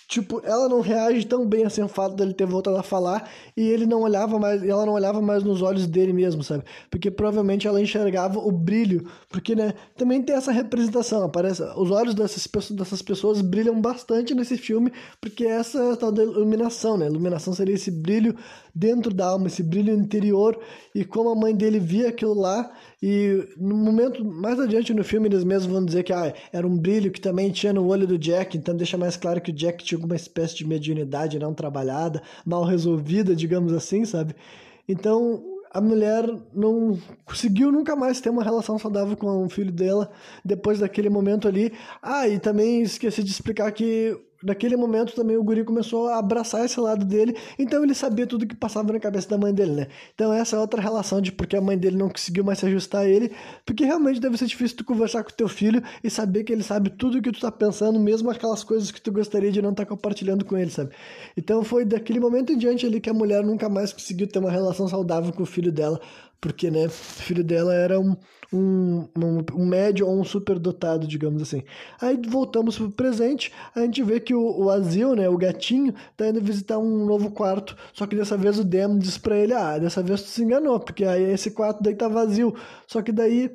tipo, 0.09 0.40
ela 0.44 0.68
não 0.68 0.80
reage 0.80 1.26
tão 1.26 1.46
bem 1.46 1.64
assim 1.64 1.80
ao 1.80 1.88
fato 1.88 2.14
dele 2.14 2.34
ter 2.34 2.46
voltado 2.46 2.76
a 2.76 2.82
falar 2.82 3.30
e 3.57 3.62
ele 3.62 3.86
não 3.86 4.02
olhava 4.02 4.38
mais, 4.38 4.62
ela 4.62 4.84
não 4.84 4.94
olhava 4.94 5.20
mais 5.20 5.42
nos 5.42 5.62
olhos 5.62 5.86
dele 5.86 6.12
mesmo, 6.12 6.42
sabe? 6.42 6.64
Porque 6.90 7.11
provavelmente 7.11 7.66
ela 7.66 7.80
enxergava 7.80 8.38
o 8.38 8.50
brilho, 8.50 9.09
porque 9.28 9.55
né, 9.55 9.74
também 9.96 10.22
tem 10.22 10.34
essa 10.34 10.52
representação, 10.52 11.24
aparece, 11.24 11.62
os 11.76 11.90
olhos 11.90 12.14
dessas 12.14 12.46
pessoas, 12.46 12.78
dessas 12.78 13.02
pessoas 13.02 13.40
brilham 13.40 13.80
bastante 13.80 14.34
nesse 14.34 14.57
filme, 14.57 14.92
porque 15.20 15.44
essa 15.44 15.78
é 15.78 15.92
a 15.92 15.96
tal 15.96 16.12
da 16.12 16.22
iluminação, 16.22 16.96
né? 16.96 17.07
Iluminação 17.07 17.55
seria 17.55 17.74
esse 17.74 17.90
brilho 17.90 18.34
dentro 18.74 19.14
da 19.14 19.26
alma, 19.26 19.46
esse 19.46 19.62
brilho 19.62 19.94
interior, 19.94 20.59
e 20.94 21.05
como 21.05 21.30
a 21.30 21.34
mãe 21.34 21.55
dele 21.55 21.78
via 21.78 22.09
aquilo 22.09 22.34
lá, 22.34 22.70
e 23.02 23.46
no 23.57 23.76
momento 23.76 24.24
mais 24.24 24.59
adiante 24.59 24.92
no 24.92 25.05
filme 25.05 25.28
eles 25.28 25.44
mesmos 25.44 25.72
vão 25.72 25.84
dizer 25.84 26.02
que 26.02 26.12
ah, 26.12 26.32
era 26.52 26.66
um 26.66 26.76
brilho 26.76 27.11
que 27.11 27.20
também 27.20 27.50
tinha 27.50 27.72
no 27.72 27.86
olho 27.86 28.07
do 28.07 28.18
Jack, 28.18 28.57
então 28.57 28.74
deixa 28.76 28.96
mais 28.96 29.16
claro 29.16 29.40
que 29.40 29.50
o 29.50 29.55
Jack 29.55 29.84
tinha 29.84 29.93
alguma 29.95 30.16
espécie 30.16 30.57
de 30.57 30.66
mediunidade 30.66 31.38
não 31.38 31.55
trabalhada, 31.55 32.22
mal 32.45 32.64
resolvida, 32.64 33.34
digamos 33.34 33.72
assim, 33.72 34.05
sabe? 34.05 34.34
Então 34.88 35.42
a 35.74 35.80
mulher 35.80 36.24
não 36.55 36.97
conseguiu 37.24 37.72
nunca 37.72 37.97
mais 37.97 38.20
ter 38.20 38.30
uma 38.30 38.45
relação 38.45 38.78
saudável 38.78 39.16
com 39.16 39.45
o 39.45 39.49
filho 39.49 39.72
dela 39.72 40.09
depois 40.45 40.78
daquele 40.78 41.11
momento 41.11 41.49
ali. 41.49 41.72
Ah, 42.01 42.28
e 42.28 42.38
também 42.38 42.82
esqueci 42.82 43.24
de 43.24 43.30
explicar 43.30 43.72
que 43.72 44.16
naquele 44.45 44.76
momento 44.76 45.14
também 45.14 45.36
o 45.36 45.42
guri 45.42 45.64
começou 45.64 46.09
a 46.09 46.18
abraçar 46.18 46.64
esse 46.64 46.78
lado 46.78 47.05
dele, 47.05 47.36
então 47.59 47.82
ele 47.82 47.95
sabia 47.95 48.26
tudo 48.26 48.47
que 48.47 48.55
passava 48.55 48.92
na 48.92 49.01
cabeça 49.01 49.28
da 49.28 49.38
mãe 49.38 49.53
dele, 49.53 49.72
né? 49.72 49.86
Então 50.14 50.32
essa 50.32 50.57
é 50.57 50.59
outra 50.59 50.80
relação 50.80 51.20
de 51.20 51.32
porque 51.32 51.57
a 51.57 51.61
mãe 51.61 51.76
dele 51.76 51.97
não 51.97 52.09
conseguiu 52.09 52.45
mais 52.45 52.59
se 52.59 52.66
ajustar 52.66 53.03
a 53.03 53.09
ele, 53.09 53.32
porque 53.64 53.84
realmente 53.84 54.20
deve 54.20 54.36
ser 54.36 54.47
difícil 54.47 54.76
tu 54.76 54.84
conversar 54.84 55.24
com 55.24 55.30
teu 55.30 55.49
filho 55.49 55.82
e 56.03 56.11
saber 56.11 56.45
que 56.45 56.53
ele 56.53 56.62
sabe 56.62 56.90
tudo 56.90 57.18
o 57.18 57.22
que 57.22 57.32
tu 57.32 57.40
tá 57.40 57.51
pensando, 57.51 57.99
mesmo 57.99 58.30
aquelas 58.30 58.62
coisas 58.62 58.90
que 58.90 59.01
tu 59.01 59.11
gostaria 59.11 59.51
de 59.51 59.62
não 59.62 59.70
estar 59.70 59.84
tá 59.84 59.88
compartilhando 59.88 60.45
com 60.45 60.57
ele, 60.57 60.70
sabe? 60.70 60.90
Então 61.36 61.64
foi 61.64 61.84
daquele 61.84 62.20
momento 62.20 62.53
em 62.53 62.59
diante 62.59 62.86
ali 62.86 63.01
que 63.01 63.11
a 63.11 63.14
mulher 63.14 63.42
nunca 63.42 63.68
mais 63.68 63.92
conseguiu 63.92 64.26
ter 64.26 64.38
uma 64.38 64.51
relação 64.51 64.86
saudável 64.86 65.32
com 65.32 65.42
o 65.42 65.47
filho 65.47 65.72
dela, 65.72 66.01
porque 66.40 66.70
né, 66.70 66.86
o 66.86 66.90
filho 66.90 67.42
dela 67.42 67.74
era 67.74 67.99
um, 67.99 68.14
um, 68.55 69.09
um, 69.16 69.62
um 69.62 69.66
médio 69.66 70.07
ou 70.07 70.20
um 70.20 70.24
superdotado, 70.24 71.07
digamos 71.07 71.42
assim. 71.42 71.62
Aí 72.00 72.18
voltamos 72.26 72.78
pro 72.78 72.90
presente, 72.90 73.52
a 73.74 73.80
gente 73.80 74.02
vê 74.02 74.20
que 74.20 74.34
o, 74.34 74.64
o 74.64 74.70
Azil, 74.70 75.14
né, 75.16 75.28
o 75.28 75.36
gatinho, 75.36 75.94
tá 76.16 76.28
indo 76.28 76.40
visitar 76.40 76.78
um 76.78 77.05
novo 77.05 77.30
quarto, 77.30 77.76
só 77.92 78.07
que 78.07 78.14
dessa 78.14 78.36
vez 78.36 78.59
o 78.59 78.64
Demo 78.64 78.98
diz 78.98 79.18
pra 79.18 79.36
ele, 79.36 79.52
ah, 79.52 79.78
dessa 79.78 80.02
vez 80.02 80.22
tu 80.22 80.28
se 80.28 80.42
enganou, 80.42 80.78
porque 80.78 81.05
aí 81.05 81.24
esse 81.24 81.50
quarto 81.50 81.82
daí 81.82 81.94
tá 81.94 82.09
vazio. 82.09 82.55
Só 82.86 83.02
que 83.02 83.11
daí 83.11 83.50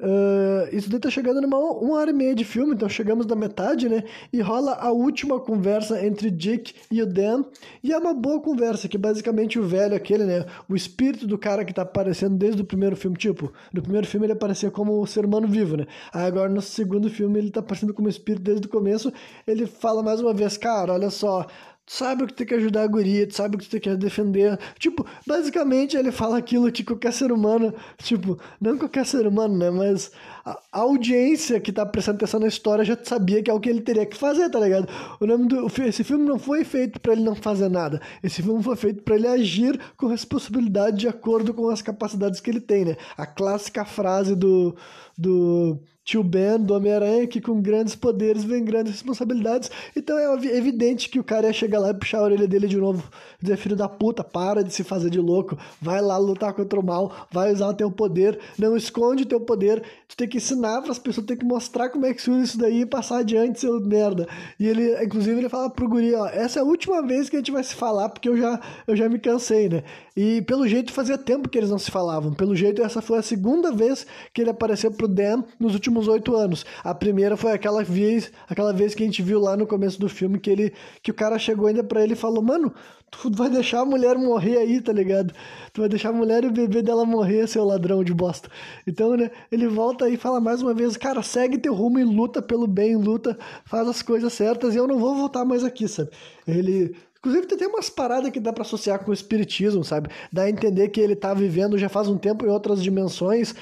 Uh, 0.00 0.72
isso 0.72 0.88
daí 0.88 1.00
tá 1.00 1.10
chegando 1.10 1.40
numa 1.40 1.58
uma 1.58 1.96
hora 1.96 2.10
e 2.10 2.12
meia 2.12 2.32
de 2.32 2.44
filme, 2.44 2.72
então 2.72 2.88
chegamos 2.88 3.26
na 3.26 3.34
metade, 3.34 3.88
né? 3.88 4.04
E 4.32 4.40
rola 4.40 4.74
a 4.74 4.92
última 4.92 5.40
conversa 5.40 6.04
entre 6.06 6.30
Dick 6.30 6.72
e 6.90 7.02
o 7.02 7.06
Dan. 7.06 7.44
E 7.82 7.92
é 7.92 7.98
uma 7.98 8.14
boa 8.14 8.40
conversa, 8.40 8.88
que 8.88 8.96
basicamente 8.96 9.58
o 9.58 9.62
velho, 9.64 9.96
aquele, 9.96 10.24
né? 10.24 10.46
O 10.68 10.76
espírito 10.76 11.26
do 11.26 11.36
cara 11.36 11.64
que 11.64 11.74
tá 11.74 11.82
aparecendo 11.82 12.36
desde 12.36 12.62
o 12.62 12.64
primeiro 12.64 12.96
filme. 12.96 13.16
Tipo, 13.16 13.52
no 13.72 13.82
primeiro 13.82 14.06
filme 14.06 14.26
ele 14.26 14.34
aparecia 14.34 14.70
como 14.70 15.04
ser 15.06 15.24
humano 15.24 15.48
vivo, 15.48 15.76
né? 15.76 15.86
Aí 16.12 16.26
agora 16.26 16.48
no 16.48 16.62
segundo 16.62 17.10
filme 17.10 17.38
ele 17.38 17.50
tá 17.50 17.58
aparecendo 17.58 17.92
como 17.92 18.08
espírito 18.08 18.44
desde 18.44 18.66
o 18.66 18.70
começo. 18.70 19.12
Ele 19.46 19.66
fala 19.66 20.00
mais 20.00 20.20
uma 20.20 20.32
vez, 20.32 20.56
cara, 20.56 20.92
olha 20.92 21.10
só, 21.10 21.44
Tu 21.88 21.94
sabe 21.94 22.24
o 22.24 22.26
que 22.26 22.34
tem 22.34 22.46
que 22.46 22.52
ajudar 22.52 22.82
a 22.82 22.86
guria, 22.86 23.26
tu 23.26 23.34
sabe 23.34 23.56
o 23.56 23.58
que 23.58 23.64
tu 23.64 23.70
tem 23.70 23.80
que 23.80 23.96
defender. 23.96 24.58
Tipo, 24.78 25.06
basicamente 25.26 25.96
ele 25.96 26.12
fala 26.12 26.36
aquilo 26.36 26.70
que 26.70 26.84
qualquer 26.84 27.14
ser 27.14 27.32
humano, 27.32 27.74
tipo, 27.96 28.38
não 28.60 28.76
qualquer 28.76 29.06
ser 29.06 29.26
humano, 29.26 29.56
né? 29.56 29.70
Mas 29.70 30.12
a 30.44 30.58
audiência 30.80 31.58
que 31.58 31.72
tá 31.72 31.86
prestando 31.86 32.16
atenção 32.16 32.40
na 32.40 32.46
história 32.46 32.84
já 32.84 32.96
sabia 33.02 33.42
que 33.42 33.50
é 33.50 33.54
o 33.54 33.58
que 33.58 33.70
ele 33.70 33.80
teria 33.80 34.04
que 34.04 34.18
fazer, 34.18 34.50
tá 34.50 34.60
ligado? 34.60 34.86
O 35.18 35.24
nome 35.26 35.48
do 35.48 35.66
esse 35.82 36.04
filme 36.04 36.26
não 36.26 36.38
foi 36.38 36.62
feito 36.62 37.00
para 37.00 37.14
ele 37.14 37.22
não 37.22 37.34
fazer 37.34 37.70
nada. 37.70 38.02
Esse 38.22 38.42
filme 38.42 38.62
foi 38.62 38.76
feito 38.76 39.02
para 39.02 39.16
ele 39.16 39.26
agir 39.26 39.80
com 39.96 40.08
responsabilidade 40.08 40.98
de 40.98 41.08
acordo 41.08 41.54
com 41.54 41.70
as 41.70 41.80
capacidades 41.80 42.38
que 42.38 42.50
ele 42.50 42.60
tem, 42.60 42.84
né? 42.84 42.96
A 43.16 43.24
clássica 43.24 43.86
frase 43.86 44.36
do 44.36 44.76
do 45.16 45.80
tio 46.08 46.24
Ben, 46.24 46.58
do 46.58 46.72
Homem-Aranha, 46.72 47.26
que 47.26 47.38
com 47.38 47.60
grandes 47.60 47.94
poderes 47.94 48.42
vem 48.42 48.64
grandes 48.64 48.94
responsabilidades. 48.94 49.70
Então 49.94 50.18
é 50.18 50.56
evidente 50.56 51.10
que 51.10 51.20
o 51.20 51.24
cara 51.24 51.48
ia 51.48 51.52
chegar 51.52 51.78
lá 51.78 51.90
e 51.90 51.94
puxar 51.94 52.20
a 52.20 52.22
orelha 52.22 52.48
dele 52.48 52.66
de 52.66 52.78
novo. 52.78 53.04
Dizer, 53.38 53.58
filho 53.58 53.76
da 53.76 53.90
puta, 53.90 54.24
para 54.24 54.64
de 54.64 54.72
se 54.72 54.82
fazer 54.82 55.10
de 55.10 55.20
louco, 55.20 55.58
vai 55.82 56.00
lá 56.00 56.16
lutar 56.16 56.54
contra 56.54 56.80
o 56.80 56.82
mal, 56.82 57.12
vai 57.30 57.52
usar 57.52 57.68
o 57.68 57.74
teu 57.74 57.90
poder, 57.90 58.38
não 58.58 58.74
esconde 58.74 59.24
o 59.24 59.26
teu 59.26 59.38
poder. 59.38 59.82
Tu 60.08 60.16
tem 60.16 60.26
que 60.26 60.38
ensinar 60.38 60.80
para 60.80 60.92
as 60.92 60.98
pessoas, 60.98 61.26
tem 61.26 61.36
que 61.36 61.44
mostrar 61.44 61.90
como 61.90 62.06
é 62.06 62.14
que 62.14 62.22
se 62.22 62.30
usa 62.30 62.42
isso 62.42 62.58
daí 62.58 62.80
e 62.80 62.86
passar 62.86 63.18
adiante, 63.18 63.60
seu 63.60 63.78
merda. 63.78 64.26
E 64.58 64.66
ele, 64.66 65.04
inclusive, 65.04 65.38
ele 65.38 65.48
fala 65.50 65.68
pro 65.68 65.86
guri, 65.86 66.14
ó, 66.14 66.26
essa 66.26 66.58
é 66.58 66.62
a 66.62 66.64
última 66.64 67.02
vez 67.06 67.28
que 67.28 67.36
a 67.36 67.38
gente 67.38 67.52
vai 67.52 67.62
se 67.62 67.74
falar, 67.74 68.08
porque 68.08 68.30
eu 68.30 68.36
já, 68.38 68.58
eu 68.86 68.96
já 68.96 69.10
me 69.10 69.18
cansei, 69.18 69.68
né? 69.68 69.82
E 70.16 70.40
pelo 70.42 70.66
jeito 70.66 70.90
fazia 70.90 71.18
tempo 71.18 71.50
que 71.50 71.58
eles 71.58 71.70
não 71.70 71.78
se 71.78 71.90
falavam. 71.90 72.32
Pelo 72.32 72.56
jeito, 72.56 72.82
essa 72.82 73.02
foi 73.02 73.18
a 73.18 73.22
segunda 73.22 73.70
vez 73.70 74.06
que 74.32 74.40
ele 74.40 74.50
apareceu 74.50 74.90
pro 74.90 75.06
Dan 75.06 75.44
nos 75.60 75.74
últimos 75.74 75.97
últimos 75.98 76.08
oito 76.08 76.36
anos. 76.36 76.64
A 76.84 76.94
primeira 76.94 77.36
foi 77.36 77.52
aquela 77.52 77.82
vez, 77.82 78.30
aquela 78.48 78.72
vez 78.72 78.94
que 78.94 79.02
a 79.02 79.06
gente 79.06 79.22
viu 79.22 79.40
lá 79.40 79.56
no 79.56 79.66
começo 79.66 79.98
do 79.98 80.08
filme 80.08 80.38
que 80.38 80.50
ele 80.50 80.72
que 81.02 81.10
o 81.10 81.14
cara 81.14 81.38
chegou 81.38 81.66
ainda 81.66 81.82
para 81.82 82.02
ele 82.02 82.12
e 82.12 82.16
falou: 82.16 82.42
"Mano, 82.42 82.72
tu 83.10 83.30
vai 83.30 83.50
deixar 83.50 83.80
a 83.80 83.84
mulher 83.84 84.16
morrer 84.16 84.58
aí, 84.58 84.80
tá 84.80 84.92
ligado? 84.92 85.34
Tu 85.72 85.80
vai 85.80 85.88
deixar 85.88 86.10
a 86.10 86.12
mulher 86.12 86.44
e 86.44 86.46
o 86.46 86.52
bebê 86.52 86.82
dela 86.82 87.04
morrer, 87.04 87.46
seu 87.46 87.64
ladrão 87.64 88.04
de 88.04 88.14
bosta". 88.14 88.48
Então, 88.86 89.16
né, 89.16 89.30
ele 89.50 89.66
volta 89.66 90.04
aí 90.04 90.14
e 90.14 90.16
fala 90.16 90.40
mais 90.40 90.62
uma 90.62 90.72
vez: 90.72 90.96
"Cara, 90.96 91.22
segue 91.22 91.58
teu 91.58 91.74
rumo 91.74 91.98
e 91.98 92.04
luta 92.04 92.40
pelo 92.40 92.66
bem, 92.66 92.96
luta, 92.96 93.36
faz 93.64 93.88
as 93.88 94.02
coisas 94.02 94.32
certas 94.32 94.74
e 94.74 94.78
eu 94.78 94.86
não 94.86 94.98
vou 94.98 95.14
voltar 95.14 95.44
mais 95.44 95.64
aqui", 95.64 95.88
sabe? 95.88 96.10
Ele 96.46 96.94
Inclusive, 97.20 97.48
tem 97.48 97.66
umas 97.66 97.90
paradas 97.90 98.30
que 98.30 98.38
dá 98.38 98.52
para 98.52 98.62
associar 98.62 99.04
com 99.04 99.10
o 99.10 99.14
espiritismo, 99.14 99.82
sabe? 99.82 100.08
Dá 100.32 100.42
a 100.42 100.50
entender 100.50 100.88
que 100.88 101.00
ele 101.00 101.16
tá 101.16 101.34
vivendo 101.34 101.76
já 101.76 101.88
faz 101.88 102.06
um 102.06 102.16
tempo 102.16 102.46
em 102.46 102.48
outras 102.48 102.80
dimensões 102.80 103.56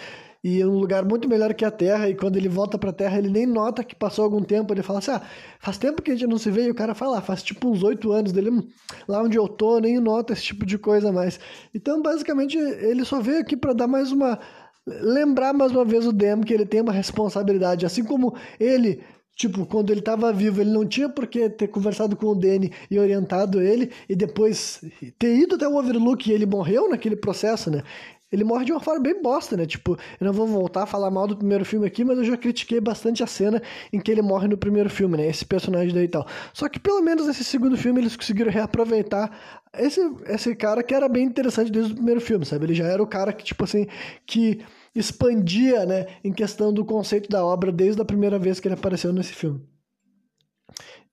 e 0.46 0.64
um 0.64 0.78
lugar 0.78 1.04
muito 1.04 1.28
melhor 1.28 1.52
que 1.54 1.64
a 1.64 1.72
Terra, 1.72 2.08
e 2.08 2.14
quando 2.14 2.36
ele 2.36 2.48
volta 2.48 2.78
para 2.78 2.90
a 2.90 2.92
Terra, 2.92 3.18
ele 3.18 3.28
nem 3.28 3.44
nota 3.44 3.82
que 3.82 3.96
passou 3.96 4.22
algum 4.22 4.40
tempo, 4.40 4.72
ele 4.72 4.80
fala 4.80 5.00
assim, 5.00 5.10
ah, 5.10 5.20
faz 5.58 5.76
tempo 5.76 6.00
que 6.00 6.12
a 6.12 6.14
gente 6.14 6.28
não 6.28 6.38
se 6.38 6.52
vê, 6.52 6.66
e 6.66 6.70
o 6.70 6.74
cara 6.74 6.94
fala, 6.94 7.18
ah, 7.18 7.20
faz 7.20 7.42
tipo 7.42 7.68
uns 7.68 7.82
oito 7.82 8.12
anos 8.12 8.30
dele, 8.30 8.50
hum, 8.50 8.62
lá 9.08 9.20
onde 9.20 9.36
eu 9.36 9.48
tô, 9.48 9.80
nem 9.80 9.98
nota 9.98 10.34
esse 10.34 10.44
tipo 10.44 10.64
de 10.64 10.78
coisa 10.78 11.10
mais. 11.10 11.40
Então, 11.74 12.00
basicamente, 12.00 12.56
ele 12.56 13.04
só 13.04 13.18
veio 13.18 13.40
aqui 13.40 13.56
para 13.56 13.72
dar 13.72 13.88
mais 13.88 14.12
uma... 14.12 14.38
lembrar 14.86 15.52
mais 15.52 15.72
uma 15.72 15.84
vez 15.84 16.06
o 16.06 16.12
Dem 16.12 16.40
que 16.42 16.54
ele 16.54 16.64
tem 16.64 16.80
uma 16.80 16.92
responsabilidade, 16.92 17.84
assim 17.84 18.04
como 18.04 18.36
ele 18.60 19.00
Tipo, 19.36 19.66
quando 19.66 19.90
ele 19.90 20.00
estava 20.00 20.32
vivo, 20.32 20.62
ele 20.62 20.70
não 20.70 20.86
tinha 20.86 21.10
por 21.10 21.26
que 21.26 21.50
ter 21.50 21.68
conversado 21.68 22.16
com 22.16 22.28
o 22.28 22.34
Danny 22.34 22.72
e 22.90 22.98
orientado 22.98 23.60
ele, 23.60 23.92
e 24.08 24.16
depois 24.16 24.80
ter 25.18 25.36
ido 25.36 25.56
até 25.56 25.68
o 25.68 25.76
Overlook 25.76 26.26
e 26.26 26.32
ele 26.32 26.46
morreu 26.46 26.88
naquele 26.88 27.16
processo, 27.16 27.70
né? 27.70 27.82
Ele 28.30 28.44
morre 28.44 28.64
de 28.64 28.72
uma 28.72 28.80
forma 28.80 29.00
bem 29.00 29.22
bosta, 29.22 29.56
né? 29.56 29.66
Tipo, 29.66 29.96
eu 30.20 30.24
não 30.26 30.32
vou 30.32 30.46
voltar 30.46 30.82
a 30.82 30.86
falar 30.86 31.10
mal 31.10 31.26
do 31.26 31.36
primeiro 31.36 31.64
filme 31.64 31.86
aqui, 31.86 32.04
mas 32.04 32.18
eu 32.18 32.24
já 32.24 32.36
critiquei 32.36 32.80
bastante 32.80 33.22
a 33.22 33.26
cena 33.26 33.62
em 33.92 34.00
que 34.00 34.10
ele 34.10 34.22
morre 34.22 34.48
no 34.48 34.56
primeiro 34.56 34.90
filme, 34.90 35.16
né? 35.16 35.28
Esse 35.28 35.44
personagem 35.44 35.94
daí 35.94 36.04
e 36.04 36.08
tal. 36.08 36.26
Só 36.52 36.68
que 36.68 36.80
pelo 36.80 37.00
menos 37.00 37.26
nesse 37.26 37.44
segundo 37.44 37.76
filme 37.76 38.00
eles 38.00 38.16
conseguiram 38.16 38.50
reaproveitar 38.50 39.62
esse, 39.74 40.00
esse 40.26 40.54
cara 40.56 40.82
que 40.82 40.94
era 40.94 41.08
bem 41.08 41.24
interessante 41.24 41.70
desde 41.70 41.92
o 41.92 41.96
primeiro 41.96 42.20
filme, 42.20 42.44
sabe? 42.44 42.66
Ele 42.66 42.74
já 42.74 42.86
era 42.86 43.02
o 43.02 43.06
cara 43.06 43.32
que, 43.32 43.44
tipo 43.44 43.64
assim, 43.64 43.86
que 44.26 44.60
expandia, 44.94 45.84
né, 45.84 46.06
em 46.24 46.32
questão 46.32 46.72
do 46.72 46.84
conceito 46.84 47.28
da 47.28 47.44
obra 47.44 47.70
desde 47.70 48.00
a 48.00 48.04
primeira 48.04 48.38
vez 48.38 48.58
que 48.58 48.66
ele 48.66 48.74
apareceu 48.74 49.12
nesse 49.12 49.34
filme. 49.34 49.60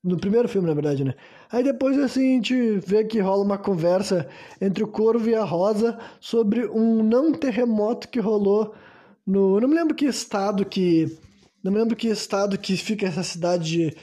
No 0.04 0.18
primeiro 0.18 0.46
filme, 0.46 0.68
na 0.68 0.74
verdade, 0.74 1.02
né? 1.02 1.14
Aí 1.50 1.64
depois 1.64 1.98
assim 1.98 2.32
a 2.32 2.34
gente 2.34 2.78
vê 2.86 3.04
que 3.04 3.20
rola 3.20 3.42
uma 3.42 3.56
conversa 3.56 4.28
entre 4.60 4.84
o 4.84 4.86
Corvo 4.86 5.30
e 5.30 5.34
a 5.34 5.42
Rosa 5.42 5.98
sobre 6.20 6.66
um 6.66 7.02
não 7.02 7.32
terremoto 7.32 8.08
que 8.08 8.20
rolou 8.20 8.74
no. 9.26 9.58
Não 9.58 9.66
me 9.66 9.74
lembro 9.74 9.94
que 9.94 10.04
estado 10.04 10.66
que. 10.66 11.16
Não 11.62 11.72
me 11.72 11.78
lembro 11.78 11.96
que 11.96 12.08
estado 12.08 12.58
que 12.58 12.76
fica 12.76 13.06
essa 13.06 13.22
cidade 13.22 13.64
de. 13.64 13.96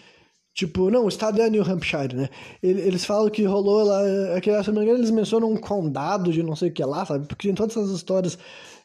Tipo, 0.55 0.89
não, 0.89 1.05
o 1.05 1.07
estado 1.07 1.39
é 1.39 1.49
New 1.49 1.63
Hampshire, 1.63 2.15
né? 2.15 2.29
Eles 2.63 3.05
falam 3.05 3.29
que 3.29 3.43
rolou 3.43 3.83
lá. 3.83 4.01
Aqui, 4.35 4.51
se 4.63 4.71
não 4.71 4.79
me 4.79 4.83
engano, 4.83 4.99
eles 4.99 5.11
mencionam 5.11 5.51
um 5.51 5.55
condado 5.57 6.33
de 6.33 6.41
não 6.41 6.55
sei 6.55 6.69
o 6.69 6.73
que 6.73 6.83
lá, 6.83 7.05
sabe? 7.05 7.27
Porque 7.27 7.47
tem 7.47 7.55
todas 7.55 7.77
essas 7.77 7.91
histórias 7.91 8.39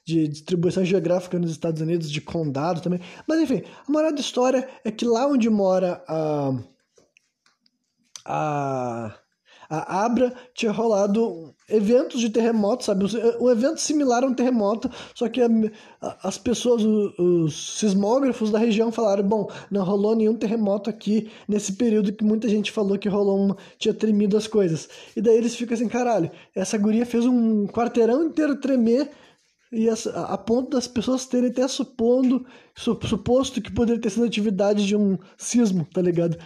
de 0.05 0.29
distribuição 0.29 0.85
geográfica 0.85 1.39
nos 1.39 1.51
Estados 1.51 1.81
Unidos, 1.81 2.11
de 2.11 2.21
condado 2.21 2.83
também. 2.83 3.01
Mas 3.27 3.41
enfim, 3.41 3.63
a 3.89 3.91
moral 3.91 4.13
da 4.13 4.21
história 4.21 4.69
é 4.85 4.91
que 4.91 5.05
lá 5.07 5.27
onde 5.27 5.49
mora 5.49 6.05
a 6.07 6.53
a, 8.27 9.15
a 9.69 10.05
Abra 10.05 10.33
tinha 10.55 10.73
rolado 10.73 11.55
eventos 11.69 12.21
de 12.21 12.31
terremoto, 12.31 12.85
sabe? 12.85 13.05
Um 13.41 13.51
evento 13.51 13.81
similar 13.81 14.23
a 14.23 14.27
um 14.27 14.35
terremoto, 14.35 14.91
só 15.15 15.29
que 15.29 15.41
a, 15.41 15.49
a, 16.01 16.29
as 16.29 16.39
pessoas, 16.39 16.83
os, 16.83 17.19
os 17.19 17.79
sismógrafos 17.79 18.51
da 18.51 18.59
região 18.59 18.93
falaram, 18.93 19.25
bom, 19.25 19.51
não 19.71 19.85
rolou 19.85 20.15
nenhum 20.15 20.37
terremoto 20.37 20.89
aqui 20.89 21.31
nesse 21.49 21.73
período 21.73 22.13
que 22.13 22.25
muita 22.25 22.49
gente 22.49 22.71
falou 22.71 22.99
que 22.99 23.09
rolou 23.09 23.39
uma, 23.39 23.57
tinha 23.79 23.95
tremido 23.95 24.37
as 24.37 24.47
coisas. 24.47 24.89
E 25.17 25.21
daí 25.21 25.37
eles 25.37 25.55
ficam 25.55 25.75
assim, 25.75 25.89
caralho, 25.89 26.31
essa 26.55 26.79
guria 26.79 27.05
fez 27.05 27.27
um 27.27 27.67
quarteirão 27.67 28.25
inteiro 28.25 28.61
tremer 28.61 29.11
e 29.73 29.89
a, 29.89 29.95
a 30.29 30.39
ponto 30.39 30.71
das 30.71 30.87
pessoas 30.87 31.27
terem 31.27 31.51
até 31.51 31.67
supondo, 31.67 32.47
suposto 32.77 33.61
que 33.61 33.73
poderia 33.73 34.01
ter 34.01 34.11
sido 34.11 34.25
atividade 34.25 34.87
de 34.87 34.97
um 34.97 35.19
sismo, 35.37 35.87
tá 35.93 36.01
ligado? 36.01 36.39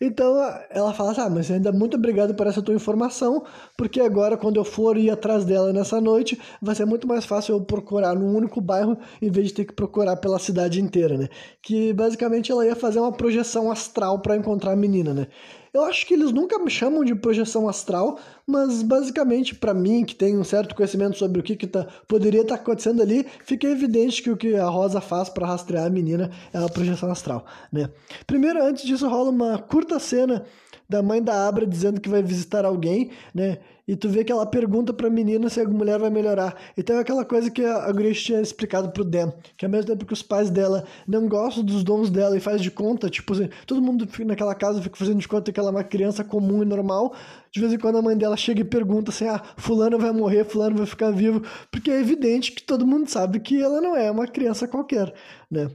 Então 0.00 0.36
ela 0.70 0.92
fala 0.94 1.12
assim: 1.12 1.20
Ah, 1.20 1.30
mas 1.30 1.50
ainda 1.50 1.72
muito 1.72 1.96
obrigado 1.96 2.34
por 2.34 2.46
essa 2.46 2.62
tua 2.62 2.74
informação, 2.74 3.44
porque 3.76 4.00
agora, 4.00 4.36
quando 4.36 4.56
eu 4.56 4.64
for 4.64 4.96
ir 4.96 5.10
atrás 5.10 5.44
dela 5.44 5.72
nessa 5.72 6.00
noite, 6.00 6.40
vai 6.62 6.74
ser 6.74 6.84
muito 6.84 7.06
mais 7.06 7.24
fácil 7.24 7.56
eu 7.56 7.60
procurar 7.60 8.14
num 8.14 8.36
único 8.36 8.60
bairro 8.60 8.96
em 9.20 9.30
vez 9.30 9.48
de 9.48 9.54
ter 9.54 9.64
que 9.64 9.72
procurar 9.72 10.16
pela 10.16 10.38
cidade 10.38 10.80
inteira, 10.80 11.16
né? 11.16 11.28
Que 11.62 11.92
basicamente 11.92 12.52
ela 12.52 12.64
ia 12.64 12.76
fazer 12.76 13.00
uma 13.00 13.12
projeção 13.12 13.70
astral 13.70 14.20
para 14.20 14.36
encontrar 14.36 14.72
a 14.72 14.76
menina, 14.76 15.12
né? 15.12 15.26
Eu 15.72 15.84
acho 15.84 16.06
que 16.06 16.14
eles 16.14 16.32
nunca 16.32 16.58
me 16.58 16.70
chamam 16.70 17.04
de 17.04 17.14
projeção 17.14 17.68
astral, 17.68 18.18
mas 18.46 18.82
basicamente 18.82 19.54
para 19.54 19.74
mim, 19.74 20.04
que 20.04 20.14
tem 20.14 20.38
um 20.38 20.44
certo 20.44 20.74
conhecimento 20.74 21.16
sobre 21.16 21.40
o 21.40 21.42
que, 21.42 21.56
que 21.56 21.66
tá, 21.66 21.86
poderia 22.06 22.42
estar 22.42 22.56
tá 22.56 22.62
acontecendo 22.62 23.02
ali, 23.02 23.26
fica 23.44 23.66
evidente 23.66 24.22
que 24.22 24.30
o 24.30 24.36
que 24.36 24.56
a 24.56 24.66
Rosa 24.66 25.00
faz 25.00 25.28
para 25.28 25.46
rastrear 25.46 25.86
a 25.86 25.90
menina 25.90 26.30
é 26.52 26.58
a 26.58 26.68
projeção 26.68 27.10
astral, 27.10 27.44
né? 27.72 27.90
Primeiro, 28.26 28.62
antes 28.62 28.84
disso, 28.84 29.08
rola 29.08 29.30
uma 29.30 29.58
curta 29.58 29.98
cena 29.98 30.44
da 30.88 31.02
mãe 31.02 31.22
da 31.22 31.46
Abra 31.46 31.66
dizendo 31.66 32.00
que 32.00 32.08
vai 32.08 32.22
visitar 32.22 32.64
alguém, 32.64 33.10
né? 33.34 33.58
E 33.88 33.96
tu 33.96 34.06
vê 34.06 34.22
que 34.22 34.30
ela 34.30 34.44
pergunta 34.44 34.92
pra 34.92 35.08
menina 35.08 35.48
se 35.48 35.60
a 35.62 35.64
mulher 35.64 35.98
vai 35.98 36.10
melhorar. 36.10 36.54
Então 36.76 36.96
é 36.96 37.00
aquela 37.00 37.24
coisa 37.24 37.50
que 37.50 37.64
a 37.64 37.90
Grace 37.90 38.20
tinha 38.20 38.40
explicado 38.40 38.90
pro 38.90 39.02
Dan, 39.02 39.32
que 39.56 39.64
ao 39.64 39.70
mesmo 39.70 39.90
tempo 39.90 40.04
que 40.04 40.12
os 40.12 40.22
pais 40.22 40.50
dela 40.50 40.84
não 41.06 41.26
gostam 41.26 41.64
dos 41.64 41.82
dons 41.82 42.10
dela 42.10 42.36
e 42.36 42.40
faz 42.40 42.60
de 42.60 42.70
conta, 42.70 43.08
tipo 43.08 43.32
assim, 43.32 43.48
todo 43.66 43.80
mundo 43.80 44.06
naquela 44.26 44.54
casa 44.54 44.82
fica 44.82 44.94
fazendo 44.94 45.18
de 45.18 45.26
conta 45.26 45.50
que 45.50 45.58
ela 45.58 45.70
é 45.70 45.72
uma 45.72 45.84
criança 45.84 46.22
comum 46.22 46.62
e 46.62 46.66
normal, 46.66 47.14
de 47.50 47.60
vez 47.60 47.72
em 47.72 47.78
quando 47.78 47.96
a 47.96 48.02
mãe 48.02 48.16
dela 48.16 48.36
chega 48.36 48.60
e 48.60 48.64
pergunta 48.64 49.10
assim, 49.10 49.26
ah, 49.26 49.42
fulano 49.56 49.98
vai 49.98 50.12
morrer, 50.12 50.44
fulano 50.44 50.76
vai 50.76 50.86
ficar 50.86 51.10
vivo, 51.10 51.42
porque 51.70 51.90
é 51.90 51.98
evidente 51.98 52.52
que 52.52 52.62
todo 52.62 52.86
mundo 52.86 53.08
sabe 53.08 53.40
que 53.40 53.58
ela 53.60 53.80
não 53.80 53.96
é 53.96 54.10
uma 54.10 54.26
criança 54.26 54.68
qualquer, 54.68 55.14
né? 55.50 55.70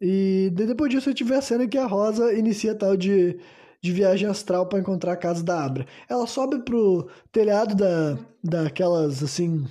E 0.00 0.50
depois 0.52 0.90
disso 0.90 1.08
gente 1.10 1.24
vê 1.24 1.36
a 1.36 1.42
cena 1.42 1.66
que 1.66 1.76
a 1.76 1.86
Rosa 1.86 2.32
inicia 2.32 2.74
tal 2.74 2.96
de 2.96 3.38
de 3.80 3.92
viagem 3.92 4.28
astral 4.28 4.66
para 4.66 4.80
encontrar 4.80 5.12
a 5.12 5.16
casa 5.16 5.42
da 5.42 5.64
Abra. 5.64 5.86
Ela 6.08 6.26
sobe 6.26 6.62
pro 6.64 7.08
telhado 7.30 7.74
da, 7.74 8.18
daquelas, 8.42 9.22
assim, 9.22 9.66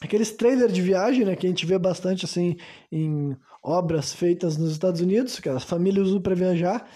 aqueles 0.00 0.30
trailers 0.30 0.72
de 0.72 0.80
viagem, 0.80 1.24
né, 1.24 1.34
que 1.36 1.46
a 1.46 1.50
gente 1.50 1.66
vê 1.66 1.78
bastante, 1.78 2.24
assim, 2.24 2.56
em 2.90 3.36
obras 3.62 4.12
feitas 4.12 4.56
nos 4.56 4.72
Estados 4.72 5.00
Unidos, 5.00 5.40
que 5.40 5.48
as 5.48 5.64
famílias 5.64 6.08
usam 6.08 6.22
para 6.22 6.34
viajar, 6.34 6.88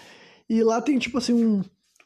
e 0.49 0.63
lá 0.63 0.81
tem, 0.81 0.97
tipo 0.97 1.17
assim, 1.17 1.33
um, 1.33 1.61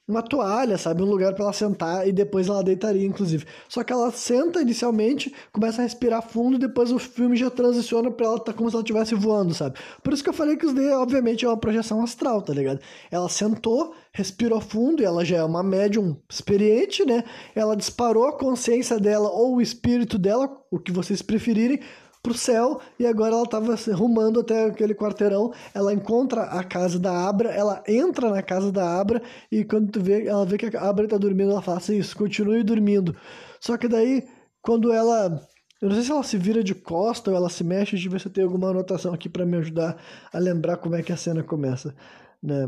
uma 0.08 0.22
toalha, 0.22 0.78
sabe? 0.78 1.04
Um 1.04 1.06
lugar 1.06 1.34
para 1.34 1.44
ela 1.44 1.54
sentar 1.54 2.08
e 2.08 2.14
depois 2.14 2.48
ela 2.48 2.64
deitaria, 2.64 3.06
inclusive. 3.06 3.46
Só 3.68 3.84
que 3.84 3.92
ela 3.92 4.10
senta 4.12 4.62
inicialmente, 4.62 5.34
começa 5.52 5.82
a 5.82 5.84
respirar 5.84 6.22
fundo 6.22 6.56
e 6.56 6.60
depois 6.60 6.92
o 6.92 6.98
filme 6.98 7.36
já 7.36 7.50
transiciona 7.50 8.10
pra 8.10 8.26
ela 8.26 8.40
tá 8.40 8.54
como 8.54 8.70
se 8.70 8.76
ela 8.76 8.84
estivesse 8.84 9.16
voando, 9.16 9.54
sabe? 9.54 9.78
Por 10.02 10.14
isso 10.14 10.24
que 10.24 10.30
eu 10.30 10.34
falei 10.34 10.56
que 10.56 10.66
os 10.66 10.74
D, 10.74 10.90
obviamente, 10.92 11.44
é 11.44 11.50
uma 11.50 11.58
projeção 11.58 12.02
astral, 12.02 12.42
tá 12.42 12.54
ligado? 12.54 12.80
Ela 13.12 13.28
sentou, 13.28 13.94
respirou 14.14 14.62
fundo 14.62 15.02
e 15.02 15.06
ela 15.06 15.26
já 15.26 15.38
é 15.38 15.44
uma 15.44 15.62
médium 15.62 16.16
experiente, 16.30 17.06
né? 17.06 17.26
Ela 17.54 17.76
disparou 17.76 18.28
a 18.28 18.34
consciência 18.38 18.98
dela 19.00 19.30
ou 19.30 19.58
o 19.58 19.62
espírito 19.62 20.18
dela, 20.18 20.50
o 20.72 20.80
que 20.80 20.92
vocês 20.92 21.22
preferirem, 21.22 21.82
pro 22.28 22.38
céu 22.38 22.82
e 23.00 23.06
agora 23.06 23.34
ela 23.34 23.44
estava 23.44 23.76
rumando 23.94 24.42
até 24.42 24.66
aquele 24.66 24.94
quarteirão. 24.94 25.54
Ela 25.74 25.94
encontra 25.94 26.44
a 26.44 26.64
casa 26.64 27.00
da 27.00 27.28
Abra, 27.28 27.50
ela 27.50 27.82
entra 27.88 28.30
na 28.30 28.42
casa 28.42 28.72
da 28.72 29.00
Abra 29.00 29.22
e 29.50 29.64
quando 29.64 29.92
tu 29.92 30.02
vê, 30.02 30.28
ela 30.28 30.46
vê 30.46 30.58
que 30.58 30.76
a 30.76 30.82
Abra 30.82 31.06
está 31.06 31.18
dormindo, 31.18 31.52
ela 31.52 31.62
fala 31.62 31.78
assim, 31.78 31.98
isso, 31.98 32.18
continue 32.18 32.64
dormindo. 32.64 33.16
Só 33.62 33.78
que 33.78 33.88
daí, 33.88 34.28
quando 34.62 34.92
ela 34.92 35.42
eu 35.82 35.90
não 35.90 35.96
sei 35.96 36.06
se 36.06 36.12
ela 36.12 36.24
se 36.24 36.38
vira 36.38 36.64
de 36.64 36.74
costa 36.74 37.30
ou 37.30 37.38
ela 37.38 37.50
se 37.50 37.64
mexe, 37.64 37.92
deixa 37.92 38.08
eu 38.08 38.12
ver 38.12 38.20
se 38.20 38.28
eu 38.28 38.34
tenho 38.34 38.48
alguma 38.48 38.70
anotação 38.70 39.14
aqui 39.14 39.30
para 39.30 39.46
me 39.46 39.58
ajudar 39.58 39.96
a 40.34 40.40
lembrar 40.40 40.78
como 40.78 40.96
é 40.96 41.04
que 41.04 41.14
a 41.14 41.18
cena 41.18 41.44
começa. 41.44 41.96
Né? 42.42 42.68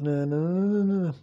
Não, 0.00 0.26
não, 0.26 0.46
não, 0.68 0.84
não, 0.84 1.14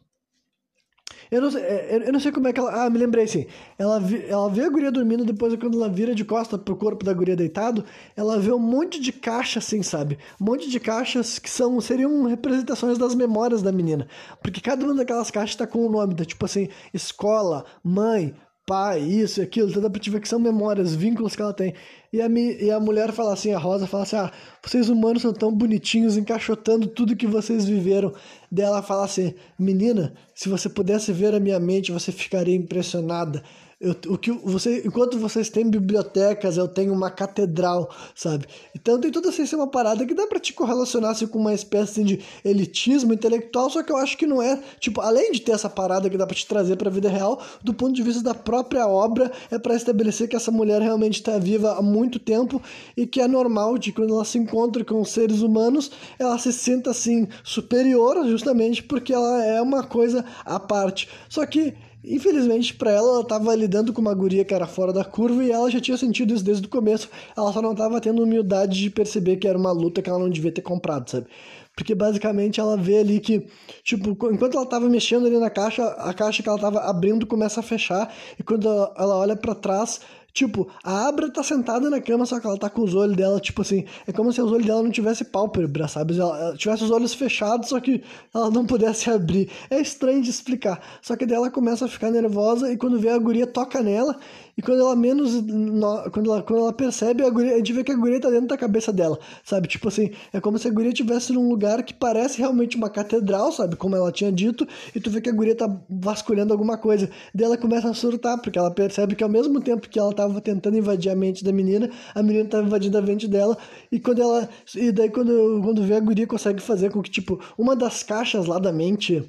eu 1.29 1.41
não, 1.41 1.51
sei, 1.51 1.61
é, 1.61 2.03
eu 2.07 2.13
não 2.13 2.19
sei 2.19 2.31
como 2.31 2.47
é 2.47 2.53
que 2.53 2.59
ela. 2.59 2.85
Ah, 2.85 2.89
me 2.89 2.97
lembrei 2.97 3.27
sim. 3.27 3.45
Ela, 3.77 4.01
ela 4.27 4.49
vê 4.49 4.63
a 4.63 4.69
guria 4.69 4.91
dormindo, 4.91 5.25
depois 5.25 5.53
quando 5.55 5.77
ela 5.77 5.89
vira 5.89 6.15
de 6.15 6.23
costa 6.23 6.57
pro 6.57 6.75
corpo 6.75 7.03
da 7.03 7.13
guria 7.13 7.35
deitado, 7.35 7.83
ela 8.15 8.39
vê 8.39 8.51
um 8.51 8.59
monte 8.59 8.99
de 8.99 9.11
caixa 9.11 9.59
assim, 9.59 9.83
sabe? 9.83 10.17
Um 10.39 10.45
monte 10.45 10.69
de 10.69 10.79
caixas 10.79 11.39
que 11.39 11.49
são 11.49 11.79
seriam 11.81 12.23
representações 12.23 12.97
das 12.97 13.15
memórias 13.15 13.61
da 13.61 13.71
menina. 13.71 14.07
Porque 14.41 14.61
cada 14.61 14.85
uma 14.85 14.95
daquelas 14.95 15.31
caixas 15.31 15.55
tá 15.55 15.67
com 15.67 15.79
o 15.79 15.87
um 15.87 15.91
nome, 15.91 16.15
tá? 16.15 16.25
tipo 16.25 16.45
assim, 16.45 16.69
escola, 16.93 17.65
mãe, 17.83 18.33
pai, 18.67 18.99
isso 18.99 19.39
e 19.39 19.43
aquilo, 19.43 19.71
ver 20.09 20.19
que 20.19 20.27
são 20.27 20.37
memórias, 20.37 20.93
vínculos 20.93 21.37
que 21.37 21.41
ela 21.41 21.53
tem. 21.53 21.73
E 22.11 22.21
a, 22.21 22.27
e 22.27 22.69
a 22.69 22.79
mulher 22.81 23.13
fala 23.13 23.31
assim, 23.31 23.53
a 23.53 23.57
Rosa 23.57 23.87
fala 23.87 24.03
assim, 24.03 24.17
ah, 24.17 24.31
vocês 24.61 24.89
humanos 24.89 25.21
são 25.21 25.31
tão 25.31 25.53
bonitinhos, 25.53 26.17
encaixotando 26.17 26.85
tudo 26.85 27.15
que 27.15 27.25
vocês 27.25 27.65
viveram. 27.65 28.13
Daí 28.51 28.65
ela 28.65 28.83
fala 28.83 29.05
assim, 29.05 29.33
menina, 29.57 30.13
se 30.35 30.49
você 30.49 30.67
pudesse 30.67 31.13
ver 31.13 31.33
a 31.33 31.39
minha 31.39 31.59
mente, 31.61 31.93
você 31.93 32.11
ficaria 32.11 32.55
impressionada. 32.55 33.41
Eu, 33.79 33.95
o 34.07 34.17
que 34.17 34.31
você, 34.31 34.81
enquanto 34.83 35.19
vocês 35.19 35.51
têm 35.51 35.69
bibliotecas, 35.69 36.57
eu 36.57 36.67
tenho 36.67 36.91
uma 36.91 37.11
catedral, 37.11 37.93
sabe? 38.15 38.47
Então 38.73 38.99
tem 38.99 39.11
toda 39.11 39.29
essa 39.29 39.55
uma 39.55 39.67
parada 39.67 40.03
que 40.03 40.15
dá 40.15 40.25
para 40.25 40.39
te 40.39 40.51
correlacionar 40.51 41.11
assim, 41.11 41.27
com 41.27 41.37
uma 41.37 41.53
espécie 41.53 41.91
assim, 41.91 42.03
de 42.03 42.19
elitismo 42.43 43.13
intelectual, 43.13 43.69
só 43.69 43.83
que 43.83 43.91
eu 43.91 43.97
acho 43.97 44.17
que 44.17 44.25
não 44.25 44.41
é, 44.41 44.59
tipo, 44.79 44.99
além 44.99 45.31
de 45.31 45.41
ter 45.41 45.51
essa 45.51 45.69
parada 45.69 46.09
que 46.09 46.17
dá 46.17 46.25
para 46.25 46.35
te 46.35 46.47
trazer 46.47 46.75
para 46.75 46.89
a 46.89 46.91
vida 46.91 47.07
real, 47.07 47.39
do 47.63 47.71
ponto 47.71 47.93
de 47.93 48.01
vista 48.01 48.23
da 48.23 48.33
própria 48.33 48.87
obra, 48.87 49.31
é 49.51 49.59
para 49.59 49.75
estabelecer 49.75 50.27
que 50.27 50.35
essa 50.35 50.49
mulher 50.49 50.81
realmente 50.81 51.19
está 51.19 51.37
viva 51.37 51.73
há 51.77 51.81
muito 51.81 52.17
tempo 52.17 52.59
e 52.95 53.05
que 53.05 53.21
é 53.21 53.27
normal 53.27 53.77
de 53.77 53.91
quando 53.91 54.11
ela 54.11 54.25
se 54.25 54.39
encontra 54.39 54.83
com 54.83 54.99
os 54.99 55.09
seres 55.09 55.41
humanos, 55.41 55.91
ela 56.17 56.39
se 56.39 56.51
sinta 56.51 56.89
assim 56.89 57.27
superior, 57.43 58.27
justamente 58.27 58.81
porque 58.81 59.13
ela 59.13 59.45
é 59.45 59.61
uma 59.61 59.83
coisa 59.83 60.25
à 60.43 60.59
parte. 60.59 61.07
Só 61.29 61.45
que 61.45 61.75
Infelizmente 62.03 62.73
para 62.73 62.91
ela, 62.91 63.09
ela 63.09 63.21
estava 63.21 63.53
lidando 63.55 63.91
com 63.91 63.99
uma 63.99 64.13
guria 64.13 64.45
que 64.45 64.53
era 64.53 64.67
fora 64.67 64.93
da 64.93 65.03
curva 65.03 65.43
e 65.43 65.51
ela 65.51 65.69
já 65.69 65.79
tinha 65.79 65.97
sentido 65.97 66.33
isso 66.33 66.43
desde 66.43 66.65
o 66.65 66.69
começo. 66.69 67.09
Ela 67.35 67.51
só 67.51 67.61
não 67.61 67.71
estava 67.71 67.99
tendo 67.99 68.23
humildade 68.23 68.79
de 68.79 68.89
perceber 68.89 69.37
que 69.37 69.47
era 69.47 69.57
uma 69.57 69.71
luta 69.71 70.01
que 70.01 70.09
ela 70.09 70.19
não 70.19 70.29
devia 70.29 70.51
ter 70.51 70.61
comprado, 70.61 71.09
sabe? 71.09 71.27
Porque 71.75 71.93
basicamente 71.93 72.59
ela 72.59 72.75
vê 72.75 72.99
ali 72.99 73.19
que, 73.19 73.45
tipo, 73.83 74.09
enquanto 74.31 74.55
ela 74.55 74.63
estava 74.63 74.89
mexendo 74.89 75.27
ali 75.27 75.37
na 75.37 75.49
caixa, 75.49 75.85
a 75.85 76.11
caixa 76.11 76.41
que 76.41 76.49
ela 76.49 76.57
estava 76.57 76.79
abrindo 76.79 77.27
começa 77.27 77.59
a 77.59 77.63
fechar 77.63 78.11
e 78.39 78.41
quando 78.41 78.67
ela 78.67 79.15
olha 79.15 79.35
para 79.35 79.53
trás, 79.53 80.01
Tipo, 80.33 80.67
a 80.83 81.07
Abra 81.07 81.31
tá 81.31 81.41
sentada 81.41 81.89
na 81.89 81.99
cama, 81.99 82.25
só 82.25 82.39
que 82.39 82.45
ela 82.45 82.59
tá 82.59 82.69
com 82.69 82.83
os 82.83 82.93
olhos 82.93 83.17
dela, 83.17 83.39
tipo 83.39 83.61
assim, 83.63 83.85
é 84.05 84.11
como 84.11 84.31
se 84.31 84.39
os 84.39 84.51
olhos 84.51 84.67
dela 84.67 84.83
não 84.83 84.91
tivesse 84.91 85.25
pálpebra, 85.25 85.87
sabe? 85.87 86.19
Ela, 86.19 86.37
ela 86.39 86.55
tivesse 86.55 86.83
os 86.83 86.91
olhos 86.91 87.13
fechados, 87.13 87.69
só 87.69 87.79
que 87.79 88.03
ela 88.33 88.51
não 88.51 88.65
pudesse 88.65 89.09
abrir. 89.11 89.49
É 89.69 89.81
estranho 89.81 90.21
de 90.21 90.29
explicar. 90.29 90.79
Só 91.01 91.15
que 91.15 91.25
daí 91.25 91.37
ela 91.37 91.49
começa 91.49 91.85
a 91.85 91.87
ficar 91.87 92.11
nervosa 92.11 92.71
e 92.71 92.77
quando 92.77 92.99
vê 92.99 93.09
a 93.09 93.17
guria 93.17 93.47
toca 93.47 93.81
nela 93.81 94.15
e 94.57 94.61
quando 94.61 94.81
ela 94.81 94.95
menos. 94.95 95.33
No, 95.43 96.09
quando, 96.09 96.31
ela, 96.33 96.41
quando 96.41 96.61
ela 96.61 96.73
percebe, 96.73 97.23
a, 97.23 97.29
guria, 97.29 97.53
a 97.53 97.57
gente 97.57 97.71
vê 97.73 97.83
que 97.83 97.91
a 97.91 97.95
guria 97.95 98.19
tá 98.19 98.29
dentro 98.29 98.47
da 98.47 98.57
cabeça 98.57 98.91
dela, 98.91 99.19
sabe? 99.43 99.67
Tipo 99.67 99.87
assim, 99.87 100.09
é 100.33 100.41
como 100.41 100.57
se 100.57 100.67
a 100.67 100.71
guria 100.71 100.89
estivesse 100.89 101.31
num 101.31 101.47
lugar 101.47 101.83
que 101.83 101.93
parece 101.93 102.39
realmente 102.39 102.75
uma 102.75 102.89
catedral, 102.89 103.51
sabe? 103.51 103.75
Como 103.75 103.95
ela 103.95 104.11
tinha 104.11 104.31
dito, 104.31 104.67
e 104.95 104.99
tu 104.99 105.11
vê 105.11 105.21
que 105.21 105.29
a 105.29 105.31
guria 105.33 105.55
tá 105.55 105.69
vasculhando 105.87 106.51
alguma 106.51 106.75
coisa. 106.75 107.07
Daí 107.35 107.45
ela 107.45 107.57
começa 107.57 107.87
a 107.87 107.93
surtar, 107.93 108.41
porque 108.41 108.57
ela 108.57 108.71
percebe 108.71 109.15
que 109.15 109.23
ao 109.23 109.29
mesmo 109.29 109.61
tempo 109.61 109.87
que 109.87 109.99
ela 109.99 110.11
tava 110.11 110.41
tentando 110.41 110.75
invadir 110.75 111.11
a 111.11 111.15
mente 111.15 111.43
da 111.43 111.51
menina, 111.51 111.91
a 112.15 112.23
menina 112.23 112.49
tava 112.49 112.65
invadindo 112.65 112.97
a 112.97 113.01
mente 113.01 113.27
dela, 113.27 113.55
e 113.91 113.99
quando 113.99 114.21
ela. 114.23 114.49
E 114.75 114.91
daí 114.91 115.11
quando, 115.11 115.61
quando 115.63 115.83
vê 115.83 115.95
a 115.95 115.99
guria 115.99 116.25
consegue 116.25 116.61
fazer 116.61 116.91
com 116.91 117.01
que, 117.03 117.11
tipo, 117.11 117.39
uma 117.57 117.75
das 117.75 118.01
caixas 118.01 118.47
lá 118.47 118.57
da 118.57 118.71
mente 118.71 119.23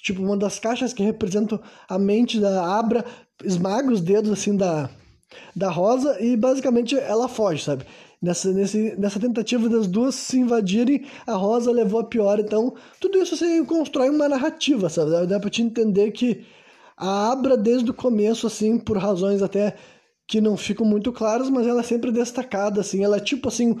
tipo 0.00 0.22
uma 0.22 0.36
das 0.36 0.60
caixas 0.60 0.92
que 0.92 1.02
representam 1.02 1.60
a 1.88 1.98
mente 1.98 2.38
da 2.38 2.78
Abra 2.78 3.04
esmaga 3.44 3.92
os 3.92 4.00
dedos 4.00 4.30
assim 4.30 4.56
da, 4.56 4.90
da 5.54 5.70
Rosa 5.70 6.20
e 6.20 6.36
basicamente 6.36 6.96
ela 6.96 7.28
foge, 7.28 7.64
sabe? 7.64 7.84
Nessa, 8.20 8.52
nesse, 8.52 8.96
nessa 8.98 9.20
tentativa 9.20 9.68
das 9.68 9.86
duas 9.86 10.14
se 10.14 10.38
invadirem, 10.38 11.04
a 11.24 11.34
Rosa 11.34 11.70
levou 11.70 12.00
a 12.00 12.04
pior. 12.04 12.40
Então, 12.40 12.74
tudo 13.00 13.18
isso 13.18 13.36
você 13.36 13.64
constrói 13.64 14.10
uma 14.10 14.28
narrativa, 14.28 14.88
sabe? 14.88 15.26
Dá 15.26 15.38
pra 15.38 15.48
te 15.48 15.62
entender 15.62 16.10
que 16.10 16.44
a 16.96 17.30
Abra, 17.30 17.56
desde 17.56 17.90
o 17.90 17.94
começo, 17.94 18.46
assim, 18.46 18.76
por 18.76 18.98
razões 18.98 19.40
até 19.40 19.76
que 20.26 20.40
não 20.40 20.56
ficam 20.56 20.84
muito 20.84 21.12
claras, 21.12 21.48
mas 21.48 21.66
ela 21.66 21.80
é 21.80 21.84
sempre 21.84 22.10
destacada, 22.10 22.80
assim. 22.80 23.04
Ela 23.04 23.18
é 23.18 23.20
tipo, 23.20 23.48
assim, 23.48 23.78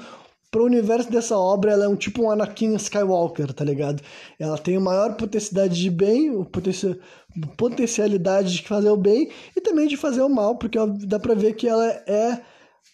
pro 0.50 0.64
universo 0.64 1.10
dessa 1.10 1.36
obra, 1.36 1.72
ela 1.72 1.84
é 1.84 1.88
um 1.88 1.96
tipo 1.96 2.22
um 2.22 2.30
Anakin 2.30 2.74
Skywalker, 2.76 3.52
tá 3.52 3.64
ligado? 3.64 4.02
Ela 4.38 4.56
tem 4.56 4.78
maior 4.78 5.14
potencialidade 5.14 5.80
de 5.80 5.90
bem, 5.90 6.44
potencialidade 7.56 8.54
de 8.54 8.62
fazer 8.66 8.90
o 8.90 8.96
bem 8.96 9.30
e 9.54 9.60
também 9.60 9.86
de 9.86 9.96
fazer 9.96 10.22
o 10.22 10.28
mal, 10.28 10.56
porque 10.56 10.78
dá 11.06 11.18
pra 11.18 11.34
ver 11.34 11.54
que 11.54 11.68
ela 11.68 11.86
é 12.06 12.40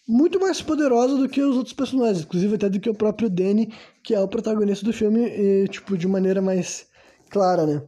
muito 0.07 0.39
mais 0.39 0.61
poderosa 0.61 1.17
do 1.17 1.29
que 1.29 1.41
os 1.41 1.55
outros 1.55 1.73
personagens, 1.73 2.23
inclusive 2.25 2.55
até 2.55 2.69
do 2.69 2.79
que 2.79 2.89
o 2.89 2.95
próprio 2.95 3.29
Danny, 3.29 3.73
que 4.03 4.13
é 4.13 4.19
o 4.19 4.27
protagonista 4.27 4.85
do 4.85 4.93
filme, 4.93 5.25
e, 5.25 5.67
tipo, 5.67 5.97
de 5.97 6.07
maneira 6.07 6.41
mais 6.41 6.87
clara, 7.29 7.65
né? 7.65 7.81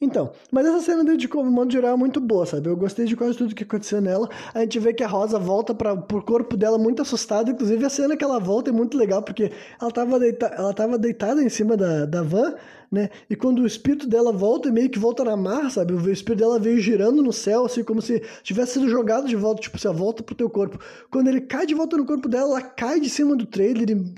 Então, 0.00 0.30
mas 0.52 0.64
essa 0.64 0.80
cena 0.80 1.16
de, 1.16 1.28
modo 1.28 1.72
geral 1.72 1.94
é 1.94 1.96
muito 1.96 2.20
boa, 2.20 2.46
sabe? 2.46 2.68
Eu 2.68 2.76
gostei 2.76 3.04
de 3.04 3.16
quase 3.16 3.36
tudo 3.36 3.52
que 3.52 3.64
aconteceu 3.64 4.00
nela. 4.00 4.28
A 4.54 4.60
gente 4.60 4.78
vê 4.78 4.94
que 4.94 5.02
a 5.02 5.08
Rosa 5.08 5.40
volta 5.40 5.74
para 5.74 5.96
pro 5.96 6.22
corpo 6.22 6.56
dela 6.56 6.78
muito 6.78 7.02
assustada, 7.02 7.50
inclusive 7.50 7.84
a 7.84 7.90
cena 7.90 8.16
que 8.16 8.22
ela 8.22 8.38
volta 8.38 8.70
é 8.70 8.72
muito 8.72 8.96
legal, 8.96 9.24
porque 9.24 9.50
ela 9.80 9.90
tava, 9.90 10.20
deita, 10.20 10.46
ela 10.46 10.72
tava 10.72 10.96
deitada 10.96 11.42
em 11.42 11.48
cima 11.48 11.76
da, 11.76 12.06
da 12.06 12.22
van, 12.22 12.54
né? 12.92 13.10
E 13.28 13.34
quando 13.34 13.58
o 13.60 13.66
espírito 13.66 14.08
dela 14.08 14.30
volta, 14.30 14.70
meio 14.70 14.88
que 14.88 15.00
volta 15.00 15.24
na 15.24 15.36
mar, 15.36 15.68
sabe? 15.68 15.92
O 15.92 16.12
espírito 16.12 16.38
dela 16.38 16.60
veio 16.60 16.78
girando 16.78 17.20
no 17.20 17.32
céu, 17.32 17.64
assim, 17.64 17.82
como 17.82 18.00
se 18.00 18.22
tivesse 18.44 18.74
sido 18.74 18.88
jogado 18.88 19.26
de 19.26 19.34
volta, 19.34 19.60
tipo, 19.60 19.80
você 19.80 19.88
volta 19.88 20.22
pro 20.22 20.36
teu 20.36 20.48
corpo. 20.48 20.78
Quando 21.10 21.26
ele 21.26 21.40
cai 21.40 21.66
de 21.66 21.74
volta 21.74 21.96
no 21.96 22.06
corpo 22.06 22.28
dela, 22.28 22.50
ela 22.50 22.62
cai 22.62 23.00
de 23.00 23.10
cima 23.10 23.34
do 23.34 23.46
trailer 23.46 23.90
e, 23.90 24.14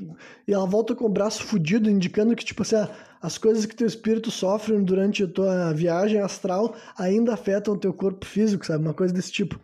e 0.47 0.53
ela 0.53 0.67
volta 0.67 0.95
com 0.95 1.07
o 1.07 1.09
braço 1.09 1.43
fudido, 1.43 1.89
indicando 1.89 2.37
que, 2.37 2.45
tipo, 2.45 2.61
assim, 2.61 2.77
as 3.23 3.37
coisas 3.37 3.67
que 3.67 3.77
teu 3.77 3.87
espírito 3.87 4.31
sofre 4.31 4.79
durante 4.81 5.25
a 5.25 5.29
tua 5.29 5.73
viagem 5.73 6.21
astral 6.21 6.75
ainda 6.97 7.35
afetam 7.35 7.75
o 7.75 7.79
teu 7.79 7.93
corpo 7.93 8.25
físico, 8.25 8.65
sabe? 8.65 8.85
Uma 8.85 8.95
coisa 8.95 9.13
desse 9.13 9.31
tipo. 9.31 9.61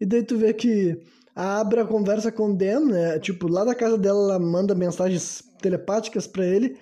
E 0.00 0.04
daí 0.04 0.22
tu 0.22 0.36
vê 0.36 0.52
que 0.52 0.98
a 1.34 1.60
Abra 1.60 1.84
conversa 1.84 2.32
com 2.32 2.54
Dan, 2.54 2.86
né? 2.86 3.18
Tipo, 3.20 3.46
lá 3.46 3.64
da 3.64 3.74
casa 3.74 3.96
dela 3.96 4.18
ela 4.18 4.38
manda 4.38 4.74
mensagens 4.74 5.44
telepáticas 5.60 6.26
para 6.26 6.44
ele, 6.44 6.76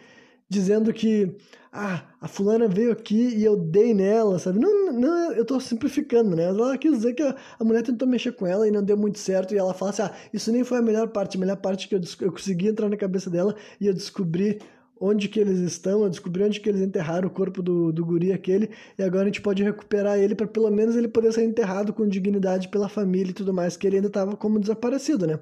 dizendo 0.48 0.92
que 0.92 1.36
ah, 1.72 2.02
a 2.20 2.26
fulana 2.26 2.66
veio 2.66 2.90
aqui 2.90 3.36
e 3.36 3.44
eu 3.44 3.56
dei 3.56 3.94
nela, 3.94 4.38
sabe? 4.38 4.58
Não, 4.58 4.92
não, 4.92 5.32
eu 5.32 5.44
tô 5.44 5.60
simplificando, 5.60 6.34
né? 6.34 6.44
Ela 6.44 6.76
quis 6.78 6.92
dizer 6.92 7.12
que 7.12 7.22
a, 7.22 7.36
a, 7.58 7.64
mulher 7.64 7.82
tentou 7.82 8.08
mexer 8.08 8.32
com 8.32 8.46
ela 8.46 8.66
e 8.66 8.70
não 8.70 8.82
deu 8.82 8.96
muito 8.96 9.18
certo, 9.18 9.54
e 9.54 9.58
ela 9.58 9.72
fala 9.72 9.90
assim, 9.90 10.02
ah, 10.02 10.12
isso 10.32 10.50
nem 10.50 10.64
foi 10.64 10.78
a 10.78 10.82
melhor 10.82 11.08
parte, 11.08 11.36
a 11.36 11.40
melhor 11.40 11.56
parte 11.58 11.86
que 11.88 11.94
eu, 11.94 12.00
eu 12.22 12.32
consegui 12.32 12.68
entrar 12.68 12.88
na 12.88 12.96
cabeça 12.96 13.30
dela 13.30 13.54
e 13.80 13.86
eu 13.86 13.94
descobri 13.94 14.58
onde 15.00 15.28
que 15.28 15.40
eles 15.40 15.58
estão, 15.60 16.02
eu 16.02 16.10
descobri 16.10 16.44
onde 16.44 16.60
que 16.60 16.68
eles 16.68 16.82
enterraram 16.82 17.26
o 17.26 17.30
corpo 17.30 17.62
do, 17.62 17.90
do 17.90 18.04
guri 18.04 18.32
aquele, 18.32 18.70
e 18.98 19.02
agora 19.02 19.22
a 19.22 19.26
gente 19.26 19.40
pode 19.40 19.62
recuperar 19.62 20.18
ele 20.18 20.34
para 20.34 20.46
pelo 20.46 20.70
menos 20.70 20.94
ele 20.94 21.08
poder 21.08 21.32
ser 21.32 21.42
enterrado 21.44 21.94
com 21.94 22.06
dignidade 22.06 22.68
pela 22.68 22.88
família 22.88 23.30
e 23.30 23.34
tudo 23.34 23.54
mais, 23.54 23.78
que 23.78 23.86
ele 23.86 23.96
ainda 23.96 24.08
estava 24.08 24.36
como 24.36 24.60
desaparecido, 24.60 25.26
né? 25.26 25.40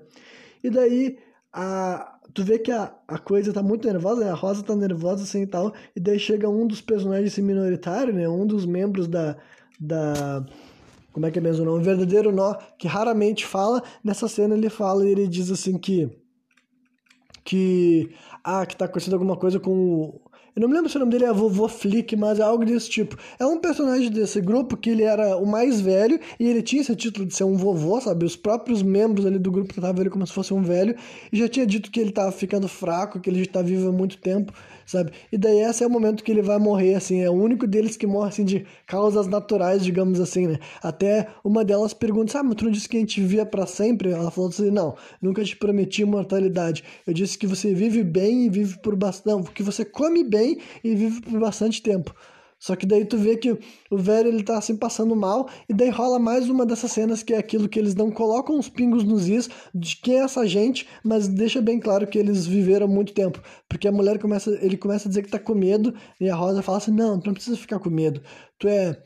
E 0.62 0.70
daí, 0.70 1.18
a, 1.52 2.18
tu 2.32 2.44
vê 2.44 2.61
que 2.61 2.70
a, 2.70 2.94
a 3.09 3.18
coisa 3.18 3.52
tá 3.52 3.62
muito 3.62 3.88
nervosa, 3.88 4.24
né? 4.24 4.30
a 4.30 4.34
Rosa 4.34 4.62
tá 4.62 4.76
nervosa 4.76 5.24
assim 5.24 5.42
e 5.42 5.46
tal, 5.46 5.74
e 5.94 5.98
daí 5.98 6.20
chega 6.20 6.48
um 6.48 6.64
dos 6.64 6.80
personagens 6.80 7.36
minoritários, 7.38 8.14
né? 8.14 8.28
Um 8.28 8.46
dos 8.46 8.64
membros 8.64 9.09
da... 9.09 9.36
da 9.80 10.46
como 11.12 11.26
é 11.26 11.32
que 11.32 11.38
é 11.40 11.42
mesmo 11.42 11.64
não? 11.64 11.74
Um 11.74 11.82
verdadeiro 11.82 12.30
nó, 12.30 12.54
que 12.78 12.86
raramente 12.86 13.44
fala, 13.44 13.82
nessa 14.04 14.28
cena 14.28 14.54
ele 14.54 14.70
fala 14.70 15.04
e 15.04 15.11
ele 15.11 15.26
diz 15.26 15.50
assim 15.50 15.76
que 15.76 16.09
que. 17.48 18.11
Ah, 18.51 18.64
que 18.66 18.74
tá 18.76 18.86
acontecendo 18.86 19.12
alguma 19.14 19.36
coisa 19.36 19.60
com 19.60 19.70
o. 20.06 20.27
Eu 20.59 20.62
não 20.62 20.68
me 20.70 20.74
lembro 20.74 20.90
se 20.90 20.97
o 20.97 20.98
nome 20.98 21.12
dele 21.12 21.24
é 21.24 21.32
Vovô 21.32 21.68
Flick, 21.68 22.16
mas 22.16 22.40
é 22.40 22.43
algo 22.43 22.64
desse 22.64 22.90
tipo. 22.90 23.16
É 23.39 23.47
um 23.47 23.60
personagem 23.60 24.10
desse 24.10 24.40
grupo 24.40 24.76
que 24.76 24.90
ele 24.90 25.05
era 25.05 25.36
o 25.36 25.47
mais 25.47 25.80
velho 25.80 26.18
e 26.36 26.48
ele 26.48 26.62
tinha 26.62 26.82
esse 26.82 26.97
título 26.97 27.24
de 27.24 27.32
ser 27.32 27.44
um 27.44 27.56
vovô, 27.56 28.01
sabe? 28.01 28.26
Os 28.26 28.35
próprios 28.35 28.82
membros 28.82 29.24
ali 29.24 29.39
do 29.39 29.52
grupo 29.52 29.72
tratavam 29.72 30.01
ele 30.01 30.10
como 30.10 30.26
se 30.26 30.32
fosse 30.32 30.52
um 30.52 30.60
velho 30.60 30.97
e 31.32 31.39
já 31.39 31.48
tinha 31.48 31.64
dito 31.64 31.93
que 31.93 32.01
ele 32.01 32.10
tava 32.10 32.32
ficando 32.32 32.66
fraco, 32.66 33.20
que 33.20 33.30
ele 33.30 33.44
já 33.44 33.52
tá 33.52 33.62
vivo 33.62 33.89
há 33.89 33.93
muito 33.93 34.18
tempo 34.18 34.52
sabe? 34.89 35.12
E 35.30 35.36
daí 35.36 35.60
esse 35.60 35.85
é 35.85 35.86
o 35.86 35.90
momento 35.90 36.24
que 36.24 36.32
ele 36.32 36.40
vai 36.40 36.59
morrer, 36.59 36.94
assim, 36.94 37.20
é 37.20 37.28
o 37.28 37.35
único 37.35 37.66
deles 37.66 37.97
que 37.97 38.06
morre, 38.06 38.30
assim, 38.30 38.44
de 38.44 38.66
causas 38.86 39.26
naturais, 39.26 39.85
digamos 39.85 40.18
assim, 40.18 40.47
né? 40.47 40.59
Até 40.82 41.28
uma 41.44 41.64
delas 41.64 41.93
pergunta, 41.93 42.32
sabe, 42.32 42.48
mas 42.48 42.56
tu 42.56 42.64
não 42.64 42.70
disse 42.70 42.89
que 42.89 42.97
a 42.97 43.01
gente 43.01 43.20
vivia 43.20 43.44
para 43.44 43.66
sempre? 43.66 44.10
Ela 44.10 44.30
falou 44.30 44.48
assim, 44.48 44.70
não, 44.70 44.97
nunca 45.20 45.44
te 45.44 45.55
prometi 45.55 46.02
imortalidade. 46.02 46.82
Eu 47.06 47.12
disse 47.12 47.36
que 47.36 47.47
você 47.47 47.74
vive 47.74 48.02
bem 48.02 48.47
e 48.47 48.48
vive 48.48 48.78
por 48.78 48.97
bastante... 48.97 49.28
Não, 49.28 49.43
que 49.43 49.62
você 49.62 49.85
come 49.85 50.24
bem 50.24 50.47
e 50.82 50.94
vive 50.94 51.20
por 51.20 51.38
bastante 51.40 51.82
tempo. 51.82 52.14
Só 52.58 52.74
que 52.74 52.84
daí 52.84 53.04
tu 53.04 53.16
vê 53.16 53.36
que 53.36 53.56
o 53.88 53.96
velho 53.96 54.28
ele 54.28 54.42
tá 54.42 54.58
assim 54.58 54.76
passando 54.76 55.14
mal, 55.14 55.48
e 55.68 55.72
daí 55.72 55.90
rola 55.90 56.18
mais 56.18 56.48
uma 56.48 56.66
dessas 56.66 56.90
cenas 56.90 57.22
que 57.22 57.32
é 57.32 57.38
aquilo 57.38 57.68
que 57.68 57.78
eles 57.78 57.94
não 57.94 58.10
colocam 58.10 58.58
os 58.58 58.68
pingos 58.68 59.04
nos 59.04 59.28
is 59.28 59.48
de 59.72 59.96
quem 59.96 60.16
é 60.16 60.24
essa 60.24 60.46
gente, 60.46 60.86
mas 61.04 61.28
deixa 61.28 61.62
bem 61.62 61.78
claro 61.78 62.06
que 62.06 62.18
eles 62.18 62.46
viveram 62.46 62.88
muito 62.88 63.12
tempo. 63.12 63.40
Porque 63.68 63.86
a 63.86 63.92
mulher 63.92 64.18
começa, 64.18 64.50
ele 64.60 64.76
começa 64.76 65.06
a 65.06 65.10
dizer 65.10 65.22
que 65.22 65.30
tá 65.30 65.38
com 65.38 65.54
medo, 65.54 65.94
e 66.20 66.28
a 66.28 66.34
Rosa 66.34 66.62
fala 66.62 66.78
assim: 66.78 66.90
"Não, 66.90 67.20
tu 67.20 67.26
não 67.26 67.34
precisa 67.34 67.56
ficar 67.56 67.78
com 67.78 67.90
medo. 67.90 68.20
Tu 68.58 68.66
é 68.66 69.00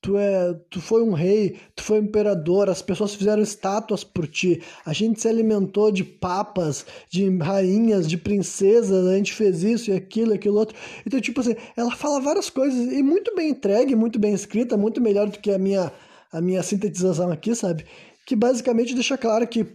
Tu, 0.00 0.16
é, 0.16 0.54
tu 0.70 0.80
foi 0.80 1.02
um 1.02 1.12
rei, 1.12 1.58
tu 1.74 1.82
foi 1.82 1.98
um 2.00 2.04
imperador, 2.04 2.70
as 2.70 2.80
pessoas 2.80 3.16
fizeram 3.16 3.42
estátuas 3.42 4.04
por 4.04 4.28
ti, 4.28 4.62
a 4.86 4.92
gente 4.92 5.20
se 5.20 5.26
alimentou 5.26 5.90
de 5.90 6.04
papas, 6.04 6.86
de 7.10 7.28
rainhas, 7.38 8.08
de 8.08 8.16
princesas, 8.16 9.06
a 9.06 9.16
gente 9.16 9.32
fez 9.32 9.64
isso 9.64 9.90
e 9.90 9.94
aquilo, 9.94 10.32
aquilo 10.32 10.56
outro. 10.56 10.76
Então, 11.04 11.20
tipo 11.20 11.40
assim, 11.40 11.56
ela 11.76 11.90
fala 11.90 12.20
várias 12.20 12.48
coisas 12.48 12.92
e 12.92 13.02
muito 13.02 13.34
bem 13.34 13.50
entregue, 13.50 13.96
muito 13.96 14.20
bem 14.20 14.32
escrita, 14.32 14.76
muito 14.76 15.00
melhor 15.00 15.28
do 15.28 15.38
que 15.40 15.50
a 15.50 15.58
minha, 15.58 15.92
a 16.30 16.40
minha 16.40 16.62
sintetização 16.62 17.32
aqui, 17.32 17.52
sabe? 17.56 17.84
Que 18.24 18.36
basicamente 18.36 18.94
deixa 18.94 19.18
claro 19.18 19.48
que 19.48 19.66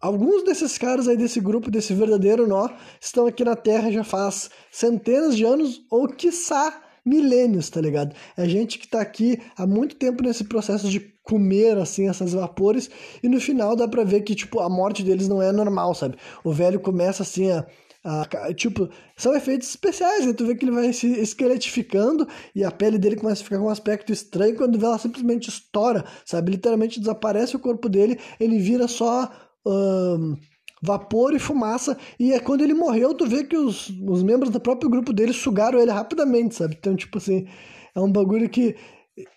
alguns 0.00 0.42
desses 0.42 0.76
caras 0.76 1.06
aí 1.06 1.16
desse 1.16 1.38
grupo, 1.38 1.70
desse 1.70 1.94
verdadeiro 1.94 2.44
nó, 2.44 2.68
estão 3.00 3.24
aqui 3.24 3.44
na 3.44 3.54
Terra 3.54 3.92
já 3.92 4.02
faz 4.02 4.50
centenas 4.70 5.36
de 5.36 5.44
anos 5.44 5.80
ou 5.88 6.08
quiçá 6.08 6.89
milênios, 7.04 7.70
tá 7.70 7.80
ligado? 7.80 8.14
É 8.36 8.48
gente 8.48 8.78
que 8.78 8.88
tá 8.88 9.00
aqui 9.00 9.40
há 9.56 9.66
muito 9.66 9.96
tempo 9.96 10.22
nesse 10.22 10.44
processo 10.44 10.88
de 10.88 11.00
comer, 11.22 11.78
assim, 11.78 12.08
essas 12.08 12.32
vapores, 12.32 12.90
e 13.22 13.28
no 13.28 13.40
final 13.40 13.76
dá 13.76 13.86
pra 13.86 14.04
ver 14.04 14.22
que, 14.22 14.34
tipo, 14.34 14.60
a 14.60 14.68
morte 14.68 15.02
deles 15.02 15.28
não 15.28 15.40
é 15.40 15.52
normal, 15.52 15.94
sabe? 15.94 16.16
O 16.42 16.52
velho 16.52 16.80
começa, 16.80 17.22
assim, 17.22 17.50
a... 17.50 17.66
a 18.04 18.54
tipo, 18.54 18.88
são 19.16 19.34
efeitos 19.36 19.68
especiais, 19.68 20.26
né? 20.26 20.32
Tu 20.32 20.46
vê 20.46 20.54
que 20.54 20.64
ele 20.64 20.72
vai 20.72 20.92
se 20.92 21.06
esqueletificando 21.20 22.26
e 22.54 22.64
a 22.64 22.70
pele 22.70 22.98
dele 22.98 23.16
começa 23.16 23.42
a 23.42 23.44
ficar 23.44 23.58
com 23.58 23.66
um 23.66 23.70
aspecto 23.70 24.12
estranho 24.12 24.56
quando 24.56 24.84
ela 24.84 24.98
simplesmente 24.98 25.48
estoura, 25.48 26.04
sabe? 26.24 26.52
Literalmente 26.52 26.98
desaparece 26.98 27.54
o 27.54 27.60
corpo 27.60 27.88
dele, 27.88 28.18
ele 28.40 28.58
vira 28.58 28.88
só... 28.88 29.30
Um 29.66 30.36
vapor 30.80 31.34
e 31.34 31.38
fumaça. 31.38 31.96
E 32.18 32.32
é 32.32 32.40
quando 32.40 32.62
ele 32.62 32.74
morreu, 32.74 33.14
tu 33.14 33.26
vê 33.26 33.44
que 33.44 33.56
os, 33.56 33.90
os 34.08 34.22
membros 34.22 34.50
do 34.50 34.60
próprio 34.60 34.90
grupo 34.90 35.12
dele 35.12 35.32
sugaram 35.32 35.78
ele 35.78 35.90
rapidamente, 35.90 36.54
sabe? 36.54 36.76
Então, 36.78 36.96
tipo 36.96 37.18
assim, 37.18 37.46
é 37.94 38.00
um 38.00 38.10
bagulho 38.10 38.48
que 38.48 38.76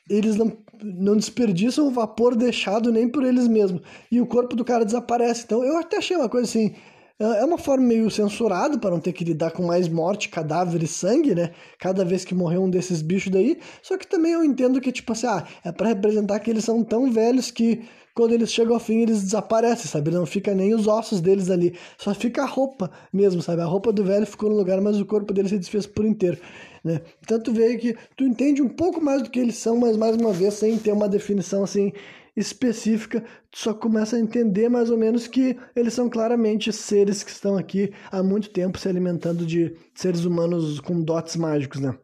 eles 0.09 0.35
não, 0.35 0.55
não 0.81 1.15
desperdiçam 1.15 1.87
o 1.87 1.91
vapor 1.91 2.35
deixado 2.35 2.91
nem 2.91 3.07
por 3.07 3.23
eles 3.23 3.47
mesmos. 3.47 3.81
E 4.11 4.21
o 4.21 4.25
corpo 4.25 4.55
do 4.55 4.63
cara 4.63 4.85
desaparece. 4.85 5.43
Então, 5.45 5.63
eu 5.63 5.77
até 5.77 5.97
achei 5.97 6.15
uma 6.15 6.29
coisa 6.29 6.47
assim. 6.47 6.73
É, 7.19 7.41
é 7.41 7.45
uma 7.45 7.57
forma 7.57 7.85
meio 7.85 8.09
censurada 8.09 8.77
para 8.77 8.91
não 8.91 8.99
ter 8.99 9.13
que 9.13 9.23
lidar 9.23 9.51
com 9.51 9.63
mais 9.63 9.87
morte, 9.87 10.29
cadáver 10.29 10.81
e 10.81 10.87
sangue, 10.87 11.35
né? 11.35 11.51
Cada 11.79 12.03
vez 12.05 12.25
que 12.25 12.33
morrer 12.33 12.57
um 12.57 12.69
desses 12.69 13.01
bichos 13.01 13.31
daí. 13.31 13.59
Só 13.81 13.97
que 13.97 14.07
também 14.07 14.31
eu 14.33 14.43
entendo 14.43 14.79
que, 14.81 14.91
tipo 14.91 15.11
assim, 15.11 15.27
ah, 15.27 15.45
é 15.63 15.71
para 15.71 15.89
representar 15.89 16.39
que 16.39 16.49
eles 16.49 16.63
são 16.63 16.83
tão 16.83 17.11
velhos 17.11 17.51
que 17.51 17.83
quando 18.13 18.33
eles 18.33 18.51
chegam 18.51 18.75
ao 18.75 18.79
fim, 18.79 19.01
eles 19.01 19.23
desaparecem, 19.23 19.87
sabe? 19.87 20.11
Não 20.11 20.25
fica 20.25 20.53
nem 20.53 20.73
os 20.73 20.87
ossos 20.87 21.19
deles 21.19 21.49
ali. 21.49 21.75
Só 21.97 22.13
fica 22.13 22.43
a 22.43 22.45
roupa 22.45 22.91
mesmo, 23.11 23.41
sabe? 23.41 23.61
A 23.61 23.65
roupa 23.65 23.91
do 23.91 24.03
velho 24.03 24.25
ficou 24.25 24.49
no 24.49 24.55
lugar, 24.55 24.79
mas 24.81 24.99
o 24.99 25.05
corpo 25.05 25.33
dele 25.33 25.49
se 25.49 25.57
desfez 25.57 25.85
por 25.87 26.05
inteiro. 26.05 26.37
Né? 26.83 27.01
Então 27.21 27.39
tu 27.39 27.53
que 27.53 27.95
tu 28.15 28.23
entende 28.25 28.61
um 28.61 28.69
pouco 28.69 29.01
mais 29.01 29.23
do 29.23 29.29
que 29.29 29.39
eles 29.39 29.55
são, 29.55 29.77
mas 29.77 29.97
mais 29.97 30.15
uma 30.15 30.33
vez, 30.33 30.55
sem 30.55 30.77
ter 30.77 30.91
uma 30.91 31.09
definição 31.09 31.63
assim 31.63 31.91
específica, 32.35 33.23
tu 33.51 33.59
só 33.59 33.73
começa 33.73 34.15
a 34.15 34.19
entender 34.19 34.67
mais 34.67 34.89
ou 34.89 34.97
menos 34.97 35.27
que 35.27 35.55
eles 35.75 35.93
são 35.93 36.09
claramente 36.09 36.73
seres 36.73 37.23
que 37.23 37.31
estão 37.31 37.55
aqui 37.55 37.91
há 38.11 38.23
muito 38.23 38.49
tempo 38.49 38.77
se 38.77 38.89
alimentando 38.89 39.45
de 39.45 39.75
seres 39.93 40.25
humanos 40.25 40.79
com 40.79 41.01
dotes 41.01 41.35
mágicos, 41.35 41.79
né? 41.79 41.95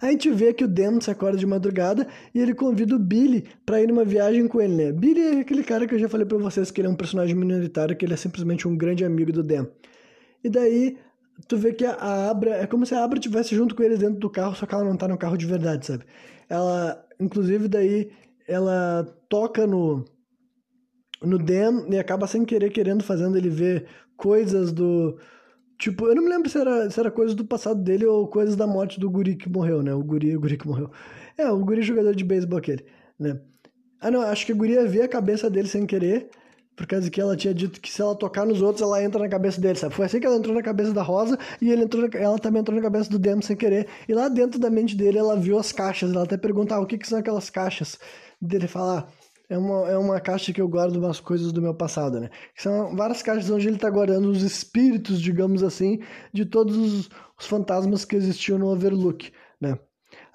A 0.00 0.10
gente 0.10 0.30
vê 0.30 0.52
que 0.52 0.64
o 0.64 0.68
Dem 0.68 1.00
se 1.00 1.10
acorda 1.10 1.38
de 1.38 1.46
madrugada 1.46 2.06
e 2.34 2.40
ele 2.40 2.54
convida 2.54 2.94
o 2.94 2.98
Billy 2.98 3.44
para 3.64 3.80
ir 3.80 3.88
numa 3.88 4.04
viagem 4.04 4.46
com 4.46 4.60
ele, 4.60 4.74
né? 4.74 4.92
Billy 4.92 5.20
é 5.20 5.40
aquele 5.40 5.62
cara 5.62 5.86
que 5.86 5.94
eu 5.94 5.98
já 5.98 6.08
falei 6.08 6.26
para 6.26 6.38
vocês 6.38 6.70
que 6.70 6.80
ele 6.80 6.88
é 6.88 6.90
um 6.90 6.94
personagem 6.96 7.34
minoritário, 7.34 7.96
que 7.96 8.04
ele 8.04 8.14
é 8.14 8.16
simplesmente 8.16 8.68
um 8.68 8.76
grande 8.76 9.04
amigo 9.04 9.32
do 9.32 9.42
Dem. 9.42 9.66
E 10.42 10.48
daí 10.48 10.98
tu 11.48 11.56
vê 11.56 11.72
que 11.72 11.84
a 11.84 12.30
Abra, 12.30 12.56
é 12.56 12.66
como 12.66 12.86
se 12.86 12.94
a 12.94 13.02
Abra 13.02 13.18
tivesse 13.18 13.54
junto 13.54 13.74
com 13.74 13.82
eles 13.82 13.98
dentro 13.98 14.18
do 14.18 14.30
carro, 14.30 14.54
só 14.54 14.66
que 14.66 14.74
ela 14.74 14.84
não 14.84 14.96
tá 14.96 15.06
no 15.08 15.18
carro 15.18 15.36
de 15.36 15.46
verdade, 15.46 15.86
sabe? 15.86 16.04
Ela, 16.48 17.04
inclusive 17.20 17.68
daí, 17.68 18.10
ela 18.46 19.04
toca 19.28 19.66
no 19.66 20.04
no 21.22 21.38
Dem 21.38 21.86
e 21.90 21.98
acaba 21.98 22.26
sem 22.26 22.44
querer 22.44 22.70
querendo 22.70 23.02
fazendo 23.02 23.36
ele 23.36 23.48
ver 23.48 23.86
coisas 24.16 24.70
do 24.72 25.18
Tipo, 25.78 26.06
eu 26.06 26.14
não 26.14 26.22
me 26.22 26.30
lembro 26.30 26.48
se 26.48 26.58
era, 26.58 26.90
se 26.90 26.98
era 26.98 27.10
coisa 27.10 27.34
do 27.34 27.44
passado 27.44 27.82
dele 27.82 28.06
ou 28.06 28.26
coisas 28.28 28.56
da 28.56 28.66
morte 28.66 28.98
do 28.98 29.10
guri 29.10 29.36
que 29.36 29.48
morreu, 29.48 29.82
né? 29.82 29.92
O 29.94 30.02
guri, 30.02 30.36
o 30.36 30.40
guri 30.40 30.56
que 30.56 30.66
morreu. 30.66 30.90
É, 31.36 31.50
o 31.50 31.64
guri 31.64 31.82
jogador 31.82 32.14
de 32.14 32.24
beisebol 32.24 32.58
aquele, 32.58 32.84
né? 33.18 33.40
Ah, 34.00 34.10
não, 34.10 34.22
acho 34.22 34.46
que 34.46 34.52
a 34.52 34.54
guria 34.54 34.86
vê 34.86 35.02
a 35.02 35.08
cabeça 35.08 35.50
dele 35.50 35.68
sem 35.68 35.86
querer, 35.86 36.30
por 36.76 36.86
causa 36.86 37.10
que 37.10 37.20
ela 37.20 37.34
tinha 37.36 37.54
dito 37.54 37.80
que 37.80 37.90
se 37.90 38.02
ela 38.02 38.14
tocar 38.14 38.44
nos 38.44 38.60
outros, 38.60 38.82
ela 38.82 39.02
entra 39.02 39.18
na 39.18 39.28
cabeça 39.28 39.58
dele, 39.60 39.78
sabe? 39.78 39.94
Foi 39.94 40.04
assim 40.04 40.20
que 40.20 40.26
ela 40.26 40.36
entrou 40.36 40.54
na 40.54 40.62
cabeça 40.62 40.92
da 40.92 41.02
Rosa 41.02 41.38
e 41.60 41.70
ele 41.70 41.84
entrou 41.84 42.06
ela 42.12 42.38
também 42.38 42.60
entrou 42.60 42.76
na 42.76 42.82
cabeça 42.82 43.08
do 43.10 43.18
Demo 43.18 43.42
sem 43.42 43.56
querer. 43.56 43.88
E 44.06 44.12
lá 44.12 44.28
dentro 44.28 44.60
da 44.60 44.68
mente 44.68 44.94
dele, 44.94 45.16
ela 45.18 45.36
viu 45.38 45.58
as 45.58 45.72
caixas. 45.72 46.12
Ela 46.12 46.24
até 46.24 46.36
pergunta 46.36 46.74
ah, 46.74 46.80
o 46.80 46.86
que, 46.86 46.98
que 46.98 47.08
são 47.08 47.18
aquelas 47.18 47.48
caixas. 47.48 47.98
Dele 48.40 48.68
falar, 48.68 49.08
é 49.48 49.56
uma, 49.56 49.88
é 49.88 49.96
uma 49.96 50.20
caixa 50.20 50.52
que 50.52 50.60
eu 50.60 50.68
guardo 50.68 50.96
umas 50.96 51.20
coisas 51.20 51.52
do 51.52 51.62
meu 51.62 51.74
passado, 51.74 52.20
né? 52.20 52.30
São 52.56 52.96
várias 52.96 53.22
caixas 53.22 53.50
onde 53.50 53.68
ele 53.68 53.76
está 53.76 53.88
guardando 53.88 54.26
os 54.28 54.42
espíritos, 54.42 55.20
digamos 55.20 55.62
assim, 55.62 56.00
de 56.32 56.44
todos 56.44 56.76
os, 56.76 57.10
os, 57.38 57.46
fantasmas 57.46 58.04
que 58.04 58.16
existiam 58.16 58.58
no 58.58 58.68
Overlook, 58.68 59.32
né? 59.60 59.78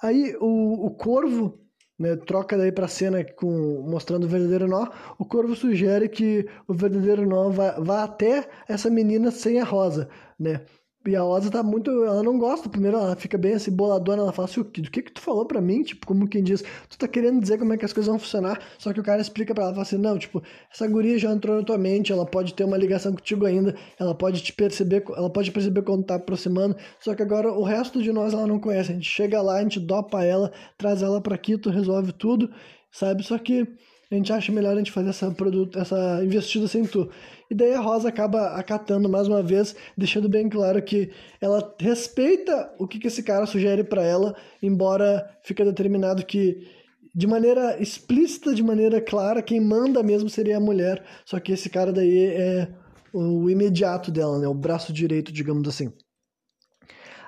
Aí 0.02 0.34
o, 0.40 0.86
o 0.86 0.90
Corvo, 0.92 1.60
né, 1.98 2.16
troca 2.16 2.56
daí 2.56 2.72
pra 2.72 2.88
cena 2.88 3.24
com, 3.36 3.84
mostrando 3.88 4.24
o 4.24 4.28
verdadeiro 4.28 4.66
nó, 4.66 4.88
o 5.18 5.24
Corvo 5.24 5.54
sugere 5.54 6.08
que 6.08 6.46
o 6.66 6.74
verdadeiro 6.74 7.26
nó 7.26 7.50
vá, 7.50 7.72
vá 7.78 8.04
até 8.04 8.48
essa 8.68 8.90
menina 8.90 9.30
sem 9.30 9.60
a 9.60 9.64
rosa, 9.64 10.08
né? 10.38 10.64
E 11.04 11.16
a 11.16 11.24
Osa 11.24 11.50
tá 11.50 11.62
muito. 11.62 11.90
Ela 12.04 12.22
não 12.22 12.38
gosta. 12.38 12.68
Primeiro, 12.68 12.96
ela 12.96 13.16
fica 13.16 13.36
bem 13.36 13.54
assim, 13.54 13.72
boladona. 13.72 14.22
Ela 14.22 14.32
fala 14.32 14.46
assim: 14.48 14.60
o 14.60 14.64
que, 14.64 14.80
do 14.80 14.90
que 14.90 15.02
que 15.02 15.12
tu 15.12 15.20
falou 15.20 15.44
pra 15.44 15.60
mim? 15.60 15.82
Tipo, 15.82 16.06
como 16.06 16.28
quem 16.28 16.42
diz, 16.42 16.62
tu 16.88 16.96
tá 16.96 17.08
querendo 17.08 17.40
dizer 17.40 17.58
como 17.58 17.72
é 17.72 17.76
que 17.76 17.84
as 17.84 17.92
coisas 17.92 18.08
vão 18.08 18.18
funcionar. 18.18 18.60
Só 18.78 18.92
que 18.92 19.00
o 19.00 19.02
cara 19.02 19.20
explica 19.20 19.52
pra 19.52 19.64
ela: 19.64 19.72
fala 19.72 19.82
assim, 19.82 19.98
não, 19.98 20.16
tipo, 20.16 20.42
essa 20.72 20.86
guria 20.86 21.18
já 21.18 21.32
entrou 21.32 21.56
na 21.56 21.64
tua 21.64 21.76
mente. 21.76 22.12
Ela 22.12 22.24
pode 22.24 22.54
ter 22.54 22.64
uma 22.64 22.76
ligação 22.76 23.12
contigo 23.12 23.46
ainda. 23.46 23.74
Ela 23.98 24.14
pode 24.14 24.42
te 24.42 24.52
perceber. 24.52 25.04
Ela 25.16 25.30
pode 25.30 25.50
perceber 25.50 25.82
quando 25.82 26.04
tá 26.04 26.14
aproximando. 26.14 26.76
Só 27.00 27.14
que 27.14 27.22
agora 27.22 27.52
o 27.52 27.64
resto 27.64 28.00
de 28.00 28.12
nós 28.12 28.32
ela 28.32 28.46
não 28.46 28.60
conhece. 28.60 28.92
A 28.92 28.94
gente 28.94 29.08
chega 29.08 29.42
lá, 29.42 29.56
a 29.56 29.62
gente 29.62 29.80
dopa 29.80 30.24
ela, 30.24 30.52
traz 30.78 31.02
ela 31.02 31.20
pra 31.20 31.34
aqui, 31.34 31.58
tu 31.58 31.70
resolve 31.70 32.12
tudo, 32.12 32.48
sabe? 32.92 33.24
Só 33.24 33.38
que 33.38 33.66
a 34.12 34.14
gente 34.14 34.30
acha 34.30 34.52
melhor 34.52 34.74
a 34.74 34.78
gente 34.78 34.92
fazer 34.92 35.08
essa, 35.08 35.30
produto, 35.30 35.78
essa 35.78 36.22
investida 36.22 36.68
sem 36.68 36.84
tu. 36.84 37.10
E 37.52 37.54
daí 37.54 37.74
a 37.74 37.80
Rosa 37.80 38.08
acaba 38.08 38.54
acatando 38.54 39.10
mais 39.10 39.28
uma 39.28 39.42
vez, 39.42 39.76
deixando 39.94 40.26
bem 40.26 40.48
claro 40.48 40.82
que 40.82 41.10
ela 41.38 41.74
respeita 41.78 42.72
o 42.78 42.88
que, 42.88 42.98
que 42.98 43.08
esse 43.08 43.22
cara 43.22 43.44
sugere 43.44 43.84
para 43.84 44.02
ela, 44.02 44.34
embora 44.62 45.38
fica 45.42 45.62
determinado 45.62 46.24
que 46.24 46.66
de 47.14 47.26
maneira 47.26 47.76
explícita, 47.78 48.54
de 48.54 48.62
maneira 48.62 49.02
clara, 49.02 49.42
quem 49.42 49.60
manda 49.60 50.02
mesmo 50.02 50.30
seria 50.30 50.56
a 50.56 50.60
mulher, 50.60 51.04
só 51.26 51.38
que 51.38 51.52
esse 51.52 51.68
cara 51.68 51.92
daí 51.92 52.24
é 52.28 52.68
o 53.12 53.50
imediato 53.50 54.10
dela, 54.10 54.38
né, 54.38 54.48
o 54.48 54.54
braço 54.54 54.90
direito, 54.90 55.30
digamos 55.30 55.68
assim. 55.68 55.92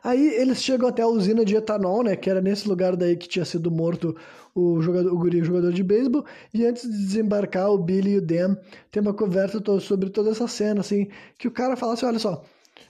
Aí 0.02 0.26
eles 0.36 0.62
chegam 0.62 0.88
até 0.88 1.02
a 1.02 1.06
usina 1.06 1.46
de 1.46 1.56
etanol, 1.56 2.02
né? 2.02 2.14
Que 2.14 2.28
era 2.28 2.42
nesse 2.42 2.68
lugar 2.68 2.94
daí 2.94 3.16
que 3.16 3.26
tinha 3.26 3.44
sido 3.44 3.70
morto 3.70 4.14
o 4.54 4.80
jogador, 4.80 5.12
o 5.12 5.18
guri, 5.18 5.40
o 5.40 5.44
jogador 5.44 5.72
de 5.72 5.82
beisebol. 5.82 6.24
E 6.52 6.64
antes 6.64 6.82
de 6.82 6.96
desembarcar, 6.96 7.70
o 7.70 7.78
Billy 7.78 8.12
e 8.12 8.18
o 8.18 8.22
Dan 8.22 8.56
tem 8.90 9.02
uma 9.02 9.14
conversa 9.14 9.62
sobre 9.80 10.10
toda 10.10 10.30
essa 10.30 10.46
cena, 10.46 10.80
assim, 10.80 11.08
que 11.38 11.48
o 11.48 11.50
cara 11.50 11.76
fala 11.76 11.94
assim, 11.94 12.06
olha 12.06 12.18
só, 12.18 12.44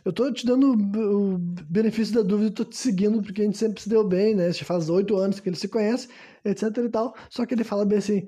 eu 0.05 0.13
tô 0.13 0.31
te 0.33 0.47
dando 0.47 0.73
o 0.73 1.39
benefício 1.39 2.15
da 2.15 2.23
dúvida, 2.23 2.51
tô 2.51 2.65
te 2.65 2.77
seguindo 2.77 3.23
porque 3.23 3.43
a 3.43 3.45
gente 3.45 3.57
sempre 3.57 3.81
se 3.81 3.89
deu 3.89 4.07
bem, 4.07 4.35
né? 4.35 4.53
Já 4.53 4.65
faz 4.65 4.89
oito 4.91 5.17
anos 5.17 5.41
que 5.41 5.49
ele 5.49 5.57
se 5.57 5.69
conhece, 5.69 6.09
etc 6.45 6.77
e 6.77 6.89
tal. 6.89 7.15
Só 7.31 7.47
que 7.47 7.55
ele 7.55 7.65
fala 7.65 7.85
bem 7.85 7.99
assim, 7.99 8.27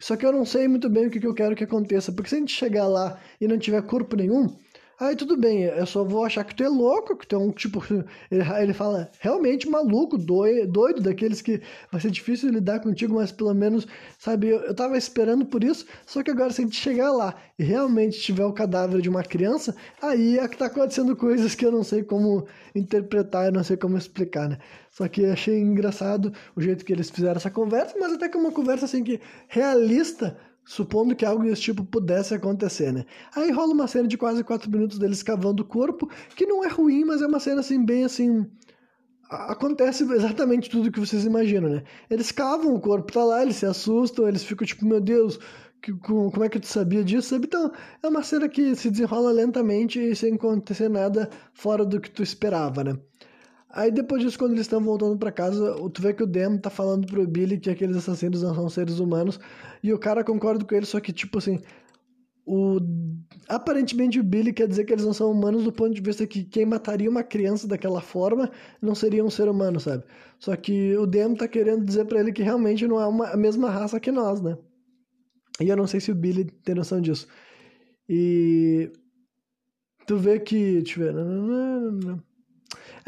só 0.00 0.16
que 0.16 0.24
eu 0.24 0.32
não 0.32 0.44
sei 0.44 0.68
muito 0.68 0.88
bem 0.88 1.06
o 1.06 1.10
que, 1.10 1.18
que 1.18 1.26
eu 1.26 1.34
quero 1.34 1.56
que 1.56 1.64
aconteça, 1.64 2.12
porque 2.12 2.30
se 2.30 2.36
a 2.36 2.38
gente 2.38 2.54
chegar 2.54 2.86
lá 2.86 3.20
e 3.40 3.48
não 3.48 3.58
tiver 3.58 3.82
corpo 3.82 4.14
nenhum, 4.16 4.56
Aí 5.00 5.14
tudo 5.14 5.36
bem, 5.36 5.62
eu 5.62 5.86
só 5.86 6.02
vou 6.02 6.24
achar 6.24 6.42
que 6.42 6.52
tu 6.56 6.64
é 6.64 6.68
louco, 6.68 7.16
que 7.16 7.24
tu 7.24 7.36
é 7.36 7.38
um 7.38 7.52
tipo. 7.52 7.80
Ele, 8.30 8.42
ele 8.60 8.72
fala, 8.72 9.08
realmente 9.20 9.68
maluco, 9.68 10.18
doido, 10.18 10.66
doido, 10.66 11.00
daqueles 11.00 11.40
que 11.40 11.62
vai 11.90 12.00
ser 12.00 12.10
difícil 12.10 12.50
lidar 12.50 12.80
contigo, 12.80 13.14
mas 13.14 13.30
pelo 13.30 13.54
menos, 13.54 13.86
sabe, 14.18 14.48
eu, 14.48 14.58
eu 14.60 14.74
tava 14.74 14.98
esperando 14.98 15.46
por 15.46 15.62
isso, 15.62 15.86
só 16.04 16.22
que 16.22 16.30
agora 16.30 16.52
se 16.52 16.62
a 16.62 16.64
gente 16.64 16.76
chegar 16.76 17.12
lá 17.12 17.34
e 17.58 17.62
realmente 17.62 18.20
tiver 18.20 18.44
o 18.44 18.52
cadáver 18.52 19.00
de 19.00 19.08
uma 19.08 19.22
criança, 19.22 19.74
aí 20.02 20.38
é 20.38 20.48
que 20.48 20.56
tá 20.56 20.66
acontecendo 20.66 21.14
coisas 21.16 21.54
que 21.54 21.64
eu 21.64 21.70
não 21.72 21.84
sei 21.84 22.02
como 22.02 22.46
interpretar, 22.74 23.46
eu 23.46 23.52
não 23.52 23.62
sei 23.62 23.76
como 23.76 23.96
explicar, 23.96 24.48
né? 24.48 24.58
Só 24.90 25.06
que 25.06 25.24
achei 25.26 25.60
engraçado 25.60 26.32
o 26.56 26.60
jeito 26.60 26.84
que 26.84 26.92
eles 26.92 27.08
fizeram 27.08 27.36
essa 27.36 27.50
conversa, 27.50 27.94
mas 28.00 28.12
até 28.12 28.28
que 28.28 28.36
uma 28.36 28.50
conversa 28.50 28.84
assim 28.84 29.04
que 29.04 29.20
realista 29.46 30.36
supondo 30.68 31.16
que 31.16 31.24
algo 31.24 31.44
desse 31.44 31.62
tipo 31.62 31.82
pudesse 31.82 32.34
acontecer, 32.34 32.92
né? 32.92 33.06
Aí 33.34 33.50
rola 33.50 33.72
uma 33.72 33.88
cena 33.88 34.06
de 34.06 34.18
quase 34.18 34.44
quatro 34.44 34.70
minutos 34.70 34.98
deles 34.98 35.22
cavando 35.22 35.62
o 35.62 35.66
corpo, 35.66 36.10
que 36.36 36.44
não 36.44 36.62
é 36.62 36.68
ruim, 36.68 37.06
mas 37.06 37.22
é 37.22 37.26
uma 37.26 37.40
cena 37.40 37.60
assim, 37.60 37.82
bem 37.82 38.04
assim. 38.04 38.46
Acontece 39.30 40.04
exatamente 40.04 40.68
tudo 40.68 40.92
que 40.92 41.00
vocês 41.00 41.24
imaginam, 41.24 41.70
né? 41.70 41.84
Eles 42.10 42.30
cavam, 42.30 42.74
o 42.74 42.80
corpo 42.80 43.10
tá 43.10 43.24
lá, 43.24 43.42
eles 43.42 43.56
se 43.56 43.64
assustam, 43.64 44.28
eles 44.28 44.44
ficam 44.44 44.66
tipo, 44.66 44.84
meu 44.84 45.00
Deus, 45.00 45.40
que, 45.80 45.90
como 45.92 46.44
é 46.44 46.50
que 46.50 46.60
tu 46.60 46.66
sabia 46.66 47.02
disso? 47.02 47.34
Então, 47.36 47.72
é 48.02 48.06
uma 48.06 48.22
cena 48.22 48.46
que 48.46 48.74
se 48.76 48.90
desenrola 48.90 49.32
lentamente 49.32 49.98
e 49.98 50.14
sem 50.14 50.34
acontecer 50.34 50.90
nada 50.90 51.30
fora 51.54 51.82
do 51.82 51.98
que 51.98 52.10
tu 52.10 52.22
esperava, 52.22 52.84
né? 52.84 52.98
Aí 53.70 53.90
depois 53.90 54.22
disso, 54.22 54.38
quando 54.38 54.52
eles 54.52 54.62
estão 54.62 54.80
voltando 54.80 55.18
para 55.18 55.30
casa, 55.30 55.76
tu 55.92 56.00
vê 56.00 56.14
que 56.14 56.22
o 56.22 56.26
Dem 56.26 56.58
tá 56.58 56.70
falando 56.70 57.06
pro 57.06 57.26
Billy 57.26 57.58
que 57.58 57.68
aqueles 57.68 57.96
assassinos 57.96 58.42
não 58.42 58.54
são 58.54 58.68
seres 58.68 58.98
humanos. 58.98 59.38
E 59.82 59.92
o 59.92 59.98
cara 59.98 60.24
concorda 60.24 60.64
com 60.64 60.74
ele, 60.74 60.86
só 60.86 60.98
que, 61.00 61.12
tipo 61.12 61.38
assim, 61.38 61.60
o... 62.46 62.78
aparentemente 63.46 64.18
o 64.18 64.24
Billy 64.24 64.54
quer 64.54 64.66
dizer 64.66 64.84
que 64.84 64.92
eles 64.92 65.04
não 65.04 65.12
são 65.12 65.30
humanos 65.30 65.64
do 65.64 65.72
ponto 65.72 65.94
de 65.94 66.00
vista 66.00 66.26
que 66.26 66.44
quem 66.44 66.64
mataria 66.64 67.10
uma 67.10 67.22
criança 67.22 67.68
daquela 67.68 68.00
forma 68.00 68.50
não 68.80 68.94
seria 68.94 69.24
um 69.24 69.30
ser 69.30 69.48
humano, 69.48 69.78
sabe? 69.78 70.04
Só 70.38 70.56
que 70.56 70.96
o 70.96 71.06
Dem 71.06 71.34
tá 71.34 71.46
querendo 71.46 71.84
dizer 71.84 72.06
para 72.06 72.20
ele 72.20 72.32
que 72.32 72.42
realmente 72.42 72.86
não 72.88 73.00
é 73.00 73.06
uma, 73.06 73.28
a 73.28 73.36
mesma 73.36 73.68
raça 73.70 74.00
que 74.00 74.10
nós, 74.10 74.40
né? 74.40 74.56
E 75.60 75.68
eu 75.68 75.76
não 75.76 75.86
sei 75.86 76.00
se 76.00 76.10
o 76.10 76.14
Billy 76.14 76.44
tem 76.44 76.74
noção 76.74 77.00
disso. 77.00 77.26
E 78.08 78.90
tu 80.06 80.16
vê 80.16 80.40
que. 80.40 80.80
Deixa 80.82 81.02
eu 81.02 81.12
ver. 82.00 82.27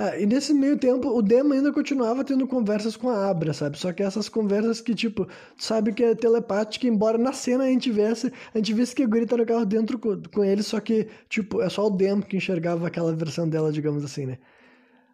Ah, 0.03 0.17
e 0.19 0.25
nesse 0.25 0.55
meio 0.55 0.79
tempo, 0.79 1.09
o 1.11 1.21
Demo 1.21 1.53
ainda 1.53 1.71
continuava 1.71 2.25
tendo 2.25 2.47
conversas 2.47 2.97
com 2.97 3.11
a 3.11 3.29
Abra, 3.29 3.53
sabe? 3.53 3.79
Só 3.79 3.93
que 3.93 4.03
essas 4.03 4.31
conversas 4.31 4.81
que, 4.81 4.95
tipo, 4.95 5.29
sabe 5.59 5.93
que 5.93 6.03
é 6.03 6.15
telepática, 6.15 6.87
embora 6.87 7.19
na 7.19 7.35
cena 7.35 7.65
a 7.65 7.67
gente 7.67 7.91
visse, 7.93 8.33
a 8.55 8.57
gente 8.57 8.73
visse 8.73 8.95
que 8.95 9.03
a 9.03 9.07
Guri 9.07 9.27
tá 9.27 9.37
no 9.37 9.45
carro 9.45 9.67
dentro 9.67 9.99
com, 9.99 10.23
com 10.23 10.43
ele, 10.43 10.63
só 10.63 10.81
que, 10.81 11.07
tipo, 11.29 11.61
é 11.61 11.69
só 11.69 11.87
o 11.87 11.91
Demo 11.91 12.23
que 12.23 12.39
enxergava 12.39 12.87
aquela 12.87 13.15
versão 13.15 13.47
dela, 13.47 13.71
digamos 13.71 14.03
assim, 14.03 14.25
né? 14.25 14.39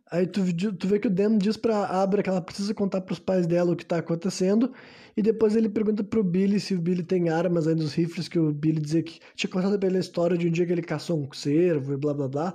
Aí 0.09 0.25
tu, 0.25 0.41
tu 0.75 0.87
vê 0.87 1.01
que 1.01 1.09
o 1.09 1.11
Demo 1.11 1.37
diz 1.37 1.57
pra 1.57 1.85
Abra 1.87 2.23
que 2.23 2.29
ela 2.31 2.41
precisa 2.41 2.73
contar 2.73 3.01
pros 3.01 3.19
pais 3.19 3.45
dela 3.45 3.73
o 3.73 3.77
que 3.77 3.85
tá 3.85 3.99
acontecendo, 3.99 4.73
e 5.17 5.23
depois 5.23 5.57
ele 5.57 5.69
pergunta 5.69 6.05
pro 6.05 6.23
Billy 6.23 6.61
se 6.61 6.75
o 6.77 6.81
Billy 6.81 7.03
tem 7.03 7.29
armas 7.29 7.67
aí 7.67 7.75
nos 7.75 7.93
rifles, 7.93 8.29
que 8.29 8.39
o 8.39 8.53
Billy 8.53 8.81
dizia 8.81 9.03
que 9.03 9.19
tinha 9.35 9.51
contado 9.51 9.77
pela 9.81 9.99
história 9.99 10.39
de 10.39 10.47
um 10.47 10.51
dia 10.53 10.65
que 10.65 10.71
ele 10.71 10.83
caçou 10.83 11.19
um 11.19 11.33
cervo 11.33 11.95
e 11.95 11.97
blá 11.97 12.15
blá 12.15 12.29
blá. 12.29 12.55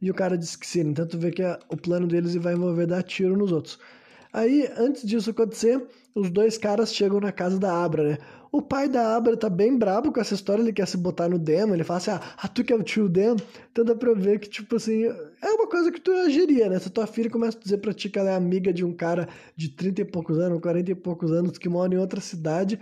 E 0.00 0.10
o 0.10 0.14
cara 0.14 0.36
disse 0.36 0.58
que 0.58 0.66
sim. 0.66 0.80
Então 0.80 1.06
tu 1.06 1.18
vê 1.18 1.30
que 1.30 1.42
a, 1.42 1.58
o 1.68 1.76
plano 1.76 2.06
deles 2.06 2.34
vai 2.36 2.54
envolver 2.54 2.86
dar 2.86 3.02
tiro 3.02 3.36
nos 3.36 3.52
outros. 3.52 3.78
Aí, 4.32 4.68
antes 4.76 5.06
disso 5.06 5.30
acontecer, 5.30 5.82
os 6.14 6.30
dois 6.30 6.58
caras 6.58 6.94
chegam 6.94 7.20
na 7.20 7.32
casa 7.32 7.58
da 7.58 7.82
Abra, 7.82 8.10
né? 8.10 8.18
O 8.52 8.62
pai 8.62 8.88
da 8.88 9.16
Abra 9.16 9.36
tá 9.36 9.48
bem 9.48 9.76
brabo 9.76 10.12
com 10.12 10.20
essa 10.20 10.34
história, 10.34 10.62
ele 10.62 10.72
quer 10.72 10.86
se 10.86 10.96
botar 10.96 11.28
no 11.28 11.38
demo, 11.38 11.74
ele 11.74 11.84
fala 11.84 11.98
assim, 11.98 12.10
ah, 12.10 12.20
ah 12.38 12.48
tu 12.48 12.64
que 12.64 12.72
é 12.72 12.76
o 12.76 12.82
tio 12.82 13.08
demo? 13.08 13.40
Então 13.72 13.84
dá 13.84 13.94
pra 13.94 14.12
ver 14.14 14.38
que, 14.38 14.48
tipo 14.48 14.76
assim, 14.76 15.04
é 15.04 15.50
uma 15.52 15.66
coisa 15.66 15.90
que 15.90 16.00
tu 16.00 16.10
agiria, 16.12 16.68
né? 16.68 16.78
Se 16.78 16.90
tua 16.90 17.06
filha 17.06 17.30
começa 17.30 17.56
a 17.56 17.60
dizer 17.60 17.78
pra 17.78 17.92
ti 17.92 18.08
que 18.08 18.18
ela 18.18 18.30
é 18.30 18.34
amiga 18.34 18.72
de 18.72 18.84
um 18.84 18.92
cara 18.92 19.28
de 19.56 19.68
30 19.68 20.02
e 20.02 20.04
poucos 20.04 20.38
anos, 20.38 20.60
40 20.60 20.90
e 20.90 20.94
poucos 20.94 21.32
anos, 21.32 21.58
que 21.58 21.68
mora 21.68 21.94
em 21.94 21.98
outra 21.98 22.20
cidade, 22.20 22.80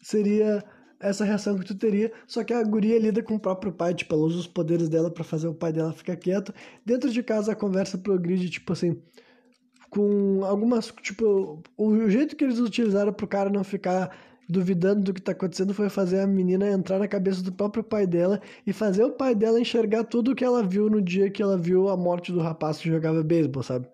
seria 0.00 0.64
essa 1.08 1.24
reação 1.24 1.58
que 1.58 1.64
tu 1.64 1.74
teria, 1.74 2.12
só 2.26 2.42
que 2.44 2.52
a 2.52 2.62
guria 2.62 2.98
lida 2.98 3.22
com 3.22 3.34
o 3.34 3.40
próprio 3.40 3.72
pai, 3.72 3.94
tipo, 3.94 4.14
ela 4.14 4.24
usa 4.24 4.38
os 4.38 4.46
poderes 4.46 4.88
dela 4.88 5.10
para 5.10 5.24
fazer 5.24 5.48
o 5.48 5.54
pai 5.54 5.72
dela 5.72 5.92
ficar 5.92 6.16
quieto. 6.16 6.52
Dentro 6.84 7.10
de 7.10 7.22
casa 7.22 7.52
a 7.52 7.56
conversa 7.56 7.98
progride, 7.98 8.50
tipo 8.50 8.72
assim, 8.72 9.00
com 9.90 10.44
algumas, 10.44 10.92
tipo, 11.02 11.62
o 11.76 12.08
jeito 12.10 12.36
que 12.36 12.44
eles 12.44 12.58
utilizaram 12.58 13.12
pro 13.12 13.26
cara 13.28 13.50
não 13.50 13.62
ficar 13.64 14.16
duvidando 14.48 15.02
do 15.02 15.14
que 15.14 15.22
tá 15.22 15.32
acontecendo 15.32 15.72
foi 15.74 15.88
fazer 15.88 16.20
a 16.20 16.26
menina 16.26 16.68
entrar 16.68 16.98
na 16.98 17.08
cabeça 17.08 17.42
do 17.42 17.52
próprio 17.52 17.82
pai 17.84 18.06
dela 18.06 18.40
e 18.66 18.72
fazer 18.72 19.04
o 19.04 19.12
pai 19.12 19.34
dela 19.34 19.60
enxergar 19.60 20.04
tudo 20.04 20.32
o 20.32 20.34
que 20.34 20.44
ela 20.44 20.62
viu 20.62 20.90
no 20.90 21.00
dia 21.00 21.30
que 21.30 21.42
ela 21.42 21.56
viu 21.56 21.88
a 21.88 21.96
morte 21.96 22.32
do 22.32 22.40
rapaz 22.40 22.78
que 22.78 22.88
jogava 22.90 23.22
beisebol, 23.22 23.62
sabe? 23.62 23.93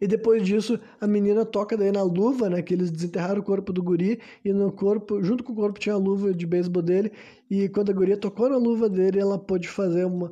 E 0.00 0.06
depois 0.06 0.44
disso, 0.44 0.78
a 1.00 1.06
menina 1.06 1.44
toca 1.44 1.76
daí 1.76 1.92
na 1.92 2.02
luva, 2.02 2.50
né? 2.50 2.62
Que 2.62 2.74
eles 2.74 2.90
desenterraram 2.90 3.40
o 3.40 3.44
corpo 3.44 3.72
do 3.72 3.82
guri 3.82 4.20
e 4.44 4.52
no 4.52 4.72
corpo, 4.72 5.22
junto 5.22 5.44
com 5.44 5.52
o 5.52 5.56
corpo 5.56 5.78
tinha 5.78 5.94
a 5.94 5.98
luva 5.98 6.32
de 6.32 6.46
beisebol 6.46 6.82
dele. 6.82 7.12
E 7.50 7.68
quando 7.68 7.90
a 7.90 7.92
guria 7.92 8.16
tocou 8.16 8.48
na 8.48 8.56
luva 8.56 8.88
dele, 8.88 9.20
ela 9.20 9.38
pôde 9.38 9.68
fazer 9.68 10.04
uma, 10.04 10.30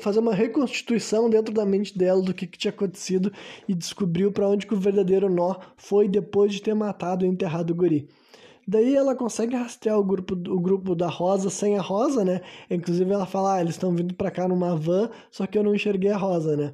fazer 0.00 0.20
uma 0.20 0.34
reconstituição 0.34 1.28
dentro 1.28 1.52
da 1.52 1.66
mente 1.66 1.96
dela 1.96 2.22
do 2.22 2.32
que, 2.32 2.46
que 2.46 2.58
tinha 2.58 2.70
acontecido 2.70 3.32
e 3.68 3.74
descobriu 3.74 4.32
para 4.32 4.48
onde 4.48 4.66
que 4.66 4.74
o 4.74 4.80
verdadeiro 4.80 5.28
nó 5.28 5.56
foi 5.76 6.08
depois 6.08 6.52
de 6.52 6.62
ter 6.62 6.74
matado 6.74 7.24
e 7.24 7.28
enterrado 7.28 7.70
o 7.70 7.74
guri. 7.74 8.08
Daí 8.66 8.96
ela 8.96 9.14
consegue 9.14 9.54
rastrear 9.54 9.98
o 9.98 10.04
grupo, 10.04 10.34
o 10.34 10.58
grupo 10.58 10.94
da 10.94 11.08
Rosa 11.08 11.50
sem 11.50 11.76
a 11.76 11.82
Rosa, 11.82 12.24
né? 12.24 12.40
Inclusive 12.70 13.10
ela 13.10 13.26
fala, 13.26 13.56
ah, 13.56 13.60
eles 13.60 13.74
estão 13.74 13.94
vindo 13.94 14.14
para 14.14 14.30
cá 14.30 14.48
numa 14.48 14.74
van, 14.74 15.10
só 15.30 15.46
que 15.46 15.58
eu 15.58 15.62
não 15.62 15.74
enxerguei 15.74 16.10
a 16.10 16.16
Rosa, 16.16 16.56
né? 16.56 16.72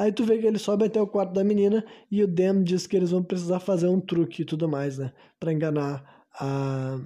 Aí 0.00 0.10
tu 0.10 0.24
vê 0.24 0.38
que 0.38 0.46
ele 0.46 0.58
sobe 0.58 0.86
até 0.86 0.98
o 0.98 1.06
quarto 1.06 1.34
da 1.34 1.44
menina 1.44 1.84
e 2.10 2.24
o 2.24 2.26
Dem 2.26 2.62
diz 2.62 2.86
que 2.86 2.96
eles 2.96 3.10
vão 3.10 3.22
precisar 3.22 3.60
fazer 3.60 3.86
um 3.86 4.00
truque 4.00 4.40
e 4.40 4.44
tudo 4.46 4.66
mais, 4.66 4.96
né? 4.96 5.12
Pra 5.38 5.52
enganar 5.52 6.24
a... 6.40 6.98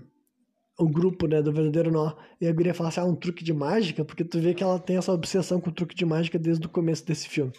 o 0.78 0.88
grupo, 0.88 1.26
né? 1.26 1.42
Do 1.42 1.52
verdadeiro 1.52 1.90
nó. 1.90 2.12
E 2.40 2.46
a 2.46 2.52
guria 2.52 2.72
fala 2.72 2.90
assim, 2.90 3.00
ah, 3.00 3.04
um 3.04 3.16
truque 3.16 3.42
de 3.42 3.52
mágica? 3.52 4.04
Porque 4.04 4.22
tu 4.22 4.38
vê 4.38 4.54
que 4.54 4.62
ela 4.62 4.78
tem 4.78 4.96
essa 4.96 5.12
obsessão 5.12 5.60
com 5.60 5.70
o 5.70 5.72
truque 5.72 5.96
de 5.96 6.06
mágica 6.06 6.38
desde 6.38 6.64
o 6.64 6.70
começo 6.70 7.04
desse 7.04 7.28
filme. 7.28 7.50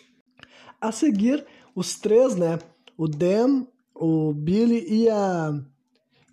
A 0.79 0.89
seguir, 0.93 1.45
os 1.75 1.99
três, 1.99 2.37
né? 2.37 2.57
O 2.97 3.05
Dem, 3.05 3.67
o 3.93 4.33
Billy 4.33 4.85
e 4.87 5.09
a... 5.09 5.51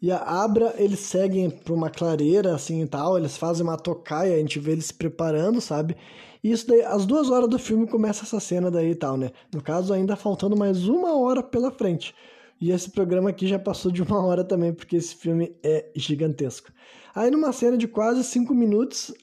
E 0.03 0.11
a 0.11 0.19
Abra, 0.19 0.75
eles 0.79 0.99
seguem 0.99 1.49
para 1.49 1.73
uma 1.73 1.89
clareira, 1.89 2.57
assim 2.57 2.83
e 2.83 2.87
tal, 2.89 3.17
eles 3.17 3.37
fazem 3.37 3.63
uma 3.63 3.79
tocaia, 3.79 4.35
a 4.35 4.39
gente 4.39 4.59
vê 4.59 4.73
eles 4.73 4.87
se 4.87 4.95
preparando, 4.95 5.61
sabe? 5.61 5.97
E 6.43 6.51
isso 6.51 6.67
daí, 6.67 6.83
às 6.83 7.07
duas 7.07 7.31
horas 7.31 7.49
do 7.49 7.57
filme 7.57 7.87
começa 7.87 8.25
essa 8.25 8.41
cena 8.41 8.69
daí 8.69 8.91
e 8.91 8.95
tal, 8.97 9.17
né? 9.17 9.31
No 9.55 9.63
caso, 9.63 9.93
ainda 9.95 10.17
faltando 10.17 10.57
mais 10.57 10.89
uma 10.89 11.17
hora 11.17 11.41
pela 11.41 11.71
frente. 11.71 12.13
E 12.61 12.73
esse 12.73 12.91
programa 12.91 13.31
aqui 13.31 13.47
já 13.47 13.61
passou 13.61 13.93
de 13.93 14.03
uma 14.03 14.21
hora 14.27 14.43
também, 14.43 14.73
porque 14.73 14.97
esse 14.97 15.15
filme 15.15 15.55
é 15.63 15.89
gigantesco. 15.95 16.73
Aí 17.15 17.31
numa 17.31 17.53
cena 17.53 17.79
de 17.79 17.87
quase 17.87 18.25
cinco 18.25 18.53
minutos, 18.53 19.15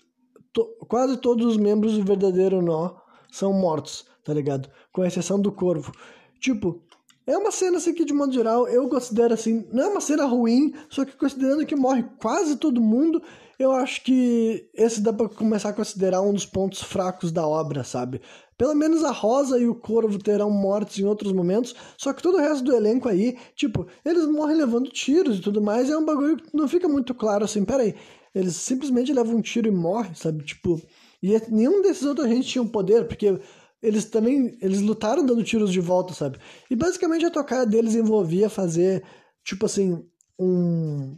to 0.53 0.65
quase 0.87 1.17
todos 1.17 1.45
os 1.45 1.57
membros 1.57 1.97
do 1.97 2.05
verdadeiro 2.05 2.61
nó 2.61 2.95
são 3.29 3.51
mortos, 3.51 4.05
tá 4.23 4.33
ligado? 4.33 4.69
Com 4.93 5.03
exceção 5.03 5.41
do 5.41 5.51
corvo. 5.51 5.91
Tipo, 6.39 6.81
é 7.29 7.37
uma 7.37 7.51
cena 7.51 7.77
assim 7.77 7.93
que, 7.93 8.03
de 8.03 8.11
modo 8.11 8.33
geral, 8.33 8.67
eu 8.67 8.89
considero 8.89 9.35
assim, 9.35 9.63
não 9.71 9.83
é 9.83 9.87
uma 9.87 10.01
cena 10.01 10.25
ruim, 10.25 10.73
só 10.89 11.05
que 11.05 11.15
considerando 11.15 11.63
que 11.63 11.75
morre 11.75 12.03
quase 12.19 12.55
todo 12.55 12.81
mundo, 12.81 13.21
eu 13.59 13.71
acho 13.71 14.03
que 14.03 14.67
esse 14.73 14.99
dá 14.99 15.13
para 15.13 15.29
começar 15.29 15.69
a 15.69 15.73
considerar 15.73 16.21
um 16.23 16.33
dos 16.33 16.47
pontos 16.47 16.81
fracos 16.81 17.31
da 17.31 17.45
obra, 17.45 17.83
sabe? 17.83 18.19
Pelo 18.57 18.73
menos 18.73 19.03
a 19.03 19.11
Rosa 19.11 19.59
e 19.59 19.67
o 19.67 19.75
Corvo 19.75 20.17
terão 20.17 20.49
mortes 20.49 20.97
em 20.97 21.05
outros 21.05 21.31
momentos, 21.31 21.75
só 21.99 22.13
que 22.13 22.23
todo 22.23 22.39
o 22.39 22.41
resto 22.41 22.63
do 22.63 22.75
elenco 22.75 23.07
aí, 23.07 23.37
tipo, 23.55 23.85
eles 24.03 24.25
morrem 24.25 24.57
levando 24.57 24.89
tiros 24.89 25.37
e 25.37 25.41
tudo 25.41 25.61
mais, 25.61 25.87
e 25.87 25.91
é 25.91 25.97
um 25.97 26.05
bagulho 26.05 26.37
que 26.37 26.57
não 26.57 26.67
fica 26.67 26.87
muito 26.87 27.13
claro 27.13 27.45
assim, 27.45 27.63
peraí, 27.63 27.93
eles 28.33 28.55
simplesmente 28.55 29.13
levam 29.13 29.35
um 29.35 29.41
tiro 29.41 29.67
e 29.67 29.71
morrem, 29.71 30.15
sabe? 30.15 30.43
Tipo, 30.43 30.81
e 31.21 31.39
nenhum 31.51 31.83
desses 31.83 32.03
outros 32.03 32.25
agentes 32.25 32.49
tinha 32.49 32.63
um 32.63 32.67
poder, 32.67 33.07
porque 33.07 33.39
eles 33.81 34.05
também, 34.05 34.57
eles 34.61 34.81
lutaram 34.81 35.25
dando 35.25 35.43
tiros 35.43 35.71
de 35.71 35.79
volta, 35.79 36.13
sabe? 36.13 36.37
E 36.69 36.75
basicamente 36.75 37.25
a 37.25 37.31
tocada 37.31 37.65
deles 37.65 37.95
envolvia 37.95 38.49
fazer, 38.49 39.03
tipo 39.43 39.65
assim, 39.65 40.03
um 40.37 41.17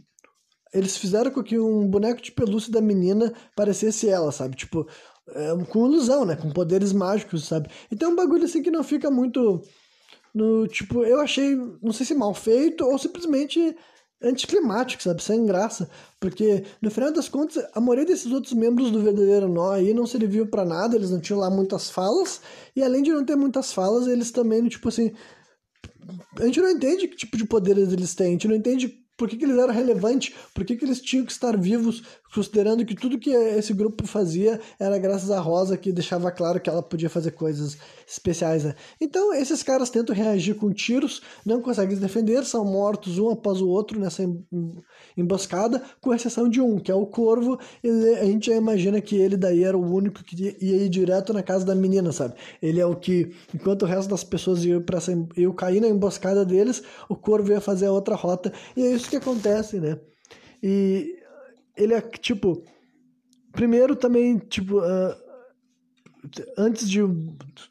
eles 0.72 0.96
fizeram 0.96 1.30
com 1.30 1.42
que 1.42 1.58
um 1.58 1.86
boneco 1.86 2.22
de 2.22 2.32
pelúcia 2.32 2.72
da 2.72 2.80
menina 2.80 3.32
parecesse 3.54 4.08
ela, 4.08 4.32
sabe? 4.32 4.56
Tipo, 4.56 4.88
é, 5.28 5.64
com 5.68 5.86
ilusão, 5.86 6.24
né? 6.24 6.34
Com 6.34 6.50
poderes 6.50 6.92
mágicos, 6.92 7.46
sabe? 7.46 7.68
Então 7.90 8.08
é 8.10 8.12
um 8.12 8.16
bagulho 8.16 8.44
assim 8.44 8.62
que 8.62 8.70
não 8.70 8.82
fica 8.82 9.10
muito. 9.10 9.60
No, 10.34 10.66
tipo, 10.66 11.04
eu 11.04 11.20
achei, 11.20 11.54
não 11.82 11.92
sei 11.92 12.06
se 12.06 12.14
mal 12.14 12.32
feito 12.32 12.84
ou 12.84 12.98
simplesmente 12.98 13.76
anticlimático, 14.22 15.02
sabe? 15.02 15.22
Sem 15.22 15.44
graça. 15.46 15.88
Porque, 16.20 16.64
no 16.80 16.90
final 16.90 17.12
das 17.12 17.28
contas, 17.28 17.64
a 17.74 17.80
maioria 17.80 18.06
desses 18.06 18.30
outros 18.30 18.52
membros 18.52 18.90
do 18.90 19.00
Verdadeiro 19.00 19.48
Nó 19.48 19.72
aí 19.72 19.92
não 19.92 20.06
serviu 20.06 20.46
para 20.46 20.64
nada, 20.64 20.96
eles 20.96 21.10
não 21.10 21.20
tinham 21.20 21.40
lá 21.40 21.50
muitas 21.50 21.90
falas, 21.90 22.40
e 22.74 22.82
além 22.82 23.02
de 23.02 23.12
não 23.12 23.24
ter 23.24 23.36
muitas 23.36 23.72
falas, 23.72 24.06
eles 24.06 24.30
também, 24.30 24.66
tipo 24.68 24.88
assim. 24.88 25.12
A 26.40 26.44
gente 26.46 26.60
não 26.60 26.70
entende 26.70 27.06
que 27.08 27.16
tipo 27.16 27.36
de 27.36 27.44
poderes 27.44 27.92
eles 27.92 28.14
têm, 28.14 28.28
a 28.28 28.30
gente 28.30 28.48
não 28.48 28.56
entende 28.56 28.88
por 29.16 29.28
que, 29.28 29.36
que 29.36 29.44
eles 29.44 29.56
eram 29.56 29.72
relevantes, 29.72 30.34
por 30.52 30.64
que, 30.64 30.76
que 30.76 30.84
eles 30.84 31.00
tinham 31.00 31.24
que 31.24 31.30
estar 31.30 31.56
vivos 31.56 32.02
considerando 32.34 32.84
que 32.84 32.94
tudo 32.94 33.18
que 33.18 33.30
esse 33.30 33.74
grupo 33.74 34.06
fazia 34.06 34.58
era 34.78 34.98
graças 34.98 35.30
à 35.30 35.38
Rosa, 35.38 35.76
que 35.76 35.92
deixava 35.92 36.30
claro 36.30 36.60
que 36.60 36.70
ela 36.70 36.82
podia 36.82 37.10
fazer 37.10 37.32
coisas 37.32 37.76
especiais, 38.06 38.64
né? 38.64 38.74
Então, 39.00 39.34
esses 39.34 39.62
caras 39.62 39.90
tentam 39.90 40.14
reagir 40.14 40.54
com 40.54 40.72
tiros, 40.72 41.22
não 41.44 41.60
conseguem 41.60 41.94
se 41.94 42.00
defender, 42.00 42.44
são 42.44 42.64
mortos 42.64 43.18
um 43.18 43.30
após 43.30 43.60
o 43.60 43.68
outro 43.68 44.00
nessa 44.00 44.22
emboscada, 45.16 45.82
com 46.00 46.14
exceção 46.14 46.48
de 46.48 46.60
um, 46.60 46.78
que 46.78 46.90
é 46.90 46.94
o 46.94 47.06
Corvo, 47.06 47.58
ele, 47.84 48.14
a 48.14 48.24
gente 48.24 48.46
já 48.46 48.56
imagina 48.56 49.00
que 49.00 49.16
ele 49.16 49.36
daí 49.36 49.62
era 49.62 49.76
o 49.76 49.94
único 49.94 50.24
que 50.24 50.56
ia 50.60 50.76
ir 50.76 50.88
direto 50.88 51.32
na 51.32 51.42
casa 51.42 51.66
da 51.66 51.74
menina, 51.74 52.12
sabe? 52.12 52.34
Ele 52.62 52.80
é 52.80 52.86
o 52.86 52.96
que, 52.96 53.34
enquanto 53.54 53.82
o 53.82 53.86
resto 53.86 54.08
das 54.08 54.24
pessoas 54.24 54.64
iam, 54.64 54.80
pra 54.80 54.98
essa, 54.98 55.12
iam 55.36 55.52
cair 55.52 55.80
na 55.80 55.88
emboscada 55.88 56.44
deles, 56.44 56.82
o 57.08 57.14
Corvo 57.14 57.52
ia 57.52 57.60
fazer 57.60 57.86
a 57.86 57.92
outra 57.92 58.14
rota, 58.14 58.52
e 58.74 58.82
é 58.82 58.90
isso 58.92 59.10
que 59.10 59.16
acontece, 59.16 59.78
né? 59.78 59.98
E 60.62 61.21
ele 61.76 61.94
é 61.94 62.00
tipo. 62.00 62.62
Primeiro 63.52 63.94
também, 63.94 64.38
tipo. 64.38 64.78
Uh, 64.78 65.22
antes 66.56 66.88
de 66.88 67.00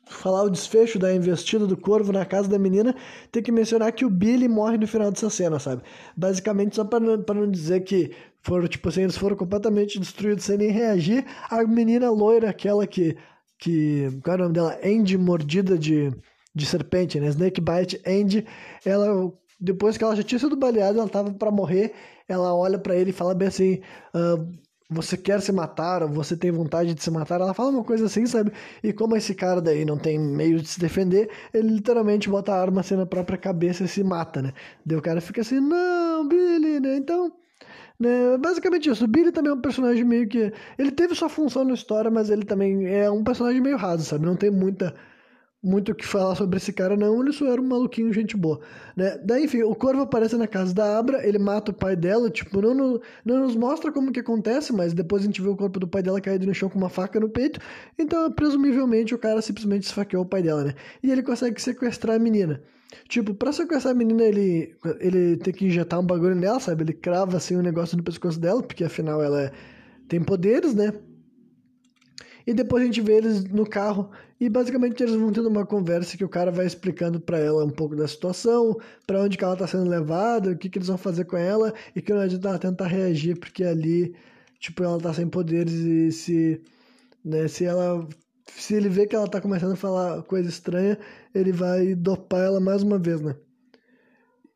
falar 0.06 0.44
o 0.44 0.50
desfecho 0.50 1.00
da 1.00 1.14
investida 1.14 1.66
do 1.66 1.78
corvo 1.78 2.12
na 2.12 2.26
casa 2.26 2.50
da 2.50 2.60
menina, 2.60 2.96
tem 3.32 3.42
que 3.42 3.52
mencionar 3.52 3.92
que 3.94 4.04
o 4.04 4.10
Billy 4.10 4.48
morre 4.48 4.78
no 4.78 4.88
final 4.88 5.10
dessa 5.10 5.30
cena, 5.30 5.58
sabe? 5.58 5.84
Basicamente, 6.16 6.76
só 6.76 6.84
para 6.84 7.00
não, 7.00 7.18
não 7.18 7.50
dizer 7.50 7.82
que 7.82 8.12
foram, 8.42 8.68
tipo 8.68 8.90
assim, 8.90 9.04
eles 9.04 9.18
foram 9.18 9.36
completamente 9.38 10.00
destruídos 10.00 10.44
sem 10.44 10.58
nem 10.58 10.70
reagir, 10.70 11.26
a 11.50 11.64
menina 11.64 12.10
loira, 12.12 12.50
aquela 12.50 12.86
que. 12.86 13.16
que 13.58 14.10
qual 14.24 14.36
é 14.36 14.40
o 14.40 14.44
nome 14.44 14.54
dela? 14.54 14.80
Andy 14.84 15.18
mordida 15.18 15.78
de, 15.78 16.12
de 16.54 16.66
serpente, 16.66 17.20
né? 17.20 17.28
Snake 17.28 17.62
Bite 17.62 18.02
Andy, 18.06 18.46
ela. 18.86 19.32
Depois 19.62 19.98
que 19.98 20.04
ela 20.04 20.16
já 20.16 20.24
tinha 20.24 20.40
sido 20.40 20.56
baleada, 20.58 21.00
ela 21.00 21.10
tava 21.10 21.32
para 21.32 21.52
morrer 21.52 21.94
ela 22.32 22.54
olha 22.56 22.80
para 22.80 22.96
ele 22.96 23.10
e 23.12 23.14
fala 23.14 23.34
bem 23.34 23.48
assim: 23.48 23.82
uh, 24.16 24.48
Você 24.90 25.18
quer 25.18 25.42
se 25.42 25.52
matar? 25.52 26.04
Ou 26.04 26.10
você 26.10 26.36
tem 26.38 26.52
vontade 26.52 26.94
de 26.94 27.04
se 27.04 27.12
matar? 27.12 27.42
Ela 27.42 27.54
fala 27.54 27.70
uma 27.70 27.84
coisa 27.84 28.06
assim, 28.06 28.26
sabe? 28.26 28.52
E 28.84 28.94
como 28.94 29.16
esse 29.16 29.36
cara 29.36 29.62
daí 29.62 29.86
não 29.86 29.98
tem 29.98 30.20
meio 30.20 30.60
de 30.62 30.68
se 30.68 30.80
defender, 30.80 31.30
ele 31.54 31.70
literalmente 31.70 32.30
bota 32.30 32.54
a 32.54 32.62
arma 32.62 32.82
assim 32.82 32.96
na 32.96 33.06
própria 33.06 33.38
cabeça 33.38 33.84
e 33.84 33.88
se 33.88 34.04
mata, 34.04 34.42
né? 34.42 34.54
Daí 34.86 34.98
o 34.98 35.02
cara 35.02 35.22
fica 35.22 35.42
assim: 35.42 35.60
Não, 35.60 36.28
Billy, 36.28 36.80
né? 36.80 36.98
Então. 36.98 37.32
Né? 38.00 38.36
Basicamente 38.40 38.90
isso. 38.90 39.06
O 39.06 39.08
Billy 39.08 39.32
também 39.32 39.52
é 39.52 39.56
um 39.56 39.62
personagem 39.62 40.04
meio 40.04 40.28
que. 40.28 40.52
Ele 40.78 40.92
teve 40.92 41.14
sua 41.16 41.30
função 41.30 41.64
na 41.64 41.74
história, 41.74 42.10
mas 42.10 42.30
ele 42.30 42.44
também 42.46 42.88
é 42.88 43.10
um 43.12 43.24
personagem 43.24 43.62
meio 43.62 43.78
raso, 43.78 44.04
sabe? 44.06 44.26
Não 44.26 44.36
tem 44.36 44.50
muita 44.50 44.96
muito 45.64 45.92
o 45.92 45.96
que 45.96 46.06
falar 46.06 46.36
sobre 46.36 46.58
esse 46.58 46.74
cara, 46.74 46.98
não. 46.98 47.22
Ele 47.22 47.32
só 47.32 47.46
era 47.46 47.62
um 47.62 47.68
maluquinho, 47.68 48.12
gente 48.12 48.36
boa. 48.36 48.60
Né? 48.96 49.18
Daí, 49.24 49.46
enfim, 49.46 49.62
o 49.62 49.76
corvo 49.76 50.02
aparece 50.02 50.36
na 50.36 50.48
casa 50.48 50.74
da 50.74 50.98
Abra, 50.98 51.26
ele 51.28 51.38
mata 51.38 51.72
o 51.72 51.74
pai 51.74 51.96
dela, 51.96 52.30
tipo, 52.32 52.62
não, 52.62 52.74
não, 52.74 53.02
não 53.24 53.40
nos 53.42 53.56
mostra 53.56 53.92
como 53.92 54.12
que 54.12 54.20
acontece, 54.20 54.74
mas 54.74 54.94
depois 54.94 55.22
a 55.22 55.26
gente 55.26 55.42
vê 55.42 55.50
o 55.50 55.56
corpo 55.56 55.80
do 55.80 55.88
pai 55.88 56.02
dela 56.02 56.20
caído 56.20 56.48
no 56.48 56.54
chão 56.54 56.70
com 56.70 56.80
uma 56.80 56.90
faca 56.90 57.20
no 57.20 57.30
peito. 57.30 57.60
Então, 57.98 58.32
presumivelmente, 58.32 59.14
o 59.14 59.20
cara 59.20 59.42
simplesmente 59.42 59.84
esfaqueou 59.84 60.24
o 60.24 60.28
pai 60.28 60.42
dela, 60.42 60.64
né? 60.64 60.74
E 61.04 61.12
ele 61.12 61.22
consegue 61.22 61.62
sequestrar 61.62 62.16
a 62.16 62.20
menina. 62.20 62.62
Tipo, 63.08 63.34
pra 63.34 63.54
sequestrar 63.54 63.94
a 63.94 63.98
menina, 63.98 64.24
ele, 64.24 64.76
ele 65.00 65.38
tem 65.38 65.54
que 65.54 65.66
injetar 65.66 66.00
um 66.00 66.06
bagulho 66.06 66.36
nela, 66.36 66.60
sabe? 66.60 66.84
Ele 66.84 66.94
crava 66.94 67.38
assim 67.38 67.56
um 67.56 67.62
negócio 67.62 67.96
no 67.96 68.04
pescoço 68.04 68.40
dela, 68.40 68.64
porque 68.64 68.84
afinal 68.84 69.22
ela 69.22 69.44
é, 69.44 69.52
tem 70.08 70.22
poderes, 70.22 70.74
né? 70.74 70.92
E 72.46 72.54
depois 72.54 72.82
a 72.82 72.86
gente 72.86 73.00
vê 73.00 73.14
eles 73.18 73.44
no 73.46 73.66
carro 73.66 74.10
e 74.42 74.50
basicamente 74.50 75.04
eles 75.04 75.14
vão 75.16 75.32
tendo 75.32 75.48
uma 75.50 75.68
conversa 75.68 76.18
que 76.18 76.26
o 76.26 76.30
cara 76.30 76.50
vai 76.50 76.66
explicando 76.66 77.22
para 77.22 77.38
ela 77.38 77.64
um 77.64 77.70
pouco 77.70 77.96
da 77.96 78.08
situação, 78.08 78.76
para 79.06 79.22
onde 79.22 79.38
que 79.38 79.44
ela 79.44 79.56
tá 79.56 79.68
sendo 79.68 79.88
levada, 79.88 80.50
o 80.50 80.58
que 80.58 80.68
que 80.68 80.80
eles 80.80 80.88
vão 80.88 80.98
fazer 80.98 81.26
com 81.26 81.38
ela 81.38 81.72
e 81.96 82.02
que 82.02 82.12
não 82.12 82.22
adianta 82.22 82.50
ela 82.50 82.58
tentar 82.58 82.88
reagir 82.88 83.38
porque 83.40 83.64
ali, 83.64 84.16
tipo, 84.60 84.84
ela 84.84 85.00
tá 85.00 85.14
sem 85.14 85.28
poderes 85.30 85.74
e 85.74 86.12
se, 86.12 86.62
né, 87.24 87.48
se 87.48 87.66
ela 87.66 88.08
se 88.58 88.74
ele 88.74 88.90
vê 88.90 89.06
que 89.08 89.16
ela 89.16 89.28
tá 89.30 89.40
começando 89.40 89.74
a 89.74 89.76
falar 89.76 90.24
coisa 90.24 90.50
estranha, 90.50 90.98
ele 91.36 91.52
vai 91.52 91.94
dopar 91.96 92.42
ela 92.42 92.60
mais 92.60 92.82
uma 92.82 92.98
vez, 92.98 93.22
né? 93.22 93.36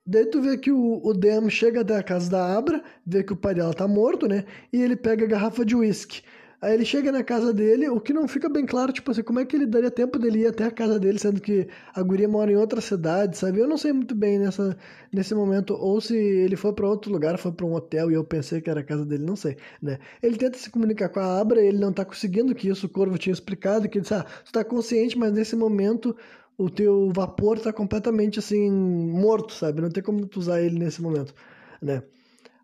Daí 0.08 0.26
tu 0.26 0.42
vê 0.42 0.58
que 0.58 0.72
o, 0.72 1.02
o 1.04 1.14
Dem 1.14 1.50
chega 1.50 1.82
até 1.82 1.96
a 1.96 2.04
casa 2.04 2.30
da 2.30 2.58
Abra, 2.58 2.84
vê 3.06 3.24
que 3.24 3.34
o 3.34 3.38
pai 3.38 3.54
dela 3.54 3.74
tá 3.74 3.88
morto, 3.88 4.28
né? 4.28 4.46
E 4.74 4.82
ele 4.82 4.96
pega 4.96 5.26
a 5.26 5.28
garrafa 5.28 5.64
de 5.66 5.76
uísque. 5.76 6.24
Aí 6.66 6.74
ele 6.74 6.84
chega 6.84 7.12
na 7.12 7.24
casa 7.24 7.54
dele, 7.54 7.88
o 7.90 8.02
que 8.02 8.12
não 8.12 8.28
fica 8.28 8.50
bem 8.50 8.66
claro, 8.66 8.92
tipo 8.92 9.12
assim, 9.12 9.22
como 9.22 9.40
é 9.40 9.46
que 9.46 9.56
ele 9.56 9.68
daria 9.68 9.92
tempo 9.92 10.18
dele 10.18 10.40
ir 10.40 10.48
até 10.48 10.64
a 10.64 10.72
casa 10.72 11.00
dele, 11.00 11.20
sendo 11.20 11.40
que 11.40 11.68
a 11.94 12.02
guria 12.02 12.28
mora 12.28 12.52
em 12.52 12.56
outra 12.56 12.82
cidade, 12.82 13.38
sabe? 13.38 13.60
Eu 13.60 13.68
não 13.68 13.78
sei 13.78 13.94
muito 13.94 14.16
bem 14.16 14.40
nessa, 14.40 14.76
nesse 15.14 15.36
momento, 15.36 15.76
ou 15.76 16.02
se 16.02 16.16
ele 16.18 16.56
foi 16.56 16.74
para 16.74 16.90
outro 16.90 17.12
lugar, 17.12 17.38
foi 17.38 17.52
para 17.52 17.68
um 17.68 17.76
hotel 17.76 18.10
e 18.10 18.16
eu 18.16 18.24
pensei 18.24 18.62
que 18.62 18.68
era 18.68 18.80
a 18.80 18.84
casa 18.84 19.06
dele, 19.06 19.24
não 19.24 19.36
sei, 19.36 19.58
né? 19.80 20.00
Ele 20.24 20.38
tenta 20.38 20.58
se 20.58 20.72
comunicar 20.72 21.10
com 21.10 21.20
a 21.20 21.40
Abra, 21.40 21.62
ele 21.64 21.78
não 21.78 21.94
tá 21.94 22.04
conseguindo, 22.04 22.56
que 22.56 22.68
isso 22.68 22.88
o 22.88 22.90
Corvo 22.90 23.16
tinha 23.16 23.34
explicado, 23.34 23.88
que 23.88 24.00
ele 24.00 24.02
disse, 24.02 24.16
ah, 24.16 24.26
você 24.44 24.52
tá 24.52 24.64
consciente, 24.64 25.16
mas 25.20 25.32
nesse 25.32 25.56
momento 25.56 26.18
o 26.58 26.68
teu 26.68 27.12
vapor 27.14 27.60
tá 27.60 27.72
completamente, 27.72 28.40
assim, 28.40 28.72
morto, 28.72 29.54
sabe? 29.54 29.82
Não 29.84 29.92
tem 29.92 30.02
como 30.02 30.26
tu 30.26 30.40
usar 30.40 30.60
ele 30.64 30.80
nesse 30.80 31.00
momento, 31.00 31.32
né? 31.80 32.02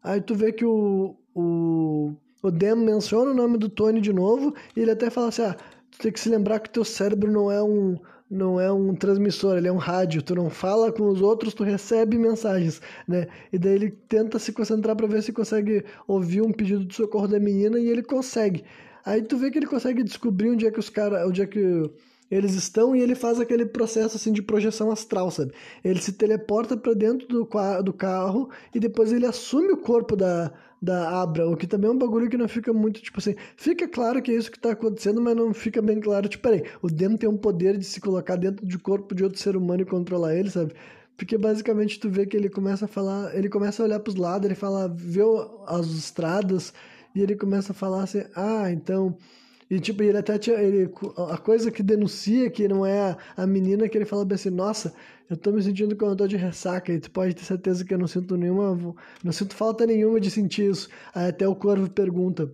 Aí 0.02 0.20
tu 0.20 0.34
vê 0.34 0.52
que 0.52 0.66
o, 0.66 1.16
o 1.36 2.16
o 2.42 2.52
Dem 2.52 2.76
menciona 2.76 3.32
o 3.32 3.34
nome 3.34 3.58
do 3.58 3.70
Tony 3.70 4.02
de 4.02 4.14
novo 4.14 4.54
e 4.76 4.80
ele 4.82 4.92
até 4.92 5.10
fala 5.10 5.28
assim: 5.28 5.44
ah, 5.44 5.56
tu 5.92 6.00
tem 6.00 6.12
que 6.12 6.20
se 6.20 6.30
lembrar 6.30 6.60
que 6.60 6.70
teu 6.70 6.84
cérebro 6.84 7.32
não 7.32 7.52
é 7.52 7.62
um 7.62 7.98
não 8.32 8.58
é 8.62 8.72
um 8.72 8.96
transmissor, 8.96 9.58
ele 9.58 9.68
é 9.68 9.72
um 9.72 9.78
rádio. 9.78 10.22
Tu 10.22 10.34
não 10.34 10.50
fala 10.50 10.90
com 10.90 11.10
os 11.10 11.22
outros, 11.22 11.54
tu 11.54 11.66
recebe 11.66 12.18
mensagens, 12.18 12.82
né? 13.06 13.28
E 13.52 13.60
daí 13.60 13.74
ele 13.74 13.92
tenta 13.92 14.40
se 14.40 14.54
concentrar 14.54 14.96
para 14.96 15.06
ver 15.06 15.22
se 15.22 15.34
consegue 15.34 15.84
ouvir 16.08 16.42
um 16.42 16.54
pedido 16.54 16.86
de 16.86 16.96
socorro 16.96 17.28
da 17.28 17.38
menina 17.40 17.78
e 17.78 17.90
ele 17.90 18.02
consegue. 18.02 18.64
Aí 19.06 19.22
tu 19.22 19.36
vê 19.38 19.52
que 19.52 19.60
ele 19.60 19.66
consegue 19.66 20.02
descobrir 20.02 20.50
onde 20.50 20.66
é 20.66 20.72
que 20.72 20.80
os 20.80 20.90
caras, 20.90 21.28
onde 21.28 21.42
é 21.42 21.46
que 21.46 21.92
eles 22.30 22.54
estão 22.54 22.96
e 22.96 23.02
ele 23.02 23.16
faz 23.16 23.42
aquele 23.42 23.66
processo 23.66 24.16
assim 24.16 24.32
de 24.32 24.42
projeção 24.42 24.90
astral, 24.90 25.30
sabe? 25.30 25.52
Ele 25.84 26.00
se 26.00 26.14
teleporta 26.14 26.78
para 26.78 26.94
dentro 26.94 27.28
do, 27.28 27.50
do 27.84 27.94
carro 27.94 28.50
e 28.74 28.80
depois 28.80 29.12
ele 29.12 29.26
assume 29.26 29.74
o 29.74 29.78
corpo 29.78 30.16
da, 30.16 30.54
da 30.82 31.22
Abra, 31.22 31.48
o 31.48 31.56
que 31.56 31.68
também 31.68 31.90
é 31.90 31.94
um 31.94 31.98
bagulho 31.98 32.30
que 32.30 32.38
não 32.38 32.48
fica 32.48 32.74
muito, 32.74 33.02
tipo 33.02 33.20
assim, 33.20 33.36
fica 33.56 33.88
claro 33.88 34.22
que 34.22 34.32
é 34.32 34.36
isso 34.36 34.52
que 34.52 34.60
tá 34.60 34.72
acontecendo, 34.72 35.22
mas 35.22 35.36
não 35.36 35.54
fica 35.54 35.82
bem 35.82 36.00
claro, 36.00 36.28
tipo, 36.28 36.42
peraí, 36.42 36.64
o 36.82 36.88
Dem 36.88 37.16
tem 37.16 37.30
um 37.30 37.38
poder 37.38 37.78
de 37.78 37.86
se 37.86 38.02
colocar 38.02 38.36
dentro 38.36 38.66
do 38.66 38.80
corpo 38.80 39.14
de 39.14 39.24
outro 39.24 39.40
ser 39.40 39.56
humano 39.56 39.84
e 39.84 39.86
controlar 39.86 40.36
ele, 40.36 40.50
sabe? 40.50 40.74
Porque 41.16 41.38
basicamente 41.38 42.00
tu 42.00 42.10
vê 42.10 42.26
que 42.26 42.36
ele 42.36 42.50
começa 42.50 42.86
a 42.86 42.88
falar, 42.88 43.36
ele 43.36 43.48
começa 43.48 43.84
a 43.84 43.86
olhar 43.86 44.00
pros 44.00 44.16
lados, 44.16 44.46
ele 44.46 44.56
fala, 44.56 44.88
vê 44.88 45.22
as 45.68 45.88
estradas, 45.88 46.74
e 47.14 47.22
ele 47.22 47.36
começa 47.36 47.74
a 47.74 47.76
falar 47.76 48.04
assim, 48.04 48.24
ah, 48.36 48.72
então 48.72 49.16
e, 49.72 49.80
tipo, 49.80 50.04
ele 50.04 50.18
até 50.18 50.38
tinha. 50.38 50.58
Ele, 50.58 50.92
a 51.30 51.38
coisa 51.38 51.72
que 51.72 51.82
denuncia 51.82 52.50
que 52.50 52.68
não 52.68 52.86
é 52.86 53.12
a, 53.12 53.18
a 53.38 53.48
menina 53.48 53.88
que 53.88 53.98
ele 53.98 54.04
fala 54.04 54.26
bem 54.26 54.36
assim: 54.36 54.50
Nossa, 54.50 54.94
eu 55.32 55.38
tô 55.38 55.50
me 55.50 55.64
sentindo 55.64 55.96
com 55.96 56.14
dor 56.14 56.28
de 56.28 56.36
ressaca. 56.36 56.92
E 56.92 57.00
tu 57.00 57.10
pode 57.10 57.34
ter 57.34 57.46
certeza 57.46 57.86
que 57.86 57.94
eu 57.94 57.98
não 57.98 58.08
sinto 58.08 58.36
nenhuma. 58.36 58.78
Não 59.24 59.32
sinto 59.32 59.56
falta 59.56 59.86
nenhuma 59.86 60.20
de 60.20 60.30
sentir 60.30 60.70
isso. 60.70 60.90
Aí 61.16 61.30
até 61.30 61.48
o 61.48 61.56
corvo 61.56 61.90
pergunta: 61.90 62.52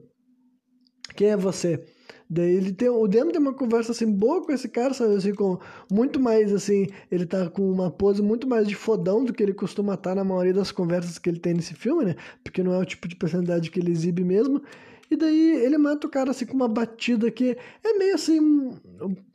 Quem 1.16 1.30
é 1.30 1.38
você? 1.38 1.84
Daí 2.30 2.56
ele 2.56 2.72
tem. 2.72 2.88
O 2.88 3.08
Demo 3.08 3.32
tem 3.32 3.42
uma 3.42 3.54
conversa 3.54 3.94
assim 3.94 4.12
boa 4.12 4.46
com 4.46 4.52
esse 4.52 4.70
cara, 4.70 4.94
sabe? 4.94 5.16
Assim, 5.16 5.34
com 5.34 5.58
muito 5.92 6.20
mais 6.20 6.54
assim. 6.54 6.86
Ele 7.10 7.26
tá 7.26 7.50
com 7.50 7.68
uma 7.72 7.90
pose 7.90 8.22
muito 8.22 8.48
mais 8.48 8.68
de 8.68 8.76
fodão 8.76 9.26
do 9.26 9.34
que 9.34 9.42
ele 9.42 9.54
costuma 9.56 9.96
estar 9.96 10.14
na 10.14 10.24
maioria 10.24 10.54
das 10.54 10.72
conversas 10.72 11.18
que 11.18 11.28
ele 11.28 11.40
tem 11.40 11.56
nesse 11.56 11.74
filme, 11.74 12.06
né? 12.06 12.16
Porque 12.44 12.62
não 12.62 12.74
é 12.74 12.78
o 12.78 12.86
tipo 12.86 13.08
de 13.08 13.16
personalidade 13.16 13.72
que 13.72 13.80
ele 13.80 13.92
exibe 13.92 14.24
mesmo. 14.24 14.62
E 15.10 15.16
daí 15.16 15.56
ele 15.64 15.78
mata 15.78 16.06
o 16.06 16.10
cara 16.10 16.32
assim 16.32 16.46
com 16.46 16.54
uma 16.54 16.68
batida 16.68 17.32
que 17.32 17.58
é 17.84 17.94
meio 17.98 18.16
assim 18.16 18.40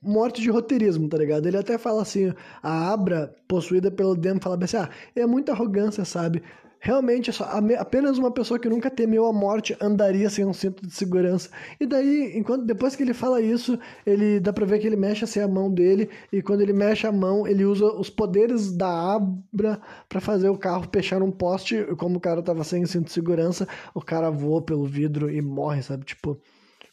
morte 0.03 0.43
de 0.43 0.51
roteirismo, 0.51 1.09
tá 1.09 1.17
ligado? 1.17 1.47
Ele 1.47 1.57
até 1.57 1.79
fala 1.79 2.03
assim, 2.03 2.33
a 2.63 2.93
Abra, 2.93 3.35
possuída 3.49 3.91
pelo 3.91 4.15
Dem, 4.15 4.41
fala 4.41 4.59
assim, 4.63 4.77
ah, 4.77 4.91
é 5.15 5.25
muita 5.27 5.53
arrogância, 5.53 6.05
sabe? 6.05 6.43
Realmente, 6.85 7.31
apenas 7.79 8.19
uma 8.19 8.33
pessoa 8.33 8.59
que 8.59 8.69
nunca 8.69 8.91
temeu 8.91 9.25
a 9.25 9.33
morte 9.33 9.77
andaria 9.81 10.29
sem 10.29 10.45
um 10.45 10.53
cinto 10.53 10.85
de 10.85 10.93
segurança. 10.93 11.49
E 11.79 11.87
daí, 11.87 12.37
enquanto 12.37 12.65
depois 12.65 12.97
que 12.97 13.05
ele 13.05 13.15
fala 13.15 13.41
isso, 13.41 13.79
ele 14.05 14.41
dá 14.41 14.53
pra 14.53 14.67
ver 14.67 14.81
que 14.81 14.89
ele 14.89 14.97
mexe 14.97 15.23
assim 15.23 15.39
a 15.39 15.47
mão 15.47 15.73
dele, 15.73 16.11
e 16.33 16.43
quando 16.43 16.61
ele 16.61 16.73
mexe 16.73 17.07
a 17.07 17.13
mão, 17.13 17.47
ele 17.47 17.65
usa 17.65 17.85
os 17.85 18.11
poderes 18.11 18.73
da 18.73 19.15
Abra 19.15 19.81
para 20.09 20.21
fazer 20.21 20.49
o 20.49 20.59
carro 20.59 20.85
fechar 20.93 21.23
um 21.23 21.31
poste, 21.31 21.87
como 21.97 22.17
o 22.17 22.21
cara 22.21 22.43
tava 22.43 22.65
sem 22.65 22.85
cinto 22.85 23.05
de 23.05 23.13
segurança, 23.13 23.69
o 23.95 24.01
cara 24.01 24.29
voa 24.29 24.61
pelo 24.61 24.85
vidro 24.85 25.31
e 25.31 25.41
morre, 25.41 25.85
sabe? 25.85 26.05
Tipo, 26.05 26.37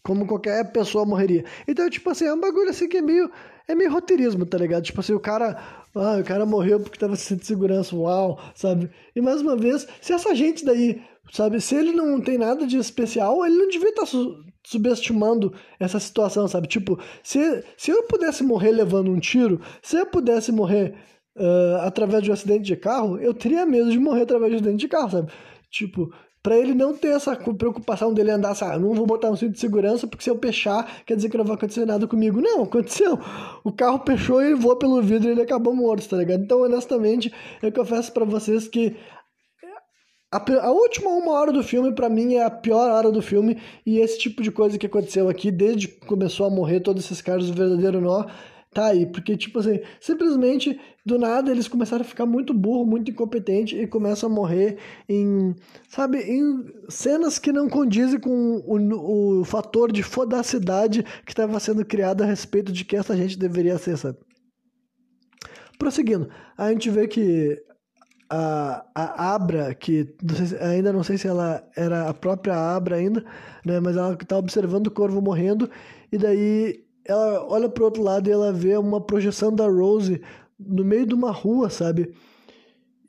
como 0.03 0.27
qualquer 0.27 0.71
pessoa 0.71 1.03
morreria. 1.03 1.43
Então, 1.67 1.89
tipo 1.89 2.11
assim, 2.11 2.25
é 2.25 2.33
um 2.33 2.39
bagulho 2.39 2.69
assim 2.69 2.87
que 2.87 2.97
é 2.97 3.01
meio 3.01 3.31
é 3.69 3.75
meio 3.75 3.91
roteirismo, 3.91 4.47
tá 4.47 4.57
ligado? 4.57 4.83
Tipo 4.83 4.99
assim, 4.99 5.13
o 5.13 5.19
cara. 5.19 5.78
Ah, 5.95 6.17
o 6.19 6.23
cara 6.23 6.45
morreu 6.45 6.79
porque 6.79 6.99
tava 6.99 7.15
sem 7.15 7.39
segurança, 7.39 7.95
uau, 7.95 8.39
sabe? 8.53 8.89
E 9.15 9.21
mais 9.21 9.41
uma 9.41 9.55
vez, 9.55 9.87
se 10.01 10.13
essa 10.13 10.35
gente 10.35 10.63
daí, 10.63 11.01
sabe, 11.31 11.59
se 11.59 11.75
ele 11.75 11.91
não 11.91 12.21
tem 12.21 12.37
nada 12.37 12.65
de 12.67 12.77
especial, 12.77 13.45
ele 13.45 13.55
não 13.55 13.67
devia 13.69 13.89
estar 13.89 14.01
tá 14.01 14.07
su 14.07 14.49
subestimando 14.65 15.53
essa 15.79 15.99
situação, 15.99 16.47
sabe? 16.47 16.67
Tipo, 16.67 16.99
se, 17.23 17.63
se 17.77 17.89
eu 17.89 18.03
pudesse 18.03 18.43
morrer 18.43 18.71
levando 18.71 19.09
um 19.09 19.19
tiro, 19.19 19.59
se 19.81 19.97
eu 19.97 20.05
pudesse 20.05 20.51
morrer 20.51 20.95
uh, 21.35 21.77
através 21.81 22.21
de 22.21 22.29
um 22.29 22.33
acidente 22.33 22.65
de 22.65 22.75
carro, 22.75 23.17
eu 23.17 23.33
teria 23.33 23.65
medo 23.65 23.89
de 23.89 23.97
morrer 23.97 24.23
através 24.23 24.51
de 24.51 24.57
um 24.57 24.59
acidente 24.59 24.81
de 24.81 24.87
carro, 24.87 25.09
sabe? 25.09 25.31
Tipo, 25.71 26.13
Pra 26.41 26.57
ele 26.57 26.73
não 26.73 26.95
ter 26.95 27.09
essa 27.09 27.35
preocupação 27.35 28.13
dele 28.13 28.31
andar 28.31 28.51
assim, 28.51 28.63
ah, 28.63 28.79
não 28.79 28.93
vou 28.93 29.05
botar 29.05 29.29
um 29.29 29.35
cinto 29.35 29.53
de 29.53 29.59
segurança 29.59 30.07
porque 30.07 30.23
se 30.23 30.29
eu 30.29 30.37
pechar, 30.37 31.03
quer 31.05 31.15
dizer 31.15 31.29
que 31.29 31.37
não 31.37 31.43
vai 31.43 31.55
acontecer 31.55 31.85
nada 31.85 32.07
comigo. 32.07 32.39
Não, 32.39 32.63
aconteceu. 32.63 33.19
O 33.63 33.71
carro 33.73 34.01
fechou 34.05 34.41
e 34.41 34.45
ele 34.47 34.55
voou 34.55 34.77
pelo 34.77 35.01
vidro 35.01 35.27
e 35.27 35.31
ele 35.31 35.41
acabou 35.41 35.75
morto, 35.75 36.07
tá 36.07 36.15
ligado? 36.15 36.41
Então, 36.41 36.61
honestamente, 36.61 37.33
eu 37.61 37.71
confesso 37.73 38.13
para 38.13 38.23
vocês 38.23 38.69
que 38.69 38.95
a, 40.31 40.37
a, 40.37 40.71
última 40.71 41.09
uma 41.09 41.31
hora 41.33 41.51
do 41.51 41.63
filme, 41.63 41.91
para 41.91 42.07
mim, 42.07 42.35
é 42.35 42.43
a 42.43 42.51
pior 42.51 42.89
hora 42.91 43.11
do 43.11 43.21
filme. 43.21 43.59
E 43.85 43.97
esse 43.99 44.19
tipo 44.19 44.43
de 44.43 44.51
coisa 44.51 44.77
que 44.77 44.85
aconteceu 44.85 45.27
aqui, 45.27 45.49
desde 45.49 45.87
que 45.87 46.05
começou 46.05 46.45
a 46.45 46.49
morrer 46.51 46.81
todos 46.81 47.03
esses 47.03 47.19
caras 47.19 47.47
do 47.47 47.53
verdadeiro 47.53 47.99
nó, 47.99 48.25
tá 48.73 48.87
aí. 48.87 49.05
Porque, 49.05 49.35
tipo 49.35 49.59
assim, 49.59 49.79
simplesmente 49.99 50.79
do 51.05 51.17
nada 51.17 51.51
eles 51.51 51.67
começaram 51.67 52.03
a 52.03 52.07
ficar 52.07 52.25
muito 52.25 52.53
burro, 52.53 52.85
muito 52.85 53.09
incompetente 53.11 53.75
e 53.75 53.87
começam 53.87 54.29
a 54.29 54.33
morrer 54.33 54.77
em, 55.07 55.55
sabe, 55.87 56.19
em 56.19 56.65
cenas 56.87 57.39
que 57.39 57.51
não 57.51 57.67
condizem 57.69 58.19
com 58.19 58.57
o, 58.65 59.39
o 59.41 59.45
fator 59.45 59.91
de 59.91 60.03
fodacidade 60.03 61.03
que 61.25 61.31
estava 61.31 61.59
sendo 61.59 61.85
criado 61.85 62.21
a 62.21 62.25
respeito 62.25 62.71
de 62.71 62.85
que 62.85 62.95
essa 62.95 63.15
gente 63.15 63.37
deveria 63.37 63.77
ser, 63.77 63.97
sabe? 63.97 64.17
Prosseguindo, 65.77 66.29
a 66.57 66.69
gente 66.71 66.89
vê 66.89 67.07
que 67.07 67.57
a, 68.29 68.85
a 68.93 69.33
Abra, 69.33 69.73
que 69.73 70.13
não 70.21 70.35
se, 70.35 70.55
ainda 70.57 70.93
não 70.93 71.03
sei 71.03 71.17
se 71.17 71.27
ela 71.27 71.63
era 71.75 72.09
a 72.09 72.13
própria 72.13 72.53
Abra 72.53 72.97
ainda, 72.97 73.25
né, 73.65 73.79
mas 73.79 73.97
ela 73.97 74.13
está 74.13 74.37
observando 74.37 74.87
o 74.87 74.91
corvo 74.91 75.21
morrendo 75.21 75.69
e 76.11 76.17
daí 76.17 76.83
ela 77.09 77.43
olha 77.47 77.67
pro 77.67 77.85
outro 77.85 78.03
lado 78.03 78.27
e 78.27 78.31
ela 78.31 78.53
vê 78.53 78.77
uma 78.77 79.01
projeção 79.01 79.53
da 79.53 79.67
Rose 79.67 80.21
no 80.59 80.85
meio 80.85 81.07
de 81.07 81.15
uma 81.15 81.31
rua, 81.31 81.69
sabe? 81.69 82.13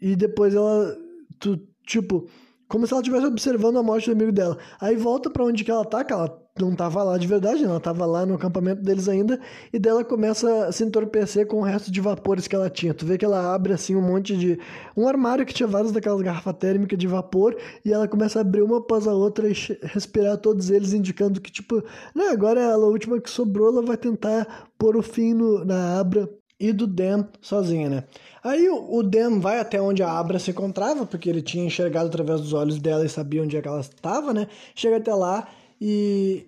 E 0.00 0.16
depois 0.16 0.54
ela, 0.54 0.96
tu, 1.38 1.60
tipo, 1.86 2.26
como 2.66 2.86
se 2.86 2.94
ela 2.94 3.02
estivesse 3.02 3.26
observando 3.26 3.78
a 3.78 3.82
morte 3.82 4.06
do 4.06 4.12
amigo 4.12 4.32
dela. 4.32 4.56
Aí 4.80 4.96
volta 4.96 5.28
para 5.28 5.44
onde 5.44 5.64
que 5.64 5.70
ela 5.70 5.84
tá, 5.84 6.02
que 6.02 6.14
ela 6.14 6.39
não 6.58 6.74
tava 6.74 7.02
lá 7.02 7.16
de 7.16 7.26
verdade, 7.26 7.64
ela 7.64 7.78
tava 7.80 8.04
lá 8.04 8.26
no 8.26 8.34
acampamento 8.34 8.82
deles 8.82 9.08
ainda, 9.08 9.40
e 9.72 9.78
dela 9.78 10.04
começa 10.04 10.66
a 10.66 10.72
se 10.72 10.84
entorpecer 10.84 11.46
com 11.46 11.60
o 11.60 11.62
resto 11.62 11.90
de 11.90 12.00
vapores 12.00 12.46
que 12.46 12.54
ela 12.54 12.68
tinha. 12.68 12.92
Tu 12.92 13.06
vê 13.06 13.16
que 13.16 13.24
ela 13.24 13.54
abre 13.54 13.72
assim 13.72 13.94
um 13.94 14.02
monte 14.02 14.36
de. 14.36 14.58
um 14.96 15.06
armário 15.06 15.46
que 15.46 15.54
tinha 15.54 15.66
várias 15.66 15.92
daquelas 15.92 16.20
garrafas 16.20 16.54
térmicas 16.58 16.98
de 16.98 17.06
vapor, 17.06 17.56
e 17.84 17.92
ela 17.92 18.08
começa 18.08 18.38
a 18.38 18.42
abrir 18.42 18.62
uma 18.62 18.78
após 18.78 19.06
a 19.06 19.12
outra 19.12 19.48
e 19.48 19.54
respirar 19.82 20.38
todos 20.38 20.70
eles, 20.70 20.92
indicando 20.92 21.40
que, 21.40 21.50
tipo, 21.50 21.82
não, 22.14 22.32
agora 22.32 22.60
ela, 22.60 22.84
a 22.84 22.88
última 22.88 23.20
que 23.20 23.30
sobrou, 23.30 23.68
ela 23.68 23.82
vai 23.82 23.96
tentar 23.96 24.68
pôr 24.78 24.96
o 24.96 25.02
fim 25.02 25.34
no, 25.34 25.64
na 25.64 25.98
Abra 26.00 26.28
e 26.58 26.72
do 26.72 26.86
Dan 26.86 27.24
sozinha, 27.40 27.88
né? 27.88 28.04
Aí 28.44 28.68
o, 28.68 28.98
o 28.98 29.02
Dan 29.02 29.40
vai 29.40 29.58
até 29.58 29.80
onde 29.80 30.02
a 30.02 30.10
Abra 30.10 30.38
se 30.38 30.50
encontrava, 30.50 31.06
porque 31.06 31.28
ele 31.28 31.40
tinha 31.40 31.64
enxergado 31.64 32.08
através 32.08 32.40
dos 32.40 32.52
olhos 32.52 32.78
dela 32.78 33.04
e 33.04 33.08
sabia 33.08 33.42
onde 33.42 33.56
é 33.56 33.62
que 33.62 33.68
ela 33.68 33.80
estava, 33.80 34.34
né? 34.34 34.46
Chega 34.74 34.98
até 34.98 35.14
lá 35.14 35.48
e, 35.80 36.46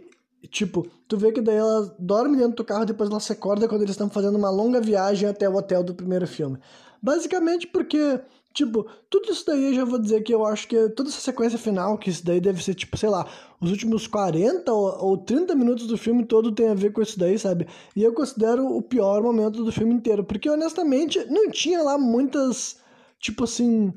tipo, 0.50 0.86
tu 1.08 1.16
vê 1.16 1.32
que 1.32 1.40
daí 1.40 1.56
ela 1.56 1.94
dorme 1.98 2.36
dentro 2.36 2.56
do 2.56 2.64
carro, 2.64 2.84
depois 2.84 3.08
ela 3.10 3.20
se 3.20 3.32
acorda 3.32 3.68
quando 3.68 3.82
eles 3.82 3.94
estão 3.94 4.10
fazendo 4.10 4.36
uma 4.36 4.50
longa 4.50 4.80
viagem 4.80 5.28
até 5.28 5.48
o 5.48 5.54
hotel 5.54 5.82
do 5.82 5.94
primeiro 5.94 6.26
filme. 6.26 6.58
Basicamente 7.02 7.66
porque 7.66 8.20
Tipo, 8.52 8.86
tudo 9.08 9.32
isso 9.32 9.46
daí 9.46 9.64
eu 9.64 9.74
já 9.74 9.84
vou 9.84 9.98
dizer 9.98 10.22
que 10.22 10.32
eu 10.32 10.44
acho 10.44 10.68
que 10.68 10.88
toda 10.90 11.08
essa 11.08 11.20
sequência 11.20 11.58
final, 11.58 11.96
que 11.96 12.10
isso 12.10 12.24
daí 12.24 12.38
deve 12.38 12.62
ser, 12.62 12.74
tipo, 12.74 12.96
sei 12.98 13.08
lá, 13.08 13.26
os 13.60 13.70
últimos 13.70 14.06
40 14.06 14.70
ou, 14.70 15.04
ou 15.04 15.18
30 15.18 15.54
minutos 15.54 15.86
do 15.86 15.96
filme 15.96 16.24
todo 16.24 16.52
tem 16.52 16.68
a 16.68 16.74
ver 16.74 16.92
com 16.92 17.00
isso 17.00 17.18
daí, 17.18 17.38
sabe? 17.38 17.66
E 17.96 18.02
eu 18.02 18.12
considero 18.12 18.66
o 18.66 18.82
pior 18.82 19.22
momento 19.22 19.64
do 19.64 19.72
filme 19.72 19.94
inteiro, 19.94 20.22
porque 20.22 20.50
honestamente 20.50 21.24
não 21.30 21.50
tinha 21.50 21.82
lá 21.82 21.96
muitas, 21.96 22.76
tipo 23.18 23.44
assim, 23.44 23.88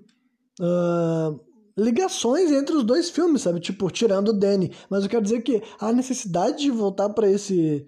uh, 0.61 1.39
ligações 1.77 2.51
entre 2.51 2.75
os 2.75 2.83
dois 2.83 3.09
filmes, 3.09 3.41
sabe? 3.41 3.59
Tipo, 3.59 3.89
tirando 3.89 4.29
o 4.29 4.33
Danny. 4.33 4.71
Mas 4.89 5.03
eu 5.03 5.09
quero 5.09 5.23
dizer 5.23 5.41
que 5.41 5.61
a 5.79 5.91
necessidade 5.91 6.59
de 6.59 6.71
voltar 6.71 7.09
para 7.09 7.29
esse 7.29 7.85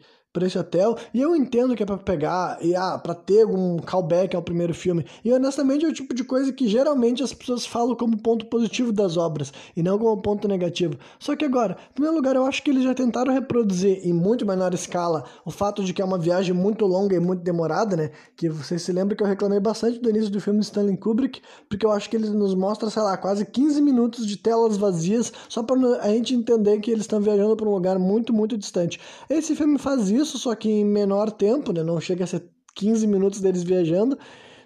hotel. 0.60 0.98
E 1.14 1.22
eu 1.22 1.36
entendo 1.36 1.76
que 1.76 1.84
é 1.84 1.86
para 1.86 1.98
pegar 1.98 2.58
e 2.62 2.76
ah, 2.76 2.98
para 2.98 3.16
ter 3.16 3.46
um 3.46 3.78
callback 3.78 4.36
ao 4.36 4.42
primeiro 4.42 4.74
filme. 4.74 5.06
E 5.24 5.32
honestamente 5.32 5.86
é 5.86 5.88
o 5.88 5.94
tipo 5.94 6.14
de 6.14 6.24
coisa 6.24 6.52
que 6.52 6.68
geralmente 6.68 7.24
as 7.24 7.34
pessoas 7.34 7.66
falam 7.66 7.96
como 7.96 8.18
ponto 8.18 8.46
positivo 8.46 8.92
das 8.92 9.18
obras 9.18 9.52
e 9.76 9.82
não 9.82 9.98
como 9.98 10.22
ponto 10.22 10.48
negativo. 10.48 10.96
Só 11.20 11.36
que 11.36 11.46
agora, 11.46 11.78
em 11.92 11.94
primeiro 11.94 12.16
lugar, 12.16 12.36
eu 12.36 12.46
acho 12.46 12.62
que 12.62 12.70
eles 12.70 12.84
já 12.84 12.94
tentaram 12.94 13.34
reproduzir 13.34 14.06
em 14.08 14.14
muito 14.14 14.46
menor 14.46 14.74
escala 14.74 15.24
o 15.46 15.52
fato 15.52 15.84
de 15.84 15.94
que 15.94 16.02
é 16.02 16.06
uma 16.06 16.18
viagem 16.18 16.54
muito 16.54 16.86
longa 16.86 17.16
e 17.16 17.20
muito 17.20 17.44
demorada, 17.44 17.96
né? 17.96 18.12
Que 18.36 18.50
vocês 18.50 18.82
se 18.82 18.92
lembram 18.92 19.16
que 19.16 19.24
eu 19.24 19.28
reclamei 19.28 19.60
bastante 19.60 20.00
do 20.00 20.10
início 20.10 20.30
do 20.30 20.42
filme 20.42 20.60
de 20.60 20.66
Stanley 20.66 20.98
Kubrick, 20.98 21.42
porque 21.70 21.86
eu 21.86 21.92
acho 21.92 22.10
que 22.10 22.16
ele 22.16 22.30
nos 22.30 22.54
mostra, 22.54 22.90
sei 22.90 23.02
lá, 23.02 23.18
quase 23.18 23.46
15 23.46 23.82
minutos 23.82 24.26
de 24.26 24.38
telas 24.38 24.78
vazias 24.78 25.32
só 25.48 25.64
para 25.64 25.78
a 26.02 26.10
gente 26.10 26.36
entender 26.36 26.80
que 26.80 26.92
eles 26.92 27.04
estão 27.04 27.20
viajando 27.20 27.56
para 27.56 27.68
um 27.68 27.74
lugar 27.74 27.98
muito, 27.98 28.34
muito 28.34 28.58
distante. 28.58 29.00
Esse 29.30 29.56
filme 29.56 29.78
faz 29.78 30.10
isso 30.10 30.27
isso, 30.28 30.38
só 30.38 30.54
que 30.54 30.70
em 30.70 30.86
menor 30.86 31.32
tempo, 31.32 31.72
né? 31.72 31.82
Não 31.82 32.00
chega 32.00 32.26
a 32.26 32.28
ser 32.28 32.44
15 32.76 33.08
minutos 33.08 33.40
deles 33.40 33.64
viajando. 33.64 34.18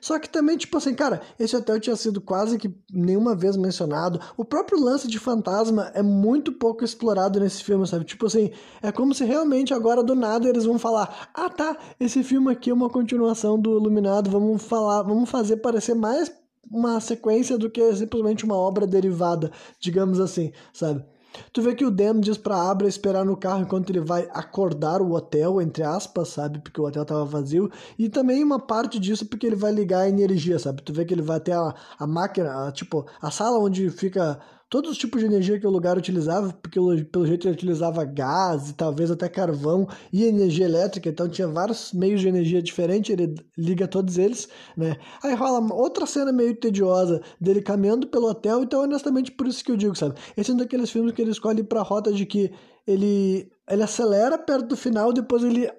Só 0.01 0.17
que 0.17 0.27
também, 0.27 0.57
tipo 0.57 0.75
assim, 0.75 0.95
cara, 0.95 1.21
esse 1.39 1.55
hotel 1.55 1.79
tinha 1.79 1.95
sido 1.95 2.19
quase 2.19 2.57
que 2.57 2.73
nenhuma 2.91 3.35
vez 3.35 3.55
mencionado. 3.55 4.19
O 4.35 4.43
próprio 4.43 4.79
lance 4.83 5.07
de 5.07 5.19
fantasma 5.19 5.91
é 5.93 6.01
muito 6.01 6.51
pouco 6.51 6.83
explorado 6.83 7.39
nesse 7.39 7.63
filme, 7.63 7.85
sabe? 7.85 8.03
Tipo 8.03 8.25
assim, 8.25 8.49
é 8.81 8.91
como 8.91 9.13
se 9.13 9.23
realmente 9.23 9.75
agora 9.75 10.03
do 10.03 10.15
nada 10.15 10.49
eles 10.49 10.65
vão 10.65 10.79
falar: 10.79 11.29
ah 11.35 11.49
tá, 11.49 11.77
esse 11.99 12.23
filme 12.23 12.51
aqui 12.51 12.71
é 12.71 12.73
uma 12.73 12.89
continuação 12.89 13.59
do 13.59 13.77
Iluminado, 13.77 14.31
vamos 14.31 14.63
falar, 14.63 15.03
vamos 15.03 15.29
fazer 15.29 15.57
parecer 15.57 15.93
mais 15.93 16.31
uma 16.71 16.99
sequência 16.99 17.55
do 17.57 17.69
que 17.69 17.95
simplesmente 17.95 18.43
uma 18.43 18.55
obra 18.55 18.87
derivada, 18.87 19.51
digamos 19.79 20.19
assim, 20.19 20.51
sabe? 20.73 21.05
Tu 21.53 21.61
vê 21.61 21.75
que 21.75 21.85
o 21.85 21.91
Dan 21.91 22.19
diz 22.19 22.37
pra 22.37 22.69
Abra 22.69 22.87
esperar 22.87 23.25
no 23.25 23.37
carro 23.37 23.61
enquanto 23.61 23.89
ele 23.89 23.99
vai 23.99 24.27
acordar 24.33 25.01
o 25.01 25.13
hotel, 25.13 25.61
entre 25.61 25.83
aspas, 25.83 26.29
sabe? 26.29 26.59
Porque 26.59 26.79
o 26.79 26.85
hotel 26.85 27.05
tava 27.05 27.25
vazio. 27.25 27.69
E 27.97 28.09
também 28.09 28.43
uma 28.43 28.59
parte 28.59 28.99
disso 28.99 29.25
porque 29.25 29.47
ele 29.47 29.55
vai 29.55 29.71
ligar 29.71 30.01
a 30.01 30.09
energia, 30.09 30.59
sabe? 30.59 30.81
Tu 30.81 30.93
vê 30.93 31.05
que 31.05 31.13
ele 31.13 31.21
vai 31.21 31.37
até 31.37 31.53
a, 31.53 31.73
a 31.99 32.07
máquina, 32.07 32.67
a, 32.67 32.71
tipo, 32.71 33.05
a 33.21 33.31
sala 33.31 33.59
onde 33.59 33.89
fica 33.89 34.39
todos 34.71 34.89
os 34.89 34.97
tipos 34.97 35.19
de 35.19 35.27
energia 35.27 35.59
que 35.59 35.67
o 35.67 35.69
lugar 35.69 35.97
utilizava, 35.97 36.53
porque 36.53 36.79
pelo 37.11 37.27
jeito 37.27 37.45
ele 37.45 37.53
utilizava 37.53 38.05
gás 38.05 38.69
e 38.69 38.73
talvez 38.73 39.11
até 39.11 39.27
carvão 39.27 39.85
e 40.13 40.23
energia 40.23 40.63
elétrica, 40.63 41.09
então 41.09 41.27
tinha 41.27 41.45
vários 41.45 41.91
meios 41.91 42.21
de 42.21 42.29
energia 42.29 42.61
diferentes, 42.61 43.09
ele 43.09 43.35
liga 43.57 43.85
todos 43.85 44.17
eles, 44.17 44.47
né? 44.77 44.95
Aí 45.21 45.35
rola 45.35 45.73
outra 45.73 46.05
cena 46.05 46.31
meio 46.31 46.55
tediosa 46.55 47.21
dele 47.39 47.61
caminhando 47.61 48.07
pelo 48.07 48.29
hotel, 48.29 48.63
então 48.63 48.81
honestamente 48.81 49.29
por 49.31 49.45
isso 49.45 49.61
que 49.61 49.73
eu 49.73 49.77
digo, 49.77 49.93
sabe? 49.93 50.15
Esse 50.37 50.51
é 50.51 50.53
um 50.53 50.57
daqueles 50.57 50.89
filmes 50.89 51.13
que 51.13 51.21
ele 51.21 51.31
escolhe 51.31 51.63
pra 51.63 51.81
rota 51.81 52.13
de 52.13 52.25
que 52.25 52.49
ele, 52.87 53.51
ele 53.69 53.83
acelera 53.83 54.37
perto 54.37 54.67
do 54.67 54.77
final, 54.77 55.11
depois 55.11 55.43
ele 55.43 55.69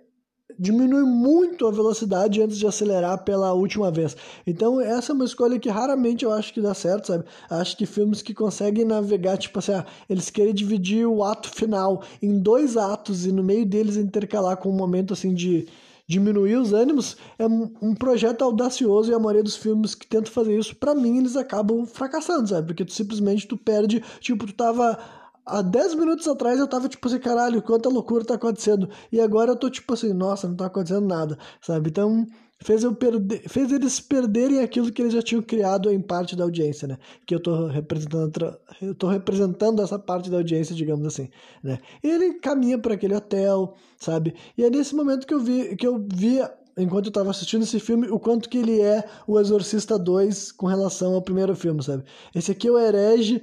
diminui 0.59 1.05
muito 1.05 1.67
a 1.67 1.71
velocidade 1.71 2.43
antes 2.43 2.59
de 2.59 2.67
acelerar 2.67 3.25
pela 3.25 3.53
última 3.53 3.91
vez. 3.91 4.17
Então, 4.47 4.81
essa 4.81 5.13
é 5.13 5.15
uma 5.15 5.25
escolha 5.25 5.59
que 5.59 5.69
raramente 5.69 6.25
eu 6.25 6.33
acho 6.33 6.53
que 6.53 6.61
dá 6.61 6.75
certo, 6.75 7.09
sabe? 7.09 7.25
Acho 7.49 7.77
que 7.77 7.87
filmes 7.87 8.23
que 8.23 8.35
conseguem 8.35 8.85
navegar, 8.85 9.37
tipo 9.37 9.59
assim, 9.59 9.73
ah, 9.73 9.87
eles 10.09 10.31
querem 10.31 10.55
dividir 10.55 11.07
o 11.07 11.23
ato 11.25 11.51
final 11.51 12.03
em 12.21 12.39
dois 12.39 12.77
atos 12.77 13.27
e 13.27 13.33
no 13.33 13.43
meio 13.43 13.67
deles 13.67 13.97
intercalar 13.97 14.57
com 14.57 14.69
um 14.69 14.77
momento 14.77 15.13
assim 15.13 15.35
de 15.35 15.67
diminuir 16.07 16.57
os 16.57 16.73
ânimos, 16.73 17.17
é 17.39 17.47
um 17.47 17.95
projeto 17.95 18.43
audacioso 18.43 19.11
e 19.11 19.15
a 19.15 19.19
maioria 19.19 19.43
dos 19.43 19.57
filmes 19.57 19.95
que 19.95 20.07
tentam 20.07 20.33
fazer 20.33 20.59
isso, 20.59 20.77
para 20.77 20.95
mim, 20.95 21.19
eles 21.19 21.37
acabam 21.37 21.87
fracassando, 21.87 22.49
sabe? 22.49 22.67
Porque 22.67 22.85
tu 22.85 22.93
simplesmente 22.93 23.47
tu 23.47 23.57
perde, 23.57 24.03
tipo, 24.21 24.47
tu 24.47 24.53
tava 24.53 24.99
há 25.45 25.63
10 25.63 25.95
minutos 25.95 26.27
atrás 26.29 26.59
eu 26.59 26.69
tava 26.69 26.89
tipo 26.89 27.07
assim, 27.09 27.19
caralho, 27.19 27.63
quanta 27.63 27.89
loucura 27.89 28.25
tá 28.25 28.35
acontecendo. 28.35 28.89
E 29.11 29.21
agora 29.21 29.53
eu 29.53 29.57
tô 29.57 29.69
tipo 29.71 29.95
assim, 29.95 30.13
nossa, 30.13 30.49
não 30.49 30.57
tá 30.57 30.67
acontecendo 30.67 31.07
nada, 31.07 31.39
sabe? 31.61 31.91
Então 31.91 32.27
fez, 32.63 32.85
eu 32.85 32.95
perder, 32.95 33.49
fez 33.49 33.73
eles 33.73 34.01
perderem 34.01 34.61
aquilo 34.61 34.91
que 34.91 35.03
eles 35.03 35.13
já 35.13 35.23
tinham 35.23 35.43
criado 35.43 35.91
em 35.91 36.01
parte 36.01 36.37
da 36.37 36.45
audiência, 36.45 36.89
né? 36.89 36.99
Que 37.27 37.35
eu 37.35 37.41
tô 37.41 37.67
representando, 37.67 38.57
eu 38.81 38.95
tô 38.95 39.09
representando 39.09 39.83
essa 39.83 39.99
parte 39.99 40.31
da 40.31 40.39
audiência, 40.39 40.75
digamos 40.75 41.07
assim, 41.07 41.29
né? 41.63 41.79
E 42.03 42.09
ele 42.09 42.35
caminha 42.35 42.79
para 42.79 42.95
aquele 42.95 43.15
hotel, 43.15 43.75
sabe? 43.99 44.35
E 44.57 44.65
é 44.65 44.71
nesse 44.71 44.95
momento 44.95 45.27
que 45.27 45.35
eu 45.35 45.41
vi, 45.41 45.77
que 45.77 45.87
eu 45.87 46.05
vi 46.15 46.41
enquanto 46.77 47.07
eu 47.07 47.13
tava 47.13 47.31
assistindo 47.31 47.63
esse 47.63 47.79
filme, 47.79 48.09
o 48.09 48.19
quanto 48.19 48.49
que 48.49 48.59
ele 48.59 48.81
é 48.81 49.05
o 49.27 49.39
Exorcista 49.39 49.99
2 49.99 50.53
com 50.53 50.67
relação 50.67 51.15
ao 51.15 51.23
primeiro 51.23 51.55
filme, 51.55 51.83
sabe? 51.83 52.05
Esse 52.35 52.53
aqui 52.53 52.69
é 52.69 52.71
o 52.71 52.79
herege 52.79 53.43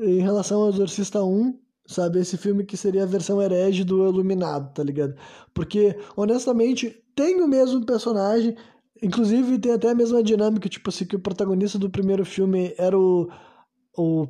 em 0.00 0.20
relação 0.20 0.62
ao 0.62 0.70
Exorcista 0.70 1.22
1, 1.22 1.58
sabe? 1.86 2.20
Esse 2.20 2.36
filme 2.36 2.64
que 2.64 2.76
seria 2.76 3.02
a 3.02 3.06
versão 3.06 3.40
herege 3.40 3.84
do 3.84 4.06
Iluminado, 4.08 4.72
tá 4.72 4.82
ligado? 4.82 5.14
Porque, 5.52 5.96
honestamente, 6.16 7.02
tem 7.14 7.42
o 7.42 7.48
mesmo 7.48 7.84
personagem, 7.84 8.56
inclusive 9.02 9.58
tem 9.58 9.72
até 9.72 9.90
a 9.90 9.94
mesma 9.94 10.22
dinâmica, 10.22 10.68
tipo 10.68 10.88
assim, 10.88 11.04
que 11.04 11.16
o 11.16 11.20
protagonista 11.20 11.78
do 11.78 11.90
primeiro 11.90 12.24
filme 12.24 12.74
era 12.78 12.98
o, 12.98 13.28
o, 13.96 14.26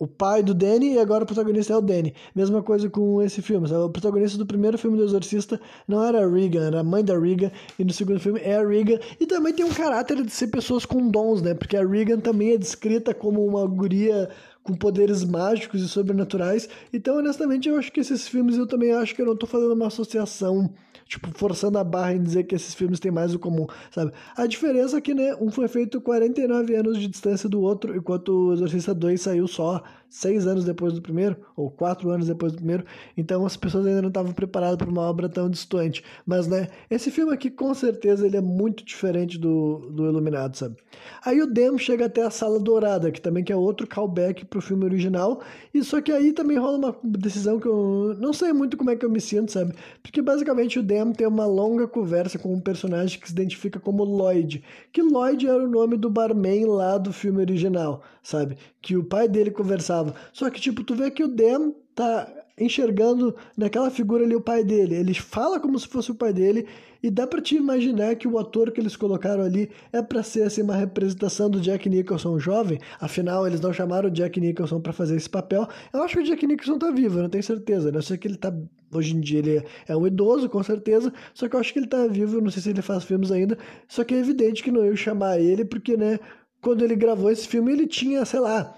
o 0.00 0.06
pai 0.06 0.42
do 0.42 0.52
Danny 0.52 0.94
e 0.94 0.98
agora 0.98 1.24
o 1.24 1.26
protagonista 1.26 1.72
é 1.72 1.76
o 1.76 1.80
Danny. 1.80 2.14
Mesma 2.34 2.62
coisa 2.62 2.90
com 2.90 3.22
esse 3.22 3.40
filme, 3.40 3.68
sabe? 3.68 3.82
O 3.82 3.90
protagonista 3.90 4.36
do 4.36 4.46
primeiro 4.46 4.76
filme 4.78 4.96
do 4.96 5.04
Exorcista 5.04 5.60
não 5.86 6.02
era 6.02 6.24
a 6.24 6.28
Regan, 6.28 6.66
era 6.66 6.80
a 6.80 6.84
mãe 6.84 7.04
da 7.04 7.18
Regan, 7.18 7.52
e 7.78 7.84
no 7.84 7.92
segundo 7.92 8.18
filme 8.18 8.40
é 8.40 8.56
a 8.56 8.66
Regan. 8.66 8.98
E 9.20 9.26
também 9.26 9.52
tem 9.52 9.64
um 9.64 9.72
caráter 9.72 10.22
de 10.22 10.30
ser 10.30 10.48
pessoas 10.48 10.84
com 10.84 11.08
dons, 11.08 11.40
né? 11.40 11.54
Porque 11.54 11.76
a 11.76 11.86
Regan 11.86 12.18
também 12.18 12.52
é 12.52 12.58
descrita 12.58 13.14
como 13.14 13.46
uma 13.46 13.66
guria 13.66 14.28
com 14.64 14.74
poderes 14.74 15.22
mágicos 15.22 15.82
e 15.82 15.88
sobrenaturais. 15.88 16.68
Então, 16.92 17.18
honestamente, 17.18 17.68
eu 17.68 17.76
acho 17.76 17.92
que 17.92 18.00
esses 18.00 18.26
filmes 18.26 18.56
eu 18.56 18.66
também 18.66 18.92
acho 18.92 19.14
que 19.14 19.22
eu 19.22 19.26
não 19.26 19.36
tô 19.36 19.46
fazendo 19.46 19.74
uma 19.74 19.86
associação 19.86 20.72
tipo, 21.14 21.30
forçando 21.38 21.78
a 21.78 21.84
barra 21.84 22.14
em 22.14 22.22
dizer 22.22 22.44
que 22.44 22.54
esses 22.54 22.74
filmes 22.74 22.98
têm 22.98 23.10
mais 23.10 23.34
o 23.34 23.38
comum, 23.38 23.66
sabe? 23.90 24.12
A 24.36 24.46
diferença 24.46 24.98
é 24.98 25.00
que, 25.00 25.14
né, 25.14 25.34
um 25.40 25.50
foi 25.50 25.68
feito 25.68 26.00
49 26.00 26.74
anos 26.74 26.98
de 26.98 27.06
distância 27.06 27.48
do 27.48 27.60
outro, 27.60 27.96
enquanto 27.96 28.48
o 28.48 28.52
Exorcista 28.52 28.92
2 28.92 29.20
saiu 29.20 29.46
só 29.46 29.82
seis 30.14 30.46
anos 30.46 30.64
depois 30.64 30.92
do 30.92 31.02
primeiro, 31.02 31.36
ou 31.56 31.68
quatro 31.68 32.08
anos 32.10 32.28
depois 32.28 32.52
do 32.52 32.58
primeiro, 32.58 32.84
então 33.16 33.44
as 33.44 33.56
pessoas 33.56 33.84
ainda 33.84 34.00
não 34.00 34.08
estavam 34.08 34.32
preparadas 34.32 34.76
para 34.76 34.88
uma 34.88 35.02
obra 35.02 35.28
tão 35.28 35.50
distante. 35.50 36.04
Mas, 36.24 36.46
né, 36.46 36.68
esse 36.88 37.10
filme 37.10 37.32
aqui, 37.32 37.50
com 37.50 37.74
certeza, 37.74 38.24
ele 38.24 38.36
é 38.36 38.40
muito 38.40 38.84
diferente 38.84 39.36
do, 39.36 39.90
do 39.90 40.06
Iluminado, 40.06 40.56
sabe? 40.56 40.76
Aí 41.24 41.42
o 41.42 41.46
Dem 41.46 41.76
chega 41.78 42.06
até 42.06 42.22
a 42.22 42.30
Sala 42.30 42.60
Dourada, 42.60 43.10
que 43.10 43.20
também 43.20 43.42
que 43.42 43.52
é 43.52 43.56
outro 43.56 43.88
callback 43.88 44.44
pro 44.44 44.60
filme 44.60 44.84
original, 44.84 45.42
e 45.72 45.82
só 45.82 46.00
que 46.00 46.12
aí 46.12 46.32
também 46.32 46.58
rola 46.58 46.78
uma 46.78 46.96
decisão 47.02 47.58
que 47.58 47.66
eu 47.66 48.14
não 48.20 48.32
sei 48.32 48.52
muito 48.52 48.76
como 48.76 48.90
é 48.90 48.96
que 48.96 49.04
eu 49.04 49.10
me 49.10 49.20
sinto, 49.20 49.50
sabe? 49.50 49.74
Porque 50.00 50.22
basicamente 50.22 50.78
o 50.78 50.82
Dem 50.82 51.03
tem 51.12 51.26
uma 51.26 51.46
longa 51.46 51.86
conversa 51.86 52.38
com 52.38 52.52
um 52.52 52.60
personagem 52.60 53.18
que 53.18 53.26
se 53.26 53.32
identifica 53.32 53.78
como 53.78 54.04
Lloyd, 54.04 54.62
que 54.92 55.02
Lloyd 55.02 55.46
era 55.46 55.62
o 55.62 55.68
nome 55.68 55.96
do 55.96 56.08
barman 56.08 56.66
lá 56.66 56.98
do 56.98 57.12
filme 57.12 57.40
original, 57.40 58.02
sabe? 58.22 58.56
Que 58.80 58.96
o 58.96 59.04
pai 59.04 59.28
dele 59.28 59.50
conversava 59.50 60.14
só 60.32 60.48
que, 60.50 60.60
tipo, 60.60 60.82
tu 60.82 60.94
vê 60.94 61.10
que 61.10 61.24
o 61.24 61.28
Dan 61.28 61.72
tá 61.94 62.28
enxergando 62.58 63.34
naquela 63.56 63.90
figura 63.90 64.24
ali 64.24 64.34
o 64.34 64.40
pai 64.40 64.62
dele. 64.62 64.94
Ele 64.94 65.14
fala 65.14 65.58
como 65.58 65.78
se 65.78 65.88
fosse 65.88 66.10
o 66.10 66.14
pai 66.14 66.32
dele 66.32 66.66
e 67.04 67.10
dá 67.10 67.26
para 67.26 67.42
te 67.42 67.54
imaginar 67.54 68.16
que 68.16 68.26
o 68.26 68.38
ator 68.38 68.72
que 68.72 68.80
eles 68.80 68.96
colocaram 68.96 69.42
ali 69.42 69.70
é 69.92 70.00
para 70.00 70.22
ser 70.22 70.44
assim 70.44 70.62
uma 70.62 70.74
representação 70.74 71.50
do 71.50 71.60
Jack 71.60 71.86
Nicholson 71.86 72.38
jovem. 72.38 72.78
Afinal, 72.98 73.46
eles 73.46 73.60
não 73.60 73.74
chamaram 73.74 74.08
o 74.08 74.10
Jack 74.10 74.40
Nicholson 74.40 74.80
para 74.80 74.90
fazer 74.90 75.14
esse 75.14 75.28
papel. 75.28 75.68
Eu 75.92 76.02
acho 76.02 76.14
que 76.16 76.22
o 76.22 76.24
Jack 76.24 76.46
Nicholson 76.46 76.78
tá 76.78 76.90
vivo, 76.90 77.20
não 77.20 77.28
tenho 77.28 77.44
certeza. 77.44 77.92
Né? 77.92 77.98
Eu 77.98 78.02
sei 78.02 78.16
que 78.16 78.26
ele 78.26 78.38
tá 78.38 78.50
hoje 78.90 79.14
em 79.14 79.20
dia 79.20 79.40
ele 79.40 79.62
é 79.86 79.94
um 79.94 80.06
idoso, 80.06 80.48
com 80.48 80.62
certeza, 80.62 81.12
só 81.34 81.46
que 81.46 81.54
eu 81.54 81.60
acho 81.60 81.74
que 81.74 81.78
ele 81.78 81.88
tá 81.88 82.06
vivo, 82.06 82.40
não 82.40 82.50
sei 82.50 82.62
se 82.62 82.70
ele 82.70 82.80
faz 82.80 83.04
filmes 83.04 83.30
ainda. 83.30 83.58
Só 83.86 84.02
que 84.02 84.14
é 84.14 84.18
evidente 84.18 84.62
que 84.62 84.70
não 84.70 84.82
ia 84.82 84.96
chamar 84.96 85.38
ele 85.38 85.62
porque, 85.62 85.98
né, 85.98 86.18
quando 86.62 86.82
ele 86.82 86.96
gravou 86.96 87.30
esse 87.30 87.46
filme, 87.46 87.70
ele 87.70 87.86
tinha, 87.86 88.24
sei 88.24 88.40
lá, 88.40 88.74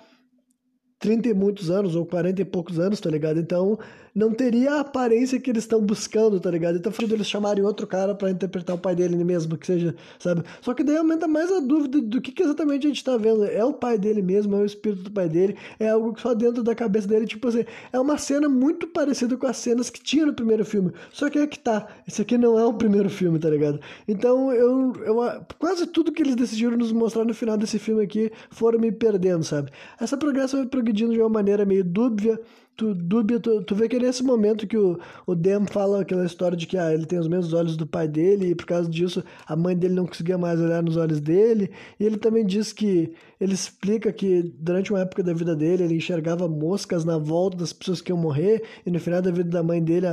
30 0.98 1.28
e 1.28 1.35
muitos 1.35 1.70
anos, 1.70 1.94
ou 1.94 2.06
40 2.06 2.40
e 2.40 2.44
poucos 2.44 2.78
anos, 2.78 3.01
tá 3.01 3.10
ligado? 3.10 3.39
Então, 3.39 3.78
não 4.14 4.32
teria 4.32 4.73
a 4.73 4.81
aparência 4.81 5.39
que 5.39 5.51
eles 5.51 5.64
estão 5.64 5.78
buscando, 5.78 6.40
tá 6.40 6.51
ligado? 6.51 6.78
Então, 6.78 6.90
faz 6.90 7.10
eles 7.10 7.27
chamarem 7.27 7.62
outro 7.62 7.86
cara 7.86 8.14
para 8.14 8.31
interpretar 8.31 8.74
o 8.74 8.78
pai 8.78 8.94
dele 8.94 9.23
mesmo, 9.23 9.59
que 9.59 9.66
seja, 9.66 9.94
sabe? 10.18 10.43
Só 10.62 10.73
que 10.73 10.82
daí 10.82 10.97
aumenta 10.97 11.28
mais 11.28 11.52
a 11.52 11.60
dúvida 11.60 12.01
do 12.01 12.18
que, 12.20 12.32
que 12.32 12.43
exatamente 12.43 12.86
a 12.86 12.89
gente 12.89 13.05
tá 13.05 13.14
vendo. 13.18 13.44
É 13.44 13.62
o 13.62 13.74
pai 13.74 13.98
dele 13.98 14.23
mesmo, 14.23 14.56
é 14.56 14.60
o 14.60 14.64
espírito 14.64 15.02
do 15.02 15.10
pai 15.10 15.28
dele, 15.28 15.55
é 15.78 15.90
algo 15.90 16.14
que 16.14 16.23
só 16.23 16.32
dentro 16.32 16.62
da 16.62 16.74
cabeça 16.74 17.06
dele, 17.06 17.27
tipo 17.27 17.47
assim, 17.47 17.66
é 17.93 18.01
uma 18.01 18.16
cena 18.16 18.48
muito 18.48 18.86
parecida 18.86 19.36
com 19.36 19.47
as 19.47 19.59
cenas 19.59 19.90
que 19.90 20.02
tinha 20.02 20.24
no 20.24 20.32
primeiro 20.32 20.64
filme. 20.64 20.93
Só 21.12 21.28
que 21.28 21.39
é 21.39 21.47
que 21.47 21.59
tá, 21.59 21.86
esse 22.09 22.23
aqui 22.23 22.39
não 22.39 22.59
é 22.59 22.64
o 22.64 22.73
primeiro 22.73 23.10
filme, 23.10 23.39
tá 23.39 23.51
ligado? 23.51 23.78
Então, 24.09 24.51
eu, 24.51 24.94
eu 25.05 25.44
quase 25.59 25.86
tudo 25.86 26.10
que 26.10 26.23
eles 26.23 26.35
decidiram 26.35 26.78
nos 26.78 26.90
mostrar 26.90 27.27
no 27.27 27.35
final 27.35 27.59
desse 27.59 27.78
filme 27.78 28.02
aqui 28.02 28.32
foram 28.51 28.78
me 28.78 28.90
perdendo, 28.90 29.44
sabe? 29.44 29.70
Essa 30.01 30.16
progressão 30.16 30.60
vai 30.60 30.68
progredindo 30.86 31.12
de 31.12 31.20
uma 31.20 31.28
maneira 31.28 31.64
meio 31.64 31.82
dúbia, 31.82 32.38
tu, 32.76 32.94
dúbia, 32.94 33.40
tu, 33.40 33.62
tu 33.62 33.74
vê 33.74 33.88
que 33.88 33.96
é 33.96 33.98
nesse 33.98 34.22
momento 34.22 34.66
que 34.66 34.76
o, 34.76 34.98
o 35.26 35.34
Dem 35.34 35.66
fala 35.66 36.02
aquela 36.02 36.24
história 36.24 36.56
de 36.56 36.66
que 36.66 36.78
ah, 36.78 36.92
ele 36.92 37.06
tem 37.06 37.18
os 37.18 37.26
mesmos 37.26 37.52
olhos 37.52 37.76
do 37.76 37.86
pai 37.86 38.06
dele 38.06 38.50
e 38.50 38.54
por 38.54 38.66
causa 38.66 38.88
disso 38.88 39.24
a 39.46 39.56
mãe 39.56 39.76
dele 39.76 39.94
não 39.94 40.06
conseguia 40.06 40.38
mais 40.38 40.60
olhar 40.60 40.82
nos 40.82 40.96
olhos 40.96 41.20
dele. 41.20 41.70
E 41.98 42.04
ele 42.04 42.16
também 42.16 42.46
diz 42.46 42.72
que 42.72 43.12
ele 43.40 43.54
explica 43.54 44.12
que 44.12 44.42
durante 44.58 44.92
uma 44.92 45.00
época 45.00 45.22
da 45.22 45.32
vida 45.32 45.56
dele 45.56 45.84
ele 45.84 45.96
enxergava 45.96 46.46
moscas 46.48 47.04
na 47.04 47.18
volta 47.18 47.56
das 47.56 47.72
pessoas 47.72 48.00
que 48.00 48.12
iam 48.12 48.18
morrer 48.18 48.62
e 48.84 48.90
no 48.90 49.00
final 49.00 49.20
da 49.20 49.30
vida 49.30 49.50
da 49.50 49.62
mãe 49.62 49.82
dele 49.82 50.06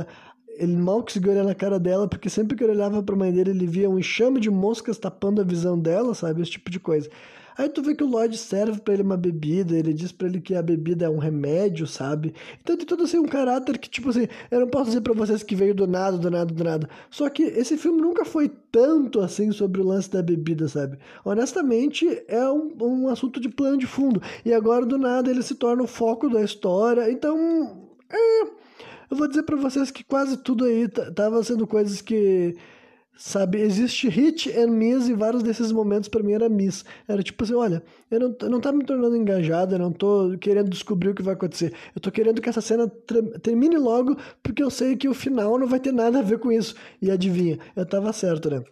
ele 0.56 0.76
mal 0.76 1.02
conseguiu 1.02 1.32
olhar 1.32 1.44
na 1.44 1.54
cara 1.54 1.80
dela, 1.80 2.08
porque 2.08 2.30
sempre 2.30 2.56
que 2.56 2.62
ele 2.62 2.72
olhava 2.72 3.02
pra 3.02 3.16
mãe 3.16 3.32
dele, 3.32 3.50
ele 3.50 3.66
via 3.66 3.90
um 3.90 3.98
enxame 3.98 4.38
de 4.38 4.48
moscas 4.48 4.96
tapando 4.96 5.40
a 5.40 5.44
visão 5.44 5.76
dela, 5.76 6.14
sabe? 6.14 6.42
Esse 6.42 6.52
tipo 6.52 6.70
de 6.70 6.78
coisa. 6.78 7.10
Aí 7.56 7.68
tu 7.68 7.82
vê 7.82 7.94
que 7.94 8.02
o 8.02 8.06
Lloyd 8.06 8.36
serve 8.36 8.80
para 8.80 8.94
ele 8.94 9.02
uma 9.02 9.16
bebida, 9.16 9.76
ele 9.76 9.92
diz 9.92 10.12
para 10.12 10.26
ele 10.26 10.40
que 10.40 10.54
a 10.54 10.62
bebida 10.62 11.06
é 11.06 11.08
um 11.08 11.18
remédio, 11.18 11.86
sabe? 11.86 12.34
Então 12.60 12.76
tem 12.76 12.86
todo 12.86 13.04
assim 13.04 13.18
um 13.18 13.26
caráter 13.26 13.78
que, 13.78 13.88
tipo 13.88 14.10
assim, 14.10 14.26
eu 14.50 14.60
não 14.60 14.68
posso 14.68 14.86
dizer 14.86 15.00
para 15.00 15.12
vocês 15.12 15.42
que 15.42 15.54
veio 15.54 15.74
do 15.74 15.86
nada, 15.86 16.18
do 16.18 16.30
nada, 16.30 16.52
do 16.52 16.64
nada. 16.64 16.88
Só 17.10 17.28
que 17.28 17.42
esse 17.42 17.76
filme 17.76 18.00
nunca 18.00 18.24
foi 18.24 18.50
tanto 18.70 19.20
assim 19.20 19.52
sobre 19.52 19.80
o 19.80 19.84
lance 19.84 20.10
da 20.10 20.22
bebida, 20.22 20.66
sabe? 20.68 20.98
Honestamente, 21.24 22.22
é 22.26 22.48
um, 22.48 22.72
um 22.80 23.08
assunto 23.08 23.40
de 23.40 23.48
plano 23.48 23.78
de 23.78 23.86
fundo. 23.86 24.20
E 24.44 24.52
agora, 24.52 24.84
do 24.84 24.98
nada, 24.98 25.30
ele 25.30 25.42
se 25.42 25.54
torna 25.54 25.82
o 25.82 25.86
foco 25.86 26.28
da 26.28 26.42
história. 26.42 27.10
Então, 27.10 27.88
é, 28.10 28.42
eu 28.42 29.16
vou 29.16 29.28
dizer 29.28 29.44
para 29.44 29.56
vocês 29.56 29.90
que 29.90 30.02
quase 30.02 30.36
tudo 30.38 30.64
aí 30.64 30.88
tava 30.88 31.42
sendo 31.44 31.66
coisas 31.66 32.00
que 32.00 32.56
Sabe, 33.16 33.60
existe 33.60 34.08
hit 34.08 34.50
and 34.50 34.72
miss 34.72 35.08
e 35.08 35.14
vários 35.14 35.42
desses 35.42 35.70
momentos 35.70 36.08
para 36.08 36.22
mim 36.22 36.32
era 36.32 36.48
miss. 36.48 36.84
Era 37.06 37.22
tipo 37.22 37.44
assim, 37.44 37.54
olha, 37.54 37.82
eu 38.10 38.18
não, 38.18 38.36
eu 38.40 38.50
não 38.50 38.60
tá 38.60 38.72
me 38.72 38.84
tornando 38.84 39.16
engajado, 39.16 39.76
eu 39.76 39.78
não 39.78 39.92
tô 39.92 40.36
querendo 40.40 40.68
descobrir 40.68 41.10
o 41.10 41.14
que 41.14 41.22
vai 41.22 41.34
acontecer. 41.34 41.72
Eu 41.94 42.00
tô 42.00 42.10
querendo 42.10 42.42
que 42.42 42.48
essa 42.48 42.60
cena 42.60 42.90
termine 43.40 43.78
logo, 43.78 44.16
porque 44.42 44.62
eu 44.62 44.70
sei 44.70 44.96
que 44.96 45.08
o 45.08 45.14
final 45.14 45.56
não 45.58 45.68
vai 45.68 45.78
ter 45.78 45.92
nada 45.92 46.18
a 46.18 46.22
ver 46.22 46.40
com 46.40 46.50
isso. 46.50 46.74
E 47.00 47.08
adivinha, 47.08 47.58
eu 47.76 47.86
tava 47.86 48.12
certo, 48.12 48.50
né? 48.50 48.64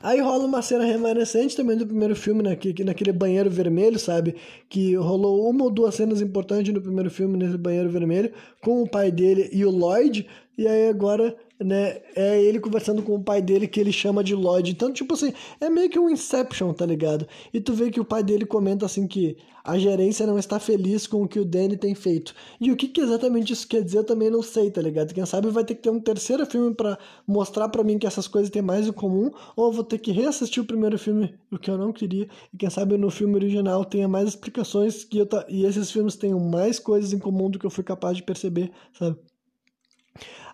Aí 0.00 0.20
rola 0.20 0.44
uma 0.44 0.62
cena 0.62 0.84
remanescente 0.84 1.56
também 1.56 1.76
do 1.76 1.86
primeiro 1.86 2.14
filme, 2.14 2.40
naquele, 2.42 2.84
naquele 2.84 3.12
banheiro 3.12 3.50
vermelho, 3.50 3.98
sabe? 3.98 4.36
Que 4.68 4.94
rolou 4.94 5.50
uma 5.50 5.64
ou 5.64 5.70
duas 5.70 5.96
cenas 5.96 6.20
importantes 6.20 6.72
no 6.72 6.80
primeiro 6.80 7.10
filme, 7.10 7.36
nesse 7.36 7.58
banheiro 7.58 7.90
vermelho, 7.90 8.30
com 8.62 8.80
o 8.80 8.88
pai 8.88 9.10
dele 9.10 9.48
e 9.52 9.64
o 9.64 9.70
Lloyd. 9.70 10.28
E 10.58 10.66
aí 10.66 10.88
agora 10.88 11.36
né, 11.60 12.00
é 12.16 12.42
ele 12.42 12.58
conversando 12.58 13.00
com 13.00 13.14
o 13.14 13.22
pai 13.22 13.40
dele 13.40 13.68
que 13.68 13.78
ele 13.78 13.92
chama 13.92 14.24
de 14.24 14.34
Lloyd. 14.34 14.72
Então, 14.72 14.92
tipo 14.92 15.14
assim, 15.14 15.32
é 15.60 15.70
meio 15.70 15.88
que 15.88 15.98
um 15.98 16.10
Inception, 16.10 16.72
tá 16.72 16.84
ligado? 16.84 17.28
E 17.54 17.60
tu 17.60 17.72
vê 17.72 17.92
que 17.92 18.00
o 18.00 18.04
pai 18.04 18.24
dele 18.24 18.44
comenta 18.44 18.84
assim 18.84 19.06
que 19.06 19.36
a 19.62 19.78
gerência 19.78 20.26
não 20.26 20.36
está 20.36 20.58
feliz 20.58 21.06
com 21.06 21.22
o 21.22 21.28
que 21.28 21.38
o 21.38 21.44
Danny 21.44 21.76
tem 21.76 21.94
feito. 21.94 22.34
E 22.60 22.72
o 22.72 22.76
que, 22.76 22.88
que 22.88 23.00
exatamente 23.00 23.52
isso 23.52 23.68
quer 23.68 23.84
dizer 23.84 23.98
eu 23.98 24.04
também 24.04 24.30
não 24.30 24.42
sei, 24.42 24.68
tá 24.68 24.82
ligado? 24.82 25.14
Quem 25.14 25.24
sabe 25.26 25.48
vai 25.48 25.64
ter 25.64 25.76
que 25.76 25.82
ter 25.82 25.90
um 25.90 26.00
terceiro 26.00 26.44
filme 26.44 26.74
para 26.74 26.98
mostrar 27.24 27.68
para 27.68 27.84
mim 27.84 27.96
que 27.96 28.06
essas 28.06 28.26
coisas 28.26 28.50
têm 28.50 28.62
mais 28.62 28.88
em 28.88 28.92
comum, 28.92 29.30
ou 29.54 29.66
eu 29.66 29.72
vou 29.72 29.84
ter 29.84 29.98
que 29.98 30.10
reassistir 30.10 30.62
o 30.62 30.66
primeiro 30.66 30.98
filme, 30.98 31.34
o 31.52 31.58
que 31.58 31.70
eu 31.70 31.78
não 31.78 31.92
queria, 31.92 32.28
e 32.52 32.56
quem 32.56 32.68
sabe 32.68 32.96
no 32.96 33.10
filme 33.10 33.36
original 33.36 33.84
tenha 33.84 34.08
mais 34.08 34.28
explicações 34.30 35.04
que 35.04 35.18
eu 35.18 35.26
ta... 35.26 35.44
e 35.48 35.64
esses 35.64 35.90
filmes 35.90 36.16
tenham 36.16 36.40
mais 36.40 36.80
coisas 36.80 37.12
em 37.12 37.18
comum 37.18 37.48
do 37.48 37.58
que 37.60 37.66
eu 37.66 37.70
fui 37.70 37.84
capaz 37.84 38.16
de 38.16 38.24
perceber, 38.24 38.72
sabe? 38.92 39.18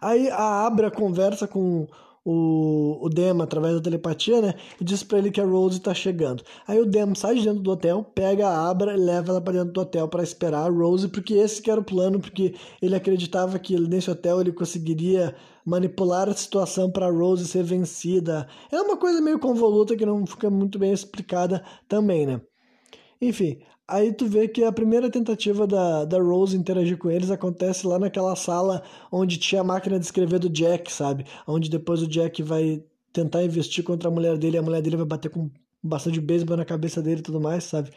Aí 0.01 0.29
a 0.31 0.67
Abra 0.67 0.91
conversa 0.91 1.47
com 1.47 1.87
o, 2.25 3.05
o 3.05 3.09
Dem 3.09 3.41
através 3.43 3.75
da 3.75 3.81
telepatia, 3.81 4.41
né? 4.41 4.55
E 4.81 4.85
diz 4.85 5.03
para 5.03 5.19
ele 5.19 5.31
que 5.31 5.41
a 5.41 5.45
Rose 5.45 5.81
tá 5.81 5.93
chegando. 5.93 6.43
Aí 6.67 6.81
o 6.81 6.87
Dem 6.87 7.15
sai 7.15 7.35
de 7.37 7.45
dentro 7.45 7.61
do 7.61 7.71
hotel, 7.71 8.05
pega 8.15 8.49
a 8.49 8.71
Abra 8.71 8.95
e 8.95 8.97
leva 8.97 9.31
ela 9.31 9.41
para 9.41 9.53
dentro 9.55 9.73
do 9.73 9.81
hotel 9.81 10.09
para 10.09 10.23
esperar 10.23 10.67
a 10.67 10.71
Rose, 10.71 11.09
porque 11.09 11.35
esse 11.35 11.61
que 11.61 11.71
era 11.71 11.81
o 11.81 11.85
plano, 11.85 12.19
porque 12.19 12.55
ele 12.81 12.97
acreditava 12.97 13.59
que 13.59 13.79
nesse 13.79 14.11
hotel 14.11 14.41
ele 14.41 14.53
conseguiria 14.53 15.35
manipular 15.65 16.29
a 16.29 16.35
situação 16.35 16.91
para 16.91 17.11
Rose 17.11 17.47
ser 17.47 17.63
vencida. 17.63 18.49
É 18.73 18.81
uma 18.81 18.97
coisa 18.97 19.21
meio 19.21 19.39
convoluta 19.39 19.97
que 19.97 20.07
não 20.07 20.27
fica 20.27 20.51
muito 20.51 20.79
bem 20.79 20.93
explicada 20.93 21.63
também, 21.89 22.27
né? 22.27 22.41
Enfim, 23.21 23.59
Aí 23.87 24.13
tu 24.15 24.27
vê 24.27 24.49
que 24.49 24.65
a 24.65 24.73
primeira 24.73 25.11
tentativa 25.11 25.67
da, 25.67 26.07
da 26.07 26.19
Rose 26.19 26.57
interagir 26.57 26.97
com 26.97 27.11
eles 27.11 27.31
acontece 27.31 27.87
lá 27.87 27.99
naquela 27.99 28.35
sala 28.35 28.83
onde 29.13 29.37
tinha 29.37 29.61
a 29.61 29.65
máquina 29.65 29.99
de 29.99 30.07
escrever 30.07 30.39
do 30.39 30.49
Jack, 30.49 30.91
sabe? 30.91 31.27
Onde 31.47 31.69
depois 31.69 32.01
o 32.01 32.07
Jack 32.07 32.43
vai 32.43 32.83
tentar 33.13 33.45
investir 33.45 33.85
contra 33.85 34.09
a 34.09 34.13
mulher 34.13 34.39
dele 34.39 34.57
e 34.57 34.59
a 34.59 34.63
mulher 34.63 34.81
dele 34.81 34.97
vai 34.97 35.07
bater 35.07 35.31
com 35.31 35.51
bastante 35.83 36.19
beisebol 36.19 36.57
na 36.57 36.65
cabeça 36.65 37.03
dele 37.03 37.21
e 37.21 37.23
tudo 37.23 37.41
mais, 37.41 37.65
sabe? 37.65 37.91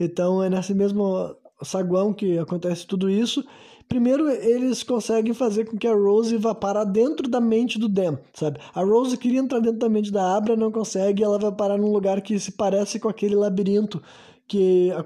Então 0.00 0.42
é 0.42 0.48
nesse 0.48 0.72
mesmo 0.72 1.36
saguão 1.62 2.14
que 2.14 2.38
acontece 2.38 2.86
tudo 2.86 3.10
isso. 3.10 3.44
Primeiro, 3.86 4.30
eles 4.30 4.82
conseguem 4.82 5.34
fazer 5.34 5.64
com 5.64 5.76
que 5.76 5.86
a 5.86 5.94
Rose 5.94 6.36
vá 6.36 6.54
parar 6.54 6.84
dentro 6.84 7.28
da 7.28 7.40
mente 7.40 7.78
do 7.78 7.88
Dan, 7.88 8.18
sabe? 8.32 8.58
A 8.74 8.82
Rose 8.82 9.16
queria 9.16 9.40
entrar 9.40 9.60
dentro 9.60 9.78
da 9.78 9.88
mente 9.88 10.10
da 10.10 10.36
Abra, 10.36 10.56
não 10.56 10.70
consegue, 10.72 11.22
ela 11.22 11.38
vai 11.38 11.52
parar 11.52 11.78
num 11.78 11.92
lugar 11.92 12.20
que 12.22 12.38
se 12.38 12.52
parece 12.52 12.98
com 12.98 13.08
aquele 13.08 13.34
labirinto 13.34 14.02
que 14.48 14.90
a, 14.92 15.04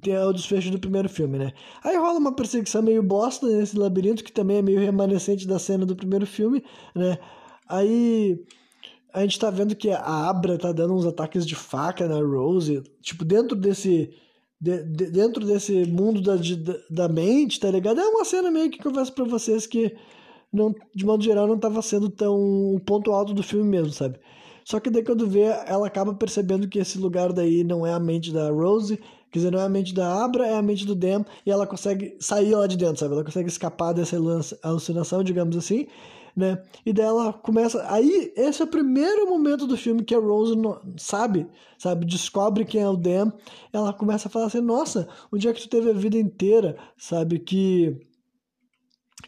tem 0.00 0.16
o 0.18 0.32
desfecho 0.32 0.70
do 0.70 0.78
primeiro 0.78 1.08
filme, 1.08 1.38
né? 1.38 1.52
Aí 1.82 1.96
rola 1.96 2.18
uma 2.18 2.34
perseguição 2.34 2.82
meio 2.82 3.02
bosta 3.02 3.46
nesse 3.46 3.76
labirinto, 3.76 4.22
que 4.22 4.30
também 4.32 4.58
é 4.58 4.62
meio 4.62 4.78
remanescente 4.78 5.46
da 5.46 5.58
cena 5.58 5.86
do 5.86 5.96
primeiro 5.96 6.26
filme, 6.26 6.62
né? 6.94 7.18
Aí 7.68 8.38
a 9.12 9.22
gente 9.22 9.38
tá 9.38 9.50
vendo 9.50 9.74
que 9.74 9.90
a 9.90 10.28
Abra 10.28 10.58
tá 10.58 10.70
dando 10.70 10.94
uns 10.94 11.06
ataques 11.06 11.46
de 11.46 11.54
faca 11.54 12.06
na 12.06 12.20
Rose, 12.20 12.82
tipo, 13.02 13.24
dentro 13.24 13.56
desse. 13.56 14.10
De, 14.60 14.82
de, 14.82 15.10
dentro 15.12 15.46
desse 15.46 15.86
mundo 15.86 16.20
da, 16.20 16.34
de, 16.34 16.56
da 16.90 17.08
mente, 17.08 17.60
tá 17.60 17.70
ligado? 17.70 18.00
É 18.00 18.04
uma 18.04 18.24
cena 18.24 18.50
meio 18.50 18.68
que 18.68 18.82
converso 18.82 19.12
pra 19.12 19.24
vocês 19.24 19.68
que, 19.68 19.96
não, 20.52 20.74
de 20.92 21.06
modo 21.06 21.22
geral, 21.22 21.46
não 21.46 21.56
tava 21.56 21.80
sendo 21.80 22.10
tão 22.10 22.34
o 22.74 22.80
ponto 22.80 23.12
alto 23.12 23.32
do 23.32 23.42
filme 23.42 23.68
mesmo, 23.68 23.92
sabe? 23.92 24.18
Só 24.68 24.78
que 24.78 24.90
daí 24.90 25.02
quando 25.02 25.26
vê, 25.26 25.44
ela 25.66 25.86
acaba 25.86 26.12
percebendo 26.12 26.68
que 26.68 26.78
esse 26.78 26.98
lugar 26.98 27.32
daí 27.32 27.64
não 27.64 27.86
é 27.86 27.92
a 27.94 27.98
mente 27.98 28.30
da 28.30 28.50
Rose, 28.50 29.00
Quer 29.30 29.38
dizer, 29.38 29.50
não 29.50 29.60
é 29.60 29.64
a 29.64 29.68
mente 29.68 29.94
da 29.94 30.22
Abra, 30.22 30.46
é 30.46 30.56
a 30.56 30.62
mente 30.62 30.86
do 30.86 30.94
Dan, 30.94 31.24
e 31.44 31.50
ela 31.50 31.66
consegue 31.66 32.16
sair 32.18 32.54
lá 32.54 32.66
de 32.66 32.76
dentro, 32.76 32.98
sabe? 32.98 33.14
Ela 33.14 33.24
consegue 33.24 33.48
escapar 33.48 33.92
dessa 33.92 34.16
alucinação, 34.62 35.22
digamos 35.22 35.56
assim, 35.56 35.86
né? 36.36 36.62
E 36.84 36.92
daí 36.92 37.06
ela 37.06 37.32
começa. 37.32 37.82
Aí, 37.90 38.30
esse 38.36 38.60
é 38.60 38.64
o 38.64 38.68
primeiro 38.68 39.26
momento 39.28 39.66
do 39.66 39.76
filme 39.76 40.02
que 40.02 40.14
a 40.14 40.18
Rose 40.18 40.54
sabe, 40.98 41.46
sabe? 41.78 42.04
Descobre 42.06 42.64
quem 42.64 42.82
é 42.82 42.88
o 42.88 42.96
Dan. 42.96 43.32
Ela 43.72 43.92
começa 43.92 44.28
a 44.28 44.30
falar 44.30 44.46
assim: 44.46 44.60
Nossa, 44.60 45.08
onde 45.32 45.48
é 45.48 45.52
que 45.52 45.62
tu 45.62 45.68
teve 45.68 45.90
a 45.90 45.94
vida 45.94 46.16
inteira, 46.18 46.76
sabe? 46.96 47.38
Que 47.38 48.07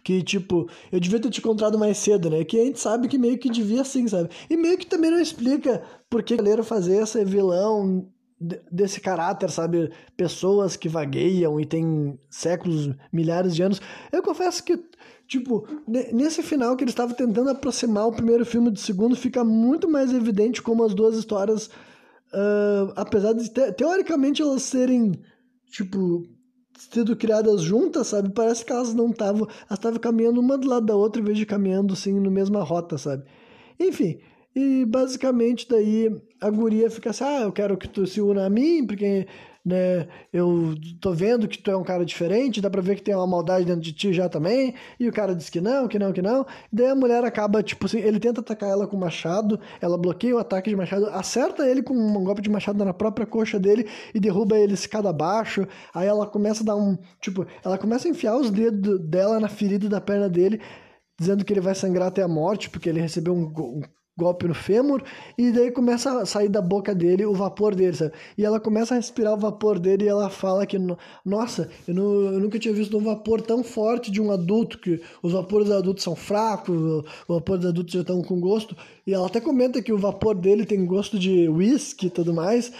que, 0.03 0.23
tipo, 0.23 0.69
eu 0.91 1.01
devia 1.01 1.21
ter 1.21 1.31
te 1.31 1.41
encontrado 1.41 1.79
mais 1.79 1.99
cedo, 1.99 2.31
né? 2.31 2.45
Que 2.45 2.61
a 2.61 2.65
gente 2.65 2.81
sabe 2.81 3.09
que 3.09 3.19
meio 3.19 3.39
que 3.39 3.51
devia 3.51 3.85
sim, 3.85 4.09
sabe? 4.09 4.31
E 4.49 4.57
meio 4.57 4.79
que 4.79 4.87
também 4.87 5.11
não 5.11 5.21
explica 5.21 5.83
por 6.09 6.23
que 6.23 6.35
o 6.35 6.65
fazer 6.65 7.03
esse 7.03 7.25
vilão 7.25 8.09
desse 8.71 9.01
caráter, 9.01 9.51
sabe? 9.51 9.91
Pessoas 10.17 10.75
que 10.75 10.89
vagueiam 10.89 11.61
e 11.61 11.67
tem 11.67 12.19
séculos, 12.31 12.91
milhares 13.13 13.55
de 13.55 13.63
anos. 13.63 13.83
Eu 14.11 14.23
confesso 14.23 14.65
que, 14.65 14.83
tipo, 15.27 15.67
nesse 15.87 16.43
final 16.43 16.75
que 16.75 16.85
eles 16.85 16.93
estavam 16.93 17.15
tentando 17.15 17.51
aproximar 17.51 18.07
o 18.07 18.13
primeiro 18.13 18.47
filme 18.47 18.71
do 18.71 18.79
segundo, 18.79 19.15
fica 19.15 19.45
muito 19.45 19.89
mais 19.89 20.13
evidente 20.13 20.63
como 20.63 20.85
as 20.85 20.95
duas 20.95 21.17
histórias, 21.17 21.67
uh, 22.33 22.93
apesar 22.97 23.35
de 23.35 23.51
te 23.51 23.73
teoricamente 23.73 24.41
elas 24.41 24.63
serem, 24.63 25.13
tipo, 25.71 26.23
sido 26.81 27.17
criadas 27.17 27.63
juntas, 27.63 28.09
sabe? 28.09 28.31
Parece 28.31 28.65
que 28.65 28.73
elas 28.73 28.95
não 28.95 29.11
estavam. 29.11 29.47
Elas 29.69 29.79
estavam 29.79 29.99
caminhando 29.99 30.41
uma 30.41 30.57
do 30.57 30.69
lado 30.69 30.87
da 30.87 30.97
outra 30.97 31.21
em 31.21 31.25
vez 31.25 31.37
de 31.37 31.47
caminhando 31.47 31.93
assim 31.93 32.19
na 32.19 32.31
mesma 32.31 32.63
rota, 32.63 32.97
sabe? 32.97 33.25
Enfim, 33.79 34.19
e 34.55 34.85
basicamente 34.85 35.69
daí 35.69 36.11
a 36.41 36.51
guria 36.51 36.91
fica 36.91 37.11
assim: 37.11 37.25
ah, 37.25 37.43
eu 37.43 37.53
quero 37.53 37.77
que 37.77 37.89
tu 37.89 38.07
se 38.07 38.21
una 38.21 38.47
a 38.47 38.51
mim, 38.51 38.87
porque 38.87 39.27
né? 39.65 40.09
Eu 40.33 40.75
tô 41.01 41.13
vendo 41.13 41.47
que 41.47 41.59
tu 41.59 41.71
é 41.71 41.77
um 41.77 41.83
cara 41.83 42.05
diferente, 42.05 42.61
dá 42.61 42.71
pra 42.71 42.81
ver 42.81 42.97
que 42.97 43.03
tem 43.03 43.15
uma 43.15 43.27
maldade 43.27 43.65
dentro 43.65 43.83
de 43.83 43.93
ti 43.93 44.13
já 44.13 44.29
também. 44.29 44.75
E 44.99 45.09
o 45.09 45.13
cara 45.13 45.35
diz 45.35 45.51
que 45.51 45.61
não, 45.61 45.87
que 45.87 45.99
não, 45.99 46.13
que 46.13 46.23
não. 46.23 46.47
Daí 46.73 46.89
a 46.89 46.95
mulher 46.95 47.25
acaba, 47.25 47.63
tipo 47.63 47.87
assim, 47.87 47.99
ele 47.99 48.19
tenta 48.19 48.41
atacar 48.41 48.71
ela 48.71 48.87
com 48.87 48.97
machado, 48.97 49.61
ela 49.81 49.99
bloqueia 49.99 50.37
o 50.37 50.39
ataque 50.39 50.71
de 50.71 50.77
machado, 50.77 51.07
acerta 51.11 51.67
ele 51.69 51.83
com 51.83 51.95
um 51.95 52.25
golpe 52.25 52.43
de 52.43 52.51
machado 52.51 52.85
na 52.85 52.95
própria 52.95 53.27
coxa 53.27 53.59
dele 53.59 53.89
e 54.15 54.21
derruba 54.21 54.59
ele 54.59 54.75
escada 54.75 55.11
abaixo. 55.11 55.67
Aí 55.95 56.09
ela 56.09 56.27
começa 56.27 56.63
a 56.63 56.67
dar 56.67 56.77
um, 56.77 56.97
tipo, 57.21 57.47
ela 57.65 57.79
começa 57.79 58.09
a 58.09 58.11
enfiar 58.11 58.37
os 58.37 58.51
dedos 58.51 59.01
dela 59.09 59.39
na 59.41 59.49
ferida 59.49 59.89
da 59.89 60.01
perna 60.01 60.29
dele 60.29 60.61
dizendo 61.19 61.45
que 61.45 61.53
ele 61.53 61.61
vai 61.61 61.75
sangrar 61.75 62.09
até 62.09 62.23
a 62.23 62.29
morte, 62.29 62.71
porque 62.71 62.89
ele 62.89 62.99
recebeu 62.99 63.35
um, 63.35 63.45
um 63.45 63.83
golpe 64.21 64.47
no 64.47 64.55
fêmur, 64.55 65.03
e 65.37 65.51
daí 65.51 65.71
começa 65.71 66.21
a 66.21 66.27
sair 66.27 66.49
da 66.49 66.61
boca 66.61 66.95
dele 66.95 67.25
o 67.25 67.35
vapor 67.35 67.75
dele, 67.75 67.97
sabe? 67.97 68.13
E 68.37 68.45
ela 68.45 68.61
começa 68.61 68.95
a 68.95 68.97
respirar 68.97 69.35
o 69.35 69.39
vapor 69.39 69.79
dele 69.79 70.05
e 70.05 70.09
ela 70.09 70.29
fala 70.29 70.67
que, 70.67 70.79
nossa, 71.25 71.71
eu, 71.89 71.95
não, 71.95 72.05
eu 72.35 72.41
nunca 72.41 72.59
tinha 72.59 72.75
visto 72.75 72.97
um 72.97 73.03
vapor 73.03 73.41
tão 73.41 73.65
forte 73.65 74.11
de 74.11 74.21
um 74.21 74.31
adulto, 74.31 74.79
que 74.79 75.01
os 75.23 75.33
vapores 75.33 75.71
adultos 75.71 76.05
são 76.05 76.15
fracos, 76.15 76.77
os 76.77 77.05
vapores 77.27 77.65
adultos 77.65 77.95
já 77.95 78.01
estão 78.01 78.23
com 78.23 78.39
gosto, 78.39 78.77
e 79.07 79.15
ela 79.15 79.27
até 79.27 79.41
comenta 79.41 79.83
que 79.83 79.93
o 79.93 79.99
vapor 79.99 80.35
dele 80.35 80.67
tem 80.67 80.85
gosto 80.85 81.19
de 81.19 81.49
whisky 81.49 82.07
e 82.07 82.11
tudo 82.11 82.35
mais, 82.35 82.73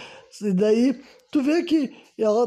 e 0.43 0.53
daí 0.53 1.01
tu 1.31 1.43
vê 1.43 1.63
que 1.63 1.91
ela 2.19 2.47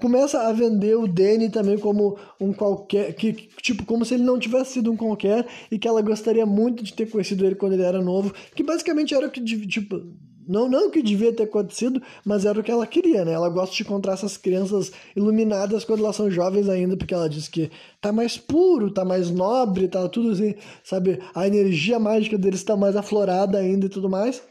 começa 0.00 0.40
a 0.48 0.52
vender 0.52 0.96
o 0.96 1.06
Danny 1.06 1.50
também 1.50 1.78
como 1.78 2.18
um 2.40 2.52
qualquer, 2.52 3.14
que 3.14 3.32
tipo 3.62 3.84
como 3.84 4.04
se 4.04 4.14
ele 4.14 4.22
não 4.22 4.38
tivesse 4.38 4.74
sido 4.74 4.92
um 4.92 4.96
qualquer 4.96 5.46
e 5.70 5.78
que 5.78 5.88
ela 5.88 6.02
gostaria 6.02 6.46
muito 6.46 6.82
de 6.84 6.92
ter 6.92 7.10
conhecido 7.10 7.44
ele 7.44 7.54
quando 7.54 7.72
ele 7.72 7.82
era 7.82 8.00
novo, 8.02 8.32
que 8.54 8.62
basicamente 8.62 9.14
era 9.14 9.26
o 9.26 9.30
que 9.30 9.42
tipo 9.42 10.02
não 10.46 10.68
não 10.68 10.88
o 10.88 10.90
que 10.90 11.02
devia 11.02 11.32
ter 11.32 11.44
acontecido, 11.44 12.02
mas 12.24 12.44
era 12.44 12.58
o 12.58 12.62
que 12.62 12.70
ela 12.70 12.86
queria, 12.86 13.24
né? 13.24 13.32
Ela 13.32 13.48
gosta 13.48 13.74
de 13.74 13.82
encontrar 13.82 14.12
essas 14.12 14.36
crianças 14.36 14.92
iluminadas 15.16 15.84
quando 15.84 16.00
elas 16.00 16.16
são 16.16 16.30
jovens 16.30 16.68
ainda, 16.68 16.96
porque 16.96 17.14
ela 17.14 17.28
diz 17.28 17.48
que 17.48 17.70
tá 18.00 18.12
mais 18.12 18.36
puro, 18.36 18.92
tá 18.92 19.04
mais 19.04 19.30
nobre, 19.30 19.88
tá 19.88 20.06
tudo 20.08 20.30
assim, 20.30 20.54
sabe? 20.82 21.18
A 21.34 21.46
energia 21.46 21.98
mágica 21.98 22.36
deles 22.38 22.60
está 22.60 22.76
mais 22.76 22.96
aflorada 22.96 23.58
ainda 23.58 23.86
e 23.86 23.88
tudo 23.88 24.08
mais, 24.08 24.42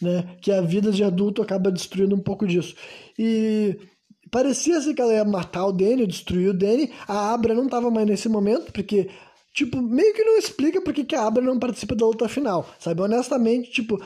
né? 0.00 0.36
Que 0.40 0.50
a 0.50 0.60
vida 0.60 0.90
de 0.90 1.04
adulto 1.04 1.42
acaba 1.42 1.70
destruindo 1.70 2.14
um 2.14 2.20
pouco 2.20 2.46
disso. 2.46 2.74
E 3.18 3.76
Parecia 4.36 4.78
ser 4.82 4.92
que 4.92 5.00
ela 5.00 5.14
ia 5.14 5.24
matar 5.24 5.64
o 5.64 5.72
Danny, 5.72 6.06
destruir 6.06 6.50
o 6.50 6.52
Danny. 6.52 6.92
A 7.08 7.32
Abra 7.32 7.54
não 7.54 7.66
tava 7.66 7.90
mais 7.90 8.06
nesse 8.06 8.28
momento, 8.28 8.70
porque, 8.70 9.08
tipo, 9.54 9.80
meio 9.80 10.12
que 10.12 10.22
não 10.22 10.36
explica 10.36 10.78
porque 10.78 11.04
que 11.04 11.16
a 11.16 11.26
Abra 11.26 11.42
não 11.42 11.58
participa 11.58 11.94
da 11.94 12.04
luta 12.04 12.28
final, 12.28 12.68
sabe? 12.78 13.00
Honestamente, 13.00 13.70
tipo, 13.70 13.98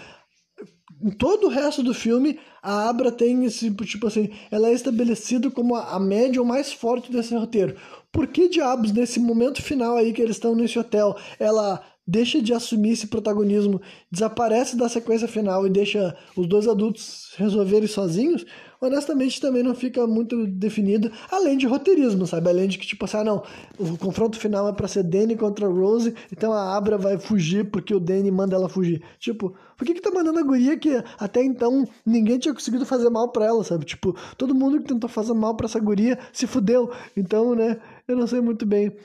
em 1.03 1.11
todo 1.11 1.49
o 1.49 1.51
resto 1.51 1.83
do 1.83 1.93
filme, 1.93 2.39
a 2.63 2.89
Abra 2.89 3.11
tem 3.11 3.45
esse, 3.45 3.73
tipo 3.75 4.07
assim, 4.07 4.31
ela 4.53 4.69
é 4.69 4.73
estabelecida 4.73 5.51
como 5.51 5.75
a, 5.75 5.97
a 5.97 5.99
médium 5.99 6.45
mais 6.45 6.73
forte 6.73 7.11
desse 7.11 7.35
roteiro. 7.35 7.75
Por 8.13 8.29
que 8.29 8.49
diabos, 8.49 8.93
nesse 8.93 9.19
momento 9.19 9.61
final 9.61 9.97
aí 9.97 10.13
que 10.13 10.23
eles 10.23 10.37
estão 10.37 10.55
nesse 10.55 10.79
hotel, 10.79 11.17
ela 11.41 11.83
deixa 12.07 12.41
de 12.41 12.53
assumir 12.53 12.93
esse 12.93 13.09
protagonismo, 13.09 13.81
desaparece 14.13 14.77
da 14.77 14.89
sequência 14.89 15.27
final 15.27 15.67
e 15.67 15.71
deixa 15.71 16.17
os 16.37 16.47
dois 16.47 16.69
adultos 16.69 17.33
resolverem 17.37 17.89
sozinhos? 17.89 18.47
Honestamente 18.81 19.41
também 19.41 19.63
não 19.63 19.75
fica 19.75 20.07
muito 20.07 20.47
definido, 20.47 21.11
além 21.31 21.57
de 21.57 21.67
roteirismo, 21.67 22.27
sabe? 22.27 22.49
Além 22.49 22.69
de 22.69 22.79
que, 22.79 22.87
tipo 22.87 23.05
assim, 23.05 23.19
ah, 23.19 23.25
não, 23.25 23.43
o 23.79 23.99
confronto 23.99 24.39
final 24.39 24.69
é 24.69 24.73
pra 24.73 24.89
ser 24.89 25.03
Danny 25.03 25.37
contra 25.37 25.69
Rose, 25.69 26.15
então 26.33 26.53
a 26.53 26.77
Abra 26.77 26.97
vai 26.97 27.19
fugir 27.19 27.71
porque 27.71 27.95
o 27.95 28.01
Danny 28.01 28.31
manda 28.31 28.57
ela 28.57 28.69
fugir. 28.69 29.03
Tipo, 29.19 29.55
por 29.77 29.85
que 29.85 29.95
que 29.95 30.01
tá 30.01 30.11
mandando 30.11 30.39
a 30.39 30.43
guria 30.43 30.77
que 30.77 31.03
até 31.19 31.43
então 31.43 31.87
ninguém 32.05 32.39
tinha 32.39 32.55
conseguido 32.55 32.87
fazer 32.87 33.11
mal 33.11 33.29
pra 33.31 33.47
ela, 33.47 33.63
sabe? 33.65 33.85
Tipo, 33.85 34.17
todo 34.37 34.55
mundo 34.55 34.79
que 34.81 34.89
tentou 34.89 35.09
fazer 35.09 35.35
mal 35.35 35.55
pra 35.55 35.67
essa 35.67 35.81
guria 35.81 36.19
se 36.33 36.47
fudeu. 36.47 36.91
Então, 37.17 37.55
né, 37.55 37.79
eu 38.09 38.17
não 38.17 38.27
sei 38.27 38.41
muito 38.41 38.65
bem. 38.65 38.97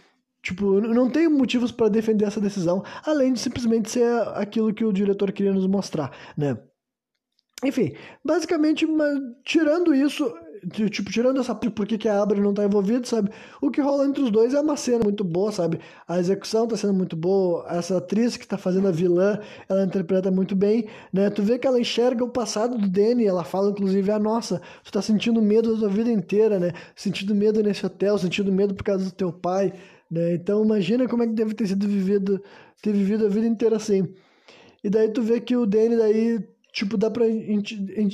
Tipo, 0.42 0.80
não 0.80 1.10
tenho 1.10 1.32
motivos 1.32 1.72
para 1.72 1.90
defender 1.90 2.26
essa 2.26 2.40
decisão, 2.40 2.84
além 3.04 3.34
de 3.34 3.40
simplesmente 3.40 3.90
ser 3.90 4.06
aquilo 4.36 4.72
que 4.72 4.86
o 4.86 4.94
diretor 4.94 5.32
queria 5.32 5.52
nos 5.52 5.66
mostrar, 5.66 6.12
né? 6.38 6.56
Enfim, 7.64 7.94
basicamente, 8.24 8.86
tirando 9.44 9.96
isso, 9.96 10.32
tipo, 10.70 11.10
tirando 11.10 11.40
essa 11.40 11.56
por 11.56 11.88
que 11.88 12.08
a 12.08 12.22
Abra 12.22 12.40
não 12.40 12.54
tá 12.54 12.66
envolvida, 12.66 13.06
sabe? 13.06 13.32
O 13.62 13.72
que 13.72 13.80
rola 13.80 14.06
entre 14.06 14.22
os 14.24 14.30
dois 14.30 14.54
é 14.54 14.60
uma 14.60 14.76
cena 14.76 15.04
muito 15.04 15.24
boa, 15.24 15.52
sabe? 15.52 15.80
A 16.08 16.20
execução 16.20 16.68
tá 16.68 16.76
sendo 16.76 16.94
muito 16.94 17.16
boa, 17.16 17.66
essa 17.70 17.98
atriz 17.98 18.36
que 18.36 18.46
tá 18.46 18.58
fazendo 18.58 18.90
a 18.90 18.92
vilã, 18.92 19.40
ela 19.70 19.86
interpreta 19.86 20.30
muito 20.30 20.54
bem, 20.54 20.88
né? 21.14 21.30
Tu 21.30 21.42
vê 21.42 21.58
que 21.58 21.66
ela 21.66 21.80
enxerga 21.80 22.26
o 22.26 22.30
passado 22.30 22.78
do 22.78 22.90
Danny, 22.90 23.26
ela 23.26 23.44
fala 23.44 23.72
inclusive, 23.72 24.12
ah, 24.12 24.20
nossa, 24.20 24.62
tu 24.84 24.92
tá 24.92 25.02
sentindo 25.02 25.42
medo 25.42 25.74
da 25.74 25.80
tua 25.80 25.90
vida 25.90 26.12
inteira, 26.12 26.60
né? 26.60 26.74
Sentindo 26.94 27.34
medo 27.34 27.64
nesse 27.64 27.86
hotel, 27.86 28.18
sentindo 28.18 28.52
medo 28.52 28.76
por 28.76 28.84
causa 28.84 29.06
do 29.06 29.12
teu 29.12 29.32
pai, 29.32 29.74
né? 30.12 30.34
Então 30.36 30.64
imagina 30.64 31.08
como 31.08 31.24
é 31.24 31.28
que 31.28 31.34
deve 31.34 31.54
ter 31.54 31.68
sido 31.68 31.88
vivido, 31.88 32.44
ter 32.82 32.92
vivido 32.92 33.26
a 33.26 33.30
vida 33.30 33.48
inteira 33.48 33.78
assim. 33.78 34.14
E 34.84 34.90
daí 34.90 35.10
tu 35.10 35.22
vê 35.22 35.40
que 35.40 35.56
o 35.56 35.66
Danny 35.66 35.96
daí 35.96 36.55
Tipo, 36.76 36.98
dá 36.98 37.10
pra. 37.10 37.26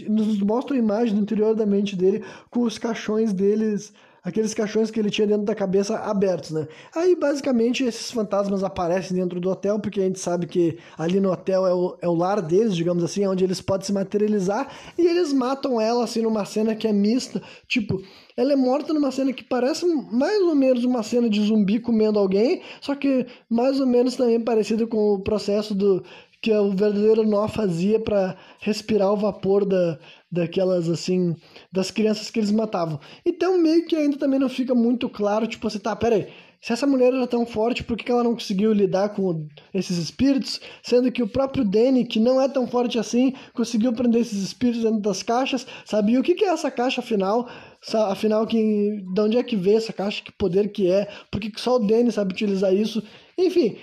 Nos 0.08 0.40
mostra 0.40 0.76
a 0.76 0.80
imagem 0.80 1.16
do 1.16 1.22
interior 1.22 1.56
da 1.56 1.66
mente 1.66 1.96
dele 1.96 2.24
com 2.52 2.62
os 2.62 2.78
caixões 2.78 3.34
deles, 3.34 3.92
aqueles 4.24 4.54
caixões 4.54 4.92
que 4.92 5.00
ele 5.00 5.10
tinha 5.10 5.26
dentro 5.26 5.46
da 5.46 5.56
cabeça 5.56 5.98
abertos, 5.98 6.52
né? 6.52 6.68
Aí, 6.96 7.16
basicamente, 7.16 7.84
esses 7.84 8.12
fantasmas 8.12 8.64
aparecem 8.64 9.18
dentro 9.18 9.40
do 9.40 9.50
hotel, 9.50 9.80
porque 9.80 10.00
a 10.00 10.04
gente 10.04 10.20
sabe 10.20 10.46
que 10.46 10.78
ali 10.96 11.20
no 11.20 11.32
hotel 11.32 11.66
é 11.66 11.74
o, 11.74 11.98
é 12.04 12.08
o 12.08 12.14
lar 12.14 12.40
deles, 12.40 12.76
digamos 12.76 13.04
assim, 13.04 13.24
é 13.24 13.30
onde 13.30 13.44
eles 13.44 13.60
podem 13.60 13.88
se 13.88 13.94
materializar, 13.94 14.72
e 14.96 15.08
eles 15.08 15.34
matam 15.34 15.82
ela, 15.82 16.04
assim, 16.04 16.22
numa 16.22 16.46
cena 16.46 16.76
que 16.76 16.88
é 16.88 16.94
mista. 16.94 17.42
Tipo, 17.68 18.00
ela 18.38 18.54
é 18.54 18.56
morta 18.56 18.94
numa 18.94 19.10
cena 19.10 19.34
que 19.34 19.44
parece 19.44 19.88
mais 19.88 20.40
ou 20.44 20.54
menos 20.54 20.84
uma 20.84 21.02
cena 21.02 21.28
de 21.28 21.42
zumbi 21.42 21.80
comendo 21.80 22.20
alguém, 22.20 22.62
só 22.80 22.94
que 22.94 23.26
mais 23.50 23.80
ou 23.80 23.88
menos 23.88 24.16
também 24.16 24.40
parecido 24.40 24.88
com 24.88 25.16
o 25.16 25.20
processo 25.24 25.74
do 25.74 26.04
que 26.42 26.52
o 26.52 26.72
verdadeiro 26.72 27.24
nó 27.24 27.48
fazia 27.48 28.00
para 28.00 28.36
respirar 28.60 29.12
o 29.14 29.18
vapor 29.18 29.64
da, 29.64 30.00
daquelas 30.32 30.90
assim 30.90 31.36
das 31.72 31.92
crianças 31.92 32.32
que 32.32 32.40
eles 32.40 32.52
matavam. 32.52 33.00
Então 33.26 33.62
meio 33.62 33.86
que 33.86 33.96
ainda 33.96 34.18
também 34.18 34.40
não 34.40 34.50
fica 34.50 34.74
muito 34.74 35.08
claro, 35.08 35.46
tipo 35.46 35.68
assim, 35.68 35.80
tá, 35.80 35.96
peraí, 35.96 36.28
se 36.62 36.72
essa 36.72 36.86
mulher 36.86 37.12
era 37.12 37.26
tão 37.26 37.44
forte, 37.44 37.84
por 37.84 37.98
que 37.98 38.12
ela 38.12 38.24
não 38.24 38.34
conseguiu 38.34 38.72
lidar 38.72 39.10
com 39.10 39.48
esses 39.74 39.98
espíritos? 39.98 40.62
Sendo 40.84 41.12
que 41.12 41.24
o 41.24 41.28
próprio 41.28 41.66
Danny, 41.66 42.06
que 42.06 42.20
não 42.20 42.40
é 42.40 42.48
tão 42.48 42.68
forte 42.68 43.00
assim, 43.00 43.34
conseguiu 43.52 43.92
prender 43.94 44.22
esses 44.22 44.44
espíritos 44.44 44.84
dentro 44.84 45.00
das 45.00 45.24
caixas, 45.24 45.66
sabia 45.84 46.20
o 46.20 46.24
que, 46.24 46.36
que 46.36 46.46
é 46.46 46.50
essa 46.50 46.70
caixa 46.70 47.02
afinal? 47.02 47.50
Afinal, 48.10 48.46
que, 48.46 49.04
de 49.12 49.22
onde 49.22 49.38
é 49.38 49.44
que 49.44 49.56
veio 49.56 49.78
essa 49.78 49.92
caixa? 49.92 50.24
Que 50.24 50.32
poder 50.32 50.72
que 50.72 50.90
é? 50.90 51.08
Por 51.32 51.42
que 51.42 51.52
só 51.60 51.78
o 51.78 51.80
Danny 51.80 52.12
sabe 52.12 52.34
utilizar 52.34 52.72
isso? 52.72 53.02
Enfim, 53.36 53.78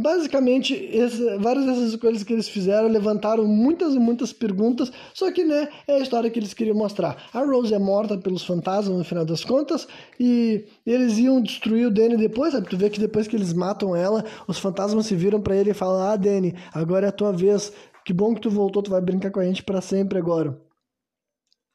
basicamente, 0.00 0.74
esse, 0.74 1.36
várias 1.38 1.66
dessas 1.66 1.96
coisas 1.96 2.22
que 2.22 2.32
eles 2.32 2.48
fizeram 2.48 2.88
levantaram 2.88 3.46
muitas 3.46 3.94
e 3.94 3.98
muitas 3.98 4.32
perguntas, 4.32 4.90
só 5.14 5.30
que, 5.30 5.44
né, 5.44 5.68
é 5.86 5.96
a 5.96 5.98
história 6.00 6.30
que 6.30 6.38
eles 6.38 6.54
queriam 6.54 6.76
mostrar. 6.76 7.16
A 7.32 7.40
Rose 7.40 7.72
é 7.72 7.78
morta 7.78 8.16
pelos 8.18 8.44
fantasmas 8.44 8.96
no 8.96 9.04
final 9.04 9.24
das 9.24 9.44
contas, 9.44 9.86
e 10.18 10.64
eles 10.86 11.18
iam 11.18 11.40
destruir 11.40 11.86
o 11.86 11.90
Danny 11.90 12.16
depois, 12.16 12.52
sabe? 12.52 12.68
Tu 12.68 12.76
vê 12.76 12.90
que 12.90 13.00
depois 13.00 13.28
que 13.28 13.36
eles 13.36 13.52
matam 13.52 13.94
ela, 13.94 14.24
os 14.48 14.58
fantasmas 14.58 15.06
se 15.06 15.14
viram 15.14 15.40
para 15.40 15.56
ele 15.56 15.70
e 15.70 15.74
falam: 15.74 16.02
Ah, 16.02 16.16
Danny, 16.16 16.54
agora 16.72 17.06
é 17.06 17.08
a 17.08 17.12
tua 17.12 17.32
vez, 17.32 17.72
que 18.04 18.12
bom 18.12 18.34
que 18.34 18.40
tu 18.40 18.50
voltou, 18.50 18.82
tu 18.82 18.90
vai 18.90 19.00
brincar 19.00 19.30
com 19.30 19.40
a 19.40 19.44
gente 19.44 19.62
para 19.62 19.80
sempre 19.80 20.18
agora. 20.18 20.58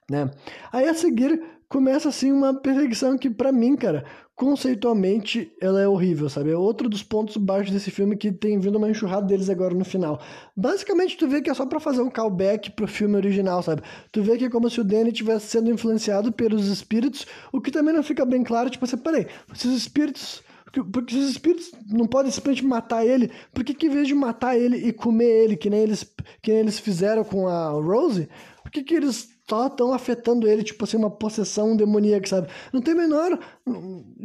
né? 0.10 0.30
Aí 0.72 0.88
a 0.88 0.93
seguir 0.93 1.41
começa 1.68 2.10
assim 2.10 2.32
uma 2.32 2.54
perseguição 2.54 3.18
que 3.18 3.30
para 3.30 3.52
mim, 3.52 3.76
cara, 3.76 4.06
conceitualmente 4.36 5.52
ela 5.62 5.82
é 5.82 5.88
horrível, 5.88 6.30
sabe? 6.30 6.52
É 6.52 6.58
outro 6.58 6.90
dos 6.90 7.02
pontos 7.02 7.38
baixos 7.38 7.72
desse 7.72 7.90
filme 7.90 8.18
que 8.18 8.32
tem 8.32 8.60
vindo 8.60 8.78
uma 8.78 8.90
enxurrada 8.90 9.26
deles 9.26 9.50
agora 9.50 9.74
no 9.74 9.86
final. 9.86 10.22
Basicamente 10.56 11.18
tu 11.18 11.28
vê 11.28 11.42
que 11.42 11.50
é 11.50 11.54
só 11.54 11.66
para 11.66 11.80
fazer 11.80 12.02
um 12.02 12.10
callback 12.10 12.72
pro 12.72 12.88
filme 12.88 13.16
original, 13.16 13.64
sabe? 13.64 13.82
Tu 14.12 14.22
vê 14.22 14.38
que 14.38 14.46
é 14.46 14.50
como 14.50 14.70
se 14.70 14.82
o 14.82 14.84
Danny 14.84 15.10
estivesse 15.10 15.48
sendo 15.48 15.72
influenciado 15.72 16.32
pelos 16.32 16.68
espíritos, 16.68 17.26
o 17.52 17.62
que 17.62 17.72
também 17.72 17.94
não 17.94 18.04
fica 18.04 18.26
bem 18.26 18.44
claro, 18.44 18.70
tipo 18.70 18.86
assim, 18.86 18.98
peraí, 18.98 19.28
esses 19.54 19.72
espíritos 19.76 20.44
porque 20.92 21.16
os 21.16 21.30
espíritos 21.30 21.72
não 21.88 22.06
podem 22.06 22.30
simplesmente 22.30 22.66
matar 22.66 23.06
ele, 23.06 23.32
por 23.54 23.64
que, 23.64 23.74
que 23.74 23.86
em 23.86 23.90
vez 23.90 24.08
de 24.08 24.14
matar 24.14 24.58
ele 24.58 24.76
e 24.76 24.92
comer 24.92 25.44
ele, 25.44 25.56
que 25.56 25.70
nem 25.70 25.80
eles, 25.80 26.04
que 26.42 26.52
nem 26.52 26.60
eles 26.60 26.78
fizeram 26.80 27.24
com 27.24 27.48
a 27.48 27.70
Rose, 27.70 28.28
por 28.62 28.70
que, 28.70 28.84
que 28.84 28.94
eles 28.94 29.35
só 29.49 29.67
estão 29.67 29.93
afetando 29.93 30.47
ele, 30.47 30.63
tipo 30.63 30.84
assim, 30.84 30.97
uma 30.97 31.09
possessão 31.09 31.76
demoníaca, 31.76 32.27
sabe? 32.27 32.47
Não 32.73 32.81
tem 32.81 32.95
menor. 32.95 33.39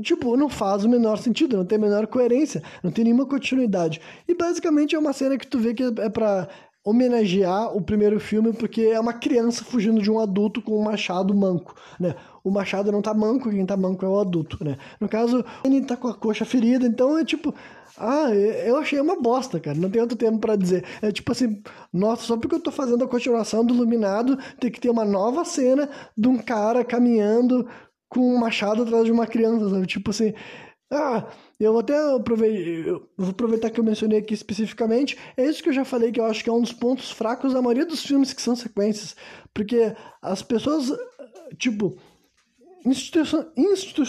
Tipo, 0.02 0.36
não 0.36 0.48
faz 0.48 0.84
o 0.84 0.88
menor 0.88 1.18
sentido, 1.18 1.56
não 1.56 1.64
tem 1.64 1.78
menor 1.78 2.06
coerência, 2.06 2.62
não 2.82 2.90
tem 2.90 3.04
nenhuma 3.04 3.26
continuidade. 3.26 4.00
E 4.26 4.34
basicamente 4.34 4.94
é 4.94 4.98
uma 4.98 5.12
cena 5.12 5.36
que 5.36 5.46
tu 5.46 5.58
vê 5.58 5.74
que 5.74 5.82
é 5.82 6.08
pra 6.08 6.48
homenagear 6.82 7.76
o 7.76 7.82
primeiro 7.82 8.18
filme, 8.18 8.54
porque 8.54 8.80
é 8.82 8.98
uma 8.98 9.12
criança 9.12 9.62
fugindo 9.62 10.00
de 10.00 10.10
um 10.10 10.18
adulto 10.18 10.62
com 10.62 10.80
um 10.80 10.82
machado 10.82 11.34
manco, 11.34 11.74
né? 11.98 12.14
O 12.42 12.50
machado 12.50 12.90
não 12.90 13.02
tá 13.02 13.12
manco, 13.12 13.50
quem 13.50 13.66
tá 13.66 13.76
manco 13.76 14.04
é 14.04 14.08
o 14.08 14.18
adulto, 14.18 14.64
né? 14.64 14.78
No 14.98 15.06
caso, 15.06 15.44
ele 15.62 15.82
tá 15.82 15.96
com 15.96 16.08
a 16.08 16.14
coxa 16.14 16.46
ferida, 16.46 16.86
então 16.86 17.18
é 17.18 17.24
tipo, 17.24 17.54
ah, 18.00 18.34
eu 18.34 18.78
achei 18.78 18.98
uma 18.98 19.20
bosta, 19.20 19.60
cara. 19.60 19.76
Não 19.76 19.90
tem 19.90 20.00
outro 20.00 20.16
termo 20.16 20.38
para 20.38 20.56
dizer. 20.56 20.84
É 21.02 21.12
tipo 21.12 21.32
assim, 21.32 21.62
nossa, 21.92 22.22
só 22.22 22.36
porque 22.36 22.54
eu 22.54 22.60
tô 22.60 22.70
fazendo 22.70 23.04
a 23.04 23.08
continuação 23.08 23.64
do 23.64 23.74
Iluminado, 23.74 24.38
tem 24.58 24.70
que 24.70 24.80
ter 24.80 24.88
uma 24.88 25.04
nova 25.04 25.44
cena 25.44 25.90
de 26.16 26.26
um 26.26 26.38
cara 26.38 26.82
caminhando 26.82 27.68
com 28.08 28.20
um 28.20 28.38
machado 28.38 28.82
atrás 28.82 29.04
de 29.04 29.12
uma 29.12 29.26
criança, 29.26 29.68
sabe? 29.68 29.86
Tipo 29.86 30.10
assim, 30.10 30.32
ah, 30.90 31.26
eu 31.58 31.78
até 31.78 31.94
aproveitar, 32.14 32.88
eu 32.88 33.08
vou 33.18 33.30
aproveitar 33.30 33.70
que 33.70 33.78
eu 33.78 33.84
mencionei 33.84 34.18
aqui 34.18 34.32
especificamente. 34.32 35.18
É 35.36 35.44
isso 35.44 35.62
que 35.62 35.68
eu 35.68 35.74
já 35.74 35.84
falei, 35.84 36.10
que 36.10 36.18
eu 36.18 36.24
acho 36.24 36.42
que 36.42 36.48
é 36.48 36.52
um 36.52 36.62
dos 36.62 36.72
pontos 36.72 37.10
fracos 37.10 37.52
da 37.52 37.60
maioria 37.60 37.84
dos 37.84 38.02
filmes 38.02 38.32
que 38.32 38.40
são 38.40 38.56
sequências. 38.56 39.14
Porque 39.52 39.94
as 40.22 40.42
pessoas, 40.42 40.90
tipo, 41.58 41.96
institu 42.84 43.20
institu 43.56 44.04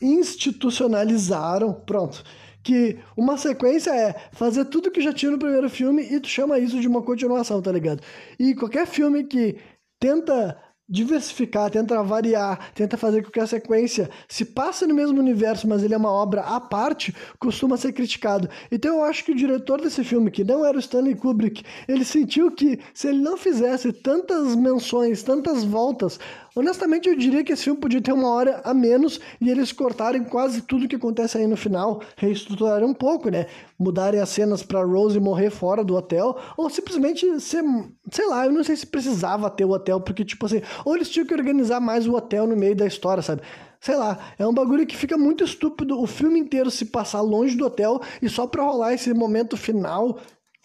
institucionalizaram, 0.00 1.72
pronto, 1.74 2.24
que 2.62 2.98
uma 3.16 3.36
sequência 3.36 3.90
é 3.90 4.14
fazer 4.32 4.64
tudo 4.66 4.90
que 4.90 5.00
já 5.00 5.12
tinha 5.12 5.32
no 5.32 5.38
primeiro 5.38 5.68
filme 5.68 6.02
e 6.02 6.20
tu 6.20 6.28
chama 6.28 6.58
isso 6.58 6.80
de 6.80 6.88
uma 6.88 7.02
continuação, 7.02 7.60
tá 7.60 7.72
ligado? 7.72 8.02
E 8.38 8.54
qualquer 8.54 8.86
filme 8.86 9.24
que 9.24 9.58
tenta 10.00 10.56
diversificar, 10.88 11.70
tenta 11.70 12.02
variar, 12.02 12.70
tenta 12.74 12.98
fazer 12.98 13.22
com 13.22 13.30
que 13.30 13.40
a 13.40 13.46
sequência 13.46 14.10
se 14.28 14.44
passe 14.44 14.86
no 14.86 14.94
mesmo 14.94 15.18
universo, 15.18 15.66
mas 15.66 15.82
ele 15.82 15.94
é 15.94 15.96
uma 15.96 16.10
obra 16.12 16.42
à 16.42 16.60
parte, 16.60 17.14
costuma 17.38 17.78
ser 17.78 17.92
criticado. 17.92 18.46
Então 18.70 18.96
eu 18.96 19.04
acho 19.04 19.24
que 19.24 19.32
o 19.32 19.34
diretor 19.34 19.80
desse 19.80 20.04
filme, 20.04 20.30
que 20.30 20.44
não 20.44 20.64
era 20.64 20.76
o 20.76 20.80
Stanley 20.80 21.14
Kubrick, 21.14 21.62
ele 21.88 22.04
sentiu 22.04 22.50
que 22.50 22.78
se 22.92 23.08
ele 23.08 23.20
não 23.20 23.38
fizesse 23.38 23.90
tantas 23.90 24.54
menções, 24.54 25.22
tantas 25.22 25.64
voltas 25.64 26.20
Honestamente, 26.54 27.08
eu 27.08 27.16
diria 27.16 27.42
que 27.42 27.52
esse 27.52 27.64
filme 27.64 27.80
podia 27.80 28.00
ter 28.00 28.12
uma 28.12 28.28
hora 28.28 28.60
a 28.62 28.74
menos 28.74 29.18
e 29.40 29.50
eles 29.50 29.72
cortarem 29.72 30.22
quase 30.22 30.62
tudo 30.62 30.86
que 30.86 30.96
acontece 30.96 31.38
aí 31.38 31.46
no 31.46 31.56
final, 31.56 32.02
reestruturarem 32.16 32.86
um 32.86 32.92
pouco, 32.92 33.30
né? 33.30 33.46
Mudarem 33.78 34.20
as 34.20 34.28
cenas 34.28 34.62
para 34.62 34.84
Rose 34.84 35.18
morrer 35.18 35.50
fora 35.50 35.82
do 35.82 35.96
hotel, 35.96 36.36
ou 36.56 36.68
simplesmente 36.68 37.40
ser, 37.40 37.64
sei 38.10 38.26
lá, 38.26 38.44
eu 38.44 38.52
não 38.52 38.62
sei 38.62 38.76
se 38.76 38.86
precisava 38.86 39.48
ter 39.48 39.64
o 39.64 39.70
hotel, 39.70 40.00
porque, 40.00 40.24
tipo 40.24 40.44
assim, 40.44 40.60
ou 40.84 40.94
eles 40.94 41.08
tinham 41.08 41.26
que 41.26 41.34
organizar 41.34 41.80
mais 41.80 42.06
o 42.06 42.14
hotel 42.14 42.46
no 42.46 42.56
meio 42.56 42.76
da 42.76 42.86
história, 42.86 43.22
sabe? 43.22 43.42
sei 43.80 43.96
lá, 43.96 44.16
é 44.38 44.46
um 44.46 44.54
bagulho 44.54 44.86
que 44.86 44.96
fica 44.96 45.18
muito 45.18 45.42
estúpido 45.42 46.00
o 46.00 46.06
filme 46.06 46.38
inteiro 46.38 46.70
se 46.70 46.84
passar 46.84 47.20
longe 47.20 47.56
do 47.56 47.66
hotel 47.66 48.00
e 48.22 48.28
só 48.28 48.46
pra 48.46 48.62
rolar 48.62 48.94
esse 48.94 49.12
momento 49.12 49.56
final 49.56 50.20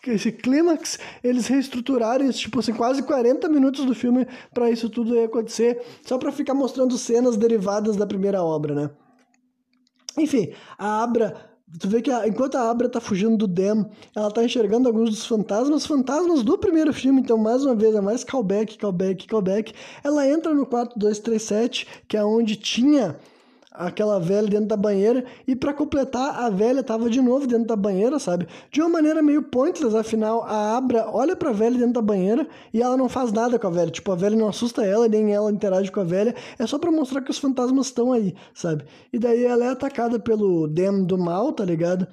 esse 0.05 0.31
clímax, 0.31 0.99
eles 1.23 1.47
reestruturaram 1.47 2.29
tipo 2.31 2.59
assim, 2.59 2.73
quase 2.73 3.03
40 3.03 3.49
minutos 3.49 3.85
do 3.85 3.95
filme 3.95 4.27
para 4.53 4.69
isso 4.69 4.89
tudo 4.89 5.19
acontecer, 5.19 5.81
só 6.05 6.17
para 6.17 6.31
ficar 6.31 6.53
mostrando 6.53 6.97
cenas 6.97 7.35
derivadas 7.35 7.95
da 7.95 8.05
primeira 8.05 8.41
obra, 8.43 8.75
né? 8.75 8.89
Enfim, 10.17 10.51
a 10.77 11.03
Abra, 11.03 11.35
tu 11.79 11.87
vê 11.87 12.01
que 12.01 12.09
a, 12.09 12.27
enquanto 12.27 12.55
a 12.55 12.69
Abra 12.69 12.89
tá 12.89 12.99
fugindo 12.99 13.37
do 13.37 13.47
Dem, 13.47 13.85
ela 14.15 14.31
tá 14.31 14.43
enxergando 14.43 14.87
alguns 14.87 15.09
dos 15.11 15.25
fantasmas, 15.25 15.85
fantasmas 15.85 16.41
do 16.43 16.57
primeiro 16.57 16.91
filme, 16.91 17.21
então 17.21 17.37
mais 17.37 17.63
uma 17.63 17.75
vez 17.75 17.93
é 17.93 18.01
mais 18.01 18.23
callback, 18.23 18.77
callback, 18.77 19.27
callback. 19.27 19.73
Ela 20.03 20.27
entra 20.27 20.53
no 20.53 20.65
4237, 20.65 21.87
que 22.07 22.17
é 22.17 22.23
onde 22.23 22.55
tinha 22.55 23.17
aquela 23.77 24.19
velha 24.19 24.47
dentro 24.47 24.67
da 24.67 24.77
banheira 24.77 25.23
e 25.47 25.55
para 25.55 25.73
completar 25.73 26.39
a 26.39 26.49
velha 26.49 26.83
tava 26.83 27.09
de 27.09 27.21
novo 27.21 27.47
dentro 27.47 27.67
da 27.67 27.75
banheira, 27.75 28.19
sabe? 28.19 28.47
De 28.71 28.81
uma 28.81 28.89
maneira 28.89 29.21
meio 29.21 29.43
pointless, 29.43 29.95
afinal 29.95 30.43
a 30.43 30.77
Abra 30.77 31.07
olha 31.11 31.35
para 31.35 31.49
a 31.49 31.53
velha 31.53 31.77
dentro 31.77 31.93
da 31.93 32.01
banheira 32.01 32.47
e 32.73 32.81
ela 32.81 32.97
não 32.97 33.07
faz 33.07 33.31
nada 33.31 33.57
com 33.59 33.67
a 33.67 33.69
velha, 33.69 33.91
tipo 33.91 34.11
a 34.11 34.15
velha 34.15 34.35
não 34.35 34.47
assusta 34.47 34.85
ela 34.85 35.07
nem 35.07 35.33
ela 35.33 35.51
interage 35.51 35.91
com 35.91 35.99
a 35.99 36.03
velha, 36.03 36.35
é 36.57 36.65
só 36.65 36.77
para 36.77 36.91
mostrar 36.91 37.21
que 37.21 37.31
os 37.31 37.37
fantasmas 37.37 37.87
estão 37.87 38.11
aí, 38.11 38.35
sabe? 38.53 38.83
E 39.13 39.19
daí 39.19 39.43
ela 39.43 39.65
é 39.65 39.69
atacada 39.69 40.19
pelo 40.19 40.67
Dem 40.67 41.03
do 41.05 41.17
mal, 41.17 41.53
tá 41.53 41.63
ligado? 41.63 42.07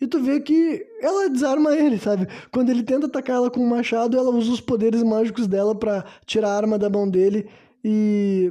E 0.00 0.06
tu 0.06 0.18
vê 0.18 0.40
que 0.40 0.86
ela 1.02 1.28
desarma 1.28 1.76
ele, 1.76 1.98
sabe? 1.98 2.26
Quando 2.50 2.70
ele 2.70 2.82
tenta 2.82 3.06
atacar 3.06 3.36
ela 3.36 3.50
com 3.50 3.60
um 3.60 3.68
machado, 3.68 4.16
ela 4.16 4.30
usa 4.30 4.50
os 4.52 4.60
poderes 4.60 5.02
mágicos 5.02 5.46
dela 5.46 5.74
para 5.74 6.04
tirar 6.24 6.48
a 6.48 6.56
arma 6.56 6.78
da 6.78 6.88
mão 6.88 7.08
dele 7.08 7.46
e 7.84 8.50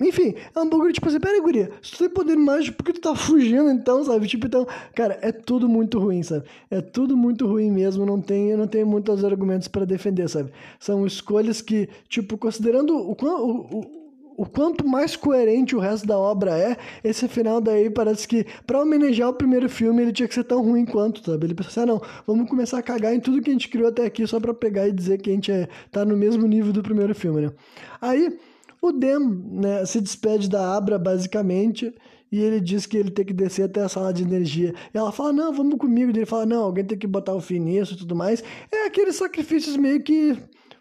enfim, 0.00 0.34
é 0.54 0.60
um 0.60 0.68
bagulho 0.68 0.92
tipo 0.92 1.08
assim, 1.08 1.18
pera 1.18 1.34
aí, 1.34 1.40
guria, 1.40 1.70
se 1.82 1.92
tu 1.92 1.98
tem 1.98 2.08
poder 2.08 2.36
mágico, 2.36 2.76
por 2.76 2.84
que 2.84 2.92
tu 2.92 3.00
tá 3.00 3.14
fugindo 3.14 3.70
então, 3.70 4.04
sabe? 4.04 4.26
Tipo, 4.26 4.46
então, 4.46 4.66
cara, 4.94 5.18
é 5.22 5.32
tudo 5.32 5.68
muito 5.68 5.98
ruim, 5.98 6.22
sabe? 6.22 6.44
É 6.70 6.80
tudo 6.80 7.16
muito 7.16 7.46
ruim 7.46 7.70
mesmo, 7.70 8.04
não 8.04 8.20
tem, 8.20 8.50
eu 8.50 8.58
não 8.58 8.66
tenho 8.66 8.86
muitos 8.86 9.24
argumentos 9.24 9.68
para 9.68 9.84
defender, 9.86 10.28
sabe? 10.28 10.50
São 10.78 11.06
escolhas 11.06 11.62
que, 11.62 11.88
tipo, 12.08 12.36
considerando 12.36 12.94
o, 12.94 13.12
o, 13.12 13.78
o 13.78 14.06
o 14.36 14.44
quanto 14.44 14.86
mais 14.86 15.16
coerente 15.16 15.74
o 15.74 15.78
resto 15.78 16.06
da 16.06 16.18
obra 16.18 16.58
é, 16.58 16.76
esse 17.02 17.26
final 17.26 17.60
daí 17.60 17.88
parece 17.88 18.28
que, 18.28 18.44
para 18.66 18.80
homenagear 18.82 19.30
o 19.30 19.32
primeiro 19.32 19.68
filme, 19.68 20.02
ele 20.02 20.12
tinha 20.12 20.28
que 20.28 20.34
ser 20.34 20.44
tão 20.44 20.62
ruim 20.62 20.84
quanto, 20.84 21.24
sabe? 21.24 21.46
Ele 21.46 21.54
pensou 21.54 21.70
assim, 21.70 21.80
ah, 21.80 21.86
não, 21.86 22.02
vamos 22.26 22.48
começar 22.48 22.78
a 22.78 22.82
cagar 22.82 23.14
em 23.14 23.20
tudo 23.20 23.40
que 23.40 23.48
a 23.48 23.52
gente 23.52 23.68
criou 23.68 23.88
até 23.88 24.04
aqui 24.04 24.26
só 24.26 24.38
pra 24.38 24.52
pegar 24.52 24.86
e 24.86 24.92
dizer 24.92 25.18
que 25.18 25.30
a 25.30 25.32
gente 25.32 25.50
é, 25.50 25.68
tá 25.90 26.04
no 26.04 26.16
mesmo 26.16 26.46
nível 26.46 26.72
do 26.72 26.82
primeiro 26.82 27.14
filme, 27.14 27.40
né? 27.40 27.52
Aí, 28.00 28.38
o 28.88 28.92
Dem 28.92 29.18
né, 29.18 29.84
se 29.84 30.00
despede 30.00 30.48
da 30.48 30.76
Abra, 30.76 30.98
basicamente, 30.98 31.94
e 32.30 32.40
ele 32.40 32.60
diz 32.60 32.86
que 32.86 32.96
ele 32.96 33.10
tem 33.10 33.24
que 33.24 33.32
descer 33.32 33.64
até 33.64 33.80
a 33.80 33.88
sala 33.88 34.12
de 34.12 34.22
energia. 34.22 34.74
E 34.92 34.98
ela 34.98 35.12
fala, 35.12 35.32
não, 35.32 35.52
vamos 35.52 35.78
comigo. 35.78 36.10
E 36.10 36.18
ele 36.18 36.26
fala, 36.26 36.44
não, 36.44 36.64
alguém 36.64 36.84
tem 36.84 36.98
que 36.98 37.06
botar 37.06 37.34
o 37.34 37.40
fim 37.40 37.58
nisso 37.58 37.94
e 37.94 37.96
tudo 37.96 38.16
mais. 38.16 38.42
É 38.70 38.86
aqueles 38.86 39.16
sacrifícios 39.16 39.76
meio 39.76 40.02
que... 40.02 40.36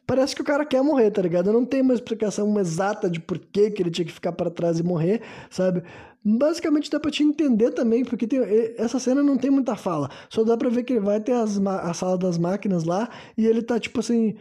Parece 0.07 0.36
que 0.36 0.41
o 0.41 0.45
cara 0.45 0.64
quer 0.64 0.84
morrer, 0.84 1.10
tá 1.10 1.19
ligado? 1.19 1.52
Não 1.52 1.65
tem 1.65 1.82
uma 1.82 1.94
explicação 1.94 2.60
exata 2.60 3.10
de 3.10 3.19
por 3.19 3.40
que, 3.40 3.72
que 3.72 3.82
ele 3.82 3.90
tinha 3.90 4.06
que 4.06 4.11
ficar 4.11 4.32
para 4.32 4.52
trás 4.52 4.80
e 4.80 4.84
morrer, 4.84 5.22
sabe? 5.49 5.82
Basicamente 6.23 6.91
dá 6.91 6.99
pra 6.99 7.10
te 7.10 7.23
entender 7.23 7.72
também, 7.72 8.06
porque 8.06 8.27
tem, 8.27 8.40
essa 8.77 8.99
cena 8.99 9.23
não 9.23 9.36
tem 9.36 9.49
muita 9.49 9.76
fala. 9.76 10.10
Só 10.30 10.44
dá 10.44 10.56
pra 10.56 10.69
ver 10.69 10.84
que 10.84 10.94
ele 10.94 10.99
vai 10.99 11.19
ter 11.19 11.32
as, 11.32 11.60
a 11.60 11.94
sala 11.94 12.19
das 12.19 12.38
máquinas 12.38 12.84
lá 12.84 13.10
e 13.36 13.48
ele 13.48 13.64
tá 13.64 13.80
tipo 13.80 13.99
assim 13.99 14.36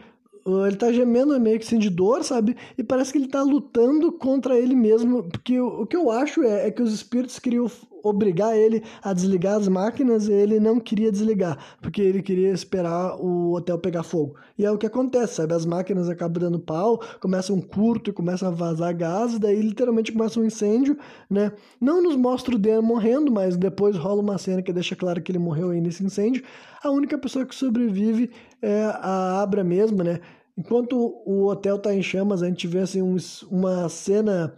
ele 0.45 0.75
tá 0.75 0.91
gemendo 0.91 1.39
meio 1.39 1.57
que 1.57 1.65
assim 1.65 1.79
de 1.79 1.89
dor, 1.89 2.23
sabe? 2.23 2.55
E 2.77 2.83
parece 2.83 3.11
que 3.11 3.17
ele 3.17 3.27
tá 3.27 3.41
lutando 3.41 4.11
contra 4.11 4.55
ele 4.57 4.75
mesmo. 4.75 5.23
Porque 5.23 5.59
o, 5.59 5.81
o 5.81 5.87
que 5.87 5.97
eu 5.97 6.11
acho 6.11 6.43
é, 6.43 6.67
é, 6.67 6.71
que 6.71 6.83
os 6.83 6.93
espíritos 6.93 7.39
queriam 7.39 7.67
obrigar 8.03 8.55
ele 8.55 8.83
a 9.01 9.11
desligar 9.11 9.55
as 9.55 9.67
máquinas 9.67 10.27
e 10.27 10.33
ele 10.33 10.59
não 10.59 10.79
queria 10.79 11.11
desligar. 11.11 11.57
Porque 11.81 11.99
ele 11.99 12.21
queria 12.21 12.51
esperar 12.51 13.15
o 13.19 13.53
hotel 13.53 13.79
pegar 13.79 14.03
fogo. 14.03 14.35
E 14.55 14.63
é 14.63 14.69
o 14.69 14.77
que 14.77 14.85
acontece, 14.85 15.35
sabe? 15.35 15.55
As 15.55 15.65
máquinas 15.65 16.07
acabam 16.07 16.39
dando 16.39 16.59
pau, 16.59 17.01
começa 17.19 17.51
um 17.51 17.59
curto 17.59 18.11
e 18.11 18.13
começa 18.13 18.47
a 18.47 18.51
vazar 18.51 18.95
gás, 18.95 19.39
daí 19.39 19.59
literalmente 19.59 20.11
começa 20.11 20.39
um 20.39 20.45
incêndio, 20.45 20.95
né? 21.27 21.51
Não 21.81 22.03
nos 22.03 22.15
mostra 22.15 22.55
o 22.55 22.59
Dan 22.59 22.83
morrendo, 22.83 23.31
mas 23.31 23.57
depois 23.57 23.97
rola 23.97 24.21
uma 24.21 24.37
cena 24.37 24.61
que 24.61 24.71
deixa 24.71 24.95
claro 24.95 25.19
que 25.21 25.31
ele 25.31 25.39
morreu 25.39 25.71
aí 25.71 25.81
nesse 25.81 26.03
incêndio. 26.03 26.43
A 26.83 26.91
única 26.91 27.17
pessoa 27.17 27.45
que 27.45 27.55
sobrevive 27.55 28.29
é 28.61 28.83
a 28.83 29.41
Abra 29.41 29.63
mesmo, 29.63 30.03
né? 30.03 30.19
Enquanto 30.57 30.95
o 31.25 31.45
hotel 31.47 31.77
tá 31.77 31.93
em 31.93 32.01
chamas, 32.01 32.41
a 32.41 32.47
gente 32.47 32.67
vê 32.67 32.79
assim 32.79 33.01
um, 33.01 33.17
uma 33.51 33.89
cena 33.89 34.53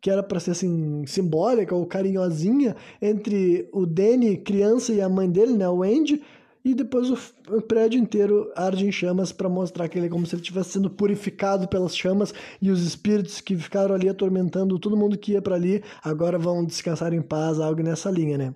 que 0.00 0.10
era 0.10 0.22
para 0.22 0.40
ser 0.40 0.52
assim 0.52 1.04
simbólica 1.06 1.74
ou 1.74 1.84
carinhosinha 1.84 2.76
entre 3.02 3.68
o 3.72 3.84
Danny, 3.84 4.36
criança, 4.36 4.92
e 4.92 5.00
a 5.00 5.08
mãe 5.08 5.28
dele, 5.28 5.54
né, 5.54 5.68
o 5.68 5.82
Andy, 5.82 6.22
e 6.64 6.74
depois 6.74 7.10
o, 7.10 7.62
prédio 7.62 8.00
inteiro 8.00 8.50
arde 8.56 8.86
em 8.86 8.90
chamas 8.90 9.30
para 9.30 9.48
mostrar 9.48 9.88
que 9.88 9.98
ele 9.98 10.06
é 10.06 10.10
como 10.10 10.26
se 10.26 10.34
ele 10.34 10.42
estivesse 10.42 10.70
sendo 10.70 10.90
purificado 10.90 11.68
pelas 11.68 11.96
chamas 11.96 12.34
e 12.60 12.70
os 12.70 12.84
espíritos 12.84 13.40
que 13.40 13.56
ficaram 13.56 13.94
ali 13.94 14.08
atormentando 14.08 14.78
todo 14.78 14.96
mundo 14.96 15.16
que 15.16 15.32
ia 15.32 15.42
para 15.42 15.54
ali 15.54 15.84
agora 16.02 16.36
vão 16.36 16.64
descansar 16.64 17.12
em 17.12 17.22
paz, 17.22 17.60
algo 17.60 17.82
nessa 17.84 18.10
linha, 18.10 18.36
né? 18.36 18.54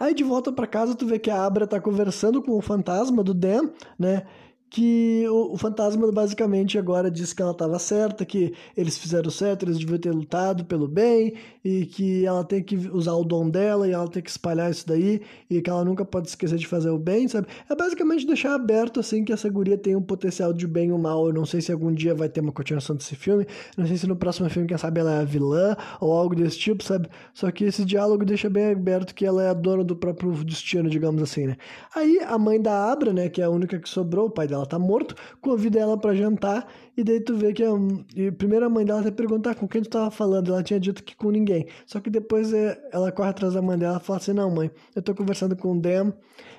Aí 0.00 0.14
de 0.14 0.24
volta 0.24 0.50
para 0.50 0.66
casa 0.66 0.96
tu 0.96 1.06
vê 1.06 1.18
que 1.18 1.30
a 1.30 1.44
Abra 1.44 1.64
tá 1.64 1.80
conversando 1.80 2.42
com 2.42 2.58
o 2.58 2.60
fantasma 2.60 3.22
do 3.22 3.34
Dan, 3.34 3.70
né? 3.96 4.26
Que 4.70 5.26
o, 5.28 5.56
fantasma 5.58 6.10
basicamente 6.12 6.78
agora 6.78 7.10
diz 7.10 7.32
que 7.32 7.42
ela 7.42 7.50
estava 7.50 7.76
certa, 7.78 8.24
que 8.24 8.54
eles 8.76 8.96
fizeram 8.96 9.28
certo, 9.28 9.64
eles 9.64 9.78
deviam 9.78 9.98
ter 9.98 10.12
lutado 10.12 10.64
pelo 10.64 10.86
bem, 10.86 11.34
e 11.64 11.84
que 11.86 12.24
ela 12.24 12.44
tem 12.44 12.62
que 12.62 12.76
usar 12.76 13.14
o 13.14 13.24
dom 13.24 13.50
dela 13.50 13.88
e 13.88 13.90
ela 13.90 14.08
tem 14.08 14.22
que 14.22 14.30
espalhar 14.30 14.70
isso 14.70 14.86
daí, 14.86 15.20
e 15.50 15.60
que 15.60 15.68
ela 15.68 15.84
nunca 15.84 16.04
pode 16.04 16.28
esquecer 16.28 16.56
de 16.56 16.68
fazer 16.68 16.90
o 16.90 16.98
bem, 16.98 17.26
sabe? 17.26 17.48
É 17.68 17.74
basicamente 17.74 18.24
deixar 18.24 18.54
aberto 18.54 19.00
assim 19.00 19.24
que 19.24 19.32
essa 19.32 19.48
guria 19.48 19.76
tem 19.76 19.96
um 19.96 20.02
potencial 20.02 20.52
de 20.52 20.66
bem 20.68 20.92
ou 20.92 20.98
mal. 20.98 21.26
Eu 21.26 21.32
não 21.32 21.44
sei 21.44 21.60
se 21.60 21.72
algum 21.72 21.92
dia 21.92 22.14
vai 22.14 22.28
ter 22.28 22.40
uma 22.40 22.52
continuação 22.52 22.94
desse 22.94 23.16
filme, 23.16 23.46
não 23.76 23.86
sei 23.86 23.96
se 23.96 24.06
no 24.06 24.14
próximo 24.14 24.48
filme, 24.48 24.68
quem 24.68 24.78
sabe, 24.78 25.00
ela 25.00 25.14
é 25.14 25.20
a 25.20 25.24
vilã 25.24 25.76
ou 26.00 26.12
algo 26.12 26.36
desse 26.36 26.58
tipo, 26.58 26.84
sabe? 26.84 27.08
Só 27.34 27.50
que 27.50 27.64
esse 27.64 27.84
diálogo 27.84 28.24
deixa 28.24 28.48
bem 28.48 28.70
aberto 28.70 29.14
que 29.16 29.26
ela 29.26 29.42
é 29.42 29.48
a 29.48 29.54
dona 29.54 29.82
do 29.82 29.96
próprio 29.96 30.32
destino, 30.44 30.88
digamos 30.88 31.20
assim, 31.22 31.48
né? 31.48 31.56
Aí 31.94 32.20
a 32.24 32.38
mãe 32.38 32.60
da 32.60 32.92
Abra, 32.92 33.12
né, 33.12 33.28
que 33.28 33.42
é 33.42 33.44
a 33.44 33.50
única 33.50 33.78
que 33.80 33.88
sobrou, 33.88 34.26
o 34.26 34.30
pai 34.30 34.46
dela 34.46 34.59
ela 34.60 34.68
tá 34.68 34.78
morto, 34.78 35.14
convida 35.40 35.78
ela 35.78 35.96
para 35.96 36.14
jantar, 36.14 36.66
e 36.96 37.02
daí 37.02 37.20
tu 37.20 37.34
vê 37.34 37.52
que 37.52 37.62
a, 37.62 37.70
e 38.14 38.30
primeiro 38.30 38.66
a 38.66 38.68
mãe 38.68 38.84
dela 38.84 39.00
até 39.00 39.10
perguntar 39.10 39.54
com 39.54 39.66
quem 39.66 39.82
tu 39.82 39.90
tava 39.90 40.10
falando, 40.10 40.52
ela 40.52 40.62
tinha 40.62 40.78
dito 40.78 41.02
que 41.02 41.16
com 41.16 41.30
ninguém. 41.30 41.66
Só 41.86 42.00
que 42.00 42.10
depois 42.10 42.52
é, 42.52 42.80
ela 42.92 43.10
corre 43.10 43.30
atrás 43.30 43.54
da 43.54 43.62
mãe 43.62 43.78
dela 43.78 44.00
e 44.02 44.04
fala 44.04 44.18
assim: 44.18 44.32
"Não, 44.32 44.50
mãe, 44.50 44.70
eu 44.94 45.02
tô 45.02 45.14
conversando 45.14 45.56
com 45.56 45.72
o 45.72 45.80
Dan, 45.80 46.12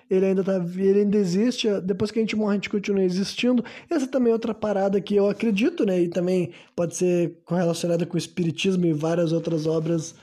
ele 0.09 0.25
ainda 0.25 0.43
tá, 0.43 0.55
ele 0.75 1.01
ainda 1.01 1.17
existe, 1.17 1.67
depois 1.81 2.11
que 2.11 2.19
a 2.19 2.21
gente 2.21 2.35
morre 2.35 2.51
a 2.51 2.55
gente 2.55 2.69
continua 2.69 3.03
existindo". 3.03 3.63
Essa 3.89 4.07
também 4.07 4.31
é 4.31 4.33
outra 4.33 4.53
parada 4.53 4.99
que 4.99 5.15
eu 5.15 5.29
acredito, 5.29 5.85
né, 5.85 6.01
e 6.01 6.07
também 6.07 6.51
pode 6.75 6.95
ser 6.95 7.37
correlacionada 7.45 8.05
com 8.05 8.15
o 8.15 8.17
espiritismo 8.17 8.85
e 8.85 8.93
várias 8.93 9.31
outras 9.31 9.65
obras 9.65 10.15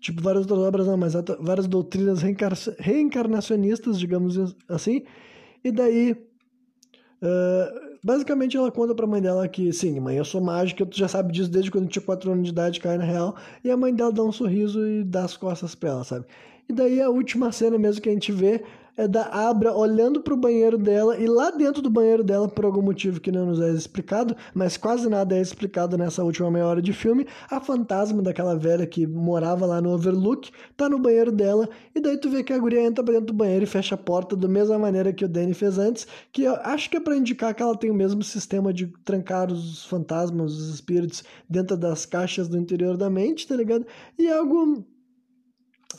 tipo 0.00 0.22
várias 0.22 0.42
outras 0.42 0.60
obras 0.60 0.86
não, 0.86 0.96
mas 0.96 1.12
várias 1.38 1.66
doutrinas 1.68 2.20
reencarnacionistas, 2.78 3.98
digamos 3.98 4.56
assim. 4.68 5.02
E 5.62 5.70
daí 5.70 6.16
Uh, 7.22 7.98
basicamente, 8.02 8.56
ela 8.56 8.70
conta 8.70 8.94
pra 8.94 9.06
mãe 9.06 9.20
dela 9.20 9.46
que, 9.46 9.72
sim, 9.72 10.00
mãe, 10.00 10.16
eu 10.16 10.24
sou 10.24 10.40
mágica, 10.40 10.86
tu 10.86 10.96
já 10.96 11.08
sabe 11.08 11.32
disso 11.32 11.50
desde 11.50 11.70
quando 11.70 11.84
eu 11.84 11.90
tinha 11.90 12.02
4 12.02 12.32
anos 12.32 12.44
de 12.44 12.50
idade, 12.50 12.80
cai 12.80 12.96
na 12.96 13.04
real. 13.04 13.36
E 13.62 13.70
a 13.70 13.76
mãe 13.76 13.94
dela 13.94 14.12
dá 14.12 14.22
um 14.22 14.32
sorriso 14.32 14.86
e 14.86 15.04
dá 15.04 15.24
as 15.24 15.36
costas 15.36 15.74
pra 15.74 15.90
ela, 15.90 16.04
sabe? 16.04 16.26
E 16.68 16.72
daí 16.72 17.00
a 17.00 17.10
última 17.10 17.52
cena 17.52 17.76
mesmo 17.78 18.00
que 18.00 18.08
a 18.08 18.12
gente 18.12 18.32
vê 18.32 18.62
é 18.96 19.06
da 19.06 19.24
Abra 19.24 19.72
olhando 19.72 20.20
para 20.20 20.34
o 20.34 20.36
banheiro 20.36 20.76
dela 20.76 21.16
e 21.16 21.26
lá 21.26 21.50
dentro 21.50 21.82
do 21.82 21.90
banheiro 21.90 22.22
dela, 22.22 22.48
por 22.48 22.64
algum 22.64 22.82
motivo 22.82 23.20
que 23.20 23.32
não 23.32 23.46
nos 23.46 23.60
é 23.60 23.70
explicado, 23.70 24.36
mas 24.54 24.76
quase 24.76 25.08
nada 25.08 25.36
é 25.36 25.40
explicado 25.40 25.96
nessa 25.96 26.22
última 26.22 26.50
meia 26.50 26.66
hora 26.66 26.82
de 26.82 26.92
filme, 26.92 27.26
a 27.50 27.60
fantasma 27.60 28.22
daquela 28.22 28.56
velha 28.56 28.86
que 28.86 29.06
morava 29.06 29.66
lá 29.66 29.80
no 29.80 29.90
Overlook 29.90 30.50
tá 30.76 30.88
no 30.88 30.98
banheiro 30.98 31.32
dela 31.32 31.68
e 31.94 32.00
daí 32.00 32.18
tu 32.18 32.30
vê 32.30 32.42
que 32.42 32.52
a 32.52 32.58
guria 32.58 32.82
entra 32.82 33.04
pra 33.04 33.14
dentro 33.14 33.28
do 33.28 33.34
banheiro 33.34 33.64
e 33.64 33.66
fecha 33.66 33.94
a 33.94 33.98
porta 33.98 34.36
da 34.36 34.48
mesma 34.48 34.78
maneira 34.78 35.12
que 35.12 35.24
o 35.24 35.28
Danny 35.28 35.54
fez 35.54 35.78
antes, 35.78 36.06
que 36.32 36.42
eu 36.42 36.54
acho 36.56 36.90
que 36.90 36.96
é 36.96 37.00
para 37.00 37.16
indicar 37.16 37.54
que 37.54 37.62
ela 37.62 37.76
tem 37.76 37.90
o 37.90 37.94
mesmo 37.94 38.22
sistema 38.22 38.72
de 38.72 38.86
trancar 39.04 39.50
os 39.50 39.84
fantasmas, 39.84 40.52
os 40.52 40.74
espíritos 40.74 41.24
dentro 41.48 41.76
das 41.76 42.06
caixas 42.06 42.48
do 42.48 42.58
interior 42.58 42.96
da 42.96 43.10
mente, 43.10 43.46
tá 43.46 43.56
ligado? 43.56 43.86
E 44.18 44.26
é 44.26 44.36
algo 44.36 44.84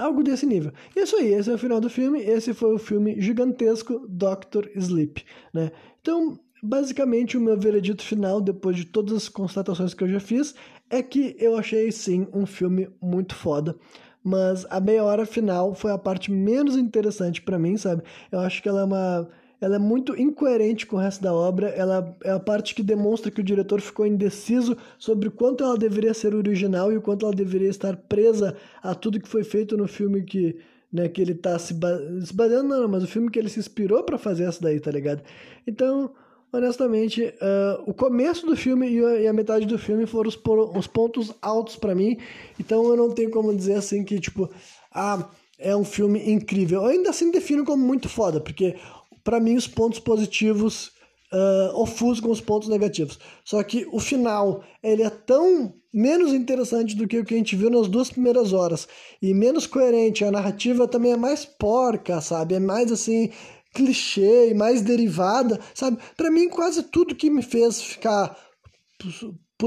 Algo 0.01 0.23
desse 0.23 0.47
nível. 0.47 0.71
Isso 0.95 1.15
aí, 1.15 1.31
esse 1.31 1.51
é 1.51 1.53
o 1.53 1.59
final 1.59 1.79
do 1.79 1.89
filme. 1.89 2.19
Esse 2.21 2.55
foi 2.55 2.73
o 2.73 2.79
filme 2.79 3.21
gigantesco 3.21 4.07
Doctor 4.09 4.67
Sleep, 4.75 5.23
né? 5.53 5.71
Então, 6.01 6.39
basicamente, 6.63 7.37
o 7.37 7.41
meu 7.41 7.55
veredito 7.55 8.03
final, 8.03 8.41
depois 8.41 8.75
de 8.75 8.85
todas 8.85 9.15
as 9.15 9.29
constatações 9.29 9.93
que 9.93 10.03
eu 10.03 10.09
já 10.09 10.19
fiz, 10.19 10.55
é 10.89 11.03
que 11.03 11.35
eu 11.37 11.55
achei 11.55 11.91
sim 11.91 12.27
um 12.33 12.47
filme 12.47 12.89
muito 12.99 13.35
foda. 13.35 13.75
Mas 14.23 14.65
a 14.71 14.79
meia 14.79 15.03
hora 15.03 15.25
final 15.25 15.75
foi 15.75 15.91
a 15.91 15.97
parte 15.99 16.31
menos 16.31 16.75
interessante 16.75 17.39
para 17.39 17.59
mim, 17.59 17.77
sabe? 17.77 18.01
Eu 18.31 18.39
acho 18.39 18.61
que 18.61 18.69
ela 18.69 18.81
é 18.81 18.85
uma 18.85 19.29
ela 19.61 19.75
é 19.75 19.79
muito 19.79 20.19
incoerente 20.19 20.87
com 20.87 20.95
o 20.95 20.99
resto 20.99 21.21
da 21.21 21.31
obra. 21.31 21.69
Ela 21.69 22.17
é 22.23 22.31
a 22.31 22.39
parte 22.39 22.73
que 22.73 22.81
demonstra 22.81 23.29
que 23.29 23.39
o 23.39 23.43
diretor 23.43 23.79
ficou 23.79 24.07
indeciso 24.07 24.75
sobre 24.97 25.27
o 25.27 25.31
quanto 25.31 25.63
ela 25.63 25.77
deveria 25.77 26.15
ser 26.15 26.33
original 26.33 26.91
e 26.91 26.97
o 26.97 27.01
quanto 27.01 27.27
ela 27.27 27.35
deveria 27.35 27.69
estar 27.69 27.95
presa 27.95 28.57
a 28.81 28.95
tudo 28.95 29.19
que 29.19 29.29
foi 29.29 29.43
feito 29.43 29.77
no 29.77 29.87
filme 29.87 30.23
que, 30.23 30.57
né, 30.91 31.07
que 31.07 31.21
ele 31.21 31.35
tá 31.35 31.59
se, 31.59 31.75
ba 31.75 31.95
se 32.25 32.33
baseando, 32.33 32.69
não, 32.69 32.87
mas 32.87 33.03
o 33.03 33.07
filme 33.07 33.29
que 33.29 33.37
ele 33.37 33.49
se 33.49 33.59
inspirou 33.59 34.03
para 34.03 34.17
fazer 34.17 34.45
essa 34.45 34.59
daí, 34.59 34.79
tá 34.79 34.89
ligado? 34.89 35.21
Então, 35.67 36.11
honestamente, 36.51 37.21
uh, 37.23 37.83
o 37.85 37.93
começo 37.93 38.47
do 38.47 38.55
filme 38.55 38.89
e 38.89 39.05
a, 39.05 39.21
e 39.21 39.27
a, 39.27 39.33
metade 39.33 39.67
do 39.67 39.77
filme 39.77 40.07
foram 40.07 40.27
os, 40.27 40.39
os 40.75 40.87
pontos 40.87 41.31
altos 41.39 41.75
para 41.75 41.93
mim. 41.93 42.17
Então 42.59 42.83
eu 42.87 42.97
não 42.97 43.11
tenho 43.11 43.29
como 43.29 43.55
dizer 43.55 43.75
assim 43.75 44.03
que, 44.03 44.19
tipo, 44.19 44.49
ah, 44.91 45.29
é 45.59 45.75
um 45.75 45.85
filme 45.85 46.31
incrível. 46.31 46.81
Eu 46.81 46.87
ainda 46.87 47.11
assim 47.11 47.29
defino 47.29 47.63
como 47.63 47.85
muito 47.85 48.09
foda, 48.09 48.41
porque 48.41 48.75
para 49.23 49.39
mim 49.39 49.55
os 49.55 49.67
pontos 49.67 49.99
positivos 49.99 50.91
uh, 51.31 51.75
ofuscam 51.75 52.29
os 52.29 52.41
pontos 52.41 52.69
negativos. 52.69 53.19
Só 53.43 53.61
que 53.63 53.87
o 53.91 53.99
final 53.99 54.63
ele 54.83 55.03
é 55.03 55.09
tão 55.09 55.73
menos 55.93 56.33
interessante 56.33 56.95
do 56.95 57.07
que 57.07 57.19
o 57.19 57.25
que 57.25 57.33
a 57.33 57.37
gente 57.37 57.55
viu 57.55 57.69
nas 57.69 57.87
duas 57.87 58.09
primeiras 58.09 58.53
horas 58.53 58.87
e 59.21 59.33
menos 59.33 59.67
coerente. 59.67 60.23
A 60.23 60.31
narrativa 60.31 60.87
também 60.87 61.11
é 61.11 61.17
mais 61.17 61.45
porca, 61.45 62.21
sabe? 62.21 62.55
É 62.55 62.59
mais 62.59 62.91
assim 62.91 63.31
clichê 63.73 64.49
e 64.49 64.53
mais 64.53 64.81
derivada, 64.81 65.59
sabe? 65.73 65.97
Para 66.17 66.29
mim 66.29 66.49
quase 66.49 66.83
tudo 66.83 67.15
que 67.15 67.29
me 67.29 67.41
fez 67.41 67.81
ficar 67.81 68.37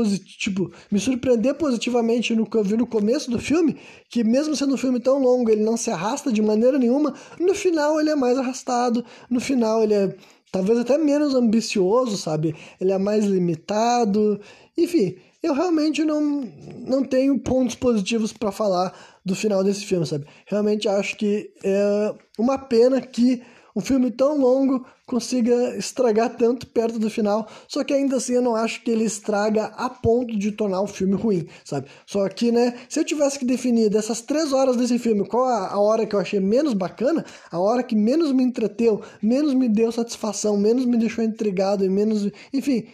tipo, 0.02 0.72
me 0.90 0.98
surpreender 0.98 1.54
positivamente 1.54 2.34
no 2.34 2.48
que 2.48 2.56
eu 2.56 2.64
vi 2.64 2.76
no 2.76 2.86
começo 2.86 3.30
do 3.30 3.38
filme, 3.38 3.76
que 4.08 4.24
mesmo 4.24 4.56
sendo 4.56 4.74
um 4.74 4.78
filme 4.78 4.98
tão 4.98 5.18
longo, 5.18 5.50
ele 5.50 5.62
não 5.62 5.76
se 5.76 5.90
arrasta 5.90 6.32
de 6.32 6.40
maneira 6.40 6.78
nenhuma, 6.78 7.14
no 7.38 7.54
final 7.54 8.00
ele 8.00 8.10
é 8.10 8.16
mais 8.16 8.38
arrastado, 8.38 9.04
no 9.30 9.40
final 9.40 9.82
ele 9.82 9.94
é 9.94 10.16
talvez 10.50 10.78
até 10.78 10.96
menos 10.96 11.34
ambicioso, 11.34 12.16
sabe? 12.16 12.54
Ele 12.80 12.92
é 12.92 12.98
mais 12.98 13.24
limitado, 13.24 14.40
enfim, 14.78 15.16
eu 15.42 15.52
realmente 15.52 16.02
não, 16.04 16.48
não 16.86 17.04
tenho 17.04 17.38
pontos 17.38 17.74
positivos 17.74 18.32
para 18.32 18.50
falar 18.50 18.96
do 19.24 19.34
final 19.34 19.62
desse 19.62 19.84
filme, 19.84 20.06
sabe? 20.06 20.26
Realmente 20.46 20.88
acho 20.88 21.16
que 21.16 21.50
é 21.62 22.14
uma 22.38 22.56
pena 22.56 23.00
que 23.00 23.42
um 23.76 23.80
filme 23.80 24.10
tão 24.10 24.38
longo 24.38 24.86
consiga 25.06 25.76
estragar 25.76 26.36
tanto 26.36 26.66
perto 26.66 26.98
do 26.98 27.10
final, 27.10 27.46
só 27.68 27.84
que 27.84 27.92
ainda 27.92 28.16
assim 28.16 28.34
eu 28.34 28.42
não 28.42 28.56
acho 28.56 28.82
que 28.82 28.90
ele 28.90 29.04
estraga 29.04 29.66
a 29.76 29.90
ponto 29.90 30.36
de 30.36 30.52
tornar 30.52 30.80
o 30.80 30.86
filme 30.86 31.14
ruim, 31.14 31.46
sabe? 31.64 31.88
Só 32.06 32.26
que, 32.28 32.50
né, 32.50 32.74
se 32.88 33.00
eu 33.00 33.04
tivesse 33.04 33.38
que 33.38 33.44
definir 33.44 33.90
dessas 33.90 34.22
três 34.22 34.52
horas 34.52 34.76
desse 34.76 34.98
filme, 34.98 35.26
qual 35.26 35.44
a, 35.44 35.68
a 35.68 35.78
hora 35.78 36.06
que 36.06 36.14
eu 36.14 36.20
achei 36.20 36.40
menos 36.40 36.72
bacana, 36.72 37.24
a 37.50 37.58
hora 37.58 37.82
que 37.82 37.94
menos 37.94 38.32
me 38.32 38.42
entreteu, 38.42 39.02
menos 39.22 39.52
me 39.54 39.68
deu 39.68 39.92
satisfação, 39.92 40.56
menos 40.56 40.84
me 40.86 40.96
deixou 40.96 41.22
intrigado 41.22 41.84
e 41.84 41.88
menos, 41.88 42.30
enfim, 42.52 42.86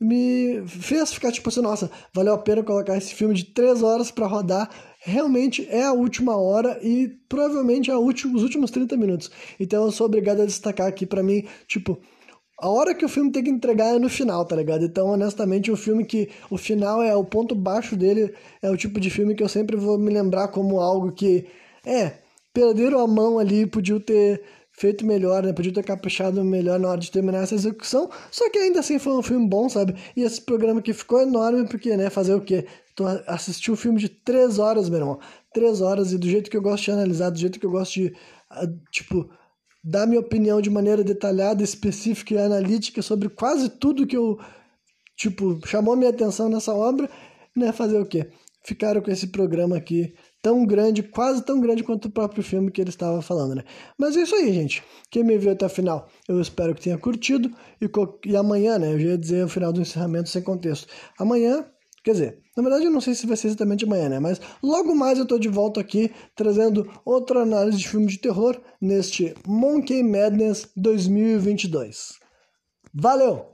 me 0.00 0.62
fez 0.66 1.12
ficar 1.12 1.32
tipo 1.32 1.48
assim, 1.48 1.60
nossa, 1.60 1.90
valeu 2.12 2.34
a 2.34 2.38
pena 2.38 2.62
colocar 2.62 2.96
esse 2.96 3.14
filme 3.14 3.34
de 3.34 3.44
três 3.44 3.82
horas 3.82 4.10
para 4.10 4.26
rodar 4.26 4.68
realmente 5.04 5.66
é 5.70 5.84
a 5.84 5.92
última 5.92 6.36
hora 6.36 6.78
e 6.82 7.08
provavelmente 7.28 7.90
é 7.90 7.96
última, 7.96 8.36
os 8.36 8.42
últimos 8.42 8.70
30 8.70 8.96
minutos. 8.96 9.30
Então 9.60 9.84
eu 9.84 9.92
sou 9.92 10.06
obrigado 10.06 10.40
a 10.42 10.46
destacar 10.46 10.86
aqui 10.86 11.04
para 11.04 11.22
mim, 11.22 11.44
tipo, 11.68 12.00
a 12.58 12.68
hora 12.68 12.94
que 12.94 13.04
o 13.04 13.08
filme 13.08 13.30
tem 13.30 13.44
que 13.44 13.50
entregar 13.50 13.94
é 13.94 13.98
no 13.98 14.08
final, 14.08 14.44
tá 14.44 14.56
ligado? 14.56 14.84
Então, 14.84 15.08
honestamente, 15.08 15.70
o 15.70 15.76
filme 15.76 16.04
que 16.04 16.30
o 16.48 16.56
final 16.56 17.02
é 17.02 17.14
o 17.14 17.24
ponto 17.24 17.54
baixo 17.54 17.96
dele, 17.96 18.32
é 18.62 18.70
o 18.70 18.76
tipo 18.76 19.00
de 19.00 19.10
filme 19.10 19.34
que 19.34 19.42
eu 19.42 19.48
sempre 19.48 19.76
vou 19.76 19.98
me 19.98 20.10
lembrar 20.10 20.48
como 20.48 20.80
algo 20.80 21.12
que 21.12 21.46
é, 21.84 22.12
perderam 22.52 23.00
a 23.00 23.06
mão 23.06 23.38
ali, 23.38 23.66
podiam 23.66 24.00
ter 24.00 24.40
feito 24.76 25.06
melhor, 25.06 25.42
né? 25.42 25.52
Podia 25.52 25.72
ter 25.72 25.84
caprichado 25.84 26.44
melhor 26.44 26.78
na 26.78 26.88
hora 26.88 27.00
de 27.00 27.10
terminar 27.10 27.44
essa 27.44 27.54
execução. 27.54 28.10
Só 28.30 28.50
que 28.50 28.58
ainda 28.58 28.80
assim 28.80 28.98
foi 28.98 29.14
um 29.14 29.22
filme 29.22 29.48
bom, 29.48 29.68
sabe? 29.68 29.94
E 30.16 30.22
esse 30.22 30.40
programa 30.40 30.82
que 30.82 30.92
ficou 30.92 31.20
enorme, 31.20 31.66
porque, 31.68 31.96
né, 31.96 32.10
fazer 32.10 32.34
o 32.34 32.40
quê? 32.40 32.66
Tu 32.96 33.04
assistiu 33.26 33.74
um 33.74 33.76
filme 33.76 33.98
de 34.00 34.08
três 34.08 34.58
horas, 34.58 34.88
meu 34.88 34.98
irmão. 34.98 35.20
Três 35.52 35.80
horas, 35.80 36.12
e 36.12 36.18
do 36.18 36.28
jeito 36.28 36.50
que 36.50 36.56
eu 36.56 36.62
gosto 36.62 36.84
de 36.84 36.90
analisar, 36.90 37.30
do 37.30 37.38
jeito 37.38 37.58
que 37.58 37.66
eu 37.66 37.70
gosto 37.70 37.94
de, 37.94 38.12
tipo, 38.90 39.28
dar 39.82 40.06
minha 40.06 40.20
opinião 40.20 40.60
de 40.60 40.70
maneira 40.70 41.04
detalhada, 41.04 41.62
específica 41.62 42.34
e 42.34 42.38
analítica 42.38 43.00
sobre 43.02 43.28
quase 43.28 43.68
tudo 43.68 44.06
que 44.06 44.16
eu, 44.16 44.38
tipo, 45.16 45.60
chamou 45.66 45.94
minha 45.94 46.10
atenção 46.10 46.48
nessa 46.48 46.74
obra, 46.74 47.08
né? 47.56 47.72
Fazer 47.72 47.98
o 47.98 48.06
quê? 48.06 48.28
Ficaram 48.64 49.00
com 49.00 49.10
esse 49.10 49.28
programa 49.28 49.76
aqui 49.76 50.14
tão 50.44 50.66
grande, 50.66 51.02
quase 51.02 51.42
tão 51.42 51.58
grande 51.58 51.82
quanto 51.82 52.04
o 52.04 52.10
próprio 52.10 52.42
filme 52.42 52.70
que 52.70 52.78
ele 52.78 52.90
estava 52.90 53.22
falando, 53.22 53.54
né? 53.54 53.64
Mas 53.96 54.14
é 54.14 54.20
isso 54.20 54.34
aí, 54.34 54.52
gente. 54.52 54.84
Quem 55.10 55.24
me 55.24 55.38
viu 55.38 55.52
até 55.52 55.64
o 55.64 55.70
final, 55.70 56.06
eu 56.28 56.38
espero 56.38 56.74
que 56.74 56.82
tenha 56.82 56.98
curtido. 56.98 57.50
E, 57.80 57.90
e 58.28 58.36
amanhã, 58.36 58.78
né? 58.78 58.92
Eu 58.92 59.00
já 59.00 59.06
ia 59.08 59.18
dizer 59.18 59.42
o 59.46 59.48
final 59.48 59.72
do 59.72 59.80
encerramento 59.80 60.28
sem 60.28 60.42
contexto. 60.42 60.86
Amanhã, 61.18 61.64
quer 62.04 62.12
dizer, 62.12 62.38
na 62.54 62.62
verdade 62.62 62.84
eu 62.84 62.90
não 62.90 63.00
sei 63.00 63.14
se 63.14 63.26
vai 63.26 63.38
ser 63.38 63.46
exatamente 63.46 63.86
amanhã, 63.86 64.10
né? 64.10 64.20
Mas 64.20 64.38
logo 64.62 64.94
mais 64.94 65.18
eu 65.18 65.24
tô 65.24 65.38
de 65.38 65.48
volta 65.48 65.80
aqui 65.80 66.12
trazendo 66.36 66.86
outra 67.06 67.40
análise 67.40 67.78
de 67.78 67.88
filme 67.88 68.06
de 68.06 68.18
terror 68.18 68.60
neste 68.78 69.34
Monkey 69.46 70.02
Madness 70.02 70.68
2022. 70.76 72.18
Valeu! 72.92 73.46